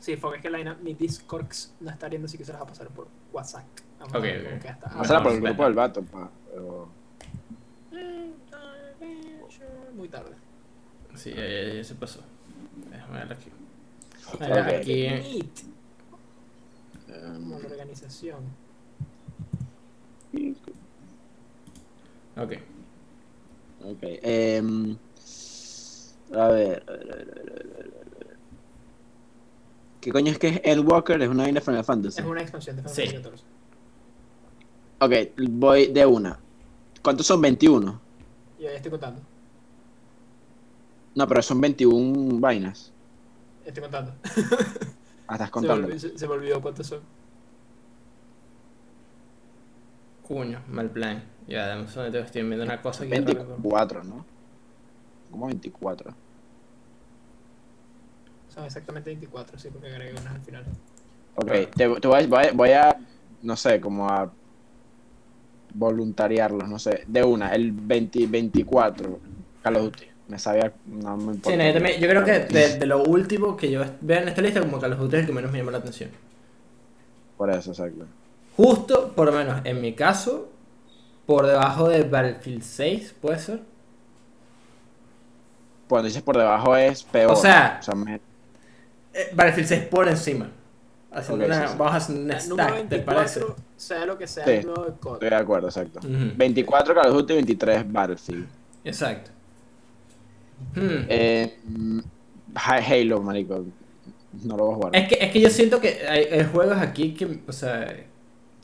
Sí, 0.00 0.16
porque 0.16 0.36
es 0.38 0.42
que 0.42 0.50
la, 0.50 0.74
mi 0.82 0.94
Discords 0.94 1.74
no 1.80 1.90
está 1.90 2.08
viendo, 2.08 2.26
así 2.26 2.36
que 2.38 2.44
se 2.44 2.52
las 2.52 2.60
va 2.60 2.64
a 2.64 2.68
pasar 2.68 2.88
por 2.88 3.06
WhatsApp. 3.32 3.64
Vamos 4.00 4.14
Ok, 4.14 4.24
ok. 4.56 4.92
Pásala 4.98 5.22
por 5.22 5.32
el 5.32 5.40
grupo 5.40 5.64
del 5.64 5.74
vato, 5.74 6.02
pa, 6.02 6.30
pero- 6.50 6.88
Muy 9.96 10.08
tarde. 10.08 10.32
Sí, 11.16 11.30
ya, 11.30 11.36
ya- 11.46 11.74
ya 11.74 11.84
se 11.84 11.94
pasó. 11.94 12.20
Déjame 12.90 13.18
ver 13.20 13.32
aquí. 13.32 13.50
Ok. 14.32 14.40
Mira, 14.40 14.66
aquí. 14.66 15.08
Meet, 15.08 15.60
como 17.34 17.58
la 17.58 17.66
organización. 17.66 18.38
Ok. 22.36 22.52
Ok. 23.84 23.98
em, 24.02 24.96
a 26.34 26.48
ver, 26.48 26.82
a 26.88 26.92
ver, 26.92 27.12
a 27.12 27.16
ver, 27.16 27.22
a 27.22 27.26
ver, 27.26 27.30
a 27.30 27.44
ver, 27.44 28.04
a 28.14 28.18
ver. 28.18 28.36
¿Qué 30.00 30.10
coño 30.12 30.32
es 30.32 30.38
que 30.38 30.48
es 30.48 30.60
Ed 30.64 30.80
Walker? 30.80 31.20
Es 31.22 31.28
una 31.28 31.44
vaina 31.44 31.60
de 31.60 31.64
Final 31.64 31.84
Fantasy. 31.84 32.20
Es 32.20 32.26
una 32.26 32.40
expansión 32.42 32.76
de 32.76 32.82
Final 32.82 32.94
Sí. 32.96 33.06
Fantasy 33.06 33.36
XIV. 33.36 33.44
Ok, 35.00 35.12
voy 35.50 35.86
de 35.92 36.06
una. 36.06 36.38
¿Cuántos 37.02 37.26
son 37.26 37.40
21? 37.40 38.00
Yo 38.58 38.64
ya 38.64 38.70
estoy 38.72 38.90
contando. 38.90 39.20
No, 41.14 41.26
pero 41.28 41.42
son 41.42 41.60
21 41.60 42.40
vainas. 42.40 42.92
Estoy 43.64 43.82
contando. 43.82 44.12
Ah, 45.28 45.34
estás 45.34 45.38
Se 45.38 45.38
me, 45.38 45.50
contando. 45.50 45.86
olvidó, 45.86 45.98
se- 46.00 46.18
se 46.18 46.26
me 46.28 46.34
olvidó 46.34 46.60
cuántos 46.60 46.86
son. 46.86 47.00
Cuño, 50.26 50.62
mal 50.68 50.90
plan. 50.90 51.22
Ya, 51.46 51.66
dame 51.66 51.82
un 51.82 51.88
segundo, 51.88 52.18
estoy 52.18 52.42
viendo 52.42 52.64
una 52.64 52.80
cosa 52.80 53.02
aquí. 53.04 53.10
24, 53.10 54.02
¿no? 54.04 54.24
Como 55.30 55.46
24. 55.46 56.14
Son 58.48 58.64
exactamente 58.64 59.10
24, 59.10 59.58
sí, 59.58 59.68
porque 59.70 59.88
agregué 59.88 60.12
unas 60.12 60.34
al 60.34 60.40
final. 60.40 60.64
Ok, 61.36 61.50
te, 61.76 62.00
te 62.00 62.08
voy, 62.08 62.22
a, 62.22 62.26
voy 62.26 62.44
a- 62.44 62.52
voy 62.52 62.70
a, 62.70 62.96
no 63.42 63.56
sé, 63.56 63.80
como 63.80 64.08
a 64.08 64.32
voluntariarlos, 65.74 66.68
no 66.68 66.78
sé. 66.78 67.04
De 67.06 67.22
una, 67.22 67.50
el 67.50 67.72
20, 67.72 68.26
24, 68.26 69.18
Call 69.62 69.76
of 69.76 69.82
Duty. 69.84 70.04
Me 70.28 70.38
sabía, 70.38 70.72
no 70.86 71.16
me 71.18 71.34
importa. 71.34 71.50
Sí, 71.50 71.56
no, 71.56 71.64
yo, 71.66 71.72
también- 71.74 72.00
yo 72.00 72.08
creo 72.08 72.24
que 72.24 72.32
de, 72.40 72.78
de 72.78 72.86
lo 72.86 73.02
último 73.02 73.56
que 73.56 73.70
yo 73.70 73.84
veo 74.00 74.20
en 74.22 74.28
esta 74.28 74.40
lista, 74.42 74.60
como 74.60 74.80
que 74.80 74.88
los 74.88 74.98
Duty 74.98 75.16
es 75.16 75.20
el 75.20 75.26
que 75.26 75.32
menos 75.32 75.52
me 75.52 75.58
llama 75.58 75.72
la 75.72 75.78
atención. 75.78 76.10
Por 77.36 77.50
eso, 77.50 77.70
exacto. 77.72 78.06
Justo, 78.56 79.12
por 79.14 79.26
lo 79.26 79.32
menos 79.32 79.60
en 79.64 79.80
mi 79.80 79.92
caso, 79.94 80.48
por 81.26 81.46
debajo 81.46 81.88
de 81.88 82.02
Battlefield 82.04 82.62
6, 82.62 83.14
¿puede 83.20 83.38
ser? 83.38 83.60
Cuando 85.88 86.06
dices 86.08 86.22
por 86.22 86.36
debajo 86.38 86.76
es 86.76 87.02
peor. 87.02 87.32
O 87.32 87.36
sea- 87.36 87.80
me- 87.94 88.20
Eh, 89.12 89.30
Battlefield 89.34 89.68
6 89.68 89.82
por 89.86 90.08
encima. 90.08 90.50
Haciendo 91.12 91.44
Ok, 91.44 91.50
una- 91.52 91.62
sí, 91.62 91.68
sí. 91.72 91.78
Vamos 91.78 91.94
a 91.94 91.96
hacer 91.98 92.16
un 92.16 92.30
El 92.32 92.48
número 92.48 92.68
stack, 92.70 92.88
¿te 92.88 92.98
parece? 93.00 93.40
24, 93.40 93.64
sea 93.76 94.06
lo 94.06 94.18
que 94.18 94.26
sea 94.26 94.44
Sí. 94.44 94.50
el 94.50 94.66
nuevo 94.66 94.84
de 94.84 94.90
estoy 94.90 95.28
de 95.30 95.36
acuerdo, 95.36 95.68
exacto. 95.68 95.98
Ujú, 96.00 96.32
24 96.36 96.94
Call 96.94 97.06
of 97.10 97.12
Duty, 97.14 97.34
23 97.34 97.92
Battlefield. 97.92 98.46
Exacto. 98.82 99.30
Hmm. 100.74 101.06
Eh, 101.08 101.58
Ha- 102.56 102.76
Halo, 102.78 103.20
marico. 103.20 103.64
No 104.44 104.56
lo 104.56 104.64
voy 104.66 104.72
a 104.72 104.76
jugar. 104.76 104.96
Es 104.96 105.08
que, 105.08 105.14
es 105.24 105.30
que 105.32 105.40
yo 105.40 105.50
siento 105.50 105.80
que 105.80 106.06
hay, 106.08 106.24
hay 106.24 106.44
juegos 106.44 106.76
aquí 106.78 107.14
que, 107.14 107.40
o 107.46 107.52
sea, 107.52 107.94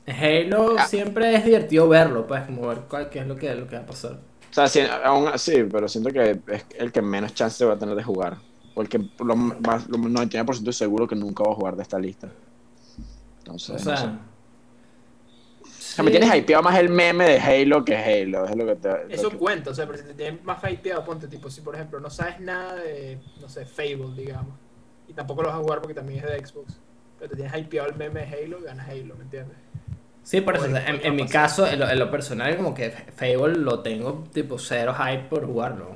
Halo 0.07 0.75
Ah. 0.77 0.87
siempre 0.87 1.35
es 1.35 1.45
divertido 1.45 1.87
verlo, 1.87 2.25
pues, 2.27 2.43
como 2.43 2.67
ver 2.67 2.79
cuál, 2.89 3.09
qué 3.09 3.19
es 3.19 3.27
lo 3.27 3.35
que, 3.35 3.53
lo 3.55 3.67
que 3.67 3.75
va 3.75 3.83
a 3.83 3.85
pasar. 3.85 4.13
O 4.49 4.53
sea, 4.53 4.67
sí, 4.67 4.81
aún 5.03 5.27
así, 5.29 5.63
pero 5.71 5.87
siento 5.87 6.09
que 6.11 6.39
es 6.47 6.65
el 6.77 6.91
que 6.91 7.01
menos 7.01 7.33
chance 7.33 7.63
va 7.63 7.73
a 7.73 7.79
tener 7.79 7.95
de 7.95 8.03
jugar. 8.03 8.37
O 8.75 8.81
el 8.81 8.89
que 8.89 8.99
lo 9.23 9.35
más, 9.35 9.87
lo 9.89 9.97
99% 9.97 10.71
seguro 10.73 11.07
que 11.07 11.15
nunca 11.15 11.43
va 11.43 11.51
a 11.51 11.55
jugar 11.55 11.75
de 11.75 11.83
esta 11.83 11.99
lista. 11.99 12.29
Entonces, 13.39 13.85
O 13.85 13.89
no 13.91 13.97
sé. 13.97 14.07
Sea, 15.91 15.95
sea, 15.95 16.03
me 16.03 16.11
tienes 16.11 16.33
hypeado 16.35 16.63
más 16.63 16.77
el 16.77 16.89
meme 16.89 17.25
de 17.25 17.39
Halo 17.39 17.83
que 17.85 17.95
Halo. 17.95 18.45
Es 18.45 18.55
lo 18.55 18.65
que 18.65 18.75
te. 18.75 18.89
lo 18.89 19.09
Eso 19.09 19.29
que- 19.29 19.37
cuenta, 19.37 19.71
o 19.71 19.73
sea, 19.73 19.85
pero 19.85 19.97
si 19.97 20.05
te 20.05 20.13
tienes 20.13 20.43
más 20.43 20.61
hypeado, 20.63 21.03
ponte 21.03 21.27
tipo, 21.27 21.49
si 21.49 21.61
por 21.61 21.75
ejemplo 21.75 21.99
no 21.99 22.09
sabes 22.09 22.39
nada 22.39 22.75
de, 22.75 23.19
no 23.39 23.49
sé, 23.49 23.65
Fable, 23.65 24.13
digamos, 24.15 24.53
y 25.07 25.13
tampoco 25.13 25.43
lo 25.43 25.49
vas 25.49 25.57
a 25.57 25.61
jugar 25.61 25.79
porque 25.79 25.93
también 25.93 26.23
es 26.23 26.31
de 26.31 26.45
Xbox, 26.45 26.77
pero 27.19 27.29
te 27.29 27.35
tienes 27.35 27.55
hypeado 27.57 27.89
el 27.89 27.95
meme 27.95 28.25
de 28.25 28.43
Halo, 28.45 28.61
ganas 28.61 28.87
Halo, 28.87 29.15
¿me 29.15 29.23
entiendes? 29.23 29.57
Sí, 30.23 30.39
por 30.41 30.55
eso, 30.55 30.65
en, 30.67 30.73
¿qué 30.73 31.07
en 31.07 31.13
va 31.13 31.15
mi 31.15 31.21
a 31.23 31.27
caso, 31.27 31.67
en 31.67 31.79
lo, 31.79 31.89
en 31.89 31.97
lo 31.99 32.11
personal, 32.11 32.55
como 32.55 32.73
que 32.73 32.91
Fable 32.91 33.55
lo 33.55 33.79
tengo 33.79 34.23
tipo 34.31 34.57
cero 34.59 34.93
hype 34.93 35.23
por 35.29 35.45
jugarlo. 35.45 35.95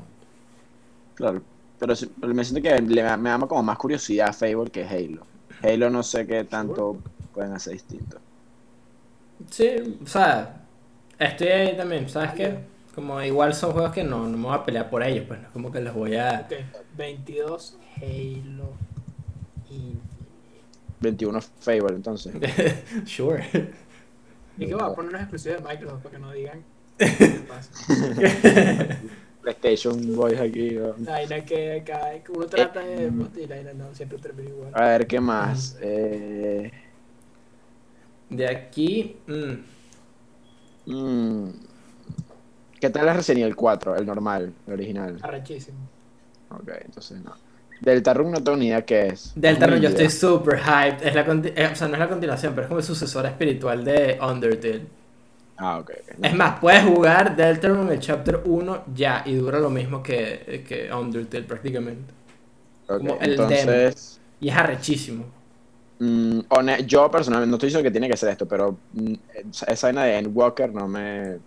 Claro. 1.14 1.42
Pero, 1.80 1.94
me 2.34 2.44
siento 2.44 2.68
que 2.68 2.82
le, 2.82 3.18
me 3.18 3.30
da 3.30 3.40
como 3.40 3.62
más 3.62 3.78
curiosidad 3.78 4.34
Fable 4.34 4.72
que 4.72 4.84
Halo. 4.84 5.26
Halo 5.62 5.90
no 5.90 6.04
sé 6.04 6.26
qué 6.26 6.44
tanto 6.44 6.98
pueden 7.34 7.54
hacer 7.54 7.74
distinto. 7.74 8.18
Sí, 9.50 10.00
o 10.04 10.08
sea, 10.08 10.66
estoy 11.20 11.48
ahí 11.48 11.78
también, 11.78 12.10
¿sabes 12.10 12.32
qué? 12.34 12.60
Como 12.94 13.22
igual 13.22 13.54
son 13.54 13.74
juegos 13.74 13.92
que 13.92 14.04
no, 14.04 14.28
no 14.28 14.38
me 14.38 14.48
voy 14.48 14.56
a 14.56 14.64
pelear 14.64 14.90
por 14.90 15.04
ellos, 15.04 15.26
pues 15.28 15.40
no 15.40 15.48
es 15.48 15.54
como 15.54 15.72
que 15.72 15.82
les 15.82 15.94
voy 15.94 16.16
a... 16.16 16.46
Ok, 16.46 16.54
22 16.98 17.78
Halo 17.98 18.74
Infinite. 19.70 20.16
21 21.02 21.42
Fable, 21.42 21.96
entonces. 21.96 22.34
sure. 23.06 23.44
Y 24.58 24.68
que 24.68 24.76
va 24.76 24.88
a 24.88 24.96
poner 24.96 25.10
unas 25.10 25.24
exclusivas 25.24 25.62
de 25.62 25.70
Microsoft 25.70 26.04
para 26.04 26.16
que 26.16 26.22
no 26.22 26.32
digan 26.32 26.64
qué 26.98 27.46
pasa. 27.48 27.72
PlayStation 29.42 30.16
Boys 30.16 30.40
aquí. 30.40 30.72
¿no? 30.72 30.96
La 31.00 31.12
vaina 31.12 31.46
que, 31.46 31.84
que, 31.86 32.22
que 32.24 32.32
uno 32.32 32.46
trata 32.48 32.80
de 32.80 33.12
y 33.36 33.48
la 33.48 33.56
vaina 33.56 33.74
no, 33.74 33.94
siempre 33.94 34.18
termina 34.18 34.50
igual. 34.50 34.72
A 34.74 34.86
ver, 34.86 35.06
¿qué 35.06 35.20
más? 35.20 35.78
Eh, 35.82 36.72
De 38.30 38.48
aquí... 38.50 39.18
mm, 39.28 39.54
mm, 40.86 41.50
¿Qué 42.80 42.90
tal 42.90 43.08
es 43.10 43.16
Resident 43.16 43.44
Evil 43.44 43.56
4? 43.56 43.96
El 43.96 44.06
normal, 44.06 44.54
el 44.68 44.74
original. 44.74 45.24
Arrechísimo. 45.24 45.90
Ok, 46.50 46.70
entonces 46.86 47.22
no. 47.24 47.36
Deltarune 47.80 48.32
no 48.32 48.44
tengo 48.44 48.58
ni 48.58 48.68
idea 48.68 48.86
qué 48.86 49.08
es. 49.08 49.36
Deltarune 49.36 49.82
yo 49.82 49.90
idea. 49.90 49.90
estoy 49.90 50.10
super 50.10 50.60
hyped. 50.60 51.06
Es 51.08 51.16
la 51.16 51.22
eh, 51.56 51.70
o 51.72 51.76
sea, 51.76 51.88
no 51.88 51.94
es 51.96 52.00
la 52.00 52.10
continuación, 52.10 52.54
pero 52.54 52.64
es 52.64 52.68
como 52.70 52.80
el 52.80 52.86
sucesor 52.86 53.26
espiritual 53.26 53.84
de 53.84 54.18
Undertale. 54.22 54.88
Ah, 55.58 55.80
ok. 55.80 55.92
ok. 56.02 56.18
No. 56.18 56.28
Es 56.28 56.34
más, 56.36 56.60
puedes 56.60 56.84
jugar 56.84 57.36
Deltarune 57.36 57.94
el 57.94 58.00
Chapter 58.00 58.42
1 58.46 58.86
ya 58.94 59.24
y 59.26 59.36
dura 59.36 59.60
lo 59.60 59.70
mismo 59.70 60.04
que, 60.04 60.64
que 60.68 60.92
Undertale 60.94 61.44
prácticamente. 61.46 62.14
Ok, 62.88 62.98
como 62.98 63.20
el 63.20 63.32
entonces, 63.32 64.20
Y 64.40 64.50
es 64.50 64.56
arrechísimo. 64.56 65.26
Mm, 66.00 66.40
yo 66.86 67.10
personalmente 67.12 67.50
no 67.50 67.56
estoy 67.58 67.68
diciendo 67.68 67.88
que 67.88 67.92
tiene 67.92 68.10
que 68.10 68.18
ser 68.18 68.30
esto, 68.30 68.48
pero 68.48 68.78
mm, 68.94 69.14
esa 69.68 69.88
vaina 69.88 70.04
de 70.04 70.18
Endwalker 70.18 70.74
no 70.74 70.88
me. 70.88 71.38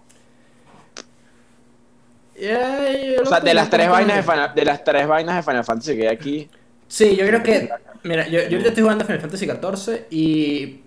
Yeah, 2.39 3.21
O 3.21 3.27
sea, 3.27 3.41
de 3.41 3.53
las 3.53 3.69
tres 3.69 3.89
vainas 3.89 4.17
de 4.17 4.23
Final, 4.23 4.55
de 4.55 4.65
las 4.65 4.85
tres 4.85 5.09
vainas 5.09 5.37
de 5.37 5.43
Final 5.43 5.65
Fantasy 5.65 5.97
que 5.97 6.09
hay 6.09 6.15
aquí, 6.15 6.49
Sí, 6.89 7.17
yo 7.17 7.27
creo 7.27 7.43
que. 7.43 7.69
Mira, 8.03 8.27
yo, 8.27 8.41
yo 8.41 8.45
ahorita 8.45 8.69
estoy 8.71 8.83
jugando 8.83 9.05
Final 9.05 9.21
Fantasy 9.21 9.47
XIV 9.47 10.07
y. 10.11 10.81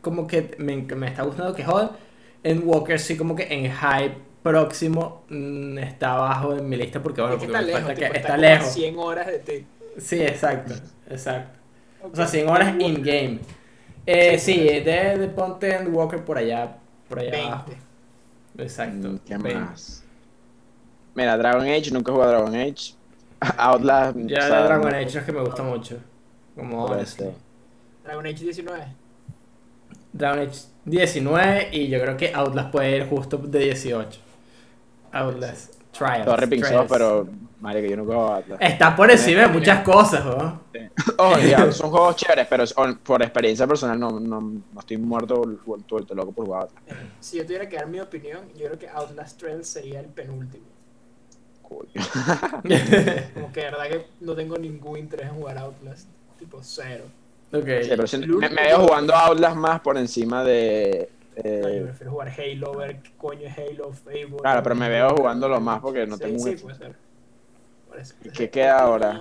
Como 0.00 0.26
que 0.26 0.54
me, 0.58 0.76
me 0.78 1.08
está 1.08 1.22
gustando 1.22 1.54
que 1.54 1.64
jodan. 1.64 1.90
En 2.42 2.66
Walker 2.66 2.98
sí, 2.98 3.16
como 3.16 3.36
que 3.36 3.44
en 3.52 3.72
hype 3.72 4.16
próximo 4.42 5.24
mm, 5.28 5.78
está 5.78 6.14
abajo 6.14 6.56
en 6.56 6.68
mi 6.68 6.76
lista 6.76 7.02
porque, 7.02 7.20
bueno, 7.20 7.38
porque 7.38 7.46
está 7.46 7.60
me 7.60 7.66
lejos, 7.66 7.82
falta 7.82 7.94
tipo, 7.94 8.12
que 8.12 8.18
está 8.18 8.34
está 8.34 8.36
lejos. 8.36 8.68
100 8.68 8.98
horas 8.98 9.26
de 9.28 9.38
ti. 9.38 9.66
Sí, 9.98 10.20
exacto, 10.22 10.74
exacto. 11.08 11.61
O 12.02 12.14
sea, 12.14 12.24
Ok. 12.24 12.30
100 12.30 12.48
horas 12.48 12.74
in-game. 12.78 13.38
Eh, 14.06 14.38
Sí, 14.38 14.58
de, 14.58 14.80
de 15.18 15.28
ponte 15.28 15.74
en 15.74 15.94
Walker 15.94 16.24
por 16.24 16.38
allá, 16.38 16.76
por 17.08 17.18
allá 17.20 17.46
abajo. 17.46 17.66
20. 18.56 18.62
Exacto. 18.64 19.08
mm, 19.08 19.18
¿qué 19.26 19.36
20. 19.38 19.54
más? 19.60 20.04
Mira, 21.14 21.36
Dragon 21.36 21.62
Age, 21.62 21.90
nunca 21.92 22.10
he 22.10 22.14
jugado 22.14 22.30
a 22.32 22.34
Dragon 22.40 22.54
Age. 22.54 22.94
Outlast. 23.58 24.16
Ya 24.26 24.38
o 24.38 24.42
sea, 24.42 24.56
de 24.58 24.64
Dragon 24.64 24.90
no- 24.90 24.96
Age 24.96 25.18
es 25.18 25.24
que 25.24 25.32
me 25.32 25.40
gusta 25.40 25.62
mucho. 25.62 25.98
Como 26.56 26.84
honestly. 26.84 27.28
Dragon 28.04 28.26
Age 28.26 28.44
19. 28.44 28.84
Dragon 30.12 30.38
Age 30.40 30.58
19 30.84 31.68
y 31.72 31.88
yo 31.88 32.00
creo 32.00 32.16
que 32.16 32.32
Outlast 32.34 32.70
puede 32.70 32.96
ir 32.96 33.06
justo 33.08 33.38
de 33.38 33.58
18. 33.60 34.20
Outlast. 35.12 35.74
Trials. 35.92 36.24
Todo 36.24 36.86
pero. 36.88 37.28
Marica, 37.62 37.86
yo 37.86 37.94
he 37.94 37.98
jugado 37.98 38.26
a 38.32 38.36
Outlast. 38.38 38.60
Está 38.60 38.96
por 38.96 39.08
encima 39.08 39.42
de 39.42 39.46
muchas 39.46 39.84
cosas, 39.84 40.24
¿no? 40.24 40.62
Oh, 41.16 41.36
son 41.70 41.90
juegos 41.90 42.16
chéveres, 42.16 42.46
pero 42.48 42.64
por 43.04 43.22
experiencia 43.22 43.66
personal 43.68 43.98
no, 43.98 44.18
no, 44.18 44.40
no 44.40 44.80
estoy 44.80 44.96
muerto 44.98 45.42
vuelto 45.64 45.94
vuelto 45.94 46.14
loco 46.14 46.32
por 46.32 46.44
jugar. 46.46 46.62
Outlast. 46.64 46.98
Si 47.20 47.36
yo 47.38 47.44
tuviera 47.46 47.68
que 47.68 47.76
dar 47.76 47.86
mi 47.86 48.00
opinión, 48.00 48.48
yo 48.56 48.66
creo 48.66 48.78
que 48.78 48.88
Outlast 48.88 49.38
Trails 49.38 49.68
sería 49.68 50.00
el 50.00 50.06
penúltimo. 50.06 50.64
Coño. 51.62 51.88
Como 53.34 53.52
que 53.52 53.60
de 53.60 53.66
verdad 53.70 53.88
que 53.88 54.06
no 54.20 54.34
tengo 54.34 54.58
ningún 54.58 54.98
interés 54.98 55.28
en 55.28 55.36
jugar 55.36 55.58
Outlast. 55.58 56.08
Tipo 56.40 56.58
cero. 56.62 57.04
ok. 57.52 57.62
Sí, 57.82 57.88
pero 57.90 58.06
sí, 58.08 58.16
El 58.16 58.28
me, 58.36 58.48
veo 58.48 58.80
jugando 58.80 59.14
Outlast 59.14 59.56
más 59.56 59.80
por 59.80 59.96
encima 59.98 60.42
de. 60.42 61.08
eh, 61.36 61.60
No, 61.62 61.68
yo 61.72 61.84
prefiero 61.84 62.10
jugar 62.10 62.28
Halo, 62.36 62.76
ver 62.76 63.00
qué 63.02 63.10
coño 63.16 63.46
es 63.46 63.56
Halo, 63.56 63.92
Fable. 63.92 64.36
Claro, 64.42 64.62
pero 64.64 64.74
me 64.74 64.88
veo 64.88 65.10
jugándolo 65.10 65.60
más 65.60 65.80
porque 65.80 66.04
no 66.08 66.16
Sí, 66.16 66.22
tengo 66.24 66.42
un- 66.42 66.48
Sí, 66.50 66.56
puede 66.56 66.76
ser. 66.76 67.11
Por 67.92 68.00
eso. 68.00 68.14
¿Y 68.24 68.30
qué 68.30 68.50
queda 68.50 68.78
ahora? 68.80 69.20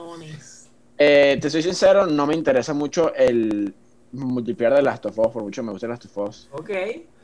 Eh, 0.97 1.37
te 1.41 1.49
soy 1.49 1.61
sincero, 1.63 2.05
no 2.05 2.25
me 2.25 2.35
interesa 2.35 2.73
mucho 2.73 3.13
el 3.15 3.73
multiplayer 4.13 4.75
de 4.75 4.81
Last 4.81 5.05
of 5.05 5.17
Us, 5.17 5.27
por 5.29 5.43
mucho 5.43 5.63
me 5.63 5.71
gusta 5.71 5.87
Last 5.87 6.05
of 6.05 6.17
Us. 6.17 6.49
Ok. 6.51 6.69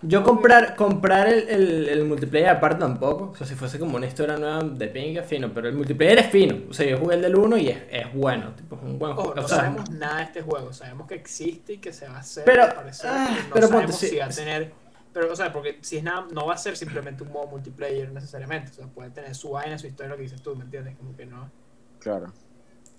Yo 0.02 0.24
comprar, 0.24 0.76
comprar 0.76 1.28
el, 1.28 1.50
el, 1.50 1.90
el 1.90 2.06
multiplayer 2.06 2.50
aparte 2.50 2.80
tampoco. 2.80 3.32
O 3.32 3.36
sea, 3.36 3.48
si 3.48 3.56
fuese 3.56 3.80
como 3.80 3.98
una 3.98 4.06
historia 4.06 4.38
nueva 4.38 4.64
de 4.64 4.88
pinga, 4.88 5.24
fino. 5.24 5.52
Pero 5.54 5.70
el 5.70 5.76
multiplayer 5.76 6.20
es 6.20 6.28
fino. 6.28 6.58
O 6.70 6.74
sea, 6.74 6.88
yo 6.88 6.98
jugué 6.98 7.16
el 7.16 7.22
del 7.22 7.36
1 7.36 7.58
y 7.58 7.70
es, 7.70 7.78
es 7.90 8.14
bueno. 8.14 8.54
Tipo, 8.56 8.76
es 8.76 8.84
un 8.84 9.00
buen 9.00 9.14
Ojo, 9.14 9.22
juego. 9.22 9.36
no 9.36 9.46
o 9.46 9.48
sea, 9.48 9.58
sabemos 9.58 9.90
nada 9.92 10.18
de 10.18 10.24
este 10.24 10.42
juego. 10.44 10.72
Sabemos 10.72 11.08
que 11.08 11.16
existe 11.16 11.74
y 11.74 11.78
que 11.80 11.92
se 11.94 12.08
va 12.08 12.18
a 12.18 12.20
hacer. 12.20 12.46
Pero, 12.46 12.64
ah, 12.64 13.38
no 13.48 13.54
pero 13.54 13.68
sabemos 13.68 13.92
ponte, 13.92 14.08
si 14.08 14.18
va 14.18 14.26
a 14.26 14.30
tener. 14.30 14.72
Pero, 15.14 15.32
o 15.32 15.36
sea, 15.36 15.52
porque 15.52 15.80
si 15.82 15.98
es 15.98 16.04
nada, 16.04 16.28
no 16.32 16.46
va 16.46 16.54
a 16.54 16.58
ser 16.58 16.78
simplemente 16.78 17.24
un 17.24 17.32
modo 17.32 17.48
multiplayer 17.48 18.12
necesariamente. 18.12 18.72
O 18.72 18.74
sea, 18.76 18.88
puede 18.88 19.10
tener 19.10 19.34
su 19.36 19.52
vaina, 19.52 19.78
su 19.80 19.88
historia, 19.88 20.10
lo 20.12 20.16
que 20.18 20.24
dices 20.24 20.42
tú, 20.42 20.56
¿me 20.56 20.64
entiendes? 20.64 20.96
Como 20.98 21.16
que 21.16 21.26
no. 21.26 21.50
Claro. 22.00 22.32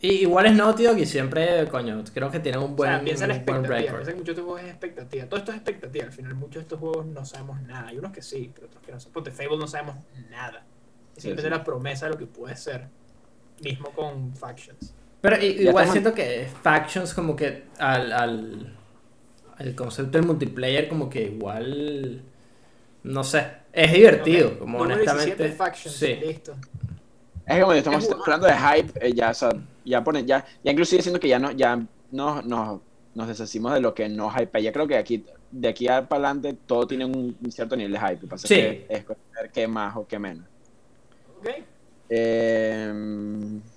y 0.00 0.08
igual 0.22 0.46
es 0.46 0.54
Naughty 0.54 0.84
Dog 0.84 0.98
y 0.98 1.06
siempre, 1.06 1.66
coño, 1.68 2.02
creo 2.14 2.30
que 2.30 2.38
tienen 2.40 2.60
un 2.60 2.72
o 2.72 2.74
buen, 2.76 2.90
sea, 2.90 3.00
piensa 3.04 3.24
en 3.24 3.30
expectativa. 3.32 3.76
Piensa 3.92 4.10
que 4.12 4.16
muchos 4.18 4.26
de 4.26 4.32
estos 4.32 4.44
juegos 4.44 4.60
es 4.62 4.68
expectativa. 4.70 5.26
Todo 5.26 5.38
esto 5.40 5.50
es 5.52 5.56
expectativa. 5.56 6.04
Al 6.06 6.12
final, 6.12 6.34
muchos 6.34 6.54
de 6.54 6.60
estos 6.60 6.78
juegos 6.80 7.06
no 7.06 7.24
sabemos 7.24 7.60
nada. 7.62 7.88
Hay 7.88 7.98
unos 7.98 8.12
que 8.12 8.22
sí, 8.22 8.50
pero 8.54 8.66
otros 8.68 8.82
que 8.84 8.92
no. 8.92 8.98
Ponte 9.12 9.30
Fable 9.30 9.56
no 9.58 9.66
sabemos 9.66 9.96
nada. 10.30 10.58
Es 11.16 11.22
Sí, 11.22 11.28
simplemente 11.28 11.42
sí. 11.54 11.58
la 11.58 11.64
promesa 11.64 12.06
de 12.06 12.12
lo 12.12 12.18
que 12.18 12.26
puede 12.26 12.56
ser. 12.56 12.88
Mismo 13.60 13.90
con 13.90 14.34
Factions. 14.36 14.94
Pero 15.20 15.36
igual 15.42 15.66
estamos- 15.84 15.92
siento 15.92 16.14
que 16.14 16.48
Factions 16.62 17.12
como 17.12 17.34
que 17.34 17.64
al, 17.78 18.12
al, 18.12 18.77
al 19.58 19.74
concepto 19.74 20.18
del 20.18 20.26
multiplayer 20.26 20.88
como 20.88 21.10
que 21.10 21.22
igual, 21.24 22.22
no 23.02 23.24
sé, 23.24 23.46
es 23.72 23.92
divertido, 23.92 24.48
Ok, 24.48 24.58
como 24.60 24.78
número 24.78 24.94
honestamente. 24.96 25.34
17, 25.44 25.56
Factions. 25.56 25.96
sí. 25.96 26.14
Listo. 26.26 26.54
Es 27.46 27.54
que 27.54 27.60
como 27.62 27.72
estamos 27.72 28.04
Es 28.04 28.10
hablando 28.12 28.46
de 28.46 28.52
hype, 28.54 29.06
eh, 29.06 29.12
ya, 29.14 29.30
o 29.30 29.34
sea, 29.34 29.50
ya 29.84 30.04
pone, 30.04 30.24
ya, 30.24 30.44
ya 30.62 30.70
inclusive 30.72 31.00
siento 31.02 31.18
que 31.18 31.28
ya 31.28 31.38
no, 31.38 31.50
ya 31.52 31.80
no, 32.10 32.42
no- 32.42 32.82
nos 33.14 33.26
deshacimos 33.26 33.72
de 33.74 33.80
lo 33.80 33.94
que 33.94 34.08
no 34.08 34.30
hype. 34.30 34.62
Ya 34.62 34.70
creo 34.72 34.86
que 34.86 34.96
aquí, 34.96 35.24
de 35.50 35.68
aquí 35.68 35.86
para 35.86 36.02
adelante, 36.10 36.54
todo 36.66 36.86
tiene 36.86 37.04
un, 37.06 37.36
un 37.42 37.50
cierto 37.52 37.74
nivel 37.74 37.92
de 37.92 37.98
hype. 37.98 38.26
Pasa 38.26 38.46
Sí. 38.46 38.54
es 38.54 38.60
que 38.60 38.86
es 38.94 39.06
ver 39.34 39.50
qué 39.52 39.66
más 39.66 39.96
o 39.96 40.06
qué 40.06 40.18
menos. 40.18 40.44
Ok. 41.40 41.48
Eh, 42.10 42.92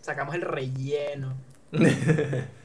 Sacamos 0.01 0.35
el 0.35 0.41
relleno. 0.41 1.33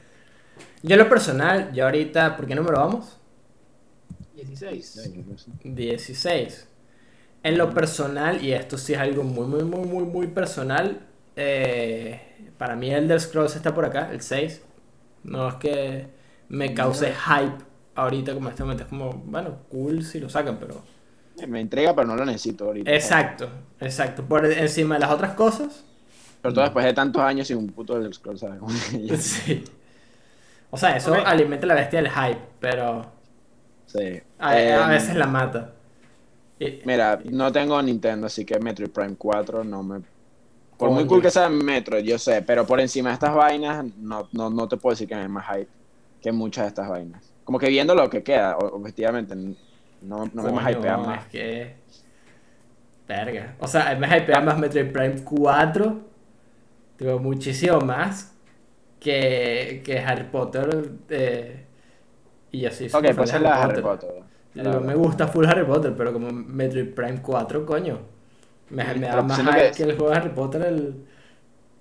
Yo 0.87 0.93
en 0.93 0.99
lo 0.99 1.09
personal, 1.09 1.73
yo 1.73 1.83
ahorita, 1.83 2.37
¿por 2.37 2.47
qué 2.47 2.55
número 2.55 2.77
vamos? 2.77 3.17
16. 4.35 5.11
16. 5.63 6.67
En 7.43 7.57
lo 7.57 7.73
personal, 7.73 8.41
y 8.41 8.53
esto 8.53 8.77
sí 8.77 8.93
es 8.93 8.99
algo 8.99 9.23
muy, 9.23 9.45
muy, 9.47 9.63
muy, 9.63 9.85
muy, 9.85 10.03
muy 10.05 10.27
personal, 10.27 11.05
eh, 11.35 12.21
para 12.57 12.77
mí 12.77 12.89
el 12.89 13.05
del 13.09 13.19
Scrolls 13.19 13.57
está 13.57 13.73
por 13.73 13.83
acá, 13.83 14.09
el 14.13 14.21
6. 14.21 14.61
No 15.25 15.49
es 15.49 15.55
que 15.55 16.07
me 16.47 16.73
cause 16.73 17.13
hype 17.13 17.65
ahorita 17.93 18.33
como 18.33 18.47
en 18.47 18.51
este 18.51 18.63
momento. 18.63 18.83
Es 18.83 18.89
como, 18.89 19.11
bueno, 19.25 19.57
cool 19.69 20.05
si 20.05 20.21
lo 20.21 20.29
sacan, 20.29 20.57
pero... 20.57 20.81
me 21.49 21.59
entrega, 21.59 21.93
pero 21.93 22.07
no 22.07 22.15
lo 22.15 22.25
necesito 22.25 22.63
ahorita. 22.63 22.89
Exacto, 22.89 23.49
exacto. 23.81 24.23
Por 24.23 24.45
encima 24.45 24.95
de 24.95 25.01
las 25.01 25.11
otras 25.11 25.33
cosas, 25.33 25.83
Sobre 26.41 26.53
todo 26.53 26.63
después 26.63 26.85
de 26.85 26.93
tantos 26.93 27.21
años 27.21 27.45
sin 27.45 27.57
un 27.57 27.67
puto 27.67 27.99
del 27.99 28.13
Scroll, 28.13 28.39
¿sabes? 28.39 28.61
Sí. 29.19 29.65
O 30.69 30.77
sea, 30.77 30.95
eso 30.97 31.13
alimenta 31.13 31.65
la 31.65 31.75
bestia 31.75 32.01
del 32.01 32.11
hype, 32.11 32.41
pero 32.59 33.05
sí. 33.85 34.21
a, 34.39 34.49
a 34.49 34.59
Eh, 34.59 34.87
veces 34.89 35.15
la 35.15 35.27
mata. 35.27 35.73
Y- 36.59 36.81
Mira, 36.83 37.19
no 37.25 37.51
tengo 37.51 37.81
Nintendo, 37.81 38.27
así 38.27 38.45
que 38.45 38.59
Metroid 38.59 38.89
Prime 38.91 39.15
4 39.17 39.63
no 39.63 39.83
me... 39.83 40.01
Por 40.77 40.91
muy 40.91 41.05
cool 41.07 41.21
que 41.21 41.31
sea 41.31 41.49
Metroid, 41.49 42.03
yo 42.05 42.19
sé, 42.19 42.41
pero 42.43 42.65
por 42.65 42.79
encima 42.79 43.09
de 43.09 43.13
estas 43.15 43.33
vainas, 43.33 43.83
no, 43.97 44.27
no, 44.31 44.49
no 44.49 44.67
te 44.67 44.77
puedo 44.77 44.93
decir 44.93 45.07
que 45.07 45.15
me 45.15 45.23
es 45.23 45.29
más 45.29 45.45
hype 45.47 45.69
que 46.21 46.31
muchas 46.31 46.65
de 46.65 46.67
estas 46.69 46.87
vainas. 46.89 47.33
Como 47.43 47.57
que 47.59 47.69
viendo 47.69 47.95
lo 47.95 48.09
que 48.09 48.23
queda, 48.23 48.57
objetivamente, 48.57 49.35
No, 49.35 50.29
no 50.33 50.43
me 50.43 50.51
Coño, 50.51 50.69
hypea 50.71 50.97
más. 50.97 51.23
Es 51.23 51.31
que. 51.31 51.75
Verga. 53.07 53.55
O 53.59 53.67
sea, 53.67 53.95
me 53.95 54.07
hypea 54.07 54.41
más 54.41 54.57
Metroid 54.59 54.91
Prime 54.91 55.23
4. 55.23 55.99
Digo, 56.99 57.19
muchísimo 57.19 57.79
más. 57.81 58.33
Que, 58.99 59.81
que 59.85 59.99
Harry 59.99 60.25
Potter. 60.31 60.91
eh, 61.09 61.65
y 62.51 62.61
yo 62.61 62.71
sí 62.71 62.89
soy 62.89 63.05
Ok, 63.05 63.15
pues 63.15 63.33
es 63.33 63.41
la 63.41 63.61
Harry 63.63 63.81
Potter. 63.81 64.09
Digo, 64.53 64.79
me 64.79 64.95
gusta 64.95 65.27
full 65.27 65.45
Harry 65.45 65.65
Potter, 65.65 65.93
pero 65.95 66.11
como 66.13 66.31
Metroid 66.31 66.93
Prime 66.93 67.21
4, 67.21 67.65
coño. 67.65 67.99
Me, 68.69 68.83
me 68.95 69.07
da 69.07 69.21
más 69.21 69.39
hype 69.39 69.71
que- 69.71 69.71
que 69.77 69.83
el 69.83 69.95
juego 69.97 70.09
de 70.11 70.17
Harry 70.17 70.29
Potter, 70.29 70.61
el, 70.63 71.05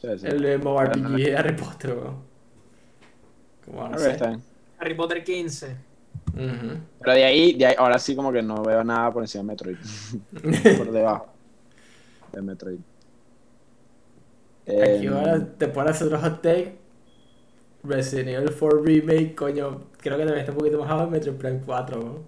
Sí, 0.00 0.08
sí. 0.18 0.26
el 0.26 0.58
MMORPG 0.58 1.00
Bueno, 1.00 1.16
de 1.16 1.36
Harry 1.36 1.56
Potter, 1.56 1.90
weón. 1.96 2.16
Como 3.64 3.88
no 3.88 3.98
sé. 3.98 4.16
Harry 4.78 4.94
Potter 4.94 5.24
15. 5.24 5.76
Ujú. 6.34 6.78
Pero 7.00 7.12
de 7.14 7.24
ahí, 7.24 7.54
de 7.54 7.66
ahí, 7.66 7.74
ahora 7.78 7.98
sí 7.98 8.14
como 8.14 8.30
que 8.30 8.42
no 8.42 8.62
veo 8.62 8.84
nada 8.84 9.10
por 9.10 9.22
encima 9.22 9.42
de 9.42 9.46
Metroid. 9.46 9.76
por 10.78 10.92
debajo 10.92 11.26
de 12.32 12.42
Metroid. 12.42 12.78
Aquí 14.68 15.06
Eh, 15.06 15.08
ahora 15.08 15.46
te 15.56 15.68
pones 15.68 16.00
otro 16.02 16.18
hot 16.20 16.42
take. 16.42 16.76
Resident 17.88 18.28
Evil 18.28 18.54
4 18.58 18.82
Remake, 18.82 19.34
coño, 19.34 19.82
creo 19.98 20.16
que 20.16 20.24
también 20.24 20.38
está 20.40 20.52
un 20.52 20.58
poquito 20.58 20.78
más 20.78 20.90
abajo 20.90 21.06
de 21.06 21.12
Metroid 21.12 21.36
Prime 21.36 21.60
4, 21.64 22.00
weón. 22.00 22.22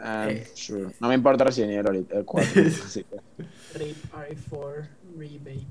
ah, 0.00 0.26
eh. 0.30 0.46
sure. 0.54 0.88
No 1.00 1.08
me 1.08 1.14
importa 1.14 1.44
Resident 1.44 1.72
Evil 1.72 1.86
ahorita, 1.86 2.18
el 2.18 2.24
4. 2.24 2.62
así 2.84 3.04
que- 3.04 3.78
RIP 3.78 3.96
RE4 4.12 4.88
Remake. 5.16 5.66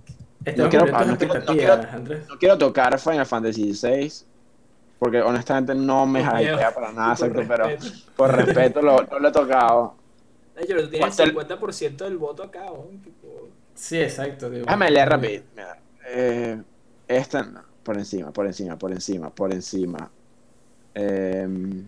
Estamos 0.45 0.69
quiero- 0.69 0.85
tus 0.85 1.07
no 1.07 1.17
quiero- 1.17 1.77
no. 1.77 2.15
No 2.29 2.37
quiero 2.39 2.57
tocar 2.57 2.99
Final 2.99 3.25
Fantasy 3.25 3.73
XVI. 3.73 4.25
Porque 4.97 5.21
honestamente 5.21 5.73
no 5.73 6.05
me 6.05 6.19
hypea 6.21 6.73
para 6.73 6.91
nada, 6.91 7.13
exacto, 7.13 7.41
pero 7.47 7.69
por 8.17 8.35
respeto 8.35 8.81
lo, 8.81 9.01
no 9.03 9.19
lo 9.19 9.27
he 9.29 9.31
tocado. 9.31 9.95
De 10.57 10.63
hecho, 10.65 10.75
tú 10.75 10.89
tienes 10.89 11.15
¿Cuánto 11.15 11.23
el 11.23 11.29
el- 11.29 11.35
50% 11.59 11.97
del 12.03 12.17
voto 12.17 12.43
acá, 12.43 12.69
weón, 12.69 12.99
tipo, 13.01 13.47
Sí, 13.75 13.97
exacto. 14.01 14.49
Digo, 14.49 14.65
Déjame 14.65 14.91
leer 14.91 15.07
rápido. 15.07 15.43
Mira, 15.55 15.79
eh, 16.05 16.61
esta 17.07 17.43
no, 17.43 17.61
por 17.89 17.97
encima, 17.97 18.31
por 18.31 18.45
encima, 18.45 18.77
por 18.77 18.91
encima, 18.91 19.29
por 19.31 19.51
encima. 19.51 20.11
Em, 20.93 21.85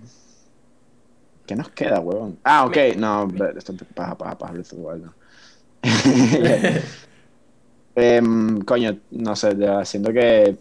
¿Qué 1.46 1.56
nos 1.56 1.70
queda, 1.70 2.00
huevón? 2.00 2.40
Ah, 2.44 2.66
ok, 2.66 2.76
no, 2.98 3.28
esto 3.56 3.76
paja, 3.94 4.18
paja, 4.18 4.36
paja, 4.36 4.54
Breath 4.54 4.74
of 4.74 4.80
the 4.80 4.84
Wild, 4.84 5.06
no. 5.06 5.14
Em, 7.94 8.62
coño, 8.62 8.98
no 9.12 9.36
sé, 9.36 9.56
siento 9.84 10.12
que 10.12 10.56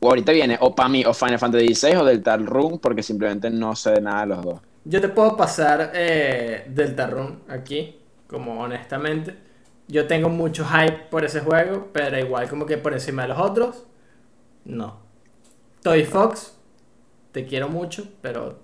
o 0.00 0.08
ahorita 0.08 0.32
viene 0.32 0.56
o 0.60 0.74
para 0.74 0.88
mí 0.88 1.04
o 1.04 1.12
Final 1.12 1.38
Fantasy 1.38 1.74
XVI 1.74 1.96
o 1.96 2.04
Delta 2.04 2.36
Room 2.38 2.78
porque 2.78 3.02
simplemente 3.02 3.50
no 3.50 3.76
sé 3.76 4.00
nada 4.00 4.20
de 4.20 4.26
los 4.26 4.42
dos. 4.42 4.60
Yo 4.84 5.02
te 5.02 5.08
puedo 5.10 5.36
pasar 5.36 5.90
eh, 5.92 6.64
Deltarune 6.68 7.40
aquí, 7.48 7.98
como 8.26 8.60
honestamente. 8.60 9.36
Yo 9.88 10.06
tengo 10.06 10.30
mucho 10.30 10.64
hype 10.64 11.10
por 11.10 11.26
ese 11.26 11.40
juego, 11.40 11.88
pero 11.92 12.18
igual 12.18 12.48
como 12.48 12.64
que 12.64 12.78
por 12.78 12.94
encima 12.94 13.22
de 13.22 13.28
los 13.28 13.38
otros, 13.38 13.84
no. 14.66 14.98
Toy 15.82 16.04
Fox, 16.04 16.56
te 17.32 17.46
quiero 17.46 17.68
mucho, 17.68 18.06
pero 18.20 18.58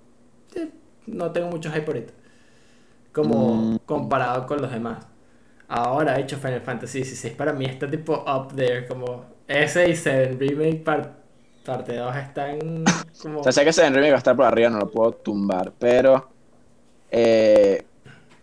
eh, 0.54 0.68
no 1.06 1.30
tengo 1.32 1.48
mucho 1.48 1.70
hype 1.70 1.86
ahorita. 1.86 2.12
Como 3.12 3.54
Mm. 3.56 3.78
comparado 3.86 4.46
con 4.46 4.60
los 4.62 4.70
demás. 4.70 5.06
Ahora, 5.68 6.18
hecho 6.18 6.36
Final 6.38 6.60
Fantasy 6.62 7.04
XVI 7.04 7.30
para 7.30 7.52
mí 7.52 7.64
está 7.66 7.88
tipo 7.90 8.12
up 8.26 8.54
there, 8.54 8.86
como 8.86 9.24
ese 9.48 9.88
y 9.90 9.96
7 9.96 10.36
Remake 10.38 10.82
par- 10.84 11.14
parte 11.64 11.96
2 11.96 12.16
están 12.16 12.84
como... 13.22 13.40
O 13.40 13.42
sea, 13.42 13.52
sé 13.52 13.62
que 13.64 13.70
ese 13.70 13.88
Remake 13.88 14.10
va 14.10 14.16
a 14.16 14.18
estar 14.18 14.36
por 14.36 14.44
arriba, 14.46 14.68
no 14.70 14.78
lo 14.80 14.90
puedo 14.90 15.12
tumbar, 15.12 15.72
pero. 15.78 16.28
eh, 17.10 17.84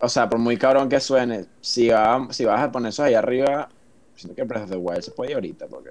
o 0.02 0.08
sea, 0.08 0.28
por 0.28 0.38
muy 0.38 0.56
cabrón 0.56 0.88
que 0.88 0.98
suene, 1.00 1.44
si, 1.60 1.88
va- 1.90 2.28
si 2.30 2.44
vas 2.46 2.60
a 2.62 2.72
poner 2.72 2.88
eso 2.90 3.02
ahí 3.02 3.14
arriba, 3.14 3.68
siento 4.14 4.34
que 4.34 4.44
Breath 4.44 4.64
of 4.64 4.70
the 4.70 4.76
Wild 4.76 5.02
se 5.02 5.10
puede 5.10 5.32
ir 5.32 5.36
ahorita, 5.36 5.66
porque 5.66 5.90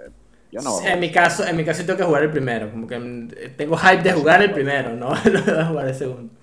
yo 0.52 0.62
no. 0.62 0.82
En 0.82 1.00
mi 1.00 1.12
caso, 1.12 1.46
en 1.46 1.56
mi 1.56 1.64
caso 1.64 1.86
tengo 1.86 1.98
que 1.98 2.04
jugar 2.04 2.24
el 2.24 2.32
primero, 2.32 2.72
como 2.72 2.88
que 2.88 2.98
mm, 2.98 3.30
tengo 3.56 3.78
hype 3.78 4.02
de 4.04 4.14
jugar 4.14 4.42
el 4.42 4.52
primero, 4.52 4.96
no, 4.96 5.10
no 5.26 5.42
de 5.42 5.64
jugar 5.66 5.88
el 5.88 5.96
segundo. 5.96 6.34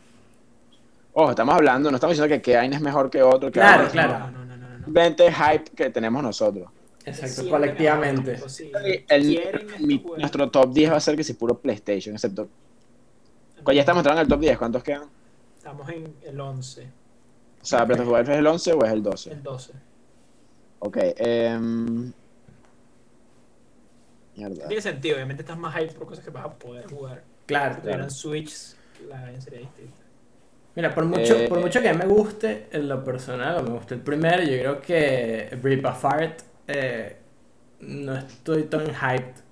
Ojo, 1.12 1.30
estamos 1.30 1.54
hablando, 1.54 1.90
no 1.90 1.96
estamos 1.96 2.14
diciendo 2.16 2.34
que 2.34 2.42
Keane 2.42 2.76
es 2.76 2.82
mejor 2.82 3.08
que 3.10 3.22
otro, 3.22 3.50
que 3.50 3.58
Claro, 3.58 3.88
claro. 3.90 4.30
No, 4.30 4.44
no, 4.44 4.56
no. 4.56 4.84
Simplemente 4.84 5.32
hype 5.32 5.70
que 5.74 5.90
tenemos 5.90 6.22
nosotros. 6.22 6.68
Exacto, 7.06 7.48
colectivamente. 7.48 8.38
El- 9.08 9.40
juegos. 10.02 10.18
nuestro 10.18 10.50
top 10.50 10.72
10 10.72 10.92
va 10.92 10.96
a 10.96 11.00
ser 11.00 11.16
que 11.16 11.24
si 11.24 11.34
puro 11.34 11.56
PlayStation, 11.56 12.14
excepto. 12.14 12.48
Ya 13.72 13.80
estamos 13.80 14.00
entrando 14.00 14.20
en 14.20 14.26
el 14.26 14.28
top 14.28 14.40
10, 14.40 14.58
¿cuántos 14.58 14.82
quedan? 14.82 15.04
Estamos 15.56 15.88
en 15.88 16.14
el 16.22 16.40
11, 16.40 16.86
O 17.62 17.64
sea, 17.64 17.84
Breath 17.84 18.00
of 18.00 18.20
es 18.20 18.28
el 18.28 18.46
11 18.46 18.72
o 18.72 18.84
es 18.84 18.92
el 18.92 19.02
12. 19.02 19.32
el 19.32 19.42
12. 19.42 19.72
Ok, 20.80 20.96
em, 21.16 22.12
Mierda. 24.36 24.68
Tiene 24.68 24.82
sentido, 24.82 25.16
obviamente 25.16 25.42
estás 25.42 25.58
más 25.58 25.74
hype 25.74 25.94
por 25.94 26.06
cosas 26.06 26.24
que 26.24 26.30
vas 26.30 26.44
a 26.46 26.58
poder 26.58 26.86
jugar. 26.86 27.24
Claro. 27.46 27.74
Si 27.76 27.80
tuvieran 27.82 28.10
Switch, 28.10 28.54
la 29.08 29.20
vaina 29.22 29.40
sería 29.40 29.60
distinta. 29.60 30.02
Mira, 30.74 30.94
por 30.94 31.06
mucho, 31.06 31.36
Eh, 31.36 31.48
por 31.48 31.60
mucho 31.60 31.80
que 31.80 31.92
me 31.94 32.06
guste 32.06 32.68
en 32.70 32.88
lo 32.88 33.02
personal, 33.02 33.56
o 33.58 33.62
me 33.62 33.70
guste 33.70 33.94
el 33.94 34.00
primero, 34.02 34.42
yo 34.42 34.58
creo 34.58 34.80
que 34.80 35.48
Rip 35.62 35.86
Apart 35.86 36.40
eh, 36.68 37.16
no 37.80 38.14
estoy 38.16 38.64
tan 38.64 38.86
hyped. 38.94 39.42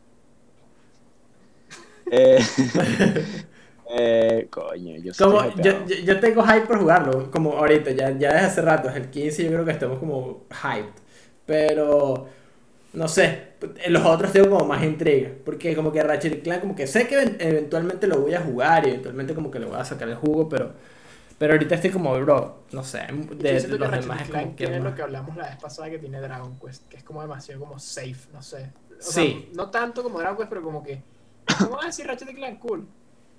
Eh, 2.10 2.38
eh, 3.90 4.48
coño, 4.50 4.96
yo 4.98 5.12
Como, 5.16 5.44
yo, 5.56 5.72
hypeado. 5.72 5.86
yo, 5.86 5.96
yo 5.96 6.20
tengo 6.20 6.42
hype 6.44 6.66
por 6.66 6.78
jugarlo, 6.80 7.30
como 7.30 7.52
ahorita, 7.56 7.90
ya, 7.92 8.10
ya 8.18 8.32
desde 8.34 8.46
hace 8.46 8.62
rato, 8.62 8.88
es 8.90 8.96
el 8.96 9.10
15 9.10 9.44
yo 9.44 9.50
creo 9.50 9.64
que 9.64 9.72
estamos 9.72 9.98
como 9.98 10.46
hyped. 10.50 10.92
Pero, 11.46 12.28
no 12.94 13.08
sé, 13.08 13.48
en 13.82 13.92
los 13.92 14.04
otros 14.04 14.32
tengo 14.32 14.50
como 14.50 14.64
más 14.66 14.82
intriga, 14.84 15.30
porque 15.44 15.74
como 15.74 15.92
que 15.92 16.02
Ratchet 16.02 16.34
y 16.34 16.40
Clank 16.40 16.60
como 16.60 16.74
que 16.76 16.86
sé 16.86 17.06
que 17.08 17.16
even- 17.20 17.36
eventualmente 17.40 18.06
lo 18.06 18.20
voy 18.20 18.34
a 18.34 18.40
jugar 18.40 18.86
y 18.86 18.90
eventualmente 18.90 19.34
como 19.34 19.50
que 19.50 19.58
le 19.58 19.66
voy 19.66 19.76
a 19.78 19.84
sacar 19.84 20.08
el 20.08 20.14
jugo, 20.16 20.48
pero, 20.48 20.72
pero 21.38 21.52
ahorita 21.54 21.74
estoy 21.74 21.90
como, 21.90 22.18
bro, 22.20 22.64
no 22.72 22.82
sé, 22.84 23.00
Yo 23.10 23.34
de, 23.36 23.60
que 23.60 23.68
los 23.68 23.80
Ratchet 23.90 24.00
demás 24.02 24.18
y 24.20 24.22
es 24.22 24.28
como 24.28 24.42
Clank 24.42 24.54
que 24.56 24.64
tiene 24.66 24.80
más- 24.80 24.90
lo 24.90 24.96
que 24.96 25.02
hablamos 25.02 25.36
la 25.36 25.46
vez 25.48 25.56
pasada 25.56 25.90
que 25.90 25.98
tiene 25.98 26.20
Dragon 26.20 26.58
Quest, 26.58 26.88
que 26.88 26.96
es 26.96 27.02
como 27.04 27.20
demasiado 27.22 27.60
como 27.60 27.78
safe, 27.78 28.16
no 28.32 28.42
sé. 28.42 28.70
O 28.98 29.02
Sí. 29.02 29.10
sea, 29.12 29.50
no 29.54 29.70
tanto 29.70 30.02
como 30.02 30.18
Dragon 30.20 30.36
Quest, 30.36 30.48
pero 30.48 30.62
como 30.62 30.82
que. 30.82 31.02
¿Cómo 31.58 31.72
vas 31.76 31.84
a 31.84 31.86
decir 31.88 32.06
Ratchet 32.06 32.30
y 32.30 32.34
Clank 32.34 32.58
cool? 32.60 32.86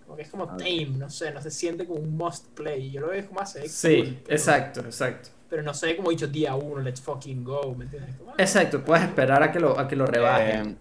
Como 0.05 0.15
que 0.15 0.23
es 0.23 0.29
como 0.29 0.47
tame, 0.47 0.85
no 0.97 1.09
sé, 1.09 1.31
no 1.31 1.41
se 1.41 1.49
siente 1.49 1.85
como 1.85 1.99
un 1.99 2.15
must 2.15 2.47
play. 2.49 2.91
Yo 2.91 3.01
lo 3.01 3.07
veo 3.07 3.25
como 3.27 3.39
hace. 3.41 3.67
Sí, 3.67 4.19
exacto, 4.27 4.81
exacto. 4.81 5.29
Pero 5.49 5.63
no 5.63 5.73
sé, 5.73 5.95
como 5.95 6.11
he 6.11 6.13
dicho 6.13 6.27
día 6.27 6.55
uno, 6.55 6.81
let's 6.81 7.01
fucking 7.01 7.43
go, 7.43 7.73
¿me 7.75 7.85
entiendes? 7.85 8.15
Como, 8.15 8.31
ah, 8.31 8.35
Exacto, 8.37 8.83
puedes 8.83 9.03
esperar 9.05 9.41
a 9.41 9.51
que 9.51 9.59
lo, 9.59 9.79
a 9.79 9.87
que 9.87 9.95
lo 9.95 10.05
rebajen. 10.05 10.71
Eh, 10.71 10.75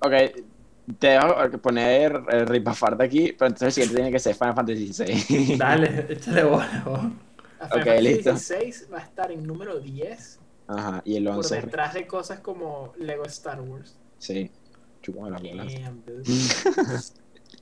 ok, 0.00 0.12
te 0.98 1.06
dejo 1.08 1.58
poner 1.58 2.22
el 2.28 2.46
Ripafart 2.46 3.00
aquí, 3.00 3.32
pero 3.32 3.48
entonces 3.48 3.66
el 3.68 3.72
siguiente 3.72 3.94
tiene 3.96 4.10
que 4.10 4.18
ser 4.18 4.34
Final 4.34 4.54
Fantasy 4.54 4.92
XVI. 4.92 5.56
Dale, 5.58 6.06
échale 6.12 6.44
bola. 6.44 6.66
a 7.60 7.68
Final 7.68 7.84
Fantasy 7.84 8.00
listo. 8.02 8.30
16 8.30 8.88
va 8.92 8.98
a 8.98 9.02
estar 9.02 9.32
en 9.32 9.46
número 9.46 9.80
10 9.80 10.40
Ajá, 10.68 11.02
y 11.04 11.16
el 11.16 11.24
por 11.24 11.36
11. 11.36 11.60
detrás 11.62 11.94
de 11.94 12.06
cosas 12.06 12.40
como 12.40 12.92
Lego 12.98 13.24
Star 13.24 13.60
Wars. 13.60 13.96
Sí, 14.18 14.50
chúpame 15.02 15.30
las 15.30 15.42
bolas. 15.42 15.72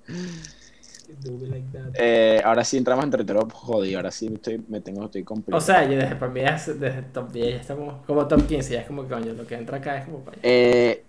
Like. 1.07 1.65
Eh, 1.97 2.41
ahora 2.45 2.65
sí 2.65 2.77
entramos 2.77 3.05
en 3.05 3.11
territorio 3.11 3.47
jodido, 3.53 3.99
ahora 3.99 4.11
sí 4.11 4.31
estoy, 4.33 4.63
me 4.69 4.81
tengo, 4.81 5.05
estoy 5.05 5.25
O 5.53 5.61
sea, 5.61 5.85
yo 5.85 5.97
desde 5.97 6.17
para 6.17 6.33
mí 6.33 6.41
ya 6.41 6.57
es- 6.57 6.81
desde 6.81 7.03
top 7.03 7.31
10 7.31 7.55
ya 7.55 7.61
estamos 7.61 8.05
como 8.07 8.27
top 8.27 8.47
15, 8.47 8.73
ya 8.75 8.81
es 8.81 8.87
como 8.87 9.07
coño, 9.07 9.33
lo 9.33 9.47
que 9.47 9.55
entra 9.55 9.79
acá 9.79 9.99
es 9.99 10.05
como 10.07 10.25
coño. 10.25 10.39
Eh, 10.43 11.05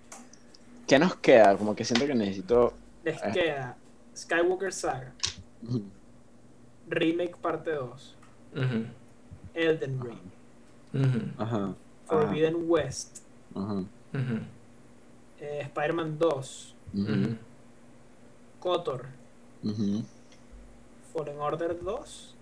¿Qué 0.88 1.00
nos 1.00 1.16
queda? 1.16 1.56
Como 1.58 1.76
que 1.76 1.84
siento 1.84 2.06
que 2.06 2.14
necesito... 2.14 2.74
Les 3.04 3.22
eh. 3.24 3.32
queda 3.34 3.78
Skywalker 4.16 4.72
Saga, 4.74 5.14
Remake 6.88 7.36
Parte 7.42 7.72
2, 7.72 8.16
Ujú, 8.54 8.86
Elden 9.54 10.00
Ring, 10.02 10.20
ujú, 10.94 11.42
Ajá. 11.44 11.74
Forbidden 12.06 12.56
West, 12.68 13.24
eh, 15.40 15.62
Spider-Man 15.64 16.20
2, 16.20 16.76
ujú, 16.94 17.38
Kotor, 19.66 19.72
ujú. 19.82 20.04
Fallen 21.14 21.40
Order 21.40 21.84
2 21.84 22.36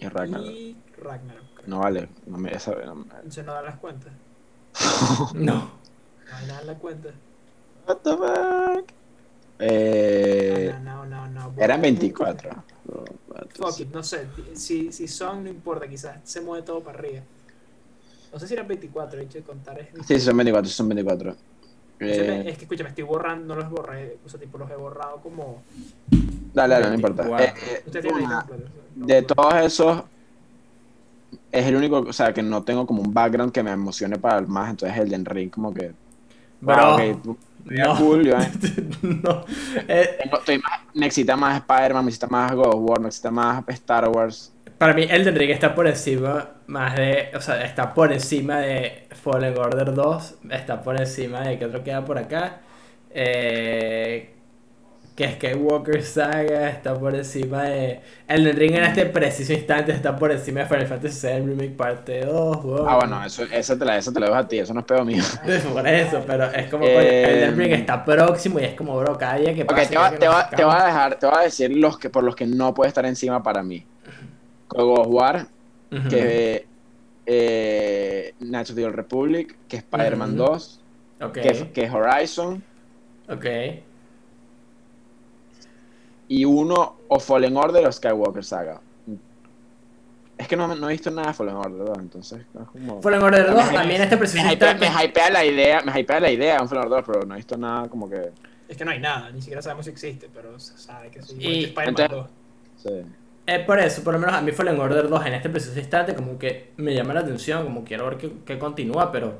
Y 0.00 0.08
Ragnarok. 0.08 0.46
y 0.46 0.76
Ragnarok. 1.00 1.66
No 1.66 1.78
vale, 1.80 2.08
no 2.26 2.38
me, 2.38 2.50
esa, 2.52 2.74
no 2.84 2.94
me- 2.96 3.06
Se 3.30 3.42
no 3.42 3.52
dan 3.52 3.64
las 3.64 3.76
cuentas. 3.78 4.12
No. 5.34 5.54
No 5.54 6.36
hay 6.38 6.46
nada 6.46 6.60
en 6.62 6.66
la 6.66 6.74
cuenta. 6.74 7.10
What 7.86 7.96
the 7.98 8.16
fuck? 8.16 8.90
Eh, 9.58 10.74
no, 10.82 11.04
no, 11.06 11.28
no, 11.28 11.50
no. 11.52 11.62
eran 11.62 11.80
24. 11.82 12.50
Fuck 13.54 13.80
it, 13.80 13.92
no 13.92 14.02
sé. 14.02 14.26
Si, 14.54 14.90
si 14.92 15.06
son, 15.06 15.44
no 15.44 15.50
importa, 15.50 15.86
quizás 15.86 16.18
se 16.24 16.40
mueve 16.40 16.64
todo 16.64 16.80
para 16.82 16.98
arriba. 16.98 17.20
No 18.32 18.38
sé 18.40 18.48
si 18.48 18.54
eran 18.54 18.66
24, 18.66 19.18
de 19.18 19.24
hecho, 19.24 19.38
de 19.38 19.44
contar 19.44 19.78
es. 19.78 19.88
Sí, 20.06 20.18
son 20.18 20.36
24, 20.36 20.70
son 20.70 20.88
24. 20.88 21.36
Me- 22.06 22.10
Eh, 22.12 22.48
es 22.50 22.56
que 22.58 22.64
escucha, 22.64 22.82
me 22.82 22.88
estoy 22.90 23.04
borrando, 23.04 23.54
no 23.54 23.60
los 23.60 23.70
borré, 23.70 24.18
o 24.24 24.28
sea, 24.28 24.38
tipo 24.40 24.58
los 24.58 24.70
he 24.70 24.76
borrado 24.76 25.18
como 25.22 25.62
Dale, 26.54 26.74
dale, 26.74 26.88
no 26.88 26.94
importa. 26.94 27.22
24. 27.22 27.44
Eh, 27.46 27.54
eh, 27.74 27.82
Usted 27.86 28.00
tiene 28.02 28.24
una- 28.24 28.46
de 28.94 29.22
todos 29.22 29.54
esos, 29.54 30.02
es 31.50 31.66
el 31.66 31.76
único, 31.76 31.98
o 32.00 32.12
sea, 32.12 32.32
que 32.32 32.42
no 32.42 32.62
tengo 32.62 32.86
como 32.86 33.02
un 33.02 33.12
background 33.14 33.52
que 33.52 33.62
me 33.62 33.70
emocione 33.72 34.18
para 34.18 34.38
el 34.38 34.46
más, 34.48 34.70
entonces 34.70 34.98
Elden 34.98 35.24
Ring 35.24 35.50
como 35.50 35.72
que... 35.72 35.92
Bro, 36.60 36.76
wow, 36.76 36.94
ok, 36.94 37.22
tú- 37.22 37.36
no. 37.64 37.96
cool, 37.96 38.24
yo, 38.24 38.36
eh. 38.36 38.50
no. 39.02 39.44
Eh, 39.88 40.18
estoy 40.32 40.58
más- 40.58 40.80
necesita 40.94 41.36
más 41.36 41.56
Spider-Man, 41.60 42.04
necesita 42.04 42.26
más 42.28 42.52
God 42.54 42.66
of 42.66 42.80
War, 42.80 43.00
necesita 43.00 43.30
más 43.30 43.64
Star 43.68 44.08
Wars. 44.08 44.51
Para 44.82 44.94
mí, 44.94 45.06
Elden 45.08 45.36
Ring 45.36 45.50
está 45.50 45.76
por 45.76 45.86
encima 45.86 46.54
más 46.66 46.96
de. 46.96 47.30
O 47.36 47.40
sea, 47.40 47.64
está 47.64 47.94
por 47.94 48.12
encima 48.12 48.58
de 48.58 49.06
Fallen 49.10 49.56
Order 49.56 49.94
2. 49.94 50.34
Está 50.50 50.82
por 50.82 50.98
encima 50.98 51.42
de. 51.42 51.56
¿Qué 51.56 51.66
otro 51.66 51.84
queda 51.84 52.04
por 52.04 52.18
acá? 52.18 52.62
Eh, 53.10 54.34
que 55.14 55.34
Skywalker 55.34 56.02
Saga 56.02 56.68
está 56.68 56.98
por 56.98 57.14
encima 57.14 57.62
de. 57.62 58.00
Elden 58.26 58.56
Ring 58.56 58.74
en 58.74 58.82
este 58.82 59.06
preciso 59.06 59.52
instante 59.52 59.92
está 59.92 60.16
por 60.16 60.32
encima 60.32 60.62
de 60.62 60.66
Final 60.66 60.88
Fantasy 60.88 61.28
VII 61.28 61.46
Remake 61.46 61.76
Parte 61.76 62.24
2. 62.24 62.64
weón. 62.64 62.88
Ah, 62.88 62.96
bueno, 62.96 63.24
eso, 63.24 63.44
eso, 63.52 63.78
te 63.78 63.84
la, 63.84 63.98
eso 63.98 64.12
te 64.12 64.18
lo 64.18 64.26
dejo 64.26 64.38
a 64.38 64.48
ti, 64.48 64.58
eso 64.58 64.74
no 64.74 64.80
es 64.80 64.86
pedo 64.86 65.04
mío. 65.04 65.22
Por 65.72 65.86
eso, 65.86 66.24
pero 66.26 66.46
es 66.46 66.68
como. 66.68 66.84
Eh, 66.86 67.34
Elden 67.34 67.56
Ring 67.56 67.72
está 67.74 68.04
próximo 68.04 68.58
y 68.58 68.64
es 68.64 68.74
como, 68.74 68.98
bro, 68.98 69.16
cada 69.16 69.36
día 69.36 69.54
que 69.54 69.64
pasa. 69.64 69.88
te 69.88 69.96
va, 69.96 70.10
que 70.10 70.16
te, 70.16 70.26
va, 70.26 70.50
te 70.50 70.56
acercamos. 70.56 70.74
va 70.74 70.82
a 70.82 70.86
dejar, 70.86 71.18
te 71.20 71.26
va 71.28 71.38
a 71.38 71.42
decir 71.44 71.70
los 71.70 71.96
que 71.98 72.10
por 72.10 72.24
los 72.24 72.34
que 72.34 72.48
no 72.48 72.74
puede 72.74 72.88
estar 72.88 73.06
encima 73.06 73.44
para 73.44 73.62
mí. 73.62 73.86
God 74.74 74.98
of 75.00 75.06
War, 75.08 75.46
Ujú. 75.90 76.08
que 76.08 76.66
eh, 77.26 78.34
of 78.70 78.74
the 78.74 78.84
Old 78.84 78.94
Republic, 78.96 79.56
que 79.68 79.76
Spider-Man 79.76 80.30
Ujú. 80.40 80.44
2, 80.52 80.80
Ok, 81.22 81.32
que, 81.34 81.70
que 81.72 81.88
Horizon, 81.90 82.62
ok. 83.28 83.44
y 86.28 86.44
uno 86.44 86.96
o 87.08 87.20
Fallen 87.20 87.56
Order 87.56 87.86
o 87.86 87.92
Skywalker 87.92 88.44
Saga. 88.44 88.80
Es 90.38 90.48
que 90.48 90.56
no, 90.56 90.66
no 90.74 90.88
he 90.88 90.92
visto 90.92 91.10
nada 91.10 91.28
de 91.28 91.34
Fallen 91.34 91.54
Order, 91.54 91.78
¿verdad? 91.78 92.00
Entonces, 92.00 92.40
es 92.40 92.68
como... 92.72 93.00
Fallen 93.02 93.22
Order 93.22 93.46
2 93.52 93.66
Me- 93.66 93.72
también 93.72 94.02
este 94.02 94.16
preciso 94.16 94.44
me 94.44 94.54
hypea, 94.54 94.74
me 94.74 94.86
hypea 95.04 95.30
la 95.30 95.44
idea, 95.44 95.82
me 95.82 96.00
hypea 96.00 96.18
la 96.20 96.30
idea 96.30 96.56
de 96.56 96.62
un 96.62 96.68
Fallen 96.68 96.84
Order 96.86 97.04
2, 97.04 97.06
pero 97.12 97.26
no 97.26 97.34
he 97.34 97.36
visto 97.36 97.56
nada 97.56 97.88
como 97.88 98.08
que... 98.08 98.30
Es 98.68 98.76
que 98.76 98.84
no 98.84 98.90
hay 98.90 98.98
nada, 98.98 99.30
ni 99.30 99.40
siquiera 99.42 99.60
sabemos 99.62 99.84
si 99.84 99.92
existe, 99.92 100.28
pero 100.34 100.58
se 100.58 100.76
sabe 100.78 101.10
que 101.10 101.22
sí. 101.22 101.36
Y- 101.38 101.42
igual 101.42 101.52
que 101.54 101.66
Spider-Man 101.66 101.88
entonces- 102.10 102.30
2. 102.82 102.92
sí. 103.04 103.12
Eh, 103.46 103.58
por 103.66 103.78
eso, 103.80 104.04
por 104.04 104.14
lo 104.14 104.20
menos 104.20 104.34
a 104.36 104.40
mí 104.40 104.52
Fallen 104.52 104.78
Order 104.78 105.08
2 105.08 105.26
en 105.26 105.34
este 105.34 105.50
preciso 105.50 105.78
instante 105.78 106.14
como 106.14 106.38
que 106.38 106.70
me 106.76 106.94
llama 106.94 107.12
la 107.14 107.20
atención, 107.20 107.64
como 107.64 107.82
quiero 107.84 108.04
ver 108.06 108.16
qué, 108.18 108.32
qué 108.46 108.58
continúa, 108.58 109.10
pero 109.10 109.34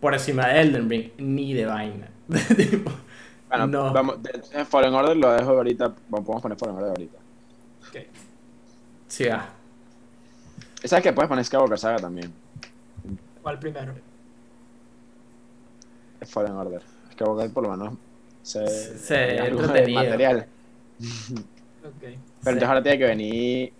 por 0.00 0.14
encima 0.14 0.46
de 0.48 0.60
Elden 0.60 0.88
Ring, 0.88 1.10
ni 1.18 1.52
de 1.54 1.66
vaina. 1.66 2.08
Tipo, 2.56 2.90
Bueno, 3.48 3.66
no. 3.66 3.92
vamos, 3.92 4.22
de- 4.22 4.30
de 4.56 4.64
Fallen 4.64 4.94
Order 4.94 5.16
lo 5.16 5.32
dejo 5.32 5.50
ahorita, 5.50 5.92
vamos, 6.08 6.24
podemos 6.26 6.42
poner 6.42 6.56
Fallen 6.58 6.76
Order 6.76 6.90
ahorita. 6.90 7.18
Ok. 7.88 7.96
Sí, 9.08 9.24
va. 9.26 9.48
Y 10.82 10.88
¿Sabes 10.88 11.02
que 11.02 11.12
puedes 11.12 11.28
poner 11.28 11.44
Skywalker 11.44 11.78
Saga 11.78 11.98
también? 11.98 12.32
¿Cuál 13.42 13.58
primero? 13.58 13.92
Es 16.20 16.30
Fallen 16.30 16.52
Order. 16.52 16.80
Skywalker 17.12 17.50
por 17.52 17.64
lo 17.64 17.76
menos 17.76 17.94
se, 18.42 18.66
Se- 18.66 19.36
entretenido. 19.46 20.02
material. 20.04 20.46
Ok. 21.84 22.16
Pero 22.44 22.56
Sí. 22.56 22.64
entonces 22.64 22.68
ahora 22.68 22.82
tiene 22.82 22.98
que 22.98 23.04
venir 23.04 23.72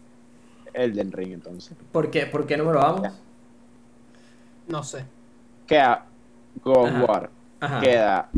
Elden 0.75 1.13
Ring 1.13 1.33
entonces. 1.33 1.77
¿Por 1.91 2.11
qué? 2.11 2.27
¿Por 2.27 2.47
qué 2.47 2.57
número 2.57 2.79
vamos? 2.79 3.13
No 4.69 4.83
sé. 4.83 5.05
Queda 5.67 6.05
God 6.63 6.77
of 6.77 6.89
Ajá. 6.91 7.05
War, 7.05 7.31
Ajá. 7.61 7.81
queda 7.81 8.29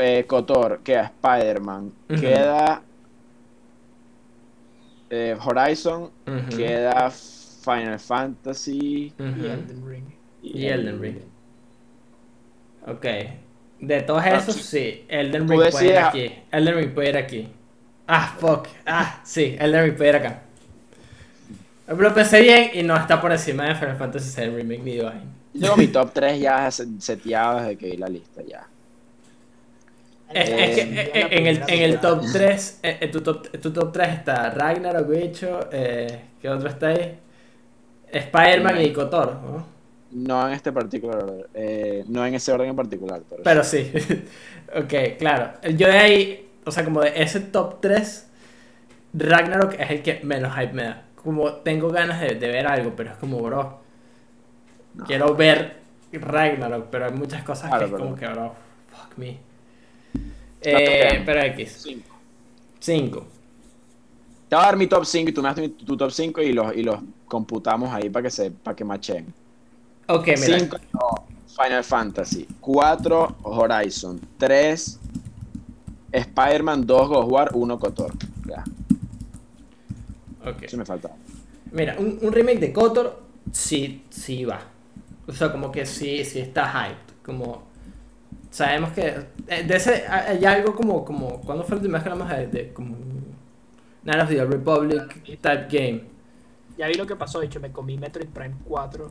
eh, 0.00 0.24
Kotor, 0.26 0.80
queda 0.80 1.02
Spider-Man, 1.04 1.92
queda 2.08 2.82
eh, 5.10 5.36
Horizon, 5.44 6.10
queda 6.56 7.10
Final 7.10 7.98
Fantasy. 7.98 9.12
Y 9.18 9.46
Elden 9.46 9.86
Ring. 9.86 10.04
Y 10.42 10.66
Elden 10.66 11.00
Ring. 11.00 11.16
Ok. 12.86 13.06
De 13.80 14.02
todos 14.02 14.22
Ah, 14.24 14.36
esos, 14.36 14.56
sí. 14.56 15.04
Elden 15.08 15.48
Ring 15.48 15.60
puede 15.70 15.88
ir 15.88 15.98
aquí. 15.98 16.32
Elden 16.50 16.74
Ring 16.76 16.94
puede 16.94 17.08
ir 17.10 17.16
aquí. 17.16 17.48
Ah, 18.08 18.34
fuck. 18.40 18.68
Ah, 18.86 19.20
sí. 19.24 19.56
Elden 19.58 19.84
Ring 19.84 19.96
puede 19.96 20.10
ir 20.10 20.16
acá. 20.16 20.42
Lo 21.86 22.14
pensé 22.14 22.40
bien 22.42 22.70
y 22.74 22.82
no 22.82 22.96
está 22.96 23.20
por 23.20 23.32
encima 23.32 23.66
de 23.66 23.74
Final 23.74 23.96
Fantasy 23.96 24.30
VII 24.30 24.50
Remake 24.50 24.82
ni 24.82 24.96
de 24.96 25.04
vaina. 25.04 25.22
Yo 25.54 25.76
mi 25.76 25.88
top 25.88 26.12
3 26.12 26.38
ya 26.40 26.70
se- 26.70 27.00
seteado 27.00 27.60
desde 27.60 27.76
que 27.78 27.86
vi 27.90 27.96
la 27.96 28.08
lista 28.08 28.42
ya. 28.42 28.66
Es, 30.34 30.48
Eh, 30.50 30.64
es 30.64 30.74
que 30.74 30.80
eh, 30.82 31.10
eh, 31.14 31.28
en, 31.30 31.46
el, 31.46 31.62
en 31.66 31.82
el 31.82 32.00
top 32.00 32.22
3, 32.30 32.80
eh, 32.82 32.98
en 33.00 33.10
tu, 33.10 33.22
top, 33.22 33.48
tu 33.60 33.72
top 33.72 33.92
3 33.92 34.08
está 34.10 34.50
Ragnarok, 34.50 35.08
bicho, 35.08 35.60
eh, 35.72 36.20
¿qué 36.40 36.48
otro 36.50 36.68
está 36.68 36.88
ahí? 36.88 37.18
Spider-Man 38.12 38.80
y 38.82 38.92
Kotor, 38.92 39.34
¿no? 39.42 39.66
No 40.10 40.46
en 40.48 40.54
este 40.54 40.72
particular 40.72 41.22
orden, 41.22 41.44
eh, 41.54 42.04
no 42.08 42.24
en 42.24 42.34
ese 42.34 42.50
orden 42.52 42.70
en 42.70 42.76
particular, 42.76 43.20
pero, 43.28 43.42
Pero 43.42 43.64
sí. 43.64 43.90
ok, 44.74 45.18
claro. 45.18 45.52
Yo 45.76 45.86
de 45.88 45.98
ahí, 45.98 46.47
o 46.64 46.70
sea, 46.70 46.84
como 46.84 47.00
de 47.00 47.12
ese 47.22 47.40
top 47.40 47.80
3, 47.80 48.26
Ragnarok 49.14 49.74
es 49.78 49.90
el 49.90 50.02
que 50.02 50.20
menos 50.22 50.54
hype 50.54 50.72
me 50.72 50.84
da. 50.84 51.04
Como 51.14 51.50
tengo 51.54 51.88
ganas 51.90 52.20
de, 52.20 52.34
de 52.34 52.48
ver 52.48 52.66
algo, 52.66 52.92
pero 52.96 53.10
es 53.12 53.16
como, 53.16 53.38
bro, 53.42 53.80
No. 54.94 55.04
quiero 55.04 55.34
ver 55.34 55.78
Ragnarok, 56.12 56.86
pero 56.90 57.06
hay 57.06 57.12
muchas 57.12 57.42
cosas 57.42 57.68
Claro, 57.70 57.86
que 57.88 57.94
es 57.94 58.00
como 58.00 58.14
que, 58.16 58.26
bro, 58.26 58.54
fuck 58.90 59.18
me. 59.18 59.38
¿Cuánto 60.60 60.90
Eh, 60.90 61.22
pero 61.24 61.40
X, 61.42 61.78
Cinco. 61.82 62.14
5. 62.80 63.26
Te 64.48 64.56
voy 64.56 64.62
a 64.64 64.66
dar 64.66 64.76
mi 64.76 64.86
top 64.86 65.04
5 65.04 65.30
y 65.30 65.32
tú 65.32 65.42
me 65.42 65.48
das 65.48 65.58
mi- 65.58 65.68
tu 65.68 65.96
top 65.96 66.10
5 66.10 66.40
y 66.42 66.52
los, 66.52 66.74
y 66.74 66.82
los 66.82 66.98
computamos 67.26 67.92
ahí 67.92 68.08
para 68.08 68.22
que 68.24 68.30
se 68.30 68.50
para 68.50 68.74
que 68.74 68.84
machen. 68.84 69.26
Ok, 70.08 70.26
mira. 70.28 70.58
5 70.58 70.76
Final 71.60 71.84
Fantasy, 71.84 72.46
4 72.60 73.36
Horizon, 73.42 74.20
3 74.38 74.98
Spider-Man, 76.12 76.86
2 76.86 77.08
God 77.08 77.30
War, 77.30 77.50
1 77.54 77.78
Kotor. 77.78 78.12
Ya, 78.46 78.64
ok. 80.44 80.62
eso 80.62 80.76
me 80.76 80.84
falta. 80.84 81.10
Mira, 81.72 81.96
un, 81.98 82.18
un 82.22 82.32
remake 82.32 82.60
de 82.60 82.72
Kotor, 82.72 83.22
sí, 83.52 84.04
sí 84.10 84.44
va. 84.44 84.60
O 85.26 85.32
sea, 85.32 85.52
como 85.52 85.70
que 85.70 85.84
sí, 85.84 86.24
sí 86.24 86.40
está 86.40 86.66
hyped. 86.66 87.14
Como, 87.22 87.62
sabemos 88.50 88.92
que, 88.92 89.26
eh, 89.48 89.62
de 89.64 89.76
ese, 89.76 90.06
hay 90.08 90.44
algo 90.44 90.74
como, 90.74 91.04
como, 91.04 91.40
¿cuándo 91.42 91.64
fue 91.64 91.76
la 91.76 91.82
última 91.82 91.98
vez 91.98 92.04
que 92.04 92.10
hablamos 92.10 92.34
de, 92.34 92.46
de 92.46 92.72
como, 92.72 92.96
Night 94.04 94.22
of 94.22 94.28
the 94.30 94.44
Republic 94.44 95.22
type 95.40 95.66
game? 95.70 96.02
Ya 96.78 96.86
vi 96.86 96.94
lo 96.94 97.06
que 97.06 97.16
pasó, 97.16 97.40
de 97.40 97.46
hecho, 97.46 97.60
me 97.60 97.72
comí 97.72 97.98
Metroid 97.98 98.28
Prime 98.28 98.54
4. 98.64 99.10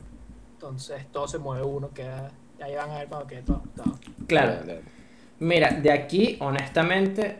Entonces 0.54 1.06
todo 1.12 1.28
se 1.28 1.38
mueve 1.38 1.64
uno, 1.64 1.90
queda. 1.90 2.32
Ya 2.58 2.64
ahí 2.64 2.74
van 2.74 2.90
a 2.90 2.98
ver 2.98 3.08
cuando 3.08 3.26
quede 3.28 3.42
todo. 3.42 3.62
todo. 3.76 3.98
Claro. 4.26 4.64
Mira, 5.40 5.70
de 5.70 5.92
aquí, 5.92 6.36
honestamente, 6.40 7.36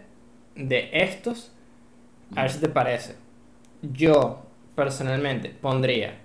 de 0.55 0.91
estos, 0.93 1.53
a 2.37 2.43
ver 2.43 2.51
si 2.51 2.61
te 2.61 2.69
parece. 2.69 3.17
Yo, 3.83 4.43
personalmente, 4.75 5.51
pondría 5.51 6.19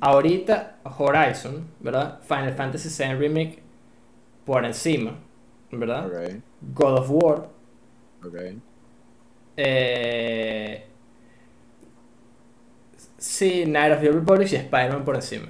ahorita 0.00 0.78
Horizon, 0.98 1.68
¿verdad? 1.80 2.20
Final 2.22 2.54
Fantasy 2.54 2.88
VII 2.88 3.14
Remake 3.14 3.62
por 4.44 4.64
encima, 4.64 5.14
¿verdad? 5.70 6.40
God 6.74 6.98
of 6.98 7.10
War. 7.10 7.48
ok. 8.24 8.36
Eh, 9.56 10.86
sí, 13.18 13.64
Night 13.66 13.92
of 13.92 14.00
the 14.00 14.10
Republic 14.10 14.50
y 14.52 14.56
Spider-Man 14.56 15.04
por 15.04 15.16
encima. 15.16 15.48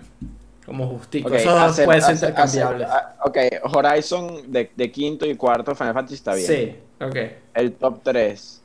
Como 0.71 0.87
justico. 0.87 1.29
Ok, 1.29 1.35
Esos 1.35 1.53
dos 1.53 1.63
acepto- 1.73 1.85
pueden 1.87 2.03
ser 2.03 2.13
ace- 2.15 2.27
intercambiables. 2.27 2.89
acepto. 2.89 3.17
Ah, 3.19 3.27
ok, 3.27 3.75
Horizon 3.75 4.53
de, 4.53 4.71
de 4.77 4.93
quinto 4.93 5.27
y 5.27 5.35
cuarto 5.35 5.75
Final 5.75 5.95
Fantasy 5.95 6.15
está 6.15 6.35
bien. 6.37 6.47
Sí, 6.47 6.77
ok. 7.05 7.17
El 7.55 7.73
top 7.73 8.01
3. 8.05 8.63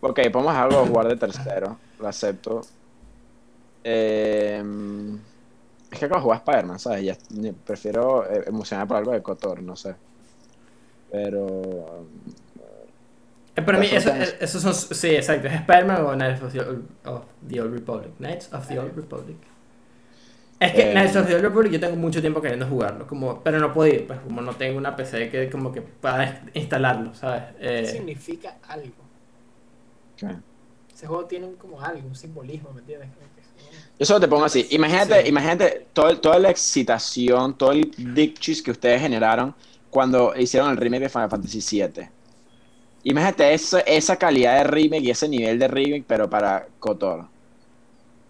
Ok, 0.00 0.18
podemos 0.32 0.52
of 0.74 0.90
War 0.90 1.06
de 1.06 1.16
tercero. 1.16 1.76
Lo 2.00 2.08
acepto. 2.08 2.62
Eh, 3.84 4.62
es 5.92 5.98
que 5.98 6.04
acabo 6.04 6.18
de 6.18 6.22
jugar 6.24 6.38
Spider-Man, 6.38 6.78
¿sabes? 6.80 7.04
Ya, 7.04 7.16
prefiero 7.64 8.28
eh, 8.28 8.42
emocionar 8.48 8.88
por 8.88 8.96
algo 8.96 9.12
de 9.12 9.22
Kotor, 9.22 9.62
no 9.62 9.76
sé. 9.76 9.94
Pero. 11.12 12.04
Eh, 13.56 13.62
Para 13.62 13.78
mí, 13.78 13.86
Las 13.92 14.04
eso, 14.06 14.14
eh, 14.14 14.36
esos 14.40 14.60
son. 14.62 14.74
Sí, 14.74 15.10
exacto. 15.14 15.46
¿Es 15.46 15.54
Spider-Man 15.54 16.04
o 16.04 16.12
Knights 16.14 16.42
of 16.42 16.52
the, 16.52 16.60
Old, 16.60 16.84
of 17.06 17.22
the 17.48 17.60
Old 17.60 17.72
Republic? 17.74 18.10
Knights 18.18 18.52
of 18.52 18.66
the 18.66 18.78
Old 18.78 18.94
Republic. 18.96 19.36
Es 20.60 20.72
que 20.72 20.90
Eh, 20.90 20.92
Knights 20.92 21.16
of 21.16 21.26
the 21.26 21.34
Old 21.34 21.42
Republic 21.44 21.72
yo 21.72 21.80
tengo 21.80 21.96
mucho 21.96 22.20
tiempo 22.20 22.40
queriendo 22.42 22.66
jugarlo, 22.66 23.06
como, 23.06 23.40
pero 23.42 23.58
no 23.60 23.72
puedo 23.72 23.92
ir, 23.94 24.06
pues 24.06 24.18
como 24.20 24.40
no 24.40 24.54
tengo 24.56 24.76
una 24.78 24.96
PC 24.96 25.30
que 25.30 25.48
como 25.50 25.70
que 25.72 25.82
pueda 25.82 26.42
instalarlo, 26.54 27.14
¿sabes? 27.14 27.44
¿Qué 27.60 27.80
Eh, 27.80 27.86
significa 27.86 28.56
algo? 28.68 28.94
¿qué? 30.16 30.26
Ese 30.92 31.06
juego 31.06 31.26
tiene 31.26 31.52
como 31.54 31.80
algo, 31.80 32.08
un 32.08 32.16
simbolismo, 32.16 32.72
¿me 32.72 32.80
entiendes? 32.80 33.08
Yo 33.98 34.06
solo 34.06 34.20
te 34.20 34.28
pongo 34.28 34.44
así. 34.44 34.66
Imagínate, 34.70 35.22
Sí. 35.22 35.28
imagínate 35.28 35.86
todo, 35.92 36.18
toda 36.20 36.38
la 36.38 36.50
excitación, 36.50 37.56
todo 37.56 37.72
el 37.72 37.90
dick 37.96 38.38
cheese 38.38 38.62
que 38.62 38.70
ustedes 38.72 39.00
generaron 39.00 39.54
cuando 39.90 40.34
hicieron 40.36 40.70
el 40.70 40.76
remake 40.76 41.02
de 41.02 41.08
Final 41.08 41.30
Fantasy 41.30 41.60
VII. 41.60 42.08
Imagínate 43.04 43.54
eso- 43.54 43.78
esa 43.86 44.16
calidad 44.16 44.58
de 44.58 44.64
remake 44.64 45.02
y 45.04 45.10
ese 45.10 45.28
nivel 45.28 45.58
de 45.58 45.68
remake, 45.68 46.04
pero 46.06 46.28
para 46.28 46.66
Kotor. 46.80 47.26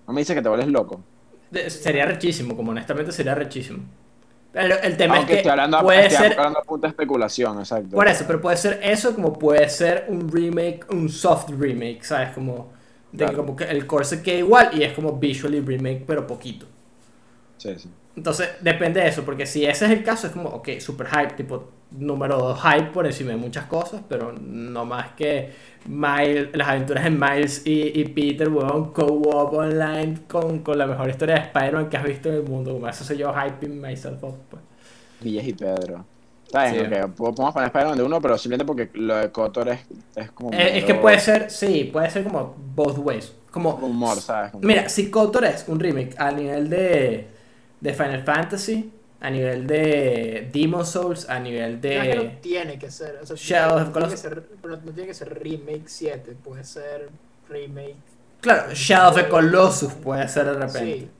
No 0.06 0.12
me 0.14 0.20
dice 0.20 0.34
que 0.34 0.42
te 0.42 0.48
vuelves 0.48 0.68
loco. 0.68 1.00
Sería 1.68 2.04
rechísimo, 2.06 2.56
como 2.56 2.72
honestamente 2.72 3.12
sería 3.12 3.34
rechísimo. 3.34 3.80
Pero 4.52 4.80
el 4.80 4.96
tema 4.96 5.16
Aunque 5.16 5.36
es 5.36 5.42
que 5.42 5.50
hablando, 5.50 5.80
puede 5.80 6.06
estoy 6.06 6.28
ser 6.28 6.32
hablando 6.32 6.58
a 6.58 6.62
punto 6.62 6.86
de 6.86 6.90
especulación, 6.90 7.58
exacto. 7.58 7.90
Por 7.90 8.08
eso, 8.08 8.24
pero 8.26 8.40
puede 8.40 8.56
ser 8.56 8.80
eso 8.82 9.14
como 9.14 9.32
puede 9.32 9.68
ser 9.68 10.06
un 10.08 10.30
remake, 10.30 10.86
un 10.90 11.08
soft 11.08 11.50
remake, 11.58 12.02
¿sabes? 12.02 12.30
Como, 12.30 12.72
de 13.12 13.26
que 13.26 13.32
como 13.34 13.54
que 13.54 13.64
el 13.64 13.86
core 13.86 14.04
se 14.04 14.22
queda 14.22 14.38
igual 14.38 14.70
y 14.72 14.82
es 14.82 14.94
como 14.94 15.12
visually 15.12 15.60
remake, 15.60 16.04
pero 16.06 16.26
poquito. 16.26 16.66
Sí, 17.58 17.74
sí. 17.78 17.90
Entonces, 18.18 18.48
depende 18.60 19.00
de 19.00 19.06
eso, 19.08 19.22
porque 19.24 19.46
si 19.46 19.64
ese 19.64 19.84
es 19.84 19.90
el 19.92 20.02
caso, 20.02 20.26
es 20.26 20.32
como, 20.32 20.48
ok, 20.48 20.70
super 20.80 21.06
hype, 21.06 21.34
tipo, 21.34 21.68
número 21.92 22.36
2 22.36 22.60
hype 22.60 22.90
por 22.90 23.06
encima 23.06 23.30
de 23.30 23.36
muchas 23.36 23.66
cosas, 23.66 24.02
pero 24.08 24.32
no 24.32 24.84
más 24.84 25.12
que 25.12 25.52
Miles, 25.86 26.48
las 26.52 26.66
aventuras 26.68 27.04
de 27.04 27.10
Miles 27.10 27.62
y, 27.64 28.00
y 28.00 28.04
Peter, 28.08 28.48
weón, 28.48 28.92
co-op 28.92 29.54
online 29.54 30.18
con, 30.26 30.58
con 30.64 30.76
la 30.76 30.86
mejor 30.88 31.08
historia 31.08 31.36
de 31.36 31.40
Spider-Man 31.42 31.88
que 31.88 31.96
has 31.96 32.02
visto 32.04 32.28
en 32.28 32.34
el 32.34 32.42
mundo. 32.42 32.72
Como 32.72 32.88
eso 32.88 33.04
soy 33.04 33.18
yo 33.18 33.32
hyping 33.32 33.80
myself 33.80 34.22
up, 34.24 34.34
pues. 34.50 34.62
Villas 35.20 35.46
y 35.46 35.52
Pedro. 35.52 36.04
Está 36.44 36.72
bien, 36.72 36.90
Sí. 36.90 37.12
podemos 37.16 37.52
poner 37.54 37.68
Spider-Man 37.68 37.98
de 37.98 38.02
uno, 38.04 38.20
pero 38.20 38.36
simplemente 38.36 38.66
porque 38.66 38.90
lo 38.98 39.14
de 39.16 39.30
Kotor 39.30 39.68
es, 39.68 39.80
es 40.16 40.30
como. 40.32 40.52
Eh, 40.52 40.78
es 40.78 40.84
que 40.84 40.94
puede 40.96 41.20
ser, 41.20 41.50
sí, 41.50 41.88
puede 41.92 42.10
ser 42.10 42.24
como 42.24 42.56
both 42.74 42.98
ways. 42.98 43.32
Como, 43.52 43.70
Humor, 43.76 44.16
¿sabes? 44.16 44.50
Como- 44.50 44.66
Mira, 44.66 44.88
si 44.88 45.08
KOTOR 45.08 45.44
es 45.44 45.64
un 45.68 45.78
remake 45.80 46.14
a 46.18 46.30
nivel 46.32 46.68
de, 46.68 47.37
de 47.80 47.94
Final 47.94 48.24
Fantasy, 48.24 48.92
a 49.20 49.30
nivel 49.30 49.66
de 49.66 50.50
Demon 50.52 50.86
Souls, 50.86 51.28
a 51.28 51.38
nivel 51.40 51.80
Creo 51.90 52.06
que 52.08 52.14
no 52.14 52.24
de... 52.24 52.40
tiene 52.40 52.78
que 52.78 52.90
ser. 52.90 53.18
O 53.22 53.26
sea, 53.26 53.36
Shadow 53.36 53.78
of 53.82 53.90
no, 53.90 53.92
tiene 53.92 54.08
que 54.08 54.16
ser, 54.16 54.48
no 54.62 54.78
tiene 54.92 55.06
que 55.08 55.14
ser 55.14 55.42
remake 55.42 55.88
7, 55.88 56.36
puede 56.36 56.64
ser 56.64 57.10
remake. 57.48 57.96
Claro, 58.40 58.72
Shadow 58.74 59.10
of 59.10 59.16
the 59.16 59.28
Colossus 59.28 59.94
puede 59.94 60.28
ser 60.28 60.46
de 60.46 60.54
repente. 60.54 60.96
Sí. 60.96 61.10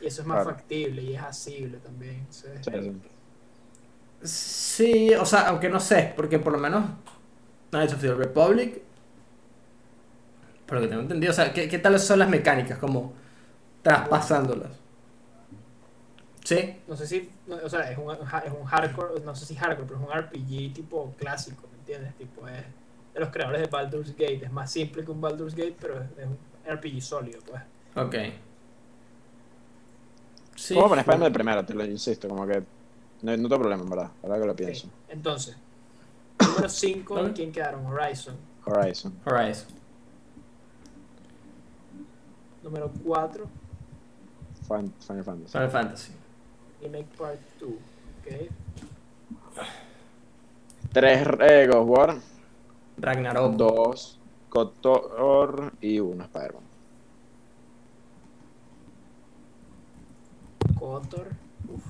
Y 0.00 0.06
eso 0.06 0.22
es 0.22 0.26
más 0.28 0.42
Claro. 0.42 0.44
factible 0.44 1.02
y 1.02 1.14
es 1.14 1.22
asible 1.22 1.78
también. 1.78 2.26
sí. 2.30 2.48
Sí, 2.60 2.80
sí. 2.82 2.92
Sí, 4.22 5.14
o 5.14 5.24
sea, 5.26 5.48
aunque 5.48 5.68
no 5.68 5.80
sé, 5.80 6.12
porque 6.16 6.38
por 6.38 6.52
lo 6.52 6.58
menos 6.58 6.84
Knights 7.70 7.94
of 7.94 8.00
the 8.00 8.14
Republic, 8.14 8.82
por 10.66 10.76
lo 10.76 10.82
que 10.82 10.88
tengo 10.88 11.02
entendido, 11.02 11.32
o 11.32 11.34
sea, 11.34 11.52
¿qué, 11.52 11.68
qué 11.68 11.78
tal 11.78 11.98
son 12.00 12.18
las 12.18 12.28
mecánicas? 12.28 12.78
Como 12.78 13.12
traspasándolas. 13.82 14.70
¿Sí? 16.44 16.78
No 16.86 16.94
sé 16.96 17.06
si, 17.06 17.30
o 17.48 17.68
sea, 17.68 17.90
es 17.90 17.96
un, 17.98 18.12
es 18.12 18.18
un 18.52 18.64
hardcore, 18.66 19.20
no 19.24 19.34
sé 19.34 19.46
si 19.46 19.56
hardcore, 19.56 19.86
pero 19.88 20.00
es 20.00 20.06
un 20.06 20.12
RPG 20.12 20.74
tipo 20.74 21.12
clásico, 21.18 21.66
¿me 21.72 21.78
entiendes? 21.78 22.14
Tipo, 22.16 22.46
es 22.46 22.62
de 23.14 23.20
los 23.20 23.30
creadores 23.30 23.62
de 23.62 23.66
Baldur's 23.68 24.10
Gate, 24.12 24.44
es 24.44 24.52
más 24.52 24.70
simple 24.70 25.04
que 25.04 25.10
un 25.10 25.20
Baldur's 25.22 25.54
Gate, 25.54 25.74
pero 25.80 26.00
es, 26.02 26.06
es 26.18 26.26
un 26.26 26.36
RPG 26.76 27.00
sólido, 27.02 27.40
pues. 27.46 27.62
Ok. 27.96 28.14
Sí. 30.56 30.74
Vamos 30.74 30.86
a 30.86 30.88
poner 30.90 31.00
Spider-Man 31.02 31.32
de 31.32 31.34
primero, 31.34 31.64
te 31.64 31.74
lo 31.74 31.84
insisto, 31.84 32.28
como 32.28 32.46
que. 32.46 32.62
No, 33.22 33.34
no 33.36 33.48
tengo 33.48 33.58
problema, 33.60 33.82
en 33.82 33.88
verdad. 33.90 34.10
Ahora 34.22 34.38
que 34.38 34.46
lo 34.46 34.54
pienso. 34.56 34.86
Ok, 34.88 34.92
Entonces, 35.08 35.56
número 36.46 36.68
5, 36.68 37.14
Vale. 37.14 37.32
¿quién 37.34 37.52
quedaron? 37.52 37.86
Horizon. 37.86 38.36
Horizon. 38.66 39.14
Horizon. 39.24 39.68
Número 42.62 42.90
4, 43.04 43.46
Fan- 44.68 44.92
Final 45.06 45.24
Fantasy. 45.24 45.52
Final 45.52 45.70
Fantasy. 45.70 46.12
Remake 46.84 47.16
Part 47.16 47.40
2. 47.60 47.68
Ok. 47.70 48.28
Tres 50.92 51.26
eh, 51.40 51.66
God 51.66 51.88
War, 51.88 52.16
Ragnarok. 52.98 53.56
dos 53.56 54.18
Kotor 54.50 55.72
y 55.80 55.98
uno 55.98 56.24
Spider-Man. 56.24 56.62
Kotor. 60.78 61.28
Uf. 61.72 61.84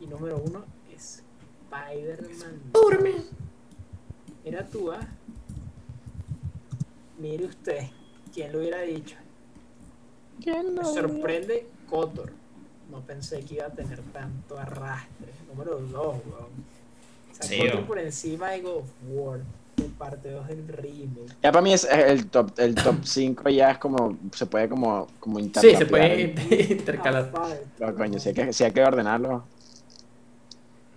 Y 0.00 0.06
número 0.06 0.36
1 0.36 0.64
es 0.94 1.24
Spider-Man. 1.64 2.60
Mira 4.44 4.66
tú, 4.66 4.92
¿ah? 4.92 5.00
Mire 7.18 7.46
usted, 7.46 7.88
¿quién 8.32 8.52
lo 8.52 8.58
hubiera 8.58 8.82
dicho? 8.82 9.16
Me 10.46 10.84
sorprende 10.84 11.66
Kotor. 11.88 12.32
No 12.90 13.00
pensé 13.00 13.40
que 13.40 13.56
iba 13.56 13.66
a 13.66 13.70
tener 13.70 14.00
tanto 14.12 14.58
arrastre. 14.58 15.32
Número 15.48 15.78
2, 15.78 15.92
weón. 15.92 16.78
Sea, 17.32 17.48
Sí, 17.48 17.78
por 17.86 17.98
encima 17.98 18.50
de 18.50 18.60
God 18.62 18.76
of 18.78 18.90
War. 19.08 19.40
De 19.76 19.84
parte 19.84 20.30
2 20.32 20.48
del 20.48 20.66
remake. 20.66 21.36
Ya 21.40 21.52
para 21.52 21.62
mí 21.62 21.72
es 21.72 21.84
es 21.84 21.90
el 21.90 22.26
top 22.26 22.50
el 22.58 22.74
top 22.74 22.96
5 23.04 23.48
ya 23.50 23.70
es 23.70 23.78
como 23.78 24.18
se 24.32 24.44
puede 24.46 24.68
como 24.68 25.06
como 25.20 25.38
Sí, 25.38 25.76
se 25.76 25.86
puede 25.86 26.22
intercalar. 26.70 27.30
Ah. 27.34 27.54
Pero, 27.78 27.94
coño, 27.94 28.18
si 28.18 28.30
hay 28.30 28.34
que 28.34 28.52
si 28.52 28.64
hay 28.64 28.72
que 28.72 28.82
ordenarlo. 28.82 29.44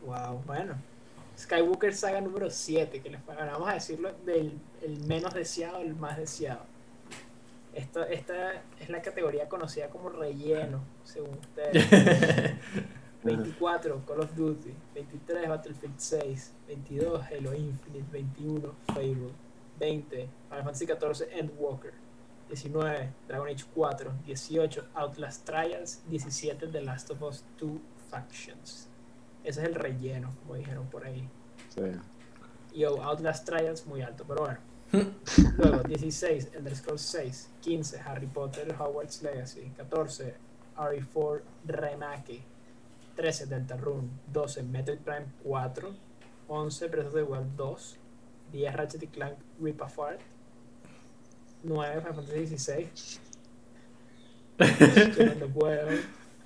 Wow, 0.03 0.41
bueno. 0.47 0.73
Skywalker 1.37 1.93
Saga 1.93 2.21
número 2.21 2.49
7, 2.49 3.01
que 3.01 3.09
les 3.09 3.25
vamos 3.25 3.69
a 3.69 3.73
decirlo 3.73 4.11
del 4.25 4.53
el 4.81 4.99
menos 5.05 5.33
deseado 5.33 5.77
al 5.77 5.95
más 5.95 6.17
deseado. 6.17 6.70
Esta, 7.73 8.05
esta 8.09 8.63
es 8.79 8.89
la 8.89 9.01
categoría 9.01 9.47
conocida 9.47 9.89
como 9.89 10.09
relleno, 10.09 10.81
según 11.03 11.37
ustedes. 11.39 12.55
24, 13.23 14.05
Call 14.05 14.19
of 14.19 14.35
Duty. 14.35 14.73
23, 14.93 15.47
Battlefield 15.47 15.97
6. 15.97 16.53
22, 16.67 17.21
Halo 17.23 17.53
Infinite. 17.53 18.05
21, 18.11 18.75
Fable. 18.87 19.31
20, 19.79 20.29
Final 20.49 20.63
Fantasy 20.63 20.85
14, 20.85 21.39
Endwalker. 21.39 21.93
19, 22.49 23.13
Dragon 23.27 23.47
Age 23.47 23.65
4. 23.73 24.11
18, 24.25 24.87
Outlast 24.95 25.45
Trials. 25.45 26.01
17, 26.09 26.67
The 26.67 26.81
Last 26.81 27.11
of 27.11 27.21
Us 27.21 27.45
2 27.59 27.69
Factions. 28.09 28.89
Ese 29.43 29.61
es 29.61 29.67
el 29.67 29.75
relleno, 29.75 30.31
como 30.41 30.55
dijeron 30.55 30.87
por 30.87 31.05
ahí. 31.05 31.27
Sí. 31.69 31.81
Yo, 32.75 33.01
Outlast 33.03 33.45
Trials 33.47 33.85
muy 33.85 34.01
alto, 34.01 34.25
pero 34.27 34.41
bueno. 34.41 34.59
Luego, 34.91 35.83
16, 35.87 36.49
Elder 36.53 36.75
Scrolls 36.75 37.01
6. 37.01 37.49
15, 37.61 37.99
Harry 37.99 38.27
Potter, 38.27 38.75
Hogwarts 38.77 39.21
Legacy. 39.21 39.71
14, 39.89 40.33
RE4 40.77 41.41
Remake. 41.67 42.41
13, 43.15 43.49
Deltarune. 43.49 44.09
12, 44.33 44.63
Metroid 44.63 44.99
Prime 44.99 45.25
4. 45.43 45.93
11, 46.49 46.87
Breath 46.89 47.07
of 47.07 47.13
the 47.13 47.23
Wild 47.23 47.57
2. 47.57 47.97
10, 48.51 48.73
Ratchet 48.75 49.03
y 49.03 49.07
Clank 49.07 49.37
Rip 49.59 49.81
Apart. 49.81 50.19
9, 51.63 52.01
Final 52.01 52.13
Fantasy 52.13 52.45
16. 52.45 53.19
Yo 54.59 55.35
no 55.35 55.47
puedo. 55.47 55.87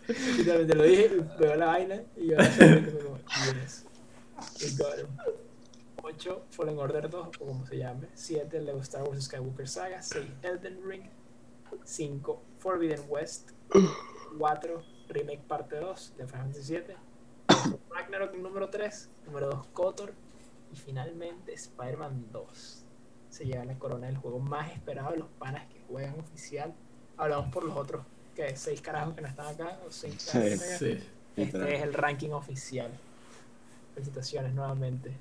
Y 0.07 0.43
también 0.43 0.67
te 0.67 0.75
lo 0.75 0.83
dije, 0.83 1.09
veo 1.39 1.55
la 1.55 1.65
vaina 1.65 2.03
y 2.15 2.27
yo 2.27 2.37
me 2.59 2.91
como, 2.91 3.17
yes, 3.55 3.85
we 4.61 4.69
got 4.77 4.99
him. 4.99 5.07
8, 6.05 6.45
Fallen 6.51 6.77
Order 6.77 7.09
2, 7.09 7.27
o 7.39 7.45
como 7.45 7.65
se 7.65 7.77
llame. 7.77 8.07
7, 8.13 8.61
Lego 8.61 8.79
Star 8.81 9.03
Wars 9.03 9.23
Skywalker 9.25 9.67
Saga. 9.67 10.01
6, 10.03 10.23
Elden 10.43 10.79
Ring. 10.87 11.03
5, 11.83 12.41
Forbidden 12.59 13.01
West. 13.09 13.51
4, 14.37 14.83
Remake 15.09 15.41
Parte 15.47 15.77
2 15.77 16.13
de 16.17 16.27
Final 16.27 16.43
Fantasy 16.43 16.63
7. 16.63 16.95
Ragnarok 17.89 18.35
número 18.35 18.69
3. 18.69 19.09
Número 19.25 19.49
2, 19.49 19.67
Kotor. 19.73 20.13
Y 20.71 20.75
finalmente 20.75 21.53
Spider-Man 21.53 22.27
2. 22.31 22.85
Se 23.29 23.45
lleva 23.45 23.65
la 23.65 23.77
corona 23.79 24.05
del 24.07 24.17
juego 24.17 24.39
más 24.39 24.71
esperado 24.71 25.11
de 25.11 25.17
los 25.17 25.29
panas 25.39 25.65
que 25.67 25.81
juegan 25.89 26.19
oficial. 26.19 26.73
Hablamos 27.17 27.51
por 27.51 27.63
los 27.63 27.75
otros, 27.75 28.05
que 28.35 28.55
6 28.55 28.79
carajos 28.81 29.15
que 29.15 29.21
no 29.21 29.27
están 29.27 29.47
acá. 29.47 29.79
O 29.87 29.91
6 29.91 30.15
Sí, 30.21 30.31
carajos. 30.37 30.59
Sí. 30.77 30.99
literal. 31.35 31.67
Este 31.67 31.75
es 31.77 31.81
el 31.83 31.93
ranking 31.95 32.29
oficial. 32.29 32.91
Felicitaciones 33.95 34.53
nuevamente. 34.53 35.11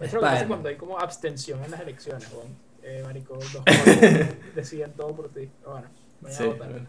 Eso 0.00 0.04
es 0.06 0.12
lo 0.14 0.20
que 0.20 0.26
pasa 0.26 0.46
cuando 0.46 0.68
hay 0.68 0.76
como 0.76 0.98
abstención 0.98 1.62
en 1.64 1.70
las 1.70 1.80
elecciones, 1.80 2.28
weón. 2.32 2.48
Eh, 2.82 3.02
marico, 3.04 3.34
los 3.34 3.64
deciden 4.54 4.92
todo 4.92 5.14
por 5.14 5.28
ti. 5.28 5.48
Pero 5.60 5.72
bueno, 5.72 5.88
vayan 6.20 6.38
Sí, 6.38 6.44
a 6.44 6.46
votar. 6.46 6.70
bueno. 6.70 6.86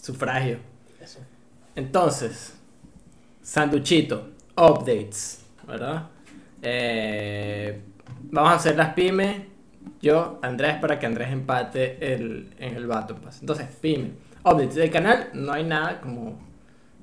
Sufragio. 0.00 0.58
Eso. 1.00 1.20
Entonces, 1.74 2.54
Sanduchito, 3.42 4.28
updates, 4.56 5.44
¿verdad? 5.66 6.08
Eh, 6.62 7.80
vamos 8.30 8.52
a 8.52 8.54
hacer 8.56 8.76
las 8.76 8.94
pymes. 8.94 9.42
Yo, 10.02 10.38
Andrés, 10.42 10.76
para 10.80 10.98
que 10.98 11.06
Andrés 11.06 11.30
empate 11.32 12.14
el, 12.14 12.54
en 12.58 12.76
el 12.76 12.86
Battle 12.86 13.16
Pass. 13.22 13.40
Entonces, 13.40 13.66
pyme. 13.80 14.12
Updates 14.44 14.74
del 14.76 14.90
canal, 14.90 15.30
no 15.34 15.52
hay 15.52 15.64
nada 15.64 16.00
como. 16.00 16.38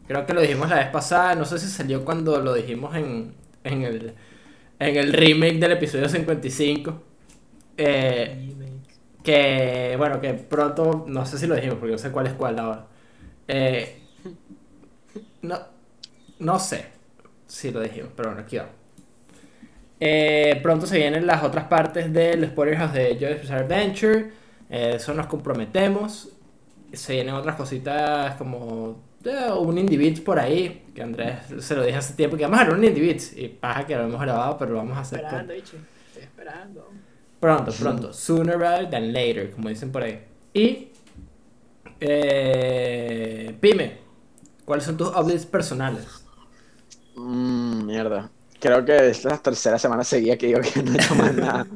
Creo 0.08 0.26
que 0.26 0.34
lo 0.34 0.42
dijimos 0.42 0.70
la 0.70 0.78
vez 0.78 0.88
pasada. 0.90 1.36
No 1.36 1.46
sé 1.46 1.58
si 1.58 1.68
salió 1.68 2.06
cuando 2.06 2.40
lo 2.40 2.54
dijimos 2.54 2.96
en, 2.96 3.34
en, 3.64 3.84
el, 3.84 4.14
en 4.80 4.96
el 4.96 5.14
remake 5.14 5.60
del 5.60 5.72
episodio 5.74 6.10
55. 6.10 7.02
Eh, 7.78 8.54
que 9.24 9.96
bueno, 9.98 10.22
que 10.22 10.34
pronto, 10.34 11.06
no 11.08 11.26
sé 11.26 11.38
si 11.38 11.48
lo 11.48 11.56
dijimos 11.56 11.78
porque 11.80 11.94
no 11.94 11.98
sé 11.98 12.12
cuál 12.12 12.28
es 12.28 12.34
cuál 12.34 12.60
ahora. 12.60 12.88
Eh, 13.48 14.02
no, 15.42 15.60
no 16.40 16.60
sé 16.60 16.86
si 17.48 17.72
lo 17.72 17.82
dijimos, 17.82 18.12
pero 18.16 18.30
bueno, 18.30 18.44
aquí 18.44 18.58
va. 18.58 18.70
Eh, 20.00 20.60
pronto 20.62 20.86
se 20.86 20.98
vienen 20.98 21.26
las 21.26 21.44
otras 21.44 21.66
partes 21.66 22.12
del 22.12 22.46
Spoiler 22.48 22.92
de 22.92 23.18
Joy's 23.20 23.42
Bizarre 23.42 23.64
Adventure. 23.64 24.32
Eh, 24.70 24.94
eso 24.96 25.14
nos 25.14 25.28
comprometemos. 25.28 26.30
Se 26.94 27.14
vienen 27.14 27.34
otras 27.34 27.56
cositas 27.56 28.36
como 28.36 29.02
un 29.60 29.78
Indie 29.78 29.98
Beats 29.98 30.22
por 30.22 30.40
ahí. 30.40 30.86
Que 30.94 31.02
Andrés 31.04 31.38
se 31.60 31.76
lo 31.76 31.84
dije 31.84 31.98
hace 31.98 32.14
tiempo 32.14 32.38
que 32.38 32.44
vamos 32.44 32.60
a 32.60 32.62
hacer 32.64 32.74
un 32.74 32.82
Beats. 32.82 33.36
Y 33.38 33.48
paja 33.50 33.86
que 33.86 33.96
lo 33.96 34.04
hemos 34.06 34.22
grabado, 34.22 34.58
pero 34.58 34.72
lo 34.72 34.78
vamos 34.78 34.98
a 34.98 35.02
hacer 35.02 35.20
con- 35.20 35.26
Esperando, 35.28 35.54
bicho. 35.54 35.78
Estoy 36.08 36.24
esperando. 36.24 36.90
Pronto, 37.40 37.72
pronto. 37.74 38.14
Sooner 38.14 38.58
rather 38.58 38.90
than 38.90 39.12
later, 39.14 39.52
como 39.52 39.70
dicen 39.70 39.92
por 39.92 40.04
ahí. 40.04 40.20
Y. 40.54 40.90
Eh, 42.00 43.56
Pime, 43.60 43.98
¿cuáles 44.66 44.86
son 44.86 44.98
tus 44.98 45.08
updates 45.10 45.46
personales? 45.46 46.06
Mm, 47.16 47.86
mierda. 47.86 48.32
Creo 48.66 48.84
que 48.84 48.96
esta 48.96 49.10
es 49.10 49.26
la 49.26 49.38
tercera 49.38 49.78
semana 49.78 50.04
seguida 50.04 50.36
que 50.38 50.48
digo 50.48 50.60
que 50.60 50.82
no 50.82 50.94
he 50.94 50.96
hecho 50.96 51.14
más 51.14 51.34
nada. 51.36 51.68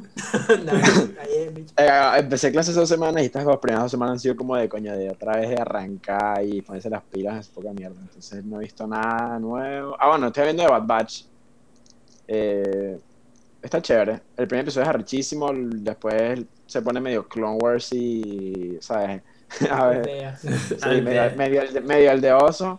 Eh, 1.76 2.16
empecé 2.18 2.50
clases 2.50 2.74
dos 2.74 2.88
semanas 2.88 3.22
y 3.22 3.26
estas 3.26 3.44
dos 3.44 3.58
primeras 3.58 3.84
dos 3.84 3.90
semanas 3.92 4.12
han 4.14 4.18
sido 4.18 4.36
como 4.36 4.56
de 4.56 4.68
coño, 4.68 4.96
de 4.96 5.08
otra 5.08 5.36
vez 5.36 5.48
de 5.50 5.56
arrancar 5.56 6.44
y 6.44 6.60
ponerse 6.62 6.90
las 6.90 7.02
pilas, 7.02 7.46
es 7.46 7.48
poca 7.48 7.72
mierda. 7.72 7.98
Entonces 8.00 8.44
no 8.44 8.56
he 8.56 8.64
visto 8.64 8.86
nada 8.86 9.38
nuevo. 9.38 9.96
Ah, 9.98 10.08
bueno, 10.08 10.26
estoy 10.26 10.44
viendo 10.44 10.62
de 10.62 10.68
Bad 10.68 10.86
Batch. 10.86 11.24
Eh, 12.26 12.98
está 13.62 13.80
chévere. 13.80 14.20
El 14.36 14.48
primer 14.48 14.64
episodio 14.64 14.84
es 14.84 14.88
arrechísimo, 14.88 15.50
después 15.54 16.40
se 16.66 16.82
pone 16.82 17.00
medio 17.00 17.28
Clone 17.28 17.58
Wars 17.62 17.92
y, 17.92 18.78
¿sabes? 18.80 19.22
A 19.70 19.86
ver, 19.86 20.36
sí, 20.38 20.48
medio, 21.02 21.36
medio, 21.36 21.62
medio 21.82 22.10
el 22.10 22.20
de 22.20 22.32
oso. 22.32 22.78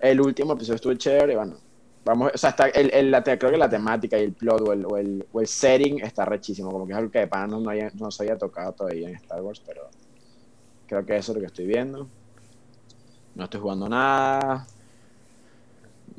El 0.00 0.20
último 0.20 0.52
episodio 0.52 0.76
estuvo 0.76 0.94
chévere, 0.94 1.32
y 1.32 1.36
bueno. 1.36 1.71
Vamos, 2.04 2.32
o 2.34 2.38
sea, 2.38 2.50
está 2.50 2.66
el, 2.68 2.92
el- 2.92 3.10
la 3.12 3.22
creo 3.22 3.50
que 3.50 3.56
la 3.56 3.68
temática 3.68 4.18
y 4.18 4.24
el 4.24 4.32
plot 4.32 4.60
o 4.68 4.72
el, 4.72 4.84
o 4.86 4.96
el, 4.96 5.24
o 5.32 5.40
el 5.40 5.46
setting 5.46 6.00
está 6.00 6.24
rechísimo, 6.24 6.70
como 6.70 6.84
que 6.86 6.92
es 6.92 6.98
algo 6.98 7.10
que 7.10 7.20
de 7.20 7.26
pana 7.28 7.46
no, 7.46 7.60
no, 7.60 7.70
haya- 7.70 7.92
no 7.94 8.10
se 8.10 8.24
había 8.24 8.36
tocado 8.36 8.72
todavía 8.72 9.08
en 9.08 9.14
Star 9.16 9.40
Wars, 9.40 9.62
pero 9.64 9.88
creo 10.86 11.06
que 11.06 11.16
eso 11.16 11.32
es 11.32 11.36
lo 11.36 11.40
que 11.40 11.46
estoy 11.46 11.66
viendo. 11.66 12.08
No 13.34 13.44
estoy 13.44 13.60
jugando 13.60 13.88
nada. 13.88 14.66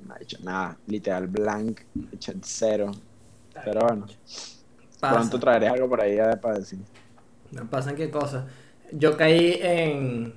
No 0.07 0.15
he 0.15 0.23
hecho 0.23 0.37
nada, 0.41 0.77
literal 0.87 1.27
blank, 1.27 1.81
he 2.11 2.15
hecho 2.15 2.31
cero. 2.41 2.91
Pero 3.65 3.81
bueno. 3.81 4.05
Pasa. 4.99 5.15
Pronto 5.15 5.39
traeré 5.39 5.67
algo 5.67 5.89
por 5.89 6.01
ahí 6.01 6.17
para 6.41 6.59
decir. 6.59 6.79
No 7.51 7.69
pasan 7.69 7.95
qué 7.95 8.09
cosas. 8.09 8.45
Yo 8.91 9.17
caí 9.17 9.59
en 9.61 10.33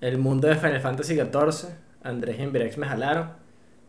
el 0.00 0.18
mundo 0.18 0.46
de 0.48 0.54
Final 0.56 0.80
Fantasy 0.80 1.14
XIV. 1.16 1.68
Andrés 2.02 2.38
y 2.38 2.42
Envirex 2.42 2.78
me 2.78 2.86
jalaron. 2.86 3.43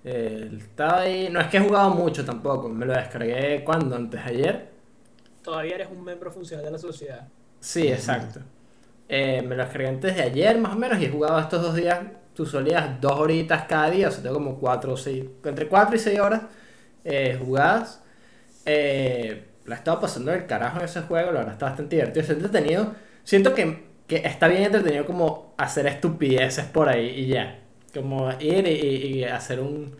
Eh, 0.06 0.52
estaba 0.57 1.02
ahí. 1.02 1.30
No 1.30 1.41
es 1.41 1.48
que 1.48 1.57
he 1.57 1.60
jugado 1.60 1.90
mucho 1.90 2.23
tampoco. 2.23 2.69
Me 2.69 2.86
lo 2.86 2.94
descargué 2.94 3.64
cuando, 3.65 3.95
antes 3.95 4.22
ayer. 4.23 4.69
Todavía 5.41 5.76
eres 5.76 5.90
un 5.91 6.06
miembro 6.06 6.32
funcional 6.32 6.64
de 6.64 6.72
la 6.72 6.77
sociedad. 6.77 7.27
Sí, 7.60 7.88
exacto. 7.88 8.40
Eh, 9.10 9.41
me 9.41 9.56
lo 9.56 9.64
descargué 9.64 9.88
antes 9.88 10.15
de 10.15 10.22
ayer, 10.22 10.57
más 10.60 10.73
o 10.73 10.77
menos, 10.77 10.99
y 10.99 11.06
he 11.06 11.10
jugado 11.10 11.40
estos 11.40 11.61
dos 11.61 11.76
días. 11.76 11.99
Tú 12.34 12.45
solías 12.45 12.99
dos 13.02 13.14
horitas 13.19 13.64
cada 13.64 13.90
día, 13.90 14.10
o 14.10 14.11
sea, 14.11 14.22
tengo 14.22 14.36
como 14.36 14.60
cuatro 14.60 14.94
o 14.94 14.98
seis, 14.98 15.26
entre 15.44 15.68
cuatro 15.68 15.95
y 15.95 15.99
seis 15.99 16.19
horas 16.19 16.41
eh, 17.03 17.40
jugadas. 17.41 18.03
Eh, 18.65 19.45
la 19.65 19.76
he 19.76 19.77
estado 19.77 19.99
pasando 20.02 20.32
del 20.32 20.45
carajo 20.45 20.80
en 20.80 20.86
ese 20.86 21.02
juego, 21.02 21.32
la 21.32 21.40
verdad 21.40 21.53
está 21.53 21.68
bastante 21.68 21.95
divertido, 21.95 22.22
está 22.22 22.34
entretenido. 22.34 22.94
Siento 23.23 23.53
que, 23.53 23.86
que 24.06 24.18
está 24.18 24.48
bien 24.48 24.64
entretenido 24.64 25.06
como 25.06 25.53
hacer 25.57 25.88
estupideces 25.88 26.65
por 26.65 26.90
ahí 26.90 27.07
y 27.07 27.27
ya. 27.27 27.65
Como 27.96 28.32
ir 28.42 28.68
y, 28.68 29.20
y- 29.20 29.26
hacer 29.26 29.62
un, 29.62 29.96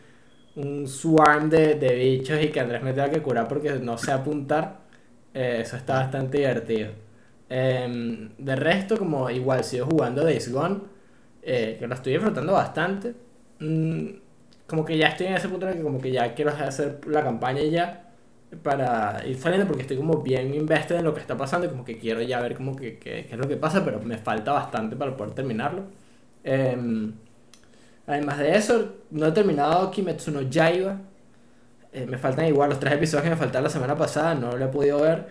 un 0.56 0.88
swarm 0.88 1.50
de, 1.50 1.76
de 1.76 1.96
bichos 1.96 2.42
y 2.44 2.50
que 2.50 2.60
Andrés 2.62 2.84
me 2.84 2.94
tenga 2.94 3.10
que 3.12 3.22
curar 3.24 3.48
porque 3.48 3.72
no 3.74 3.98
sé 3.98 4.12
apuntar. 4.14 4.80
Eh, 5.34 5.60
eso 5.62 5.78
está 5.78 5.96
bastante 6.02 6.40
divertido. 6.40 6.92
Em, 7.50 8.32
de 8.38 8.56
resto, 8.58 8.98
como 8.98 9.30
igual 9.30 9.64
sigo 9.64 9.86
jugando 9.88 10.24
Days 10.24 10.52
Gone, 10.52 10.80
eh, 11.44 11.76
que 11.80 11.88
lo 11.88 11.94
estoy 11.96 12.14
disfrutando 12.14 12.54
bastante. 12.54 13.16
Mm, 13.60 14.08
como 14.68 14.84
que 14.86 14.98
ya 14.98 15.10
estoy 15.10 15.28
en 15.28 15.36
ese 15.36 15.48
punto 15.50 15.66
en 15.68 15.74
el 15.74 15.78
que 15.80 15.84
como 15.84 16.02
que 16.02 16.12
ya 16.12 16.34
quiero 16.34 16.52
hacer 16.52 17.00
la 17.08 17.24
campaña 17.24 17.62
ya 17.64 18.02
para 18.64 19.22
ir 19.28 19.38
saliendo 19.38 19.68
porque 19.68 19.82
estoy 19.84 19.98
como 19.98 20.22
bien 20.22 20.54
invested 20.56 20.96
en 20.98 21.04
lo 21.06 21.14
que 21.14 21.20
está 21.22 21.38
pasando 21.38 21.68
y 21.68 21.70
como 21.70 21.84
que 21.86 21.98
quiero 21.98 22.22
ya 22.22 22.40
ver 22.42 22.56
como 22.56 22.76
que 22.76 22.98
qué 23.00 23.28
es 23.30 23.38
lo 23.38 23.48
que 23.48 23.58
pasa, 23.58 23.84
pero 23.86 24.00
me 24.02 24.18
falta 24.18 24.54
bastante 24.54 24.96
para 24.96 25.16
poder 25.16 25.34
terminarlo. 25.34 25.84
Em, 26.44 27.14
además 28.07 28.40
de 28.40 28.56
eso, 28.56 28.95
no 29.11 29.27
he 29.27 29.32
terminado 29.32 29.91
Kimetsu 29.91 30.32
no 30.32 30.41
Yaiba. 30.41 31.02
Eh, 31.94 32.06
me 32.06 32.18
faltan 32.18 32.48
igual 32.48 32.69
los 32.69 32.80
tres 32.80 32.94
episodios 32.94 33.23
que 33.23 33.30
me 33.30 33.36
faltaron 33.36 33.64
la 33.64 33.69
semana 33.69 33.95
pasada, 33.95 34.36
no 34.36 34.56
lo 34.56 34.65
he 34.65 34.68
podido 34.68 35.02
ver. 35.02 35.26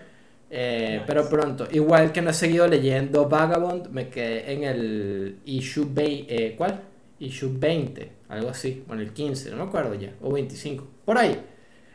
Eh. 0.49 1.01
Pero 1.05 1.27
pronto, 1.29 1.67
igual 1.71 2.11
que 2.11 2.21
no 2.21 2.29
he 2.29 2.33
seguido 2.33 2.67
leyendo 2.67 3.27
Vagabond, 3.27 3.89
me 3.89 4.09
quedé 4.09 4.51
en 4.51 4.63
el 4.63 5.39
issue 5.45 5.87
20, 5.89 6.25
eh, 6.29 6.55
¿cuál? 6.55 6.81
Issue 7.19 7.51
20, 7.53 8.11
algo 8.29 8.49
así, 8.49 8.83
bueno, 8.87 9.01
el 9.01 9.11
15, 9.11 9.51
no 9.51 9.57
me 9.57 9.63
acuerdo 9.63 9.93
ya, 9.95 10.11
o 10.21 10.31
25, 10.31 10.87
por 11.05 11.17
ahí. 11.17 11.39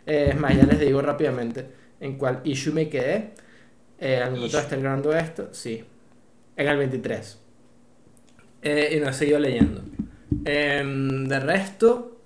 Es 0.07 0.39
más, 0.39 0.57
ya 0.57 0.65
les 0.65 0.81
digo 0.81 1.01
rápidamente 1.03 1.67
en 2.01 2.17
cuál 2.17 2.41
issue 2.45 2.73
me 2.73 2.89
quedé. 2.89 3.31
Al 4.01 4.33
momento 4.33 4.57
de 4.57 4.63
estar 4.63 4.81
grabando 4.81 5.13
esto, 5.13 5.49
sí, 5.53 5.85
en 6.57 6.69
el 6.69 6.77
23. 6.77 7.39
Eh, 8.63 8.95
y 8.97 9.01
no 9.01 9.09
he 9.09 9.13
seguido 9.13 9.39
leyendo. 9.39 9.83
Em, 10.45 11.27
de 11.27 11.41
resto, 11.41 12.21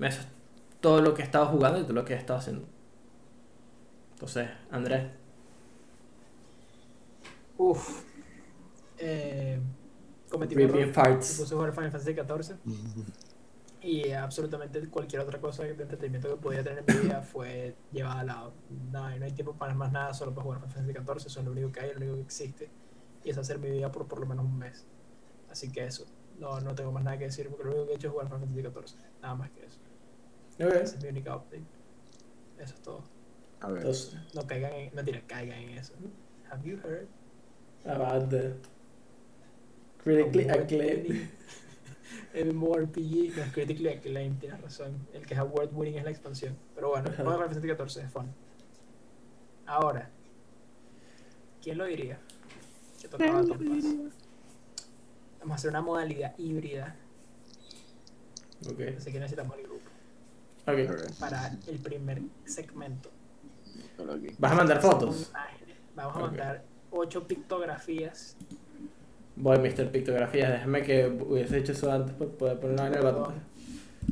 eso 0.00 0.20
es 0.20 0.26
todo 0.80 1.00
lo 1.00 1.14
que 1.14 1.22
he 1.22 1.24
estado 1.24 1.46
jugando 1.46 1.80
y 1.80 1.82
todo 1.82 1.94
lo 1.94 2.04
que 2.04 2.14
he 2.14 2.16
estado 2.16 2.38
haciendo. 2.38 2.66
Entonces, 4.12 4.48
Andrés. 4.70 5.10
Uf. 7.58 8.02
Eh, 8.98 9.60
cometí 10.30 10.54
un 10.54 10.60
error. 10.62 10.76
Me 10.76 10.86
farts. 10.92 11.38
puse 11.38 11.54
a 11.54 11.56
jugar 11.56 11.72
Final 11.72 11.90
Fantasy 11.90 12.14
XIV. 12.14 12.56
Y 13.82 14.10
absolutamente 14.12 14.88
cualquier 14.88 15.22
otra 15.22 15.38
cosa 15.38 15.62
de 15.62 15.70
entretenimiento 15.70 16.28
que 16.28 16.36
podía 16.36 16.64
tener 16.64 16.82
en 16.86 16.96
mi 16.96 17.02
vida 17.02 17.22
fue 17.32 17.76
llevada 17.92 18.20
al 18.20 18.26
lado. 18.26 18.54
No, 18.90 19.16
no 19.16 19.24
hay 19.24 19.32
tiempo 19.32 19.54
para 19.54 19.74
más 19.74 19.92
nada 19.92 20.14
solo 20.14 20.34
para 20.34 20.44
jugar 20.44 20.60
Final 20.60 20.74
Fantasy 20.74 20.98
XIV. 20.98 21.26
Eso 21.26 21.40
es 21.40 21.46
lo 21.46 21.52
único 21.52 21.72
que 21.72 21.80
hay, 21.80 21.90
lo 21.92 21.98
único 21.98 22.14
que 22.14 22.22
existe. 22.22 22.70
Y 23.22 23.30
es 23.30 23.38
hacer 23.38 23.58
mi 23.58 23.70
vida 23.70 23.92
por 23.92 24.06
por 24.06 24.20
lo 24.20 24.26
menos 24.26 24.44
un 24.44 24.58
mes. 24.58 24.86
Así 25.50 25.70
que 25.70 25.84
eso. 25.84 26.06
No, 26.38 26.60
no 26.60 26.74
tengo 26.74 26.92
más 26.92 27.04
nada 27.04 27.18
que 27.18 27.24
decir 27.24 27.48
porque 27.48 27.64
lo 27.64 27.70
único 27.70 27.86
que 27.86 27.92
he 27.92 27.96
hecho 27.96 28.08
es 28.08 28.12
jugar 28.12 28.26
Final 28.28 28.40
Fantasy 28.40 28.92
XIV. 28.92 29.00
Nada 29.22 29.34
más 29.34 29.50
que 29.50 29.64
eso. 29.64 29.78
Esa 30.58 30.96
es 30.96 31.02
mi 31.02 31.08
única 31.08 31.36
update. 31.36 31.64
Eso 32.58 32.74
es 32.74 32.82
todo. 32.82 33.04
A 33.60 33.68
ver. 33.68 33.78
Entonces, 33.78 34.16
No 34.34 34.46
caigan 34.46 34.72
en, 34.72 34.94
no 34.94 35.04
tira, 35.04 35.22
caigan 35.26 35.58
en 35.58 35.70
eso. 35.78 35.94
Have 36.50 36.62
you 36.68 36.78
heard? 36.78 37.08
about 37.84 38.30
the 38.30 38.54
critically 39.98 40.48
acclaimed. 40.48 41.28
MMORPG, 42.34 43.36
no 43.36 43.42
es 43.42 43.52
critically 43.52 43.88
acclaimed, 43.88 44.38
tienes 44.38 44.60
razón. 44.60 45.06
El 45.12 45.26
que 45.26 45.34
es 45.34 45.40
award 45.40 45.70
winning 45.72 45.98
es 45.98 46.04
la 46.04 46.10
expansión. 46.10 46.56
Pero 46.74 46.90
bueno, 46.90 47.08
de 47.08 47.16
Final 47.16 47.38
Fantasy 47.38 47.66
14 47.66 48.00
es 48.02 48.10
fun. 48.10 48.34
Ahora, 49.66 50.10
¿quién 51.62 51.78
lo 51.78 51.86
diría? 51.86 52.18
Que 53.00 53.08
tocaba 53.08 53.42
Top 53.42 53.58
Pass. 53.58 54.25
Vamos 55.40 55.52
a 55.52 55.54
hacer 55.56 55.70
una 55.70 55.82
modalidad 55.82 56.36
híbrida, 56.38 56.96
Ok, 58.68 58.80
así 58.96 59.12
que 59.12 59.20
necesitamos 59.20 59.56
el 59.58 59.64
grupo 59.64 59.90
para 61.20 61.52
el 61.68 61.78
primer 61.78 62.22
segmento. 62.44 63.10
¿Vas 64.38 64.52
a 64.52 64.54
mandar 64.54 64.80
fotos? 64.80 65.30
Vamos 65.94 66.16
a 66.16 66.20
mandar 66.20 66.64
ocho 66.90 67.26
pictografías 67.26 68.36
Voy, 69.36 69.58
Mr. 69.58 69.90
Pictografías. 69.90 70.50
Déjame 70.50 70.82
que 70.82 71.06
hubiese 71.06 71.58
hecho 71.58 71.72
eso 71.72 71.92
antes 71.92 72.14
para 72.14 72.30
poder 72.30 72.58
ponerlo 72.58 72.86
en 72.86 72.94
el 72.94 73.02
botón. 73.02 73.34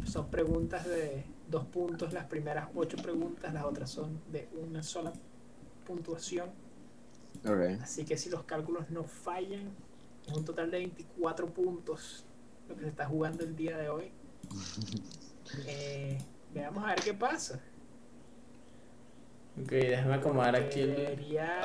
Son 0.04 0.28
preguntas 0.28 0.86
de 0.86 1.24
dos 1.48 1.64
puntos, 1.64 2.12
las 2.12 2.26
primeras 2.26 2.68
ocho 2.74 2.98
preguntas, 2.98 3.52
las 3.54 3.64
otras 3.64 3.90
son 3.90 4.20
de 4.30 4.48
una 4.68 4.82
sola 4.82 5.12
puntuación. 5.86 6.50
Ok. 7.42 7.80
Así 7.82 8.04
que 8.04 8.18
si 8.18 8.28
los 8.28 8.44
cálculos 8.44 8.90
no 8.90 9.04
fallan, 9.04 9.70
un 10.34 10.44
total 10.44 10.70
de 10.70 10.78
24 10.78 11.46
puntos 11.52 12.24
lo 12.68 12.74
que 12.76 12.82
se 12.82 12.88
está 12.88 13.06
jugando 13.06 13.44
el 13.44 13.54
día 13.56 13.76
de 13.78 13.88
hoy. 13.88 14.12
Eh, 15.66 16.18
veamos 16.54 16.82
a 16.82 16.88
ver 16.88 17.00
qué 17.02 17.12
pasa. 17.12 17.60
Ok, 19.60 19.68
déjame 19.70 20.14
acomodar 20.14 20.56
aquí 20.56 20.80
el, 20.80 20.90
el 20.90 20.96
Debería- 20.96 21.60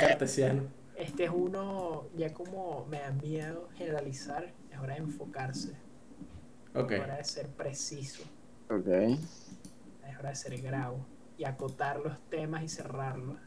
cartesiano. 0.00 0.64
Este 0.94 1.24
es 1.24 1.30
uno, 1.34 2.04
ya 2.14 2.32
como 2.34 2.84
me 2.90 3.00
da 3.00 3.10
miedo 3.12 3.70
generalizar, 3.76 4.52
es 4.70 4.78
hora 4.78 4.94
de 4.94 5.00
enfocarse, 5.00 5.72
Ok. 6.74 6.92
es 6.92 7.00
hora 7.00 7.16
de 7.16 7.24
ser 7.24 7.48
preciso, 7.48 8.22
Ok. 8.70 8.86
es 8.88 10.18
hora 10.18 10.28
de 10.28 10.36
ser 10.36 10.60
gravo 10.60 11.04
y 11.38 11.44
acotar 11.44 11.98
los 11.98 12.20
temas 12.28 12.62
y 12.62 12.68
cerrarlos 12.68 13.38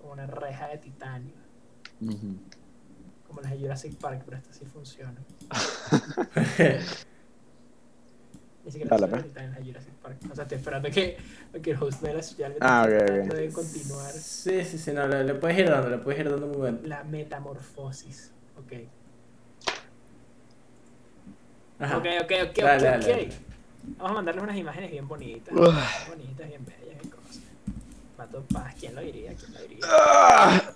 como 0.00 0.12
una 0.12 0.26
reja 0.26 0.66
de 0.66 0.78
titanio. 0.78 1.34
Como 3.34 3.42
las 3.42 3.50
de 3.52 3.58
Jurassic 3.58 3.94
Park, 3.96 4.22
pero 4.24 4.36
esta 4.36 4.52
sí 4.52 4.64
funciona. 4.64 5.14
Ni 8.64 8.70
siquiera 8.70 8.96
Dale, 8.96 9.16
estoy 9.26 9.42
en 9.44 9.50
la 9.52 9.56
Jurassic 9.58 9.92
Park. 9.94 10.16
O 10.30 10.34
sea, 10.34 10.42
estoy 10.44 10.58
esperando 10.58 10.90
que, 10.90 11.16
que 11.62 11.70
el 11.72 11.82
host 11.82 12.00
de 12.00 12.14
la 12.14 12.22
ciudad 12.22 12.52
Ah, 12.60 12.84
esté 12.88 12.96
ok, 12.96 13.02
ok. 13.02 13.06
tratando 13.08 13.34
de 13.34 13.52
continuar 13.52 14.12
Sí, 14.12 14.64
sí, 14.64 14.78
sí, 14.78 14.92
no, 14.92 15.06
le, 15.08 15.24
le 15.24 15.34
puedes 15.34 15.58
ir 15.58 15.68
dando, 15.68 15.90
le 15.90 15.98
puedes 15.98 16.20
ir 16.20 16.30
dando 16.30 16.46
muy 16.46 16.56
bueno. 16.56 16.78
la 16.84 17.02
metamorfosis. 17.04 18.32
Ok. 18.56 18.72
Ajá. 21.80 21.98
Ok, 21.98 22.06
ok, 22.22 22.32
ok, 22.50 22.56
Dale, 22.56 22.76
ok, 22.76 22.82
dale, 22.82 23.04
ok. 23.04 23.10
dale. 23.10 23.28
Vamos 23.98 24.10
a 24.10 24.14
mandarles 24.14 24.44
unas 24.44 24.56
imágenes 24.56 24.90
bien 24.92 25.08
bonitas. 25.08 25.52
Uf. 25.54 25.60
bien 25.74 26.08
bonitas, 26.08 26.48
bien 26.48 26.64
bellas, 26.64 27.00
bien 27.00 27.10
cosas. 27.10 27.40
Mato 28.16 28.42
Paz, 28.44 28.74
¿quién 28.80 28.94
lo 28.94 29.00
diría? 29.02 29.34
¿Quién 29.34 29.52
lo 29.52 29.60
diría? 29.60 29.78
Ah. 29.84 30.72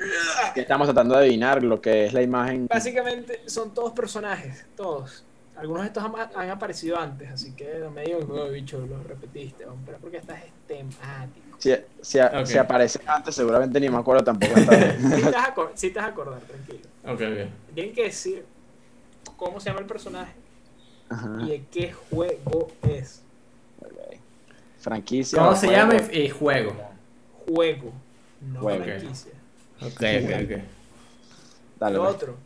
Que 0.54 0.60
estamos 0.62 0.86
tratando 0.88 1.14
de 1.16 1.22
adivinar 1.24 1.62
lo 1.62 1.80
que 1.80 2.06
es 2.06 2.12
la 2.12 2.22
imagen. 2.22 2.66
Básicamente 2.66 3.42
son 3.46 3.72
todos 3.74 3.92
personajes, 3.92 4.64
todos. 4.76 5.24
Algunos 5.56 5.82
de 5.82 5.88
estos 5.88 6.02
han, 6.02 6.14
han 6.34 6.50
aparecido 6.50 6.98
antes, 6.98 7.30
así 7.30 7.52
que 7.52 7.78
no 7.80 7.90
me 7.90 8.02
digan, 8.02 8.22
oh, 8.30 8.48
bicho, 8.48 8.78
lo 8.86 9.02
repetiste, 9.02 9.66
hombre, 9.66 9.84
pero 9.86 9.98
porque 9.98 10.16
estás 10.16 10.38
es 10.44 10.52
temático. 10.66 11.58
Si, 11.58 11.74
si, 12.00 12.18
Ok. 12.18 12.46
si 12.46 12.56
aparece 12.56 12.98
antes, 13.06 13.34
seguramente 13.34 13.78
ni 13.78 13.90
me 13.90 13.98
acuerdo 13.98 14.24
tampoco. 14.24 14.54
Sí 14.58 15.22
te 15.22 15.30
vas 15.30 15.34
a, 15.48 15.54
acor- 15.54 15.70
sí 15.74 15.90
te 15.90 15.98
vas 15.98 16.08
a 16.08 16.10
acordar, 16.12 16.40
tranquilo. 16.40 16.88
Ok, 17.04 17.20
ok. 17.20 17.74
Tienen 17.74 17.94
que 17.94 18.04
decir 18.04 18.46
cómo 19.36 19.60
se 19.60 19.68
llama 19.68 19.80
el 19.80 19.86
personaje 19.86 20.32
Ajá. 21.10 21.38
y 21.42 21.48
de 21.50 21.64
qué 21.70 21.92
juego 21.92 22.68
es. 22.88 23.22
Franquicia. 24.78 25.38
¿Cómo 25.38 25.54
se 25.54 25.66
juego. 25.66 25.82
llama 25.82 25.94
y, 26.10 26.20
y 26.22 26.28
juego? 26.30 26.72
Juego, 27.46 27.92
no 28.40 28.60
Juego. 28.60 28.84
franquicia. 28.84 29.32
Ok, 29.82 30.02
ok, 30.02 30.30
ok. 30.44 30.62
Dale, 31.78 31.96
Lo 31.96 32.02
pues. 32.04 32.14
otro, 32.14 32.36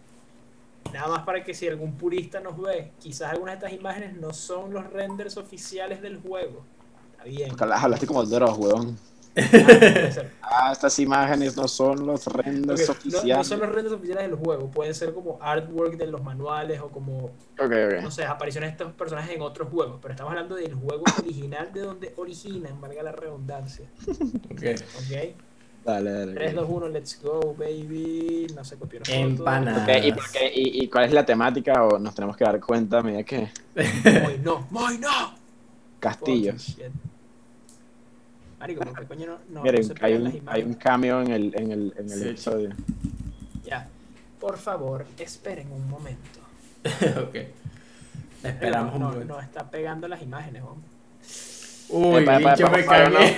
nada 0.93 1.09
más 1.09 1.23
para 1.25 1.43
que 1.43 1.55
si 1.55 1.67
algún 1.67 1.95
purista 1.97 2.41
nos 2.41 2.61
ve, 2.61 2.93
quizás 3.01 3.33
algunas 3.33 3.59
de 3.61 3.67
estas 3.67 3.79
imágenes 3.81 4.15
no 4.17 4.33
son 4.33 4.73
los 4.73 4.89
renders 4.93 5.37
oficiales 5.37 6.01
del 6.01 6.21
juego. 6.21 6.65
Está 7.13 7.25
bien. 7.25 7.49
Porque 7.57 7.65
Hablaste 7.75 8.07
como 8.07 8.25
Dross, 8.25 8.57
weón. 8.59 8.97
Ah. 9.37 10.23
Ah, 10.43 10.71
estas 10.73 10.97
imágenes 11.01 11.57
no 11.57 11.67
son 11.67 12.07
los 12.07 12.25
renders 12.29 12.89
Ok, 12.89 12.99
no- 13.07 13.11
No, 13.11 13.19
oficiales. 13.19 13.47
son 13.49 13.59
los 13.59 13.69
renders 13.69 13.95
oficiales 13.97 14.29
del 14.31 14.37
juego, 14.37 14.71
pueden 14.71 14.95
ser 14.95 15.13
como 15.13 15.39
artwork 15.43 15.97
de 15.97 16.07
los 16.07 16.23
manuales 16.23 16.81
o 16.81 16.89
como, 16.91 17.25
Ok, 17.25 17.33
ok. 17.97 18.03
no 18.03 18.13
sé, 18.13 18.25
apariciones 18.25 18.69
de 18.71 18.73
estos 18.85 18.93
personajes 18.93 19.35
en 19.35 19.43
otros 19.43 19.69
juegos, 19.71 19.99
pero 20.01 20.15
estamos 20.15 20.31
hablando 20.31 20.55
del 20.55 20.75
juego 20.75 21.03
original 21.19 21.73
de 21.73 21.81
donde 21.81 22.15
originan, 22.17 22.81
valga 22.81 23.03
la 23.03 23.11
redundancia. 23.11 23.87
Ok. 24.53 24.63
Dale, 25.85 26.11
dale. 26.13 26.33
3, 26.35 26.55
2, 26.55 26.67
1, 26.71 26.89
let's 26.89 27.21
go, 27.23 27.55
baby. 27.59 28.47
No 28.55 28.65
se 28.65 28.77
copió 28.77 29.01
la 29.01 29.05
foto. 29.05 29.19
Empana. 29.19 29.83
Ok, 29.83 30.05
¿y, 30.05 30.13
por 30.13 30.31
qué- 30.31 30.53
y, 30.55 30.83
y 30.85 30.89
cuál 30.89 31.05
es 31.05 31.13
la 31.13 31.27
temática? 31.27 31.85
¿O 31.85 31.99
nos 31.99 32.15
tenemos 32.15 32.37
que 32.37 32.45
dar 32.45 32.59
cuenta 32.61 33.01
a 33.01 33.03
medida 33.03 33.23
que 33.23 33.51
Muy 34.25 34.39
no, 34.43 34.67
muy 34.71 34.97
no. 34.99 35.35
castillos? 36.01 36.77
Marico, 38.59 38.83
¿por 38.85 38.99
qué 38.99 39.07
coño 39.07 39.27
no, 39.27 39.39
no, 39.51 39.63
Miren, 39.63 39.83
no 39.83 39.87
se 39.89 39.93
hay 39.93 40.13
pegan 40.15 40.25
las 40.25 40.35
un, 40.35 40.49
hay 40.49 40.63
un 40.63 40.75
cameo 40.75 41.21
en 41.21 41.31
el, 41.33 41.55
en 41.55 41.71
el, 41.73 41.95
en 41.99 42.11
el 42.11 42.19
Sí. 42.19 42.29
episodio. 42.29 42.71
Ya. 43.65 43.87
Por 44.41 44.57
favor, 44.57 45.05
esperen 45.19 45.71
un 45.71 45.87
momento. 45.89 46.41
ok. 47.29 47.37
Esperamos 48.43 48.93
no, 48.93 48.97
un 48.97 49.03
no, 49.03 49.09
momento. 49.11 49.35
no 49.35 49.41
está 49.41 49.71
pegando 49.71 50.09
las 50.09 50.23
imágenes, 50.23 50.63
hombre. 50.63 50.89
Uy, 51.97 52.23
Epa, 52.23 52.37
epa, 52.41 52.51
bicho, 52.55 52.67
epa, 52.67 52.77
me 52.77 52.85
cagué. 52.85 53.37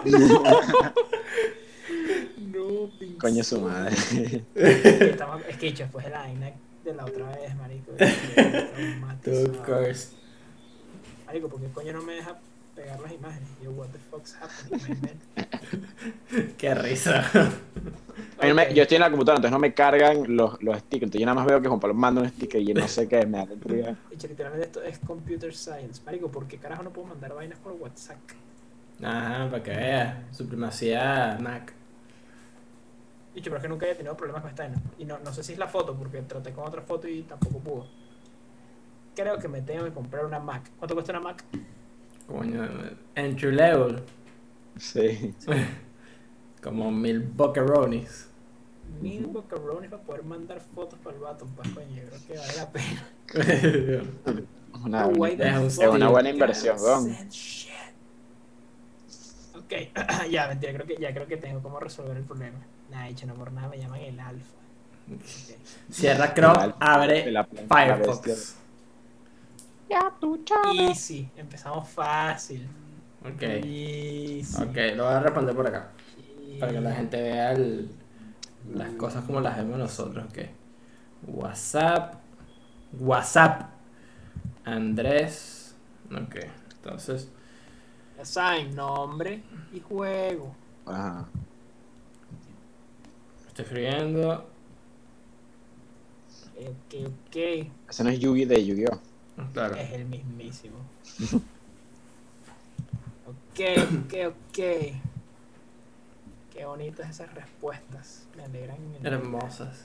No, 2.38 2.90
pinche. 2.98 3.18
Coño 3.18 3.44
su 3.44 3.60
madre. 3.60 3.94
Estamos- 4.54 5.42
Es 5.48 5.56
que 5.56 5.72
después 5.72 6.04
de 6.04 6.10
la 6.10 6.18
vaina 6.20 6.50
de 6.84 6.94
la 6.94 7.04
otra 7.04 7.26
vez, 7.36 7.54
marico. 7.56 7.92
yo. 7.98 8.06
Tú, 9.24 9.52
curse. 9.64 10.08
Marico, 11.26 11.48
¿por 11.48 11.60
qué 11.60 11.68
coño 11.68 11.92
no 11.92 12.02
me 12.02 12.14
deja 12.14 12.38
pegar 12.74 13.00
las 13.00 13.12
imágenes? 13.12 13.48
Yo, 13.62 13.70
what 13.72 13.88
the 13.88 13.98
fuck's 13.98 14.34
happening? 14.40 14.96
Qué 16.58 16.74
risa. 16.74 17.24
A 18.38 18.42
mí 18.44 18.48
no 18.48 18.54
me- 18.54 18.62
Ok. 18.68 18.72
yo 18.72 18.82
estoy 18.82 18.96
en 18.96 19.00
la 19.02 19.10
computadora, 19.10 19.36
entonces 19.38 19.52
no 19.52 19.58
me 19.58 19.74
cargan 19.74 20.36
los, 20.36 20.62
los 20.62 20.78
stickers. 20.78 21.02
Entonces 21.04 21.20
yo 21.20 21.26
nada 21.26 21.34
más 21.34 21.46
veo 21.46 21.60
que 21.60 21.68
Juan 21.68 21.80
Pablo 21.80 21.94
manda 21.94 22.22
un 22.22 22.28
sticker 22.28 22.60
y 22.60 22.72
no 22.74 22.86
sé 22.88 23.08
qué, 23.08 23.26
me 23.26 23.38
da 23.44 23.52
intriga. 23.52 23.96
Dicho, 24.10 24.26
literalmente 24.28 24.66
esto 24.66 24.82
es 24.82 24.98
computer 25.00 25.54
science. 25.54 26.00
Marico, 26.04 26.30
¿por 26.30 26.46
qué 26.46 26.58
carajo 26.58 26.82
no 26.82 26.90
puedo 26.90 27.08
mandar 27.08 27.34
vainas 27.34 27.58
por 27.58 27.72
WhatsApp? 27.72 28.18
Ajá, 29.02 29.48
para 29.50 29.62
que 29.62 29.70
veas. 29.70 30.16
Supremacía 30.36 31.38
Mac. 31.40 31.72
Dicho, 33.34 33.44
pero 33.44 33.56
es 33.58 33.62
que 33.62 33.68
nunca 33.68 33.86
había 33.86 33.96
tenido 33.96 34.16
problemas 34.16 34.42
con 34.42 34.50
esta 34.50 34.64
vaina. 34.64 34.80
Y 34.98 35.04
no, 35.04 35.18
no 35.20 35.32
sé 35.32 35.42
si 35.44 35.52
es 35.52 35.58
la 35.58 35.68
foto, 35.68 35.94
porque 35.94 36.20
traté 36.22 36.52
con 36.52 36.66
otra 36.66 36.82
foto 36.82 37.06
y 37.08 37.22
tampoco 37.22 37.58
pudo. 37.60 37.86
Creo 39.14 39.38
que 39.38 39.48
me 39.48 39.62
tengo 39.62 39.84
que 39.84 39.92
comprar 39.92 40.24
una 40.24 40.38
Mac. 40.38 40.70
¿Cuánto 40.78 40.94
cuesta 40.94 41.12
una 41.12 41.20
Mac? 41.20 41.44
Coño, 42.30 42.68
entry 43.16 43.52
level. 43.52 44.02
Sí. 44.78 45.34
Como 46.62 46.90
mil 46.90 47.20
boqueronis. 47.20 48.28
Mil 49.00 49.26
bocarones 49.26 49.90
para 49.90 50.02
poder 50.02 50.24
mandar 50.24 50.60
fotos 50.60 50.98
para 51.02 51.16
el 51.16 51.22
vato. 51.22 51.46
Pues 51.56 51.68
coño, 51.70 51.88
yo 51.96 52.02
creo 52.08 52.20
que 52.26 52.36
vale 52.38 52.56
la 52.56 52.70
pena. 52.70 54.04
Una, 54.84 55.02
es 55.02 55.58
un- 55.58 55.70
fuck 55.70 55.84
es 55.84 55.88
una 55.90 56.08
buena 56.08 56.30
inversión, 56.30 56.76
weón. 56.80 57.16
Ok, 59.56 59.72
ya, 60.30 60.48
mentira, 60.48 60.72
creo 60.72 60.86
que, 60.86 60.96
ya 60.96 61.12
creo 61.12 61.26
que 61.26 61.36
tengo 61.36 61.60
cómo 61.62 61.78
resolver 61.80 62.16
el 62.16 62.22
problema. 62.24 62.58
Nah, 62.90 63.06
dicho, 63.08 63.26
no 63.26 63.34
por 63.34 63.52
nada 63.52 63.68
me 63.68 63.78
llaman 63.78 64.00
el 64.00 64.18
alfa. 64.18 64.46
Cierra 65.90 66.32
Chrome, 66.34 66.74
abre 66.80 67.30
la- 67.30 67.46
la 69.90 70.10
bestia. 70.10 70.56
Firefox. 70.62 70.78
Easy, 70.78 71.28
empezamos 71.36 71.88
fácil. 71.88 72.66
Ok. 73.24 73.42
Easy. 73.42 74.62
Ok, 74.62 74.76
lo 74.96 75.04
voy 75.04 75.14
a 75.14 75.20
responder 75.20 75.54
por 75.54 75.66
acá. 75.66 75.90
Para 76.58 76.72
que 76.72 76.80
la 76.80 76.92
gente 76.94 77.20
vea 77.20 77.52
el- 77.52 77.90
las 78.74 78.90
cosas 78.92 79.24
como 79.24 79.40
las 79.40 79.56
vemos 79.56 79.78
nosotros. 79.78 80.24
Ok. 80.28 80.38
WhatsApp. 81.26 82.14
WhatsApp. 82.98 83.70
Andrés. 84.64 85.74
Ok. 86.10 86.36
Entonces. 86.76 87.28
Ya 88.18 88.24
saben, 88.24 88.74
nombre 88.74 89.42
y 89.72 89.80
juego. 89.80 90.54
Ajá. 90.86 91.26
Estoy 93.48 93.64
escribiendo. 93.64 94.46
Ok, 96.58 96.94
ok. 97.06 97.36
Ese 97.88 98.04
no 98.04 98.10
es 98.10 98.18
Yugi 98.18 98.44
de 98.44 98.64
Yu-Gi-Oh! 98.66 99.00
Claro. 99.52 99.74
Es 99.76 99.92
el 99.92 100.04
mismísimo. 100.06 100.76
Ok, 103.26 103.60
ok, 104.06 104.14
ok. 104.28 104.58
Qué 106.52 106.64
bonitas 106.64 107.10
esas 107.10 107.32
respuestas. 107.34 108.26
Me 108.36 108.44
alegran. 108.44 108.76
en 108.98 109.06
el- 109.06 109.12
Hermosas. 109.12 109.84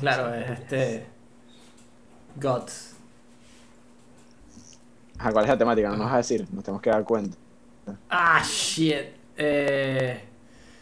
Claro, 0.00 0.32
es 0.34 0.50
este. 0.58 1.06
Gods. 2.36 2.94
Ajá, 5.18 5.32
¿cuál 5.32 5.44
es 5.44 5.50
la 5.50 5.58
temática? 5.58 5.88
No 5.90 5.96
nos 5.96 6.06
vas 6.06 6.14
a 6.14 6.16
decir, 6.18 6.46
nos 6.52 6.64
tenemos 6.64 6.80
que 6.82 6.90
dar 6.90 7.04
cuenta. 7.04 7.36
Ah, 8.08 8.42
shit. 8.44 8.96
Eh. 9.36 10.24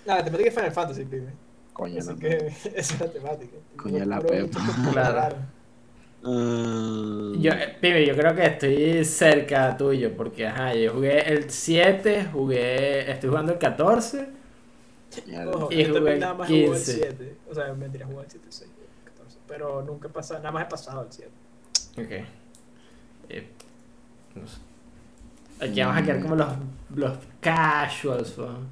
No, 0.06 0.14
la 0.14 0.24
temática 0.24 0.48
es 0.48 0.54
Final 0.54 0.72
Fantasy, 0.72 1.04
pibe. 1.04 1.32
Coño, 1.72 1.98
Así 1.98 2.08
no. 2.10 2.16
que 2.18 2.36
esa 2.74 2.94
es 2.94 3.00
la 3.00 3.10
temática. 3.10 3.56
Coño, 3.76 4.04
la 4.04 4.20
pepa. 4.20 4.60
Claro. 4.92 5.36
Ah, 6.22 7.32
Yo, 7.38 7.52
eh, 7.52 7.76
pibe, 7.80 8.06
yo 8.06 8.14
creo 8.14 8.34
que 8.34 8.44
estoy 8.46 9.04
cerca 9.04 9.76
tuyo. 9.76 10.14
Porque, 10.16 10.46
ajá, 10.46 10.74
yo 10.74 10.92
jugué 10.92 11.20
el 11.32 11.50
7, 11.50 12.26
jugué. 12.32 13.10
Estoy 13.10 13.30
jugando 13.30 13.52
el 13.52 13.58
14. 13.58 14.28
mierda. 15.26 15.50
Ojo, 15.50 15.72
Y 15.72 15.84
yo 15.84 15.98
jugué 15.98 16.18
nada 16.18 16.34
más 16.34 16.48
jugué 16.48 16.64
el 16.64 16.70
15. 16.72 16.92
7. 16.92 17.36
O 17.50 17.54
sea, 17.54 17.72
mentira, 17.74 18.06
jugué 18.06 18.24
el 18.24 18.30
7, 18.30 18.46
6, 18.50 18.70
14. 19.04 19.38
Pero 19.46 19.82
nunca 19.82 20.08
he 20.08 20.10
pasado, 20.10 20.40
nada 20.40 20.52
más 20.52 20.66
he 20.66 20.70
pasado 20.70 21.02
el 21.02 21.12
7. 21.12 21.30
Ok. 21.98 22.26
Eh, 23.30 23.46
no 24.34 24.46
sé. 24.46 24.58
Aquí 25.60 25.80
vamos 25.80 25.96
a 25.98 26.02
quedar 26.02 26.20
como 26.22 26.36
los, 26.36 26.48
los 26.94 27.18
casuals, 27.40 28.36
weón. 28.38 28.70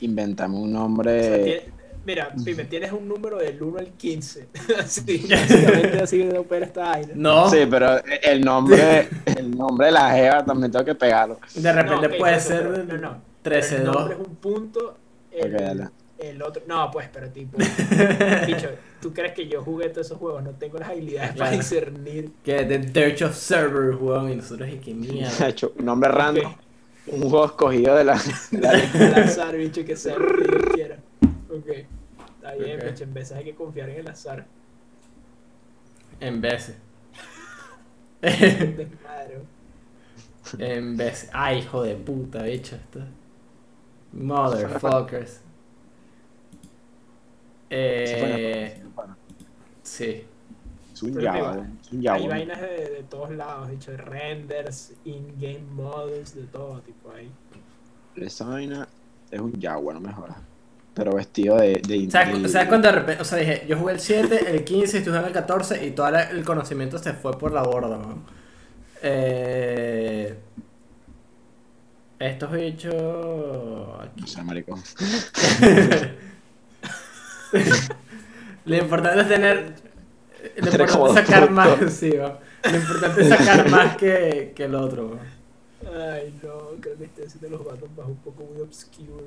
Inventame 0.00 0.56
un 0.56 0.74
O 1.08 1.20
sea, 1.20 1.38
nombre. 1.38 1.71
Mira, 2.04 2.32
Pipe, 2.44 2.64
tienes 2.64 2.92
un 2.92 3.06
número 3.08 3.38
del 3.38 3.62
1 3.62 3.78
al 3.78 3.88
15. 3.92 4.48
así, 4.78 5.26
básicamente 5.30 6.00
así 6.02 6.18
de 6.18 6.38
opera 6.38 6.66
esta 6.66 6.80
vaina. 6.82 7.12
No, 7.14 7.48
Sí, 7.50 7.58
pero 7.70 7.96
el 8.22 8.40
nombre, 8.42 9.08
el 9.24 9.50
nombre 9.56 9.86
de 9.86 9.92
la 9.92 10.10
Jeva 10.12 10.44
también 10.44 10.70
tengo 10.72 10.84
que 10.84 10.94
pegarlo. 10.94 11.38
de 11.54 11.72
repente 11.72 12.08
No, 12.08 12.14
ok, 12.14 12.18
puede 12.18 12.36
eso, 12.36 12.48
ser 12.48 12.62
pero- 12.62 12.72
del 12.72 13.00
no, 13.00 13.10
no. 13.12 13.22
13 13.42 13.76
el 13.76 13.84
nombre 13.84 14.14
2. 14.14 14.22
es 14.22 14.28
un 14.28 14.36
punto. 14.36 14.96
El, 15.30 15.54
Ok, 15.54 15.60
dale. 15.60 15.88
el 16.18 16.42
otro. 16.42 16.62
No, 16.68 16.90
pues, 16.92 17.08
pero 17.12 17.28
tipo. 17.30 17.56
Bicho, 18.46 18.68
¿tú 19.00 19.12
crees 19.12 19.32
que 19.32 19.48
yo 19.48 19.62
jugué 19.62 19.88
todos 19.88 20.06
esos 20.06 20.18
juegos? 20.18 20.44
No 20.44 20.50
tengo 20.50 20.78
las 20.78 20.90
habilidades 20.90 21.30
para 21.30 21.50
Claro. 21.50 21.56
discernir. 21.56 22.30
Que 22.44 22.64
de 22.64 22.78
Dirge 22.78 23.24
of 23.24 23.34
Server, 23.36 23.94
weón. 23.96 24.30
Y 24.30 24.36
nosotros, 24.36 24.68
y 24.68 24.76
qué 24.76 24.90
De 24.94 25.12
mierda. 25.12 25.48
hecho, 25.48 25.72
un 25.78 25.84
nombre 25.86 26.10
random. 26.10 26.46
Ok. 26.52 26.58
Un 27.08 27.20
juego 27.22 27.46
escogido 27.46 27.96
de 27.96 28.04
la. 28.04 28.20
de 28.52 28.58
la- 28.60 28.70
al 29.16 29.22
azar, 29.24 29.56
bicho, 29.56 29.84
que 29.84 29.96
sea 29.96 30.16
lo 30.16 30.26
que 30.36 30.44
Dios 30.44 30.62
quiera. 30.74 30.96
Ok. 31.52 31.68
Está 31.68 32.54
bien, 32.54 32.78
Ok. 32.80 32.86
bicho, 32.90 33.04
en 33.04 33.14
veces 33.14 33.36
hay 33.36 33.44
que 33.44 33.54
confiar 33.54 33.90
en 33.90 34.00
el 34.00 34.08
azar. 34.08 34.46
En 36.20 36.40
veces. 36.40 36.76
En 40.58 40.96
vez. 40.96 41.30
Ay, 41.32 41.58
hijo 41.58 41.82
de 41.82 41.94
puta, 41.96 42.42
bicho. 42.42 42.76
Esto. 42.76 43.00
Motherfuckers. 44.12 45.40
Eh, 47.70 48.82
sí. 49.82 50.24
Es 50.92 51.02
un 51.02 51.20
Java. 51.20 51.66
Hay 52.10 52.28
vainas 52.28 52.60
de, 52.60 52.90
de 52.90 53.02
todos 53.08 53.30
lados, 53.30 53.70
dicho, 53.70 53.96
renders, 53.96 54.92
in-game 55.04 55.62
models, 55.72 56.34
de 56.34 56.42
todo 56.44 56.80
tipo 56.82 57.10
ahí. 57.10 57.30
Esa 58.16 58.46
vaina 58.46 58.86
es 59.30 59.40
un 59.40 59.58
Jaguar, 59.60 59.94
no 59.94 60.02
me 60.02 60.12
jodas. 60.12 60.36
Pero 60.94 61.14
vestido 61.14 61.56
de. 61.56 61.80
de, 61.86 62.10
¿Sabes, 62.10 62.42
de- 62.42 62.48
¿sabes 62.48 62.68
cuando 62.68 62.88
de 62.88 62.94
repente, 62.94 63.22
o 63.22 63.24
sea, 63.24 63.38
dije, 63.38 63.64
yo 63.68 63.78
jugué 63.78 63.94
el 63.94 64.00
7, 64.00 64.50
el 64.50 64.64
15, 64.64 64.98
estuve 64.98 65.18
en 65.18 65.24
el 65.24 65.32
14 65.32 65.86
y 65.86 65.92
todo 65.92 66.08
el 66.08 66.44
conocimiento 66.44 66.98
se 66.98 67.14
fue 67.14 67.38
por 67.38 67.52
la 67.52 67.62
borda, 67.62 67.96
man. 67.96 68.22
Eh, 69.02 70.34
estos 72.18 72.52
bichos 72.52 72.94
aquí. 74.00 74.22
O 74.22 74.26
sea, 74.26 74.44
marico. 74.44 74.78
Lo 78.64 78.76
importante 78.76 79.20
es 79.22 79.28
tener. 79.28 79.74
Lo 80.56 80.66
importante 80.70 81.20
es 81.20 81.26
sacar 81.26 81.50
más, 81.50 81.92
sí, 81.92 82.10
va. 82.10 82.38
Lo 82.70 82.76
importante 82.76 83.22
es 83.22 83.28
sacar 83.28 83.68
más 83.70 83.96
que, 83.96 84.52
que 84.54 84.64
el 84.64 84.74
otro, 84.74 85.10
va. 85.12 85.18
Ay, 86.14 86.32
no, 86.42 86.80
creo 86.80 86.96
que 86.96 87.04
este 87.24 87.38
de 87.40 87.50
los 87.50 87.64
Battle 87.64 87.88
Pass 87.96 88.06
un 88.06 88.16
poco 88.16 88.44
muy 88.44 88.60
obscure. 88.62 89.24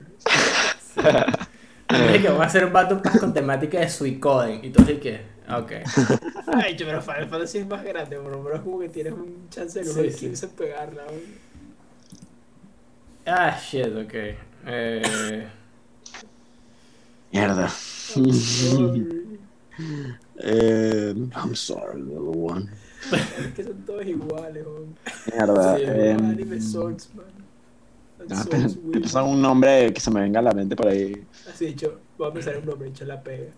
Dije 0.96 2.22
que 2.22 2.30
voy 2.30 2.42
a 2.42 2.46
hacer 2.46 2.66
un 2.66 2.74
Battle 2.74 2.98
Pass 2.98 3.20
con 3.20 3.34
temática 3.34 3.80
de 3.80 3.90
Suicoden. 3.90 4.64
Y 4.64 4.70
tú 4.72 4.82
así 4.82 4.96
que, 4.96 5.22
ok. 5.50 5.72
Ay, 6.54 6.76
yo, 6.76 6.86
pero 6.88 7.02
Final 7.02 7.28
Fantasy 7.30 7.60
es 7.60 7.68
más 7.68 7.84
grande, 7.84 8.18
bro, 8.18 8.44
pero 8.44 8.56
es 8.56 8.62
como 8.62 8.80
que 8.80 8.90
tienes 8.90 9.14
un 9.14 9.48
chance 9.50 9.80
de 9.80 9.86
Sí, 9.86 9.92
número 9.92 10.12
sí. 10.12 10.20
15 10.20 10.46
en 10.46 10.52
pegarla, 10.54 11.04
bro. 11.04 11.16
Ah, 13.28 13.58
shit, 13.60 13.88
ok. 13.88 14.14
Eh, 14.68 15.48
Mierda. 17.32 17.70
Sorry. 17.70 19.22
Eh, 20.38 21.14
I'm 21.36 21.56
sorry, 21.56 22.02
little 22.02 22.32
one. 22.34 22.70
Es 23.12 23.54
que 23.54 23.64
son 23.64 23.86
todos 23.86 24.06
iguales, 24.06 24.64
bro. 24.64 24.86
Mierda. 25.32 25.78
Sí, 25.78 25.84
eh, 25.86 26.12
Anime 26.18 26.62
Swordsman. 26.62 27.26
And 27.26 27.45
no, 28.28 28.44
Swords 28.44 28.50
te- 28.50 28.76
te 28.92 29.00
pasa 29.02 29.24
un 29.24 29.42
nombre 29.42 29.94
que 29.94 30.02
se 30.02 30.12
me 30.12 30.22
venga 30.22 30.40
a 30.40 30.44
la 30.44 30.52
mente 30.52 30.76
por 30.76 30.88
ahí. 30.88 31.26
Así 31.50 31.68
dicho, 31.68 32.00
voy 32.18 32.30
a 32.30 32.34
pensar 32.34 32.54
en 32.56 32.62
un 32.62 32.66
nombre, 32.68 32.90
hecho 32.90 33.06
la 33.06 33.22
pega. 33.22 33.52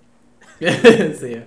sí. 0.59 1.37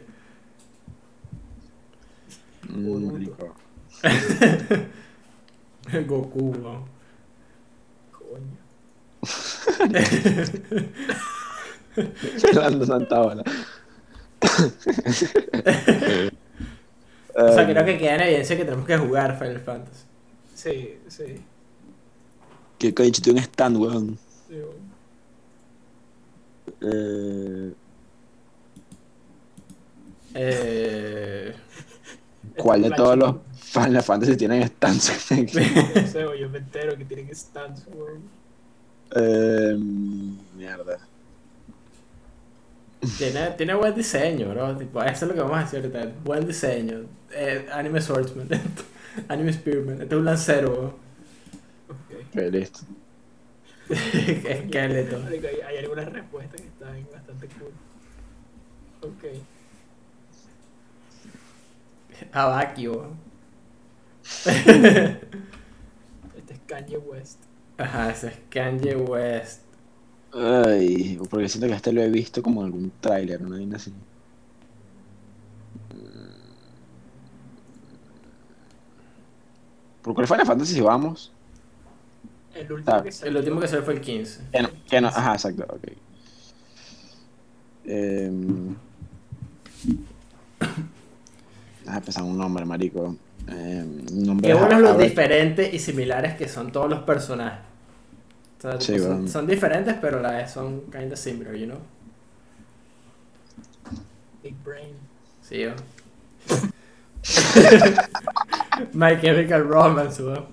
Mm, 2.69 3.13
marico. 3.13 3.55
Goku, 6.07 6.55
¿no? 6.57 6.85
Coño. 8.13 8.59
Pelando 12.53 12.87
tanta 12.87 13.19
bola. 13.21 13.43
O 17.35 17.53
sea, 17.53 17.67
creo 17.67 17.85
que 17.85 17.99
queda 17.99 18.15
en 18.17 18.21
evidencia 18.23 18.57
que 18.57 18.65
tenemos 18.65 18.87
que 18.87 18.97
jugar 18.97 19.39
Final 19.39 19.61
Fantasy. 19.61 20.05
Sí, 20.55 20.99
sí. 21.09 21.41
Que 22.81 22.89
coño, 22.95 23.13
tiene 23.25 23.39
un 23.41 23.45
stand, 23.45 23.77
weón. 23.77 24.07
Digo, 24.49 24.81
Eh, 26.81 27.75
Eh, 30.35 31.55
¿Cuál 32.57 32.83
de 32.83 32.91
todos 32.97 33.17
los 33.19 33.37
Final 33.53 34.03
Fantasy 34.03 34.37
tienen 34.37 34.67
stands? 34.69 35.11
No 35.31 36.07
sé, 36.07 36.25
yo 36.41 36.49
me 36.51 36.59
entero 36.59 36.97
que 36.97 37.05
tienen 37.05 37.35
stands, 37.35 37.87
weón. 37.89 38.31
eh, 39.15 39.77
mierda. 40.57 41.09
tiene, 43.19 43.51
tiene 43.53 43.75
buen 43.75 43.95
diseño, 43.95 44.51
bro. 44.51 44.77
Tipo, 44.77 45.03
eso 45.03 45.25
es 45.25 45.29
lo 45.29 45.35
que 45.35 45.41
vamos 45.41 45.59
a 45.59 45.63
decir 45.63 45.79
ahorita. 45.81 46.13
Buen 46.25 46.47
diseño. 46.47 47.07
Eh, 47.33 47.69
anime 47.73 48.01
Swordsman. 48.01 48.49
anime 49.29 49.53
Spearman. 49.53 50.03
Este 50.03 50.15
es 50.15 50.19
un 50.19 50.25
lancero, 50.25 50.71
bro. 50.71 51.10
Ok. 52.21 52.37
Ok, 52.37 52.53
listo. 52.53 52.81
Esqueleto. 53.91 55.25
Hay, 55.27 55.41
hay 55.67 55.79
algunas 55.79 56.07
respuestas 56.13 56.61
que 56.61 56.69
están 56.69 57.07
bastante 57.13 57.49
cool. 57.49 57.73
Ok. 59.03 59.25
Abakio. 62.33 63.17
Este 66.37 66.55
es 66.55 66.61
Kanye 66.67 66.99
West. 66.99 67.43
Ajá, 67.79 68.11
ese 68.11 68.29
es 68.29 68.39
Kanye 68.51 68.97
West. 68.97 69.63
Ay, 70.33 71.19
porque 71.29 71.49
siento 71.49 71.67
que 71.69 71.75
este 71.75 71.93
lo 71.93 72.03
he 72.03 72.11
visto 72.11 72.43
como 72.43 72.61
en 72.61 72.67
algún 72.67 72.93
tráiler, 73.01 73.41
¿no? 73.41 73.51
Vaina 73.51 73.77
así. 73.77 73.93
¿Por 80.03 80.15
cuál 80.15 80.27
Final 80.27 80.47
Fantasy 80.47 80.75
si 80.75 80.81
vamos? 80.81 81.33
El 82.55 82.73
último 82.73 82.97
Ah, 82.97 83.03
que 83.03 83.13
salió. 83.13 83.31
El 83.31 83.37
último 83.39 83.61
que 83.61 83.69
salió 83.69 83.85
fue 83.85 83.95
el 83.95 84.01
15. 84.01 84.41
Que 84.53 84.63
no, 84.63 84.69
que 84.89 85.01
no- 85.01 85.09
ajá, 85.09 85.33
exacto, 85.35 85.65
ok. 85.69 85.89
Em, 87.85 88.75
ah, 91.87 92.01
pensar 92.01 92.23
un 92.25 92.37
nombre, 92.39 92.65
marico. 92.65 93.17
Em, 93.49 94.01
un 94.13 94.23
nombre 94.25 94.49
Qué 94.49 94.55
bueno 94.55 94.75
es 94.77 94.81
lo 94.83 94.89
a 94.91 94.97
ver, 94.97 95.09
diferentes 95.09 95.73
y 95.75 95.79
similares 95.79 96.35
que 96.37 96.49
son 96.49 96.71
todos 96.73 96.89
los 96.91 97.01
personajes. 97.01 97.61
O 98.59 98.63
sea, 98.63 98.81
Sí, 98.81 98.99
son, 98.99 99.09
bueno. 99.17 99.29
son 99.29 99.47
diferentes, 99.47 99.95
pero 100.01 100.19
a 100.19 100.23
la 100.23 100.31
vez 100.33 100.51
son 100.51 100.83
kinda 100.91 101.17
similar, 101.17 101.55
you 101.57 101.67
know? 101.67 101.79
Big 104.43 104.55
Brain. 104.65 104.95
Sí, 105.43 105.61
yo. 105.61 105.71
My 108.93 109.19
Chemical 109.21 109.65
Romance, 109.67 110.23
weón. 110.23 110.47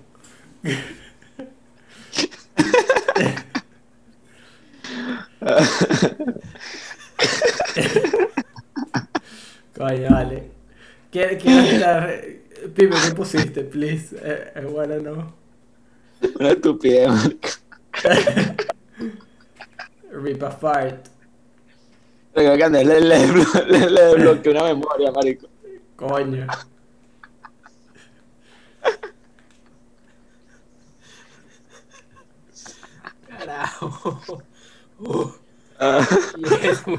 Coño, 9.75 10.09
vale. 10.09 10.51
Quiero, 11.11 11.37
quiero 11.37 11.59
estar. 11.61 12.21
Pipe, 12.73 12.95
¿qué 13.05 13.11
pusiste, 13.15 13.63
please? 13.63 14.15
Eh, 14.21 14.51
I 14.61 14.65
wanna 14.65 14.97
know. 14.99 15.33
Una 16.39 16.49
estupidez, 16.49 17.07
marico. 17.09 17.49
Rip 20.11 20.43
apart. 20.43 21.07
Creo 22.33 22.57
que 22.57 22.69
le, 22.69 22.83
le, 22.83 23.01
le, 23.01 23.27
le, 23.67 23.89
le 23.89 24.01
desbloqueé 24.01 24.51
una 24.51 24.63
memoria, 24.63 25.11
marico. 25.11 25.47
Coño. 25.95 26.47
Carajo. 33.47 34.43
Uh, 34.99 35.29
Ah, 35.79 36.01
yes. 36.37 36.81
Tú 36.83 36.95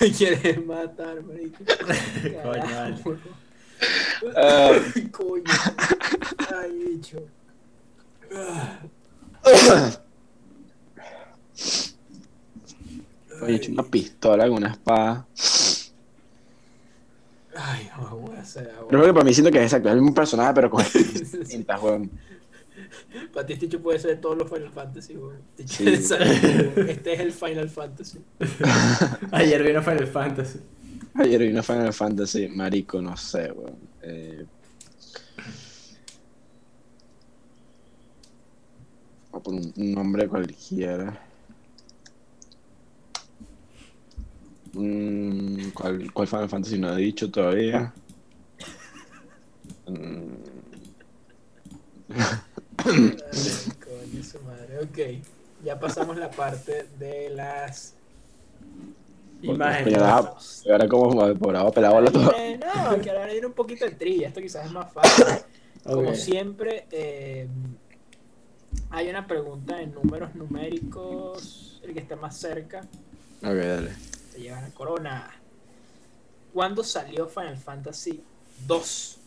me 0.00 0.12
quieres 0.12 0.64
matar, 0.64 1.22
marico. 1.22 1.62
Coño. 2.42 3.12
Ah. 4.34 4.72
Ay, 4.94 5.08
coño. 5.08 5.44
Ay, 6.56 6.70
bicho. 6.88 7.18
Ah, 8.34 8.78
Oye, 13.42 13.52
he 13.52 13.56
hecho 13.56 13.72
una 13.72 13.82
pistola 13.82 14.48
con 14.48 14.56
una 14.56 14.70
espada. 14.70 15.26
Ay, 17.54 17.90
no 18.00 18.16
voy 18.16 18.36
a 18.36 18.40
hacer 18.40 18.72
Pero 18.88 19.04
que 19.04 19.12
para 19.12 19.24
mí 19.24 19.34
siento 19.34 19.50
que 19.50 19.58
es 19.58 19.64
exacto, 19.64 19.90
es 19.90 19.94
el 19.96 20.00
mismo 20.00 20.14
personaje, 20.14 20.54
pero 20.54 20.70
con 20.70 20.82
distintas, 20.82 21.82
weón. 21.82 22.10
Para 23.32 23.46
ti, 23.46 23.54
este 23.54 23.78
puede 23.78 23.98
ser 23.98 24.10
de 24.12 24.16
todos 24.16 24.36
los 24.38 24.48
Final 24.50 24.70
Fantasy, 24.70 25.16
weón. 25.16 25.40
Este 25.58 25.72
Sí. 25.74 25.88
es 25.88 26.10
el- 26.76 26.88
Este 26.90 27.12
es 27.14 27.20
el 27.20 27.32
Final 27.32 27.68
Fantasy. 27.70 28.18
Ayer 29.32 29.62
vino 29.62 29.82
Final 29.82 30.06
Fantasy. 30.06 30.60
Ayer 31.14 31.40
vi 31.42 31.48
una 31.48 31.62
Final 31.62 31.92
Fantasy, 31.92 32.48
marico, 32.48 33.00
no 33.02 33.16
sé, 33.16 33.50
weón. 33.52 33.76
Eh... 34.02 34.46
Voy 39.30 39.40
a 39.40 39.42
poner 39.42 39.72
un- 39.76 39.92
nombre 39.92 40.28
cualquiera. 40.28 41.18
Mm, 44.74 45.70
¿cuál, 45.74 46.12
¿Cuál 46.12 46.28
Final 46.28 46.48
Fantasy 46.48 46.78
no 46.78 46.96
he 46.96 47.00
dicho 47.00 47.30
todavía? 47.30 47.92
Mm, 49.88 50.34
coño, 52.84 54.22
su 54.24 54.40
madre. 54.40 54.78
Ok, 54.80 55.24
ya 55.64 55.78
pasamos 55.78 56.16
la 56.16 56.30
parte 56.30 56.86
de 56.98 57.30
las 57.30 57.94
deja- 59.40 60.34
Ahora 60.70 60.88
como 60.88 61.34
por 61.34 61.56
ahora 61.56 61.70
pelado 61.72 62.00
la 62.00 62.10
todo. 62.10 62.32
Eh, 62.36 62.58
no, 62.58 63.00
que 63.00 63.10
ahora 63.10 63.26
viene 63.26 63.46
un 63.46 63.52
poquito 63.52 63.84
de 63.84 63.92
trilla. 63.92 64.28
Esto 64.28 64.40
quizás 64.40 64.66
es 64.66 64.72
más 64.72 64.92
fácil. 64.92 65.24
Como 65.84 66.10
Ok. 66.10 66.14
siempre, 66.14 66.86
eh, 66.92 67.48
hay 68.90 69.08
una 69.08 69.26
pregunta 69.26 69.82
en 69.82 69.92
números 69.92 70.32
numéricos. 70.36 71.80
El 71.82 71.92
que 71.92 71.98
esté 72.00 72.14
más 72.14 72.36
cerca 72.38 72.82
Ok, 73.42 73.56
dale. 73.56 73.90
se 74.32 74.40
lleva 74.40 74.60
la 74.60 74.68
corona. 74.70 75.28
¿Cuándo 76.54 76.84
salió 76.84 77.26
Final 77.26 77.56
Fantasy 77.58 78.22
2? 78.68 79.18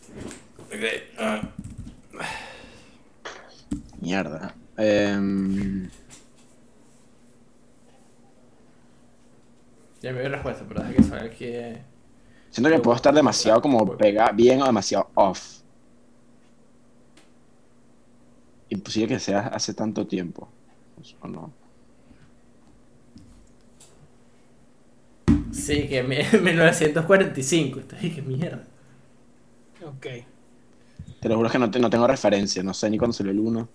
Mierda. 4.10 4.54
Em, 4.76 5.90
Ya 10.00 10.12
me 10.12 10.20
dio 10.20 10.28
respuesta, 10.28 10.64
pero 10.68 10.84
deja 10.84 11.18
que 11.18 11.24
aquí. 11.26 11.44
eh. 11.46 11.82
siento 12.50 12.70
que 12.70 12.78
puedo 12.78 12.94
estar 12.94 13.12
demasiado 13.12 13.60
como 13.60 13.96
pega 13.96 14.30
bien 14.30 14.62
o 14.62 14.66
demasiado 14.66 15.08
off. 15.14 15.56
Imposible 18.68 19.08
que 19.08 19.18
sea 19.18 19.48
hace 19.48 19.74
tanto 19.74 20.06
tiempo. 20.06 20.48
¿O 21.22 21.26
no? 21.26 21.52
Sí, 25.50 25.88
que 25.88 26.02
mi- 26.04 26.18
1945. 26.40 27.80
Esto 27.80 27.96
es 27.96 28.14
que 28.14 28.22
mierda. 28.22 28.62
Ok. 29.84 30.06
Te 31.20 31.28
lo 31.28 31.36
juro 31.36 31.50
que 31.50 31.58
no, 31.58 31.68
te- 31.70 31.80
no 31.80 31.90
tengo 31.90 32.06
referencia. 32.06 32.62
No 32.62 32.72
sé 32.74 32.88
ni 32.90 32.98
cuándo 32.98 33.14
salió 33.14 33.32
el 33.32 33.40
1. 33.40 33.68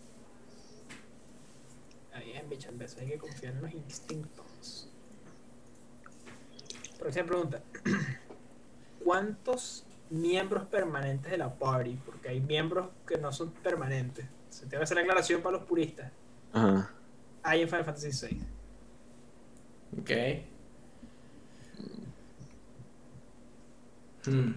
Ahí 2.14 2.32
es, 2.36 2.48
bicho, 2.49 2.70
en 2.70 2.78
vez 2.78 2.95
hay 2.99 3.08
que 3.08 3.18
confiar 3.18 3.53
en 3.56 3.62
los 3.62 3.74
instintos. 3.74 4.88
Próxima 7.12 7.28
pregunta. 7.28 7.62
¿Cuántos 9.04 9.84
miembros 10.10 10.66
permanentes 10.68 11.30
de 11.30 11.38
la 11.38 11.54
party? 11.54 12.00
Porque 12.06 12.30
hay 12.30 12.40
miembros 12.40 12.90
que 13.06 13.18
no 13.18 13.34
son 13.34 13.52
permanentes. 13.52 14.26
Se 14.50 14.66
te 14.66 14.78
va 14.78 14.82
a 14.82 14.84
hacer 14.84 14.96
la 14.96 15.02
aclaración 15.02 15.42
para 15.42 15.58
los 15.58 15.68
puristas. 15.68 16.10
Ajá. 16.54 16.90
Hay 17.44 17.62
en 17.62 17.68
Final 17.68 17.84
Fantasy 17.84 18.28
VI. 18.28 18.42
Ok. 20.00 20.12
Hmm. 24.28 24.54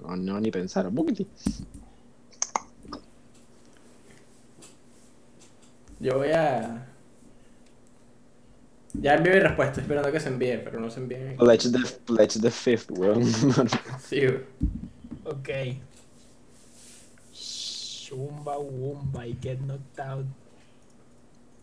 No, 0.00 0.16
no, 0.16 0.40
ni 0.40 0.50
pensar. 0.50 0.86
Un 0.86 0.94
poquito. 0.94 1.26
Yo 6.00 6.16
voy 6.16 6.30
a. 6.30 6.86
Ya 8.94 9.14
envié 9.14 9.34
mi 9.34 9.40
respuesta, 9.40 9.80
esperando 9.80 10.10
que 10.10 10.20
se 10.20 10.28
envíe, 10.28 10.58
pero 10.58 10.80
no 10.80 10.90
se 10.90 11.00
envíe. 11.00 11.36
Pledge 11.36 11.70
the, 11.70 11.78
pledge 12.06 12.40
the 12.40 12.50
fifth, 12.50 12.90
weón. 12.90 13.24
Sí, 14.00 14.20
güey. 14.20 14.40
Ok. 15.24 15.48
Shumba 17.32 18.58
Wumba 18.58 19.26
y 19.26 19.38
Get 19.40 19.58
Knocked 19.58 20.00
Out. 20.00 20.26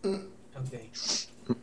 Ok. 0.04 1.56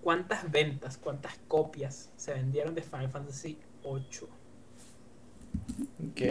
¿Cuántas 0.00 0.50
ventas, 0.50 0.96
cuántas 0.98 1.38
copias 1.48 2.10
se 2.16 2.34
vendieron 2.34 2.74
de 2.74 2.82
Final 2.82 3.10
Fantasy 3.10 3.58
8? 3.82 4.28
Ok. 6.10 6.22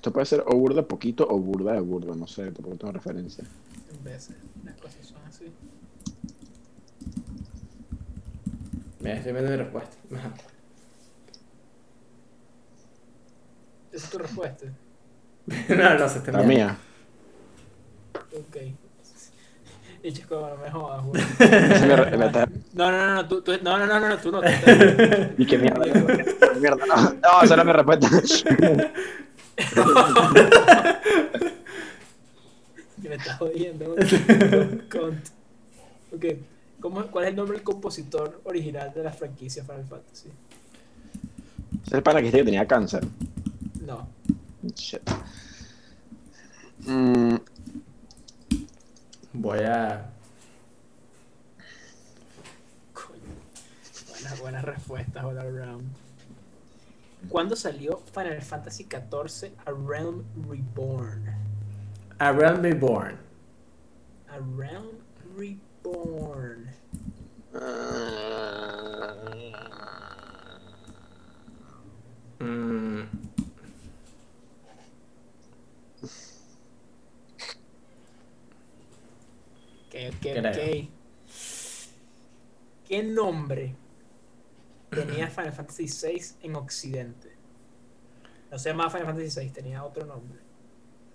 Esto 0.00 0.14
puede 0.14 0.24
ser 0.24 0.42
o 0.46 0.54
burda 0.56 0.80
poquito 0.80 1.28
o 1.28 1.38
burda 1.38 1.74
de 1.74 1.80
burda. 1.80 2.14
No 2.16 2.26
sé, 2.26 2.44
tampoco 2.52 2.74
tengo 2.76 2.92
referencia. 2.94 3.44
En 3.92 4.02
veces 4.02 4.34
las 4.64 4.74
cosas 4.76 5.06
son 5.06 5.18
así. 5.28 5.44
Mira, 9.00 9.16
estoy 9.18 9.32
viendo 9.34 9.50
mi 9.50 9.56
respuesta. 9.58 9.94
Esa 13.92 14.06
es 14.06 14.10
tu 14.10 14.16
respuesta. 14.16 14.64
no, 15.68 15.98
no, 15.98 16.08
se 16.08 16.18
está 16.18 16.32
La 16.32 16.42
mía. 16.44 16.78
Ok. 18.32 18.56
Y 20.02 20.14
chico, 20.14 20.48
no 20.48 20.56
me 20.64 20.70
jodas, 20.70 21.04
güey. 21.04 21.22
Me 21.40 22.16
me 22.16 22.32
No, 22.72 22.90
no, 22.90 23.06
no, 23.06 23.14
no, 23.16 23.28
tú, 23.28 23.42
tú- 23.42 23.52
no, 23.62 23.76
no, 23.76 23.86
no, 23.86 24.00
no, 24.00 24.08
no, 24.08 24.16
tú 24.16 24.32
no. 24.32 24.40
tú 24.40 24.46
te- 24.64 25.34
Y 25.36 25.44
qué 25.44 25.58
mierda. 25.58 25.84
mierda, 26.58 26.86
no. 26.86 26.96
No, 26.96 27.42
esa 27.42 27.52
era 27.52 27.64
mi 27.64 27.72
respuesta. 27.72 28.08
Que 33.02 33.08
me 33.08 33.14
estás 33.14 33.38
jodiendo. 33.38 33.94
güey. 33.94 34.88
Cont. 34.88 35.28
Ok. 36.14 36.24
¿Cómo, 36.80 37.06
¿Cuál 37.06 37.24
es 37.24 37.30
el 37.30 37.36
nombre 37.36 37.56
del 37.56 37.64
compositor 37.64 38.40
original 38.44 38.92
de 38.94 39.02
la 39.02 39.12
franquicia 39.12 39.62
Final 39.64 39.84
Fantasy? 39.84 40.30
Es 41.86 41.92
el 41.92 42.02
pana 42.02 42.22
que 42.22 42.30
tenía 42.30 42.66
cáncer. 42.66 43.04
No. 43.84 44.08
Shit. 44.74 45.02
Mm, 46.86 47.36
Voy 49.32 49.60
a. 49.60 50.10
Coño. 52.92 53.20
Buenas, 54.10 54.40
buenas 54.40 54.64
respuestas 54.64 55.24
all 55.24 55.38
around. 55.38 56.09
¿Cuándo 57.28 57.54
salió 57.56 57.98
Final 58.12 58.40
Fantasy 58.42 58.84
XIV 58.84 59.52
A 59.64 59.70
Realm 59.72 60.24
Reborn? 60.48 61.24
A 62.18 62.32
Realm 62.32 62.62
Reborn. 62.62 63.18
A 64.28 64.38
Realm 64.56 64.88
Reborn. 65.36 66.70
Mm, 72.40 73.02
Ok, 79.88 79.94
ok, 80.14 80.20
Creo. 80.20 80.52
ok. 80.52 80.88
¿Qué 82.88 83.02
nombre 83.02 83.74
tenía 84.90 85.28
Final 85.28 85.52
Fantasy 85.52 85.86
VI 85.86 86.22
en 86.42 86.56
Occidente? 86.56 87.36
No 88.50 88.58
se 88.58 88.70
llamaba 88.70 88.90
Final 88.90 89.06
Fantasy 89.06 89.40
VI, 89.40 89.50
tenía 89.50 89.84
otro 89.84 90.04
nombre. 90.04 90.40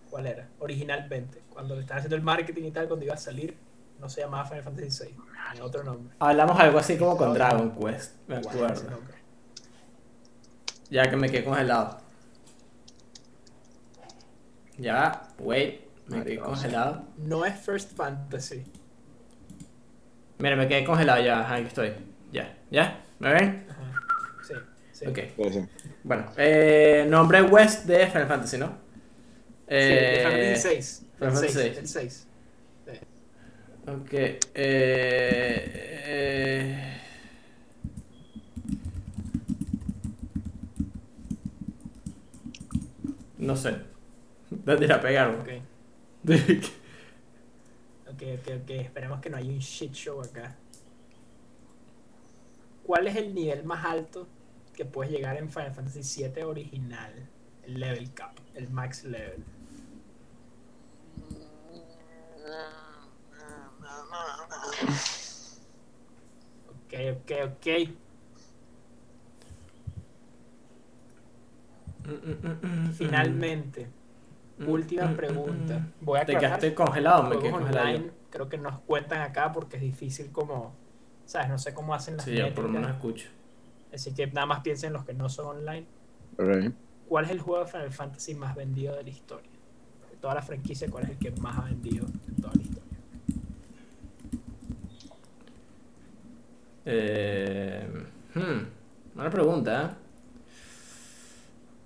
¿Cuál 0.10 0.28
era? 0.28 0.50
Originalmente. 0.60 1.44
Cuando 1.50 1.76
le 1.76 1.82
estaban 1.82 2.00
haciendo 2.00 2.16
el 2.16 2.22
marketing 2.22 2.64
y 2.64 2.72
tal, 2.72 2.88
cuando 2.88 3.06
iba 3.06 3.14
a 3.14 3.18
salir, 3.18 3.58
no 4.00 4.10
se 4.10 4.22
llamaba 4.22 4.46
Final 4.46 4.64
Fantasy 4.64 5.04
VI, 5.06 5.16
tenía 5.50 5.66
otro 5.66 5.84
nombre. 5.84 6.16
hablamos 6.20 6.60
algo 6.60 6.80
así 6.80 6.98
como 6.98 7.18
con 7.18 7.34
Dragon 7.34 7.72
Quest, 7.72 8.16
me 8.28 8.42
¿Cuál 8.42 8.58
era 8.58 8.74
ese 8.74 8.86
acuerdo. 8.86 9.06
Ya 10.90 11.10
que 11.10 11.16
me 11.16 11.30
quedé 11.30 11.44
congelado. 11.44 11.98
Ya, 14.78 15.28
wait, 15.40 15.82
me 16.08 16.24
quedé 16.24 16.38
congelado. 16.38 17.04
No 17.18 17.46
es 17.46 17.58
First 17.60 17.96
Fantasy. 17.96 18.64
Mira, 20.38 20.56
me 20.56 20.68
quedé 20.68 20.84
congelado 20.84 21.24
ya, 21.24 21.54
aquí 21.54 21.68
estoy. 21.68 21.94
Ya, 22.32 22.58
¿ya? 22.70 23.05
¿Me 23.20 23.34
ven? 23.34 23.66
Ajá. 23.70 23.94
Sí, 24.48 24.54
sí. 24.92 25.06
Ok. 25.08 25.20
sí. 25.52 25.66
Bueno, 26.04 26.32
eh, 26.38 27.06
nombre 27.10 27.42
West 27.42 27.86
de 27.86 28.08
Final 28.08 28.28
Fantasy, 28.28 28.58
¿no? 28.58 28.68
Sí, 28.68 28.74
Final 29.68 29.70
Eh, 29.80 30.56
Fantasy 30.56 30.70
VI. 30.70 30.82
Final 31.18 31.30
El 31.30 31.34
Fantasy 31.34 31.54
6. 31.54 31.72
VI. 31.74 31.80
El 31.80 31.88
6. 31.88 32.28
Ok. 33.88 34.14
Eh, 34.14 34.40
eh, 34.56 37.02
no 43.38 43.56
sé. 43.56 43.76
¿Dónde 44.50 44.86
irá 44.86 44.96
a 44.96 45.02
pegar? 45.02 45.30
Ok. 45.30 45.50
Ok, 48.08 48.22
ok, 48.22 48.48
ok. 48.64 48.70
Esperemos 48.70 49.20
que 49.20 49.30
no 49.30 49.36
haya 49.36 49.50
un 49.52 49.60
shit 49.60 49.92
show 49.92 50.22
acá. 50.22 50.56
¿Cuál 52.86 53.08
es 53.08 53.16
el 53.16 53.34
nivel 53.34 53.64
más 53.64 53.84
alto 53.84 54.28
que 54.76 54.86
puedes 54.86 55.12
llegar 55.12 55.38
en 55.38 55.50
Final 55.50 55.74
Fantasy 55.74 56.24
VII 56.24 56.44
original? 56.44 57.30
El 57.64 57.80
level 57.80 58.14
cap, 58.14 58.38
el 58.54 58.70
max 58.70 59.04
level. 59.04 59.44
Ok, 66.70 66.94
ok, 67.18 67.32
ok. 67.52 67.68
Finalmente, 72.94 73.88
última 74.60 75.12
pregunta. 75.16 75.88
Voy 76.02 76.20
a 76.20 76.26
¿Te 76.26 76.38
quedaste 76.38 76.76
congelado? 76.76 77.24
Me 77.24 77.40
quedé 77.40 77.50
congelado. 77.50 77.88
online 77.88 78.12
creo 78.36 78.50
que 78.50 78.58
nos 78.58 78.80
cuentan 78.82 79.22
acá 79.22 79.54
porque 79.54 79.78
es 79.78 79.82
difícil 79.82 80.32
como, 80.32 80.76
¿sabes? 81.26 81.50
No 81.50 81.58
sé 81.58 81.74
cómo 81.74 81.94
hacen 81.94 82.18
las 82.18 82.26
Sí, 82.26 82.36
yo 82.36 82.54
por 82.54 82.66
lo 82.66 82.72
menos 82.72 82.92
escucho. 82.92 83.30
Así 83.94 84.14
que 84.14 84.28
nada 84.28 84.46
más 84.46 84.62
piensen 84.62 84.88
en 84.88 84.94
los 84.94 85.06
que 85.06 85.14
no 85.14 85.30
son 85.30 85.58
online. 85.58 85.86
¿Cuál 87.08 87.26
es 87.26 87.32
el 87.32 87.40
juego 87.40 87.64
de 87.64 87.72
Final 87.72 87.92
Fantasy 87.92 88.36
más 88.36 88.56
vendido 88.56 88.96
de 88.96 89.04
la 89.04 89.10
historia? 89.10 89.50
toda 90.20 90.34
la 90.34 90.42
franquicia, 90.42 90.90
¿cuál 90.90 91.04
es 91.04 91.10
el 91.12 91.18
que 91.20 91.32
más 91.40 91.56
ha 91.60 91.62
vendido 91.66 92.04
en 92.06 92.36
toda 92.42 92.54
la 92.56 92.64
historia? 92.64 93.00
Eh, 96.86 97.88
hmm, 98.34 99.14
buena 99.14 99.30
pregunta, 99.30 99.84
¿eh? 99.84 100.06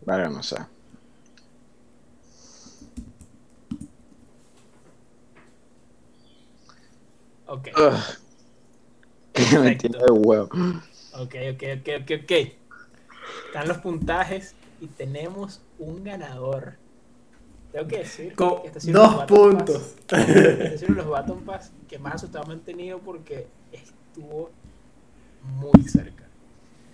Vale, 0.05 0.29
no 0.29 0.41
sé. 0.41 0.55
Ok, 7.47 7.67
Ugh. 7.77 8.28
Que 9.49 9.59
me 9.59 9.75
tiene 9.75 9.97
de 9.97 10.11
huevo. 10.11 10.49
ok, 11.13 11.35
ok, 11.53 11.63
ok, 11.79 11.89
ok, 12.01 12.11
ok. 12.23 12.31
Están 13.47 13.67
los 13.67 13.77
puntajes 13.79 14.55
y 14.81 14.87
tenemos 14.87 15.61
un 15.77 16.03
ganador. 16.03 16.73
Tengo 17.71 17.87
que 17.87 17.99
decir 17.99 18.33
Con 18.35 18.61
que 18.63 18.67
este 18.69 18.91
dos 18.91 19.25
puntos. 19.25 19.95
Pass- 20.07 20.27
este 20.29 20.85
uno 20.85 20.95
de 20.95 21.01
los 21.01 21.09
Baton 21.09 21.41
Pass 21.43 21.71
que 21.87 21.99
más 21.99 22.15
asustado 22.15 22.45
me 22.47 22.53
han 22.53 22.61
tenido 22.61 22.99
porque 22.99 23.47
estuvo 23.71 24.49
muy 25.43 25.83
cerca. 25.83 26.23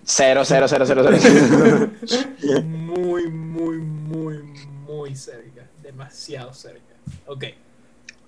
Cero, 0.04 0.42
cero, 0.46 0.68
cero, 0.68 0.86
cero, 0.86 1.04
cero. 1.20 1.90
Muy, 2.64 3.28
muy, 3.30 3.78
muy, 3.78 4.38
muy 4.86 5.16
cerca. 5.16 5.68
Demasiado 5.82 6.54
cerca. 6.54 6.94
Ok. 7.26 7.46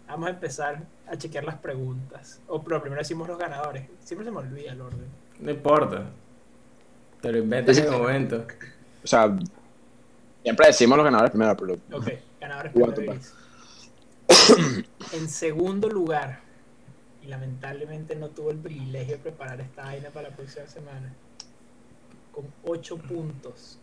Vamos 0.08 0.28
a 0.28 0.32
empezar 0.32 0.84
a 1.08 1.18
chequear 1.18 1.44
las 1.44 1.56
preguntas. 1.56 2.40
O 2.48 2.64
pero 2.64 2.82
primero 2.82 3.02
decimos 3.02 3.28
los 3.28 3.38
ganadores. 3.38 3.90
Siempre 4.04 4.26
se 4.26 4.32
me 4.32 4.38
olvida 4.38 4.72
el 4.72 4.82
orden. 4.82 5.06
No 5.40 5.52
importa. 5.52 6.06
Te 7.22 7.32
lo 7.32 7.40
inventas 7.40 7.78
en 7.78 7.86
el 7.86 7.92
momento. 7.92 8.48
O 9.04 9.08
sea, 9.08 9.38
siempre 10.44 10.68
decimos 10.68 10.98
los 10.98 11.04
ganadores 11.04 11.32
primero, 11.32 11.58
pero. 11.58 11.74
Ok, 11.92 12.10
ganadores 12.40 12.72
primero. 12.72 13.20
En 15.12 15.30
segundo 15.30 15.90
lugar, 15.90 16.40
y 17.24 17.28
lamentablemente 17.28 18.16
no 18.16 18.30
tuvo 18.30 18.52
el 18.52 18.58
privilegio 18.58 19.18
de 19.18 19.22
preparar 19.24 19.60
esta 19.62 19.84
vaina 19.84 20.10
para 20.10 20.30
la 20.30 20.36
próxima 20.36 20.68
semana, 20.68 21.14
con 22.32 22.46
8 22.64 22.98
puntos. 22.98 23.78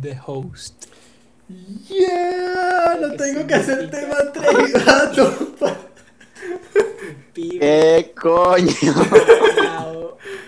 The 0.00 0.18
Host. 0.24 0.84
Yeah, 1.88 2.96
no 3.00 3.10
Que 3.10 3.16
tengo 3.16 3.46
que 3.46 3.54
hacer 3.54 3.90
tema 3.90 4.16
3, 4.32 4.84
gato. 4.84 5.32
Pibe 7.32 7.58
¿Qué 7.60 8.12
coño? 8.20 8.72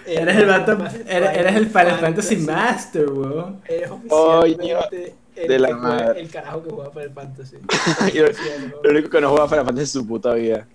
Eres 0.06 0.36
el 0.36 0.46
vato, 0.46 0.72
eres, 1.06 1.30
eres 1.38 1.56
el 1.56 1.66
Final 1.68 1.98
Fantasy 1.98 2.36
Master, 2.36 3.08
weón. 3.10 3.60
Eres 3.66 3.88
Coño, 3.88 4.40
oficialmente 4.44 5.14
el, 5.36 5.48
de 5.48 5.58
la 5.58 5.68
que 5.68 5.74
juega- 5.74 5.88
madre. 5.96 6.20
el 6.20 6.30
carajo 6.30 6.62
que 6.62 6.70
juega 6.70 6.90
Final 6.90 7.12
Fantasy. 7.12 7.56
Yo- 8.14 8.24
Lo 8.82 8.90
único 8.90 9.08
que 9.10 9.20
no 9.20 9.30
juega 9.30 9.48
Final 9.48 9.64
Fantasy 9.64 9.80
en 9.84 9.86
su 10.02 10.06
puta 10.06 10.34
vida. 10.34 10.66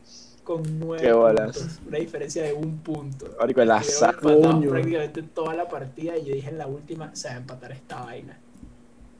Con 0.44 0.64
nueve 0.80 1.04
Qué 1.04 1.12
bolas. 1.12 1.58
puntos. 1.58 1.80
Una 1.88 1.98
diferencia 1.99 2.44
de 2.44 2.54
un 2.54 2.78
punto. 2.80 3.28
Azar. 3.74 4.16
empatados 4.16 4.56
Coño. 4.56 4.70
prácticamente 4.72 5.22
toda 5.24 5.54
la 5.54 5.68
partida 5.68 6.18
y 6.18 6.26
yo 6.26 6.34
dije 6.34 6.49
en 6.49 6.58
la 6.58 6.68
última 6.68 7.14
se 7.16 7.28
va 7.28 7.36
a 7.36 7.38
empatar 7.38 7.72
esta 7.74 8.02
vaina. 8.04 8.40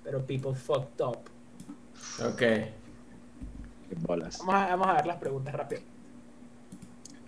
Pero 0.08 0.26
people 0.26 0.56
fucked 0.56 1.02
up. 1.02 1.18
Ok. 2.26 2.40
Qué 2.40 2.72
bolas. 4.00 4.38
Vamos 4.40 4.56
a, 4.56 4.68
vamos 4.68 4.88
a 4.88 4.94
ver 4.94 5.06
las 5.06 5.18
preguntas 5.18 5.54
rápido. 5.54 5.82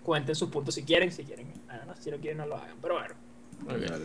Cuenten 0.02 0.34
sus 0.34 0.48
puntos 0.48 0.74
si 0.74 0.82
quieren, 0.82 1.12
si 1.12 1.24
quieren. 1.24 1.52
Ah, 1.68 1.82
no, 1.86 1.94
si 1.94 2.10
no 2.10 2.16
quieren 2.16 2.38
no 2.38 2.46
lo 2.46 2.56
hagan. 2.56 2.78
Pero 2.80 2.94
bueno. 2.94 3.14
Ok. 3.66 4.00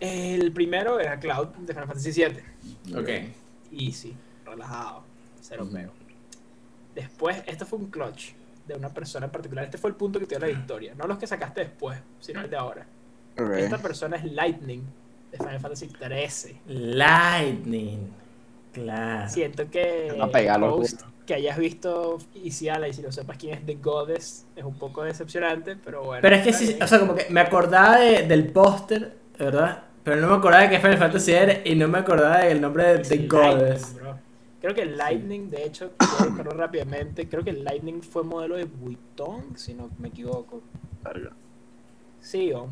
El 0.00 0.50
primero 0.52 0.98
era 0.98 1.20
Cloud 1.20 1.50
de 1.50 1.72
Final 1.72 1.86
Fantasy 1.86 2.10
VII. 2.10 2.96
Ok. 2.96 3.08
Easy, 3.70 4.12
relajado, 4.44 5.04
cero 5.40 5.68
peo. 5.72 5.92
Después, 6.96 7.44
esto 7.46 7.64
fue 7.64 7.78
un 7.78 7.92
clutch 7.92 8.32
de 8.66 8.74
una 8.74 8.88
persona 8.88 9.26
en 9.26 9.32
particular. 9.32 9.66
Este 9.66 9.78
fue 9.78 9.90
el 9.90 9.94
punto 9.94 10.18
que 10.18 10.26
te 10.26 10.36
dio 10.36 10.40
la 10.40 10.52
victoria. 10.52 10.96
No 10.96 11.06
los 11.06 11.16
que 11.16 11.28
sacaste 11.28 11.60
después, 11.60 11.96
sino 12.18 12.40
el 12.40 12.50
de 12.50 12.56
ahora. 12.56 12.84
Esta 13.56 13.78
persona 13.78 14.16
es 14.16 14.24
Lightning 14.24 14.82
de 15.38 15.44
Final 15.44 15.60
Fantasy 15.60 15.88
XIII. 15.88 16.60
Lightning. 16.68 17.98
Claro. 18.72 19.28
Siento 19.30 19.70
que 19.70 20.14
No 20.16 20.30
pega, 20.30 20.58
loco. 20.58 20.80
host, 20.80 21.02
que 21.26 21.34
hayas 21.34 21.56
visto 21.58 22.18
Isiala 22.34 22.88
y 22.88 22.92
si 22.92 23.02
no 23.02 23.12
sepas 23.12 23.36
quién 23.38 23.54
es 23.54 23.64
The 23.66 23.76
Goddess 23.76 24.46
es 24.56 24.64
un 24.64 24.74
poco 24.78 25.02
decepcionante, 25.04 25.76
pero 25.76 26.02
bueno. 26.04 26.22
Pero 26.22 26.36
es 26.36 26.42
que 26.42 26.52
sí, 26.52 26.76
o 26.82 26.86
sea, 26.86 26.98
como 27.00 27.14
que 27.14 27.26
me 27.30 27.40
acordaba 27.40 27.98
de- 27.98 28.26
del 28.26 28.48
póster, 28.52 29.16
¿verdad? 29.38 29.84
Pero 30.02 30.20
no 30.20 30.28
me 30.28 30.34
acordaba 30.34 30.64
de 30.64 30.70
que 30.70 30.80
Final 30.80 30.98
Fantasy 30.98 31.32
era 31.32 31.60
y 31.64 31.74
no 31.76 31.88
me 31.88 31.98
acordaba 31.98 32.40
del 32.40 32.60
nombre 32.60 32.84
de 32.84 32.98
The 32.98 33.16
Lightning, 33.16 33.28
Goddess. 33.28 33.94
bro. 33.94 34.18
Creo 34.60 34.74
que 34.74 34.82
el 34.82 34.96
Lightning, 34.96 35.50
de 35.50 35.64
hecho, 35.64 35.92
quiero 35.96 36.30
buscarlo 36.30 36.52
rápidamente. 36.52 37.28
Creo 37.28 37.42
que 37.44 37.50
el 37.50 37.64
Lightning 37.64 38.02
fue 38.02 38.22
modelo 38.24 38.56
de 38.56 38.64
Vuitton, 38.64 39.56
si 39.56 39.72
no 39.74 39.90
me 39.98 40.08
equivoco. 40.08 40.62
Verga. 41.02 41.30
Sí, 42.20 42.50
o 42.52 42.68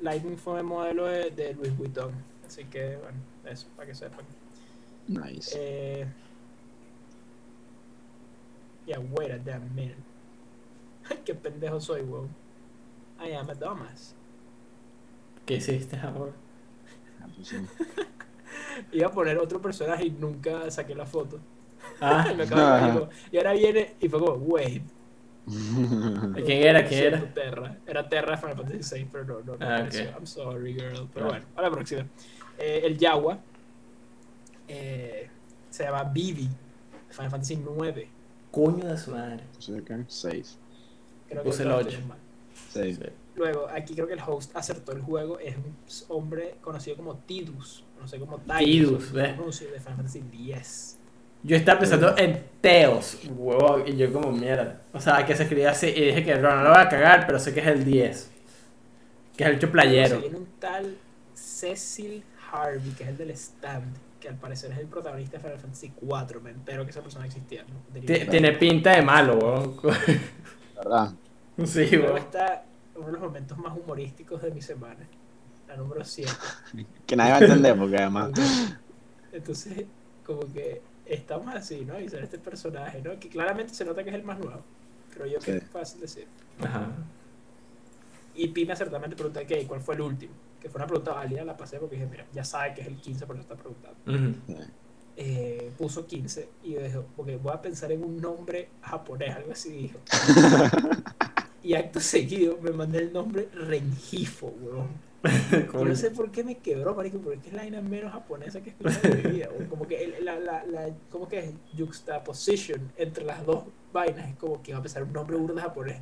Lightning 0.00 0.36
fue 0.36 0.62
modelo 0.62 1.06
de, 1.06 1.30
de 1.30 1.54
Louis 1.54 1.76
Vuitton. 1.76 2.12
Así 2.46 2.64
que, 2.64 2.96
bueno, 2.96 3.18
eso, 3.46 3.66
para 3.76 3.88
que 3.88 3.94
sepan. 3.94 4.24
Nice. 5.08 5.56
Eh, 5.58 6.06
yeah, 8.86 8.98
wait 8.98 9.30
a 9.30 9.38
damn 9.38 9.74
minute. 9.74 9.96
Qué 11.24 11.34
pendejo 11.34 11.80
soy, 11.80 12.02
weón. 12.02 12.28
I 13.20 13.32
am 13.32 13.48
a 13.50 13.54
dumbass. 13.54 14.14
¿Qué 15.46 15.54
hiciste 15.56 15.96
ahora? 15.98 16.32
Ah, 17.20 17.26
pues. 17.34 17.54
Iba 18.92 19.08
a 19.08 19.12
poner 19.12 19.38
otro 19.38 19.60
personaje 19.60 20.06
y 20.06 20.10
nunca 20.10 20.70
saqué 20.70 20.94
la 20.94 21.06
foto. 21.06 21.38
Ah, 22.00 22.28
Y, 22.32 22.34
me 22.36 22.44
acabo 22.44 22.60
de 22.60 22.66
caer, 22.80 23.08
y 23.32 23.36
ahora 23.36 23.52
viene 23.52 23.94
y 24.00 24.08
fue 24.08 24.20
como, 24.20 24.32
wait. 24.34 24.82
¿Quién 25.46 26.62
era? 26.62 26.84
¿Quién 26.86 27.04
era? 27.04 27.34
Terra. 27.34 27.76
Era 27.86 28.08
Terra 28.08 28.30
de 28.32 28.36
Final 28.38 28.56
Fantasy 28.56 28.94
VI, 28.96 29.08
pero 29.12 29.24
no, 29.24 29.40
no, 29.40 29.56
no 29.56 29.66
Ah. 29.66 29.88
I'm 30.16 30.26
sorry, 30.26 30.74
girl. 30.74 31.08
Pero 31.12 31.26
Ah. 31.26 31.28
bueno, 31.30 31.46
a 31.56 31.62
la 31.62 31.70
próxima. 31.70 32.06
Eh, 32.58 32.82
el 32.84 32.96
Yawa 32.96 33.38
eh, 34.68 35.28
se 35.70 35.84
llama 35.84 36.04
Vivi 36.04 36.44
de 36.46 37.14
Final 37.14 37.30
Fantasy 37.30 37.54
IX. 37.54 38.08
Coño 38.50 38.86
de 38.86 38.96
su 38.98 39.10
madre. 39.10 39.42
Ok. 39.68 39.90
Seis. 40.08 40.58
Creo 41.28 41.42
Puse 41.42 41.64
que 41.64 41.68
el 41.70 41.86
tenemos 41.86 42.06
mal. 42.08 42.18
Seis. 42.70 43.00
Luego, 43.36 43.66
aquí 43.68 43.94
creo 43.94 44.06
que 44.06 44.12
el 44.12 44.20
host 44.24 44.56
acertó 44.56 44.92
el 44.92 45.02
juego. 45.02 45.38
Es 45.40 45.56
un 45.56 45.74
hombre 46.16 46.56
conocido 46.60 46.96
como 46.96 47.16
Tidus. 47.16 47.84
No 48.00 48.06
sé 48.06 48.18
cómo 48.20 48.38
Tidus, 48.38 49.06
pronuncio, 49.06 49.70
de 49.72 49.80
Final 49.80 49.96
Fantasy 49.96 50.22
X. 50.52 50.98
Yo 51.44 51.56
estaba 51.56 51.78
pensando 51.78 52.16
en 52.16 52.42
Teos, 52.60 53.18
huevón, 53.28 53.84
y 53.86 53.96
yo 53.96 54.10
como 54.12 54.32
mierda. 54.32 54.80
O 54.94 55.00
sea, 55.00 55.24
que 55.26 55.36
se 55.36 55.42
escribía 55.42 55.70
así 55.70 55.88
y 55.88 56.06
dije 56.06 56.24
que 56.24 56.34
no, 56.36 56.56
no 56.56 56.62
lo 56.62 56.70
voy 56.70 56.78
a 56.80 56.88
cagar, 56.88 57.26
pero 57.26 57.38
sé 57.38 57.52
que 57.52 57.60
es 57.60 57.66
el 57.66 57.84
10. 57.84 58.30
Que 59.36 59.44
es 59.44 59.50
el 59.50 59.56
hecho 59.56 59.70
playero. 59.70 60.20
Viene 60.20 60.36
un 60.38 60.46
tal 60.58 60.96
Cecil 61.34 62.24
Harvey, 62.50 62.90
que 62.92 63.02
es 63.04 63.10
el 63.10 63.16
del 63.18 63.30
stand. 63.32 63.94
Que 64.18 64.28
al 64.30 64.36
parecer 64.36 64.72
es 64.72 64.78
el 64.78 64.86
protagonista 64.86 65.36
de 65.36 65.42
Final 65.42 65.58
Fantasy 65.58 65.92
4. 65.94 66.40
Me 66.40 66.50
entero 66.50 66.84
que 66.84 66.90
esa 66.92 67.02
persona 67.02 67.26
existía. 67.26 67.64
¿no? 67.64 68.00
Ti- 68.00 68.26
Tiene 68.30 68.52
pinta 68.52 68.92
de 68.92 69.02
malo, 69.02 69.34
huevón. 69.36 69.76
¿Verdad? 70.76 71.12
Sí, 71.66 71.96
huevón. 71.98 72.16
está 72.18 72.64
uno 72.96 73.06
de 73.06 73.12
los 73.12 73.20
momentos 73.20 73.58
más 73.58 73.76
humorísticos 73.76 74.40
de 74.40 74.50
mi 74.50 74.62
semana. 74.62 75.06
La 75.68 75.76
número 75.76 76.02
7. 76.04 76.30
Que 77.06 77.16
nadie 77.16 77.32
va 77.32 77.36
a 77.38 77.40
entender 77.42 77.76
porque 77.76 77.96
además. 77.98 78.30
Entonces, 79.32 79.84
como 80.24 80.40
que 80.52 80.80
estamos 81.06 81.54
así, 81.54 81.84
¿no? 81.84 82.00
Y 82.00 82.08
sale 82.08 82.24
este 82.24 82.38
personaje, 82.38 83.00
¿no? 83.02 83.18
Que 83.18 83.28
claramente 83.28 83.74
se 83.74 83.84
nota 83.84 84.02
que 84.04 84.10
es 84.10 84.16
el 84.16 84.22
más 84.24 84.38
nuevo. 84.38 84.62
Creo 85.12 85.26
yo 85.26 85.38
que 85.38 85.52
Sí. 85.52 85.58
es 85.58 85.64
fácil 85.70 86.00
decir. 86.00 86.26
Ajá. 86.60 86.88
Y 88.34 88.48
Pi 88.48 88.64
me 88.64 88.72
acertadamente 88.72 89.14
pregunta, 89.16 89.44
¿qué? 89.46 89.66
¿Cuál 89.66 89.80
fue 89.80 89.94
el 89.94 90.00
último? 90.00 90.32
Que 90.60 90.68
fue 90.68 90.78
una 90.78 90.86
pregunta 90.86 91.12
válida, 91.12 91.44
la 91.44 91.56
pasé 91.56 91.78
porque 91.78 91.96
dije, 91.96 92.08
mira, 92.10 92.26
ya 92.32 92.42
sabe 92.44 92.74
que 92.74 92.80
es 92.80 92.86
el 92.88 92.96
15, 92.96 93.26
por 93.26 93.36
eso 93.36 93.42
está 93.42 93.54
preguntando. 93.54 94.38
Eh, 95.16 95.70
puso 95.78 96.06
15 96.06 96.48
y 96.64 96.72
yo 96.72 96.82
dije, 96.82 96.98
porque 97.14 97.36
voy 97.36 97.52
a 97.52 97.62
pensar 97.62 97.92
en 97.92 98.02
un 98.02 98.20
nombre 98.20 98.68
japonés, 98.82 99.36
algo 99.36 99.52
así 99.52 99.70
dijo. 99.70 99.98
y 101.62 101.74
acto 101.74 102.00
seguido 102.00 102.58
me 102.60 102.70
mandé 102.72 102.98
el 102.98 103.12
nombre 103.12 103.48
Rengifo, 103.54 104.48
weón. 104.60 104.88
No 105.72 105.96
sé 105.96 106.10
por 106.10 106.30
qué 106.30 106.44
me 106.44 106.58
quebró, 106.58 106.94
marico, 106.94 107.18
porque 107.18 107.48
es 107.48 107.54
la 107.54 107.62
vaina 107.62 107.80
menos 107.80 108.12
japonesa 108.12 108.60
que 108.60 108.70
he 108.70 108.72
escuchado 108.72 109.14
en 109.14 109.22
mi 109.22 109.30
vida. 109.38 109.48
Como 109.70 109.86
que 109.86 110.04
el- 110.04 110.24
la, 110.24 110.38
la, 110.38 110.64
la, 110.64 110.90
¿cómo 111.10 111.28
que 111.28 111.38
es? 111.40 111.50
Juxtaposition 111.76 112.92
entre 112.96 113.24
las 113.24 113.44
dos 113.46 113.64
vainas 113.92 114.28
es 114.28 114.36
como 114.36 114.62
que 114.62 114.72
va 114.72 114.78
a 114.78 114.82
pensar 114.82 115.02
un 115.02 115.12
nombre 115.12 115.36
burdo 115.36 115.58
japonés. 115.60 116.00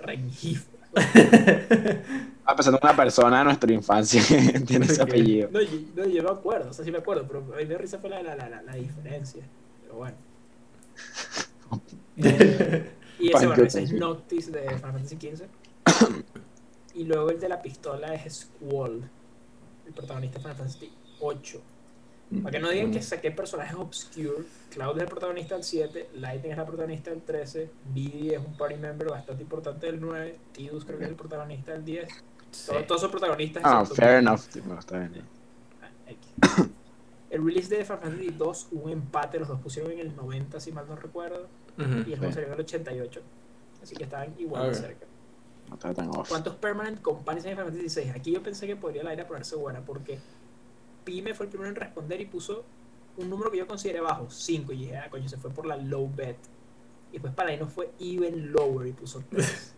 Rengifo. 0.00 0.70
Va 2.48 2.56
pensando 2.56 2.78
en 2.82 2.88
una 2.88 2.96
persona 2.96 3.38
de 3.40 3.44
nuestra 3.44 3.72
infancia 3.72 4.22
que 4.26 4.60
tiene 4.60 4.86
ese 4.86 5.02
apellido. 5.02 5.50
No, 5.52 5.60
yo, 5.60 5.78
no, 5.94 6.06
yo 6.06 6.22
me 6.22 6.30
acuerdo, 6.30 6.70
o 6.70 6.72
sea, 6.72 6.82
sí 6.84 6.90
me 6.90 6.98
acuerdo, 6.98 7.26
pero 7.26 7.44
a 7.54 7.58
mí 7.58 7.66
me 7.66 7.76
risa 7.76 7.98
fue 7.98 8.08
la, 8.08 8.22
la, 8.22 8.34
la, 8.34 8.62
la, 8.62 8.74
diferencia. 8.74 9.42
Pero 9.82 9.96
bueno. 9.96 10.16
Eh, 12.16 12.90
y 13.18 13.28
ese, 13.28 13.46
bueno, 13.46 13.62
ese 13.62 13.82
es. 13.82 13.92
Noctis 13.92 14.50
de 14.50 14.62
Final 14.62 14.80
Fantasy 14.80 15.16
XV. 15.16 15.44
y 16.98 17.04
luego 17.04 17.30
el 17.30 17.40
de 17.40 17.48
la 17.48 17.62
pistola 17.62 18.14
es 18.14 18.40
Squall, 18.46 19.08
el 19.86 19.92
protagonista 19.92 20.38
de 20.38 20.42
Final 20.42 20.56
Fantasy 20.56 20.92
VIII. 21.20 22.42
Para 22.42 22.50
que 22.50 22.58
no 22.60 22.68
Mm. 22.68 22.72
digan 22.72 22.90
que 22.92 23.00
saqué 23.02 23.30
personajes 23.30 23.74
obscure, 23.76 24.44
Cloud 24.70 24.96
es 24.96 25.02
el 25.04 25.08
protagonista 25.08 25.54
del 25.54 25.64
7, 25.64 26.10
Lightning 26.16 26.50
es 26.52 26.58
la 26.58 26.66
protagonista 26.66 27.10
del 27.10 27.22
13, 27.22 27.70
Biddy 27.94 28.34
es 28.34 28.38
un 28.38 28.54
party 28.56 28.74
member 28.76 29.08
bastante 29.08 29.42
importante 29.42 29.86
del 29.86 29.98
9, 30.00 30.36
Tidus 30.52 30.84
creo 30.84 30.98
que 30.98 31.04
es 31.04 31.10
el 31.10 31.16
protagonista 31.16 31.72
del 31.72 31.84
10. 31.86 32.08
Sí. 32.50 32.66
Todos, 32.70 32.86
todos 32.86 33.00
son 33.00 33.10
protagonistas. 33.12 33.62
Ah, 33.64 33.84
fair 33.86 34.16
enough. 34.18 34.40
tipo, 34.52 34.74
está 34.74 34.98
bien. 34.98 35.24
Ah. 35.80 36.66
El 37.30 37.44
release 37.44 37.68
de 37.68 37.84
Final 37.84 38.00
Fantasy 38.00 38.30
2 38.30 38.68
hubo 38.72 38.84
un 38.84 38.90
empate, 38.90 39.38
los 39.38 39.48
dos 39.48 39.60
pusieron 39.60 39.92
en 39.92 39.98
el 40.00 40.16
90 40.16 40.58
si 40.60 40.72
mal 40.72 40.86
no 40.88 40.96
recuerdo, 40.96 41.46
y 41.78 41.82
el 41.82 42.18
juego 42.18 42.26
Sí. 42.28 42.32
salió 42.32 42.46
en 42.48 42.54
el 42.54 42.60
88. 42.60 43.20
Así 43.82 43.94
que 43.94 44.04
estaban 44.04 44.34
igual 44.38 44.62
de 44.64 44.68
Ok. 44.70 44.74
cerca. 44.74 45.06
No 45.68 45.74
está 45.74 45.92
tan 45.94 46.08
off. 46.10 46.28
¿Cuántos 46.28 46.54
Permanent 46.56 47.00
Companions 47.02 47.44
hay 47.46 47.52
en 47.52 47.56
Final 47.58 47.70
Fantasy 47.72 47.82
16? 48.02 48.16
Aquí 48.16 48.32
yo 48.32 48.42
pensé 48.42 48.66
que 48.66 48.76
podría 48.76 49.02
la 49.04 49.12
era 49.12 49.26
ponerse 49.26 49.56
buena 49.56 49.80
porque 49.80 50.18
Pyme 51.04 51.34
fue 51.34 51.46
el 51.46 51.50
primero 51.50 51.68
en 51.70 51.76
responder 51.76 52.20
y 52.20 52.26
puso 52.26 52.64
un 53.16 53.28
número 53.28 53.50
que 53.50 53.58
yo 53.58 53.66
consideré 53.66 54.00
bajo, 54.00 54.30
5. 54.30 54.72
Y 54.72 54.76
dije, 54.76 54.96
ah, 54.96 55.08
coño, 55.10 55.28
se 55.28 55.36
fue 55.36 55.50
por 55.50 55.66
la 55.66 55.76
low 55.76 56.10
bet. 56.14 56.36
Y 57.10 57.12
después 57.14 57.32
Paladino 57.34 57.66
fue 57.66 57.90
even 57.98 58.52
lower 58.52 58.86
y 58.86 58.92
puso 58.92 59.22
3. 59.30 59.74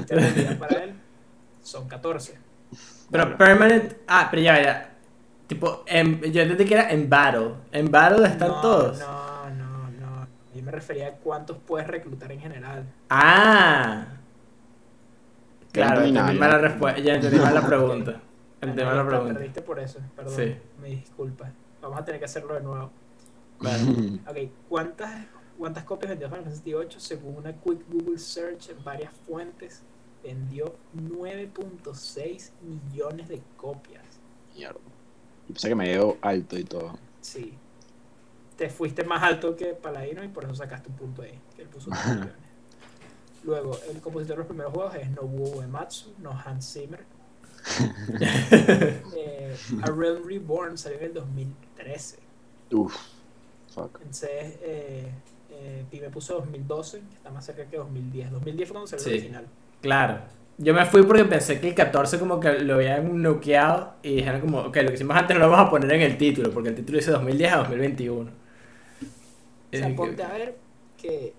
Esta 0.00 0.14
realidad 0.14 0.58
para 0.58 0.84
él 0.84 0.94
son 1.62 1.86
14. 1.88 2.38
Pero 3.10 3.36
permanent. 3.36 3.94
Ah, 4.08 4.28
pero 4.30 4.42
ya, 4.42 4.62
ya. 4.62 4.92
Tipo, 5.46 5.84
en- 5.86 6.20
yo 6.32 6.42
entendí 6.42 6.64
que 6.64 6.74
era 6.74 6.90
en 6.90 7.08
battle. 7.08 7.54
En 7.70 7.90
battle 7.90 8.26
están 8.26 8.48
no, 8.48 8.60
todos. 8.60 8.98
No, 8.98 9.50
no, 9.50 9.90
no. 9.90 10.26
Yo 10.54 10.62
me 10.62 10.72
refería 10.72 11.08
a 11.08 11.12
cuántos 11.12 11.58
puedes 11.58 11.86
reclutar 11.86 12.32
en 12.32 12.40
general. 12.40 12.86
Ah. 13.10 14.06
Claro, 15.76 16.00
entendí 16.02 16.18
entendí 16.18 16.38
nada, 16.38 16.50
mal 16.50 16.50
la 16.50 16.56
ya. 16.56 16.68
respuesta. 16.68 17.00
Ya 17.00 17.14
entendí 17.14 17.38
mal 17.38 17.54
la 17.54 17.66
pregunta. 17.66 18.20
Entendí 18.60 18.84
mal 18.84 18.96
la 18.96 19.02
Te 19.02 19.08
pregunta. 19.08 19.34
Perdiste 19.34 19.62
por 19.62 19.78
eso, 19.78 19.98
perdón. 20.16 20.34
Sí. 20.34 20.56
Me 20.80 20.88
disculpas. 20.88 21.52
Vamos 21.82 21.98
a 22.00 22.04
tener 22.04 22.18
que 22.18 22.24
hacerlo 22.24 22.54
de 22.54 22.60
nuevo. 22.62 22.90
Claro. 23.58 23.84
Ok, 24.28 24.36
¿cuántas, 24.68 25.26
cuántas 25.58 25.84
copias 25.84 26.10
vendió 26.10 26.28
Final 26.28 26.44
Fantasy 26.44 26.72
VIII? 26.72 26.86
Según 26.98 27.36
una 27.36 27.52
quick 27.52 27.80
Google 27.88 28.18
search 28.18 28.70
en 28.70 28.82
varias 28.82 29.12
fuentes, 29.26 29.82
vendió 30.22 30.74
9.6 30.96 32.50
millones 32.62 33.28
de 33.28 33.40
copias. 33.56 34.02
Mierda. 34.54 34.80
Y 35.48 35.52
pensé 35.52 35.68
que 35.68 35.74
me 35.74 35.88
dio 35.90 36.16
alto 36.22 36.58
y 36.58 36.64
todo. 36.64 36.98
Sí. 37.20 37.54
Te 38.56 38.70
fuiste 38.70 39.04
más 39.04 39.22
alto 39.22 39.54
que 39.54 39.66
Paladino 39.74 40.24
y 40.24 40.28
por 40.28 40.44
eso 40.44 40.54
sacaste 40.54 40.88
un 40.88 40.96
punto 40.96 41.22
ahí, 41.22 41.38
que 41.54 41.62
él 41.62 41.68
puso 41.68 41.90
9 41.90 42.04
millones. 42.14 42.32
Luego, 43.46 43.78
el 43.90 44.00
compositor 44.00 44.36
de 44.36 44.38
los 44.40 44.46
primeros 44.48 44.72
juegos 44.72 44.94
es 44.96 45.10
Nobuo 45.12 45.58
Uematsu, 45.58 46.14
no 46.18 46.30
Hans 46.32 46.72
Zimmer. 46.72 47.04
eh, 49.16 49.56
A 49.82 49.86
Realm 49.86 50.26
Reborn 50.26 50.76
salió 50.76 50.98
en 50.98 51.04
el 51.06 51.14
2013. 51.14 52.18
Uf. 52.72 52.96
Fuck. 53.72 53.98
Entonces, 54.00 54.30
eh, 54.62 55.10
eh, 55.50 56.10
puso 56.12 56.34
2012, 56.34 57.00
que 57.08 57.14
está 57.16 57.30
más 57.30 57.44
cerca 57.46 57.64
que 57.66 57.76
2010. 57.76 58.32
2010 58.32 58.68
fue 58.68 58.74
cuando 58.74 58.86
salió 58.88 59.04
Sí. 59.04 59.10
el 59.10 59.16
original. 59.18 59.46
Claro. 59.80 60.18
Yo 60.58 60.72
me 60.74 60.86
fui 60.86 61.02
porque 61.02 61.24
pensé 61.26 61.60
que 61.60 61.68
el 61.68 61.74
14 61.74 62.18
como 62.18 62.40
que 62.40 62.60
lo 62.60 62.74
habían 62.74 63.20
noqueado 63.20 63.94
y 64.02 64.16
dijeron 64.16 64.40
como, 64.40 64.60
ok, 64.60 64.76
lo 64.76 64.88
que 64.88 64.94
hicimos 64.94 65.16
antes 65.16 65.36
lo 65.36 65.48
vamos 65.50 65.66
a 65.66 65.70
poner 65.70 65.92
en 65.92 66.00
el 66.02 66.16
título, 66.16 66.50
porque 66.50 66.70
el 66.70 66.74
título 66.74 66.98
dice 66.98 67.10
2010 67.10 67.52
a 67.52 67.56
2021. 67.58 68.30
O 68.30 69.76
sea, 69.76 69.88
Eh, 69.88 69.94
ponte 69.94 70.22
a 70.22 70.32
ver 70.32 70.56
que 70.96 71.34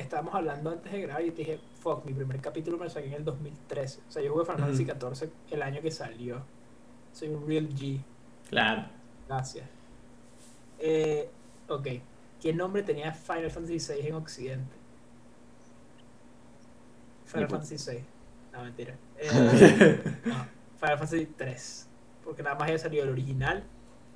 estábamos 0.00 0.34
hablando 0.34 0.70
antes 0.70 0.90
de 0.92 1.00
grabar 1.02 1.24
y 1.24 1.30
te 1.30 1.38
dije, 1.38 1.60
fuck, 1.80 2.04
mi 2.04 2.12
primer 2.12 2.40
capítulo 2.40 2.76
me 2.78 2.84
lo 2.84 2.90
saqué 2.90 3.06
en 3.08 3.14
el 3.14 3.24
2013. 3.24 4.00
O 4.08 4.10
sea, 4.12 4.22
yo 4.22 4.32
jugué 4.32 4.44
Final 4.44 4.60
Fantasy 4.60 4.82
Ujú. 4.84 4.92
14 4.92 5.30
el 5.50 5.62
año 5.62 5.80
que 5.82 5.90
salió. 5.90 6.42
Soy 7.12 7.28
un 7.28 7.46
real 7.46 7.68
G. 7.70 8.00
Claro. 8.48 8.84
Gracias. 9.26 9.66
Eh, 10.78 11.28
ok. 11.68 11.86
¿Qué 12.40 12.52
nombre 12.52 12.82
tenía 12.82 13.12
Final 13.12 13.50
Fantasy 13.50 13.80
6 13.80 14.04
en 14.06 14.14
Occidente? 14.14 14.76
Final 17.26 17.48
Fantasy 17.48 17.78
6. 17.78 18.04
No, 18.52 18.62
mentira. 18.64 18.94
Eh, 19.20 20.00
no, 20.26 20.46
Final 20.78 20.98
Fantasy 20.98 21.26
3. 21.36 21.88
Porque 22.24 22.42
nada 22.42 22.54
más 22.54 22.64
había 22.64 22.78
salido 22.78 23.04
el 23.04 23.10
original 23.10 23.64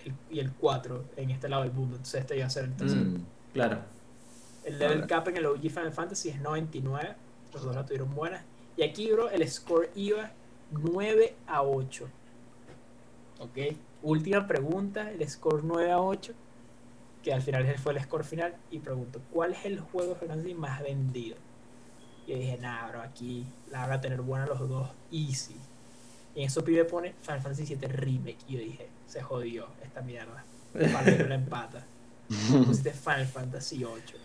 el- 0.05 0.15
y 0.31 0.39
el 0.41 0.53
4 0.53 1.05
en 1.17 1.31
este 1.31 1.49
lado 1.49 1.65
del 1.65 1.73
mundo. 1.73 1.97
Entonces 1.97 2.21
este 2.21 2.37
iba 2.37 2.47
a 2.47 2.51
ser 2.51 2.65
el 2.65 2.77
tercero. 2.77 3.01
Mm. 3.03 3.25
Claro. 3.53 3.79
El 4.64 4.78
level 4.78 5.06
cap 5.06 5.26
en 5.28 5.36
el 5.36 5.47
OG 5.47 5.60
Final 5.62 5.93
Fantasy 5.93 6.28
es 6.28 6.40
99. 6.40 7.14
Los 7.52 7.62
dos 7.62 7.74
la 7.74 7.84
tuvieron 7.84 8.14
buenas. 8.14 8.44
Y 8.76 8.82
aquí, 8.82 9.10
bro, 9.10 9.28
el 9.30 9.48
score 9.48 9.90
iba 9.94 10.30
9 10.70 11.34
a 11.47 11.62
8. 11.62 12.09
Ok. 13.40 13.76
Última 14.02 14.47
pregunta. 14.47 15.10
El 15.10 15.28
score 15.28 15.62
9 15.64 15.90
a 15.90 16.01
8. 16.01 16.32
Que 17.22 17.32
al 17.32 17.43
final 17.43 17.78
fue 17.78 17.93
el 17.93 18.02
score 18.02 18.24
final. 18.24 18.55
Y 18.70 18.78
pregunto, 18.78 19.20
¿cuál 19.30 19.52
es 19.52 19.64
el 19.64 19.80
juego 19.80 20.14
Fantasy 20.14 20.55
más 20.55 20.82
vendido? 20.82 21.36
Y 22.26 22.32
yo 22.32 22.39
dije, 22.39 22.59
nah, 22.59 22.89
bro, 22.89 23.02
aquí 23.02 23.47
la 23.70 23.80
van 23.80 23.93
a 23.93 24.01
tener 24.01 24.22
buena 24.22 24.47
los 24.47 24.68
dos. 24.68 24.89
Easy. 25.10 25.56
Y 26.34 26.40
en 26.40 26.47
eso 26.47 26.64
pibe 26.64 26.84
pone 26.84 27.14
Final 27.20 27.43
Fantasy 27.43 27.66
7 27.66 27.89
Remake. 27.89 28.39
Y 28.48 28.52
yo 28.52 28.59
dije, 28.60 28.89
se 29.06 29.22
jodió 29.22 29.66
esta 29.82 30.02
mierda. 30.02 30.44
Para 30.72 31.10
la 31.10 31.34
empata. 31.34 31.84
Pusiste 32.64 32.93
Final 32.93 33.26
Fantasy 33.26 33.84
8. 33.84 34.16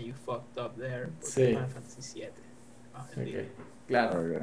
And 0.00 0.06
you 0.08 0.14
fucked 0.14 0.58
up 0.58 0.76
there. 0.78 1.08
Porque 1.20 1.26
Sí. 1.26 1.46
Final 1.48 1.68
Fantasy 1.68 2.02
7. 2.02 2.32
Más 2.94 3.14
vendido. 3.14 3.42
Ok. 3.42 3.48
Claro. 3.86 4.20
Ok. 4.20 4.42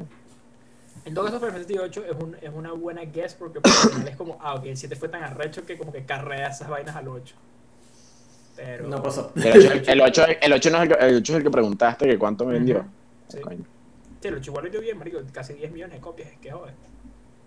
En 1.06 1.14
todo 1.14 1.26
caso, 1.26 1.40
Final 1.40 1.54
Fantasy 1.54 1.78
8 1.78 2.06
es, 2.06 2.16
un- 2.24 2.36
es 2.42 2.50
una 2.54 2.72
buena 2.74 3.02
guess 3.06 3.34
porque 3.34 3.60
por 3.62 3.72
general 3.72 4.08
es 4.10 4.16
como, 4.18 4.38
ah, 4.42 4.56
ok, 4.56 4.66
el 4.66 4.78
7 4.78 4.96
fue 4.96 5.10
tan 5.10 5.24
arrecho 5.24 5.66
que 5.66 5.78
como 5.78 5.92
que 5.92 6.06
carrea 6.06 6.50
esas 6.50 6.68
vainas 6.70 6.96
al 6.96 7.08
8. 7.08 7.36
Pero. 8.56 8.88
No 8.88 9.02
pasó. 9.04 9.32
El 9.36 9.44
8, 9.72 9.92
el, 9.92 10.02
8, 10.02 10.26
el, 10.42 10.54
8 10.54 10.70
no 10.72 10.78
es 10.78 10.84
el, 10.84 10.90
que- 10.90 11.06
el 11.08 11.16
8 11.18 11.34
es 11.34 11.38
el 11.38 11.44
que 11.44 11.52
preguntaste 11.52 12.08
que 12.08 12.18
cuánto 12.18 12.46
me 12.46 12.54
vendió. 12.54 12.86
Sí. 13.28 13.40
Coño. 13.40 13.64
Sí, 14.22 14.28
el 14.28 14.36
8 14.36 14.50
igual 14.52 14.64
vendió 14.64 14.82
bien, 14.82 14.98
marico, 14.98 15.20
casi 15.32 15.54
10 15.54 15.72
millones 15.72 15.96
de 15.98 16.02
copias, 16.02 16.30
que 16.42 16.52
joder. 16.52 16.74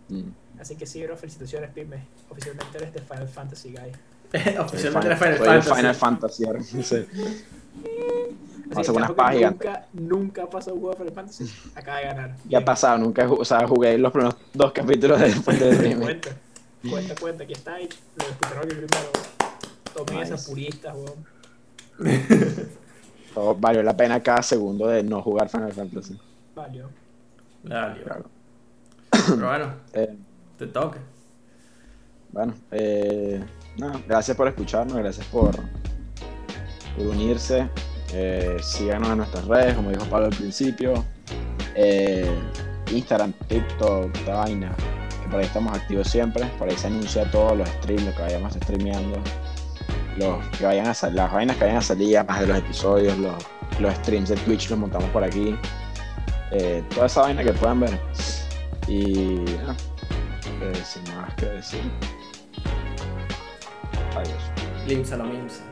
Mm. 0.08 0.30
Así 0.60 0.76
que 0.76 0.86
sí, 0.86 1.02
bro, 1.04 1.16
felicitaciones, 1.16 1.70
Pime. 1.72 2.06
Oficialmente 2.28 2.78
eres 2.78 2.92
de 2.92 3.00
Final 3.00 3.28
Fantasy 3.28 3.72
Guy. 3.72 3.92
Oficialmente 4.58 5.08
era 5.08 5.16
Final 5.16 5.38
Fantasy. 5.38 5.74
Final 5.74 5.94
Fantasy. 5.96 6.46
ahora, 6.46 6.62
sí. 6.62 7.06
Así 8.70 8.82
que 8.82 8.90
unas 8.92 9.10
que 9.10 9.14
pajas 9.16 9.40
nunca, 9.40 9.86
nunca 9.92 10.42
ha 10.44 10.50
pasado 10.50 10.76
un 10.76 10.80
juego 10.82 10.94
de 10.94 10.98
Final 11.10 11.14
Fantasy. 11.14 11.52
Acaba 11.74 11.98
de 11.98 12.04
ganar. 12.04 12.36
Ya 12.48 12.58
ha 12.58 12.64
pasado, 12.64 12.98
nunca 12.98 13.28
o 13.28 13.44
sea, 13.44 13.66
jugué 13.66 13.98
los 13.98 14.12
primeros 14.12 14.36
dos 14.54 14.72
capítulos 14.72 15.18
de 15.18 15.26
después 15.28 15.58
del 15.58 15.76
remake. 15.78 16.06
Cuenta, 16.06 16.36
cuenta, 16.88 17.14
cuenta. 17.20 17.44
Aquí 17.44 17.52
está, 17.52 17.80
y 17.80 17.88
lo 17.88 18.24
escucharon 18.26 18.64
aquí 18.64 18.74
primero. 18.76 19.10
Tomen 19.94 20.14
Nice. 20.20 20.34
esas 20.34 20.48
puristas, 20.48 20.94
weón. 20.94 21.26
Todo 23.34 23.54
valió 23.56 23.82
la 23.82 23.96
pena 23.96 24.22
cada 24.22 24.42
segundo 24.42 24.86
de 24.86 25.02
no 25.02 25.20
jugar 25.22 25.48
Final 25.48 25.72
Fantasy. 25.72 26.18
Valió. 26.54 26.88
Claro. 27.64 28.24
Pero 29.10 29.46
bueno, 29.46 29.74
Eh, 29.92 30.16
te 30.58 30.66
toca. 30.68 30.98
bueno, 32.32 32.54
eh, 32.70 33.42
nada, 33.76 34.00
gracias 34.06 34.36
por 34.36 34.46
escucharnos, 34.48 34.96
gracias 34.96 35.26
por, 35.26 35.54
unirse. 36.98 37.68
Eh, 38.12 38.56
síganos 38.60 39.10
en 39.10 39.18
nuestras 39.18 39.44
redes, 39.46 39.74
como 39.74 39.90
dijo 39.90 40.04
Pablo 40.06 40.26
al 40.26 40.36
principio. 40.36 41.04
Eh, 41.74 42.30
Instagram, 42.90 43.32
TikTok, 43.48 44.16
esta 44.16 44.34
vaina. 44.34 44.74
Que 45.22 45.28
por 45.30 45.40
ahí 45.40 45.46
estamos 45.46 45.76
activos 45.76 46.08
siempre. 46.08 46.44
Por 46.58 46.68
ahí 46.68 46.76
se 46.76 46.88
anuncia 46.88 47.30
todos 47.30 47.56
los 47.56 47.68
streams, 47.68 48.04
lo 48.04 48.14
que 48.14 48.22
vayamos 48.22 48.54
streameando. 48.54 49.18
Los 50.16 50.44
que 50.58 50.66
vayan 50.66 50.86
a 50.86 51.10
las 51.10 51.32
vainas 51.32 51.56
que 51.56 51.64
vayan 51.64 51.78
a 51.78 51.82
salir, 51.82 52.18
además 52.18 52.40
de 52.40 52.46
los 52.48 52.58
episodios, 52.58 53.18
los, 53.18 53.34
los 53.78 53.94
streams 53.94 54.28
de 54.28 54.36
Twitch 54.36 54.68
los 54.70 54.78
montamos 54.78 55.08
por 55.10 55.22
aquí. 55.22 55.56
Eh, 56.50 56.82
toda 56.92 57.06
esa 57.06 57.22
vaina 57.22 57.44
que 57.44 57.52
puedan 57.52 57.80
ver. 57.80 57.98
Y 58.88 59.44
sin 60.84 61.02
más 61.14 61.34
que 61.34 61.46
decir. 61.46 61.80
Adiós. 64.16 64.42
Limsa 64.86 65.16
mimsa. 65.16 65.69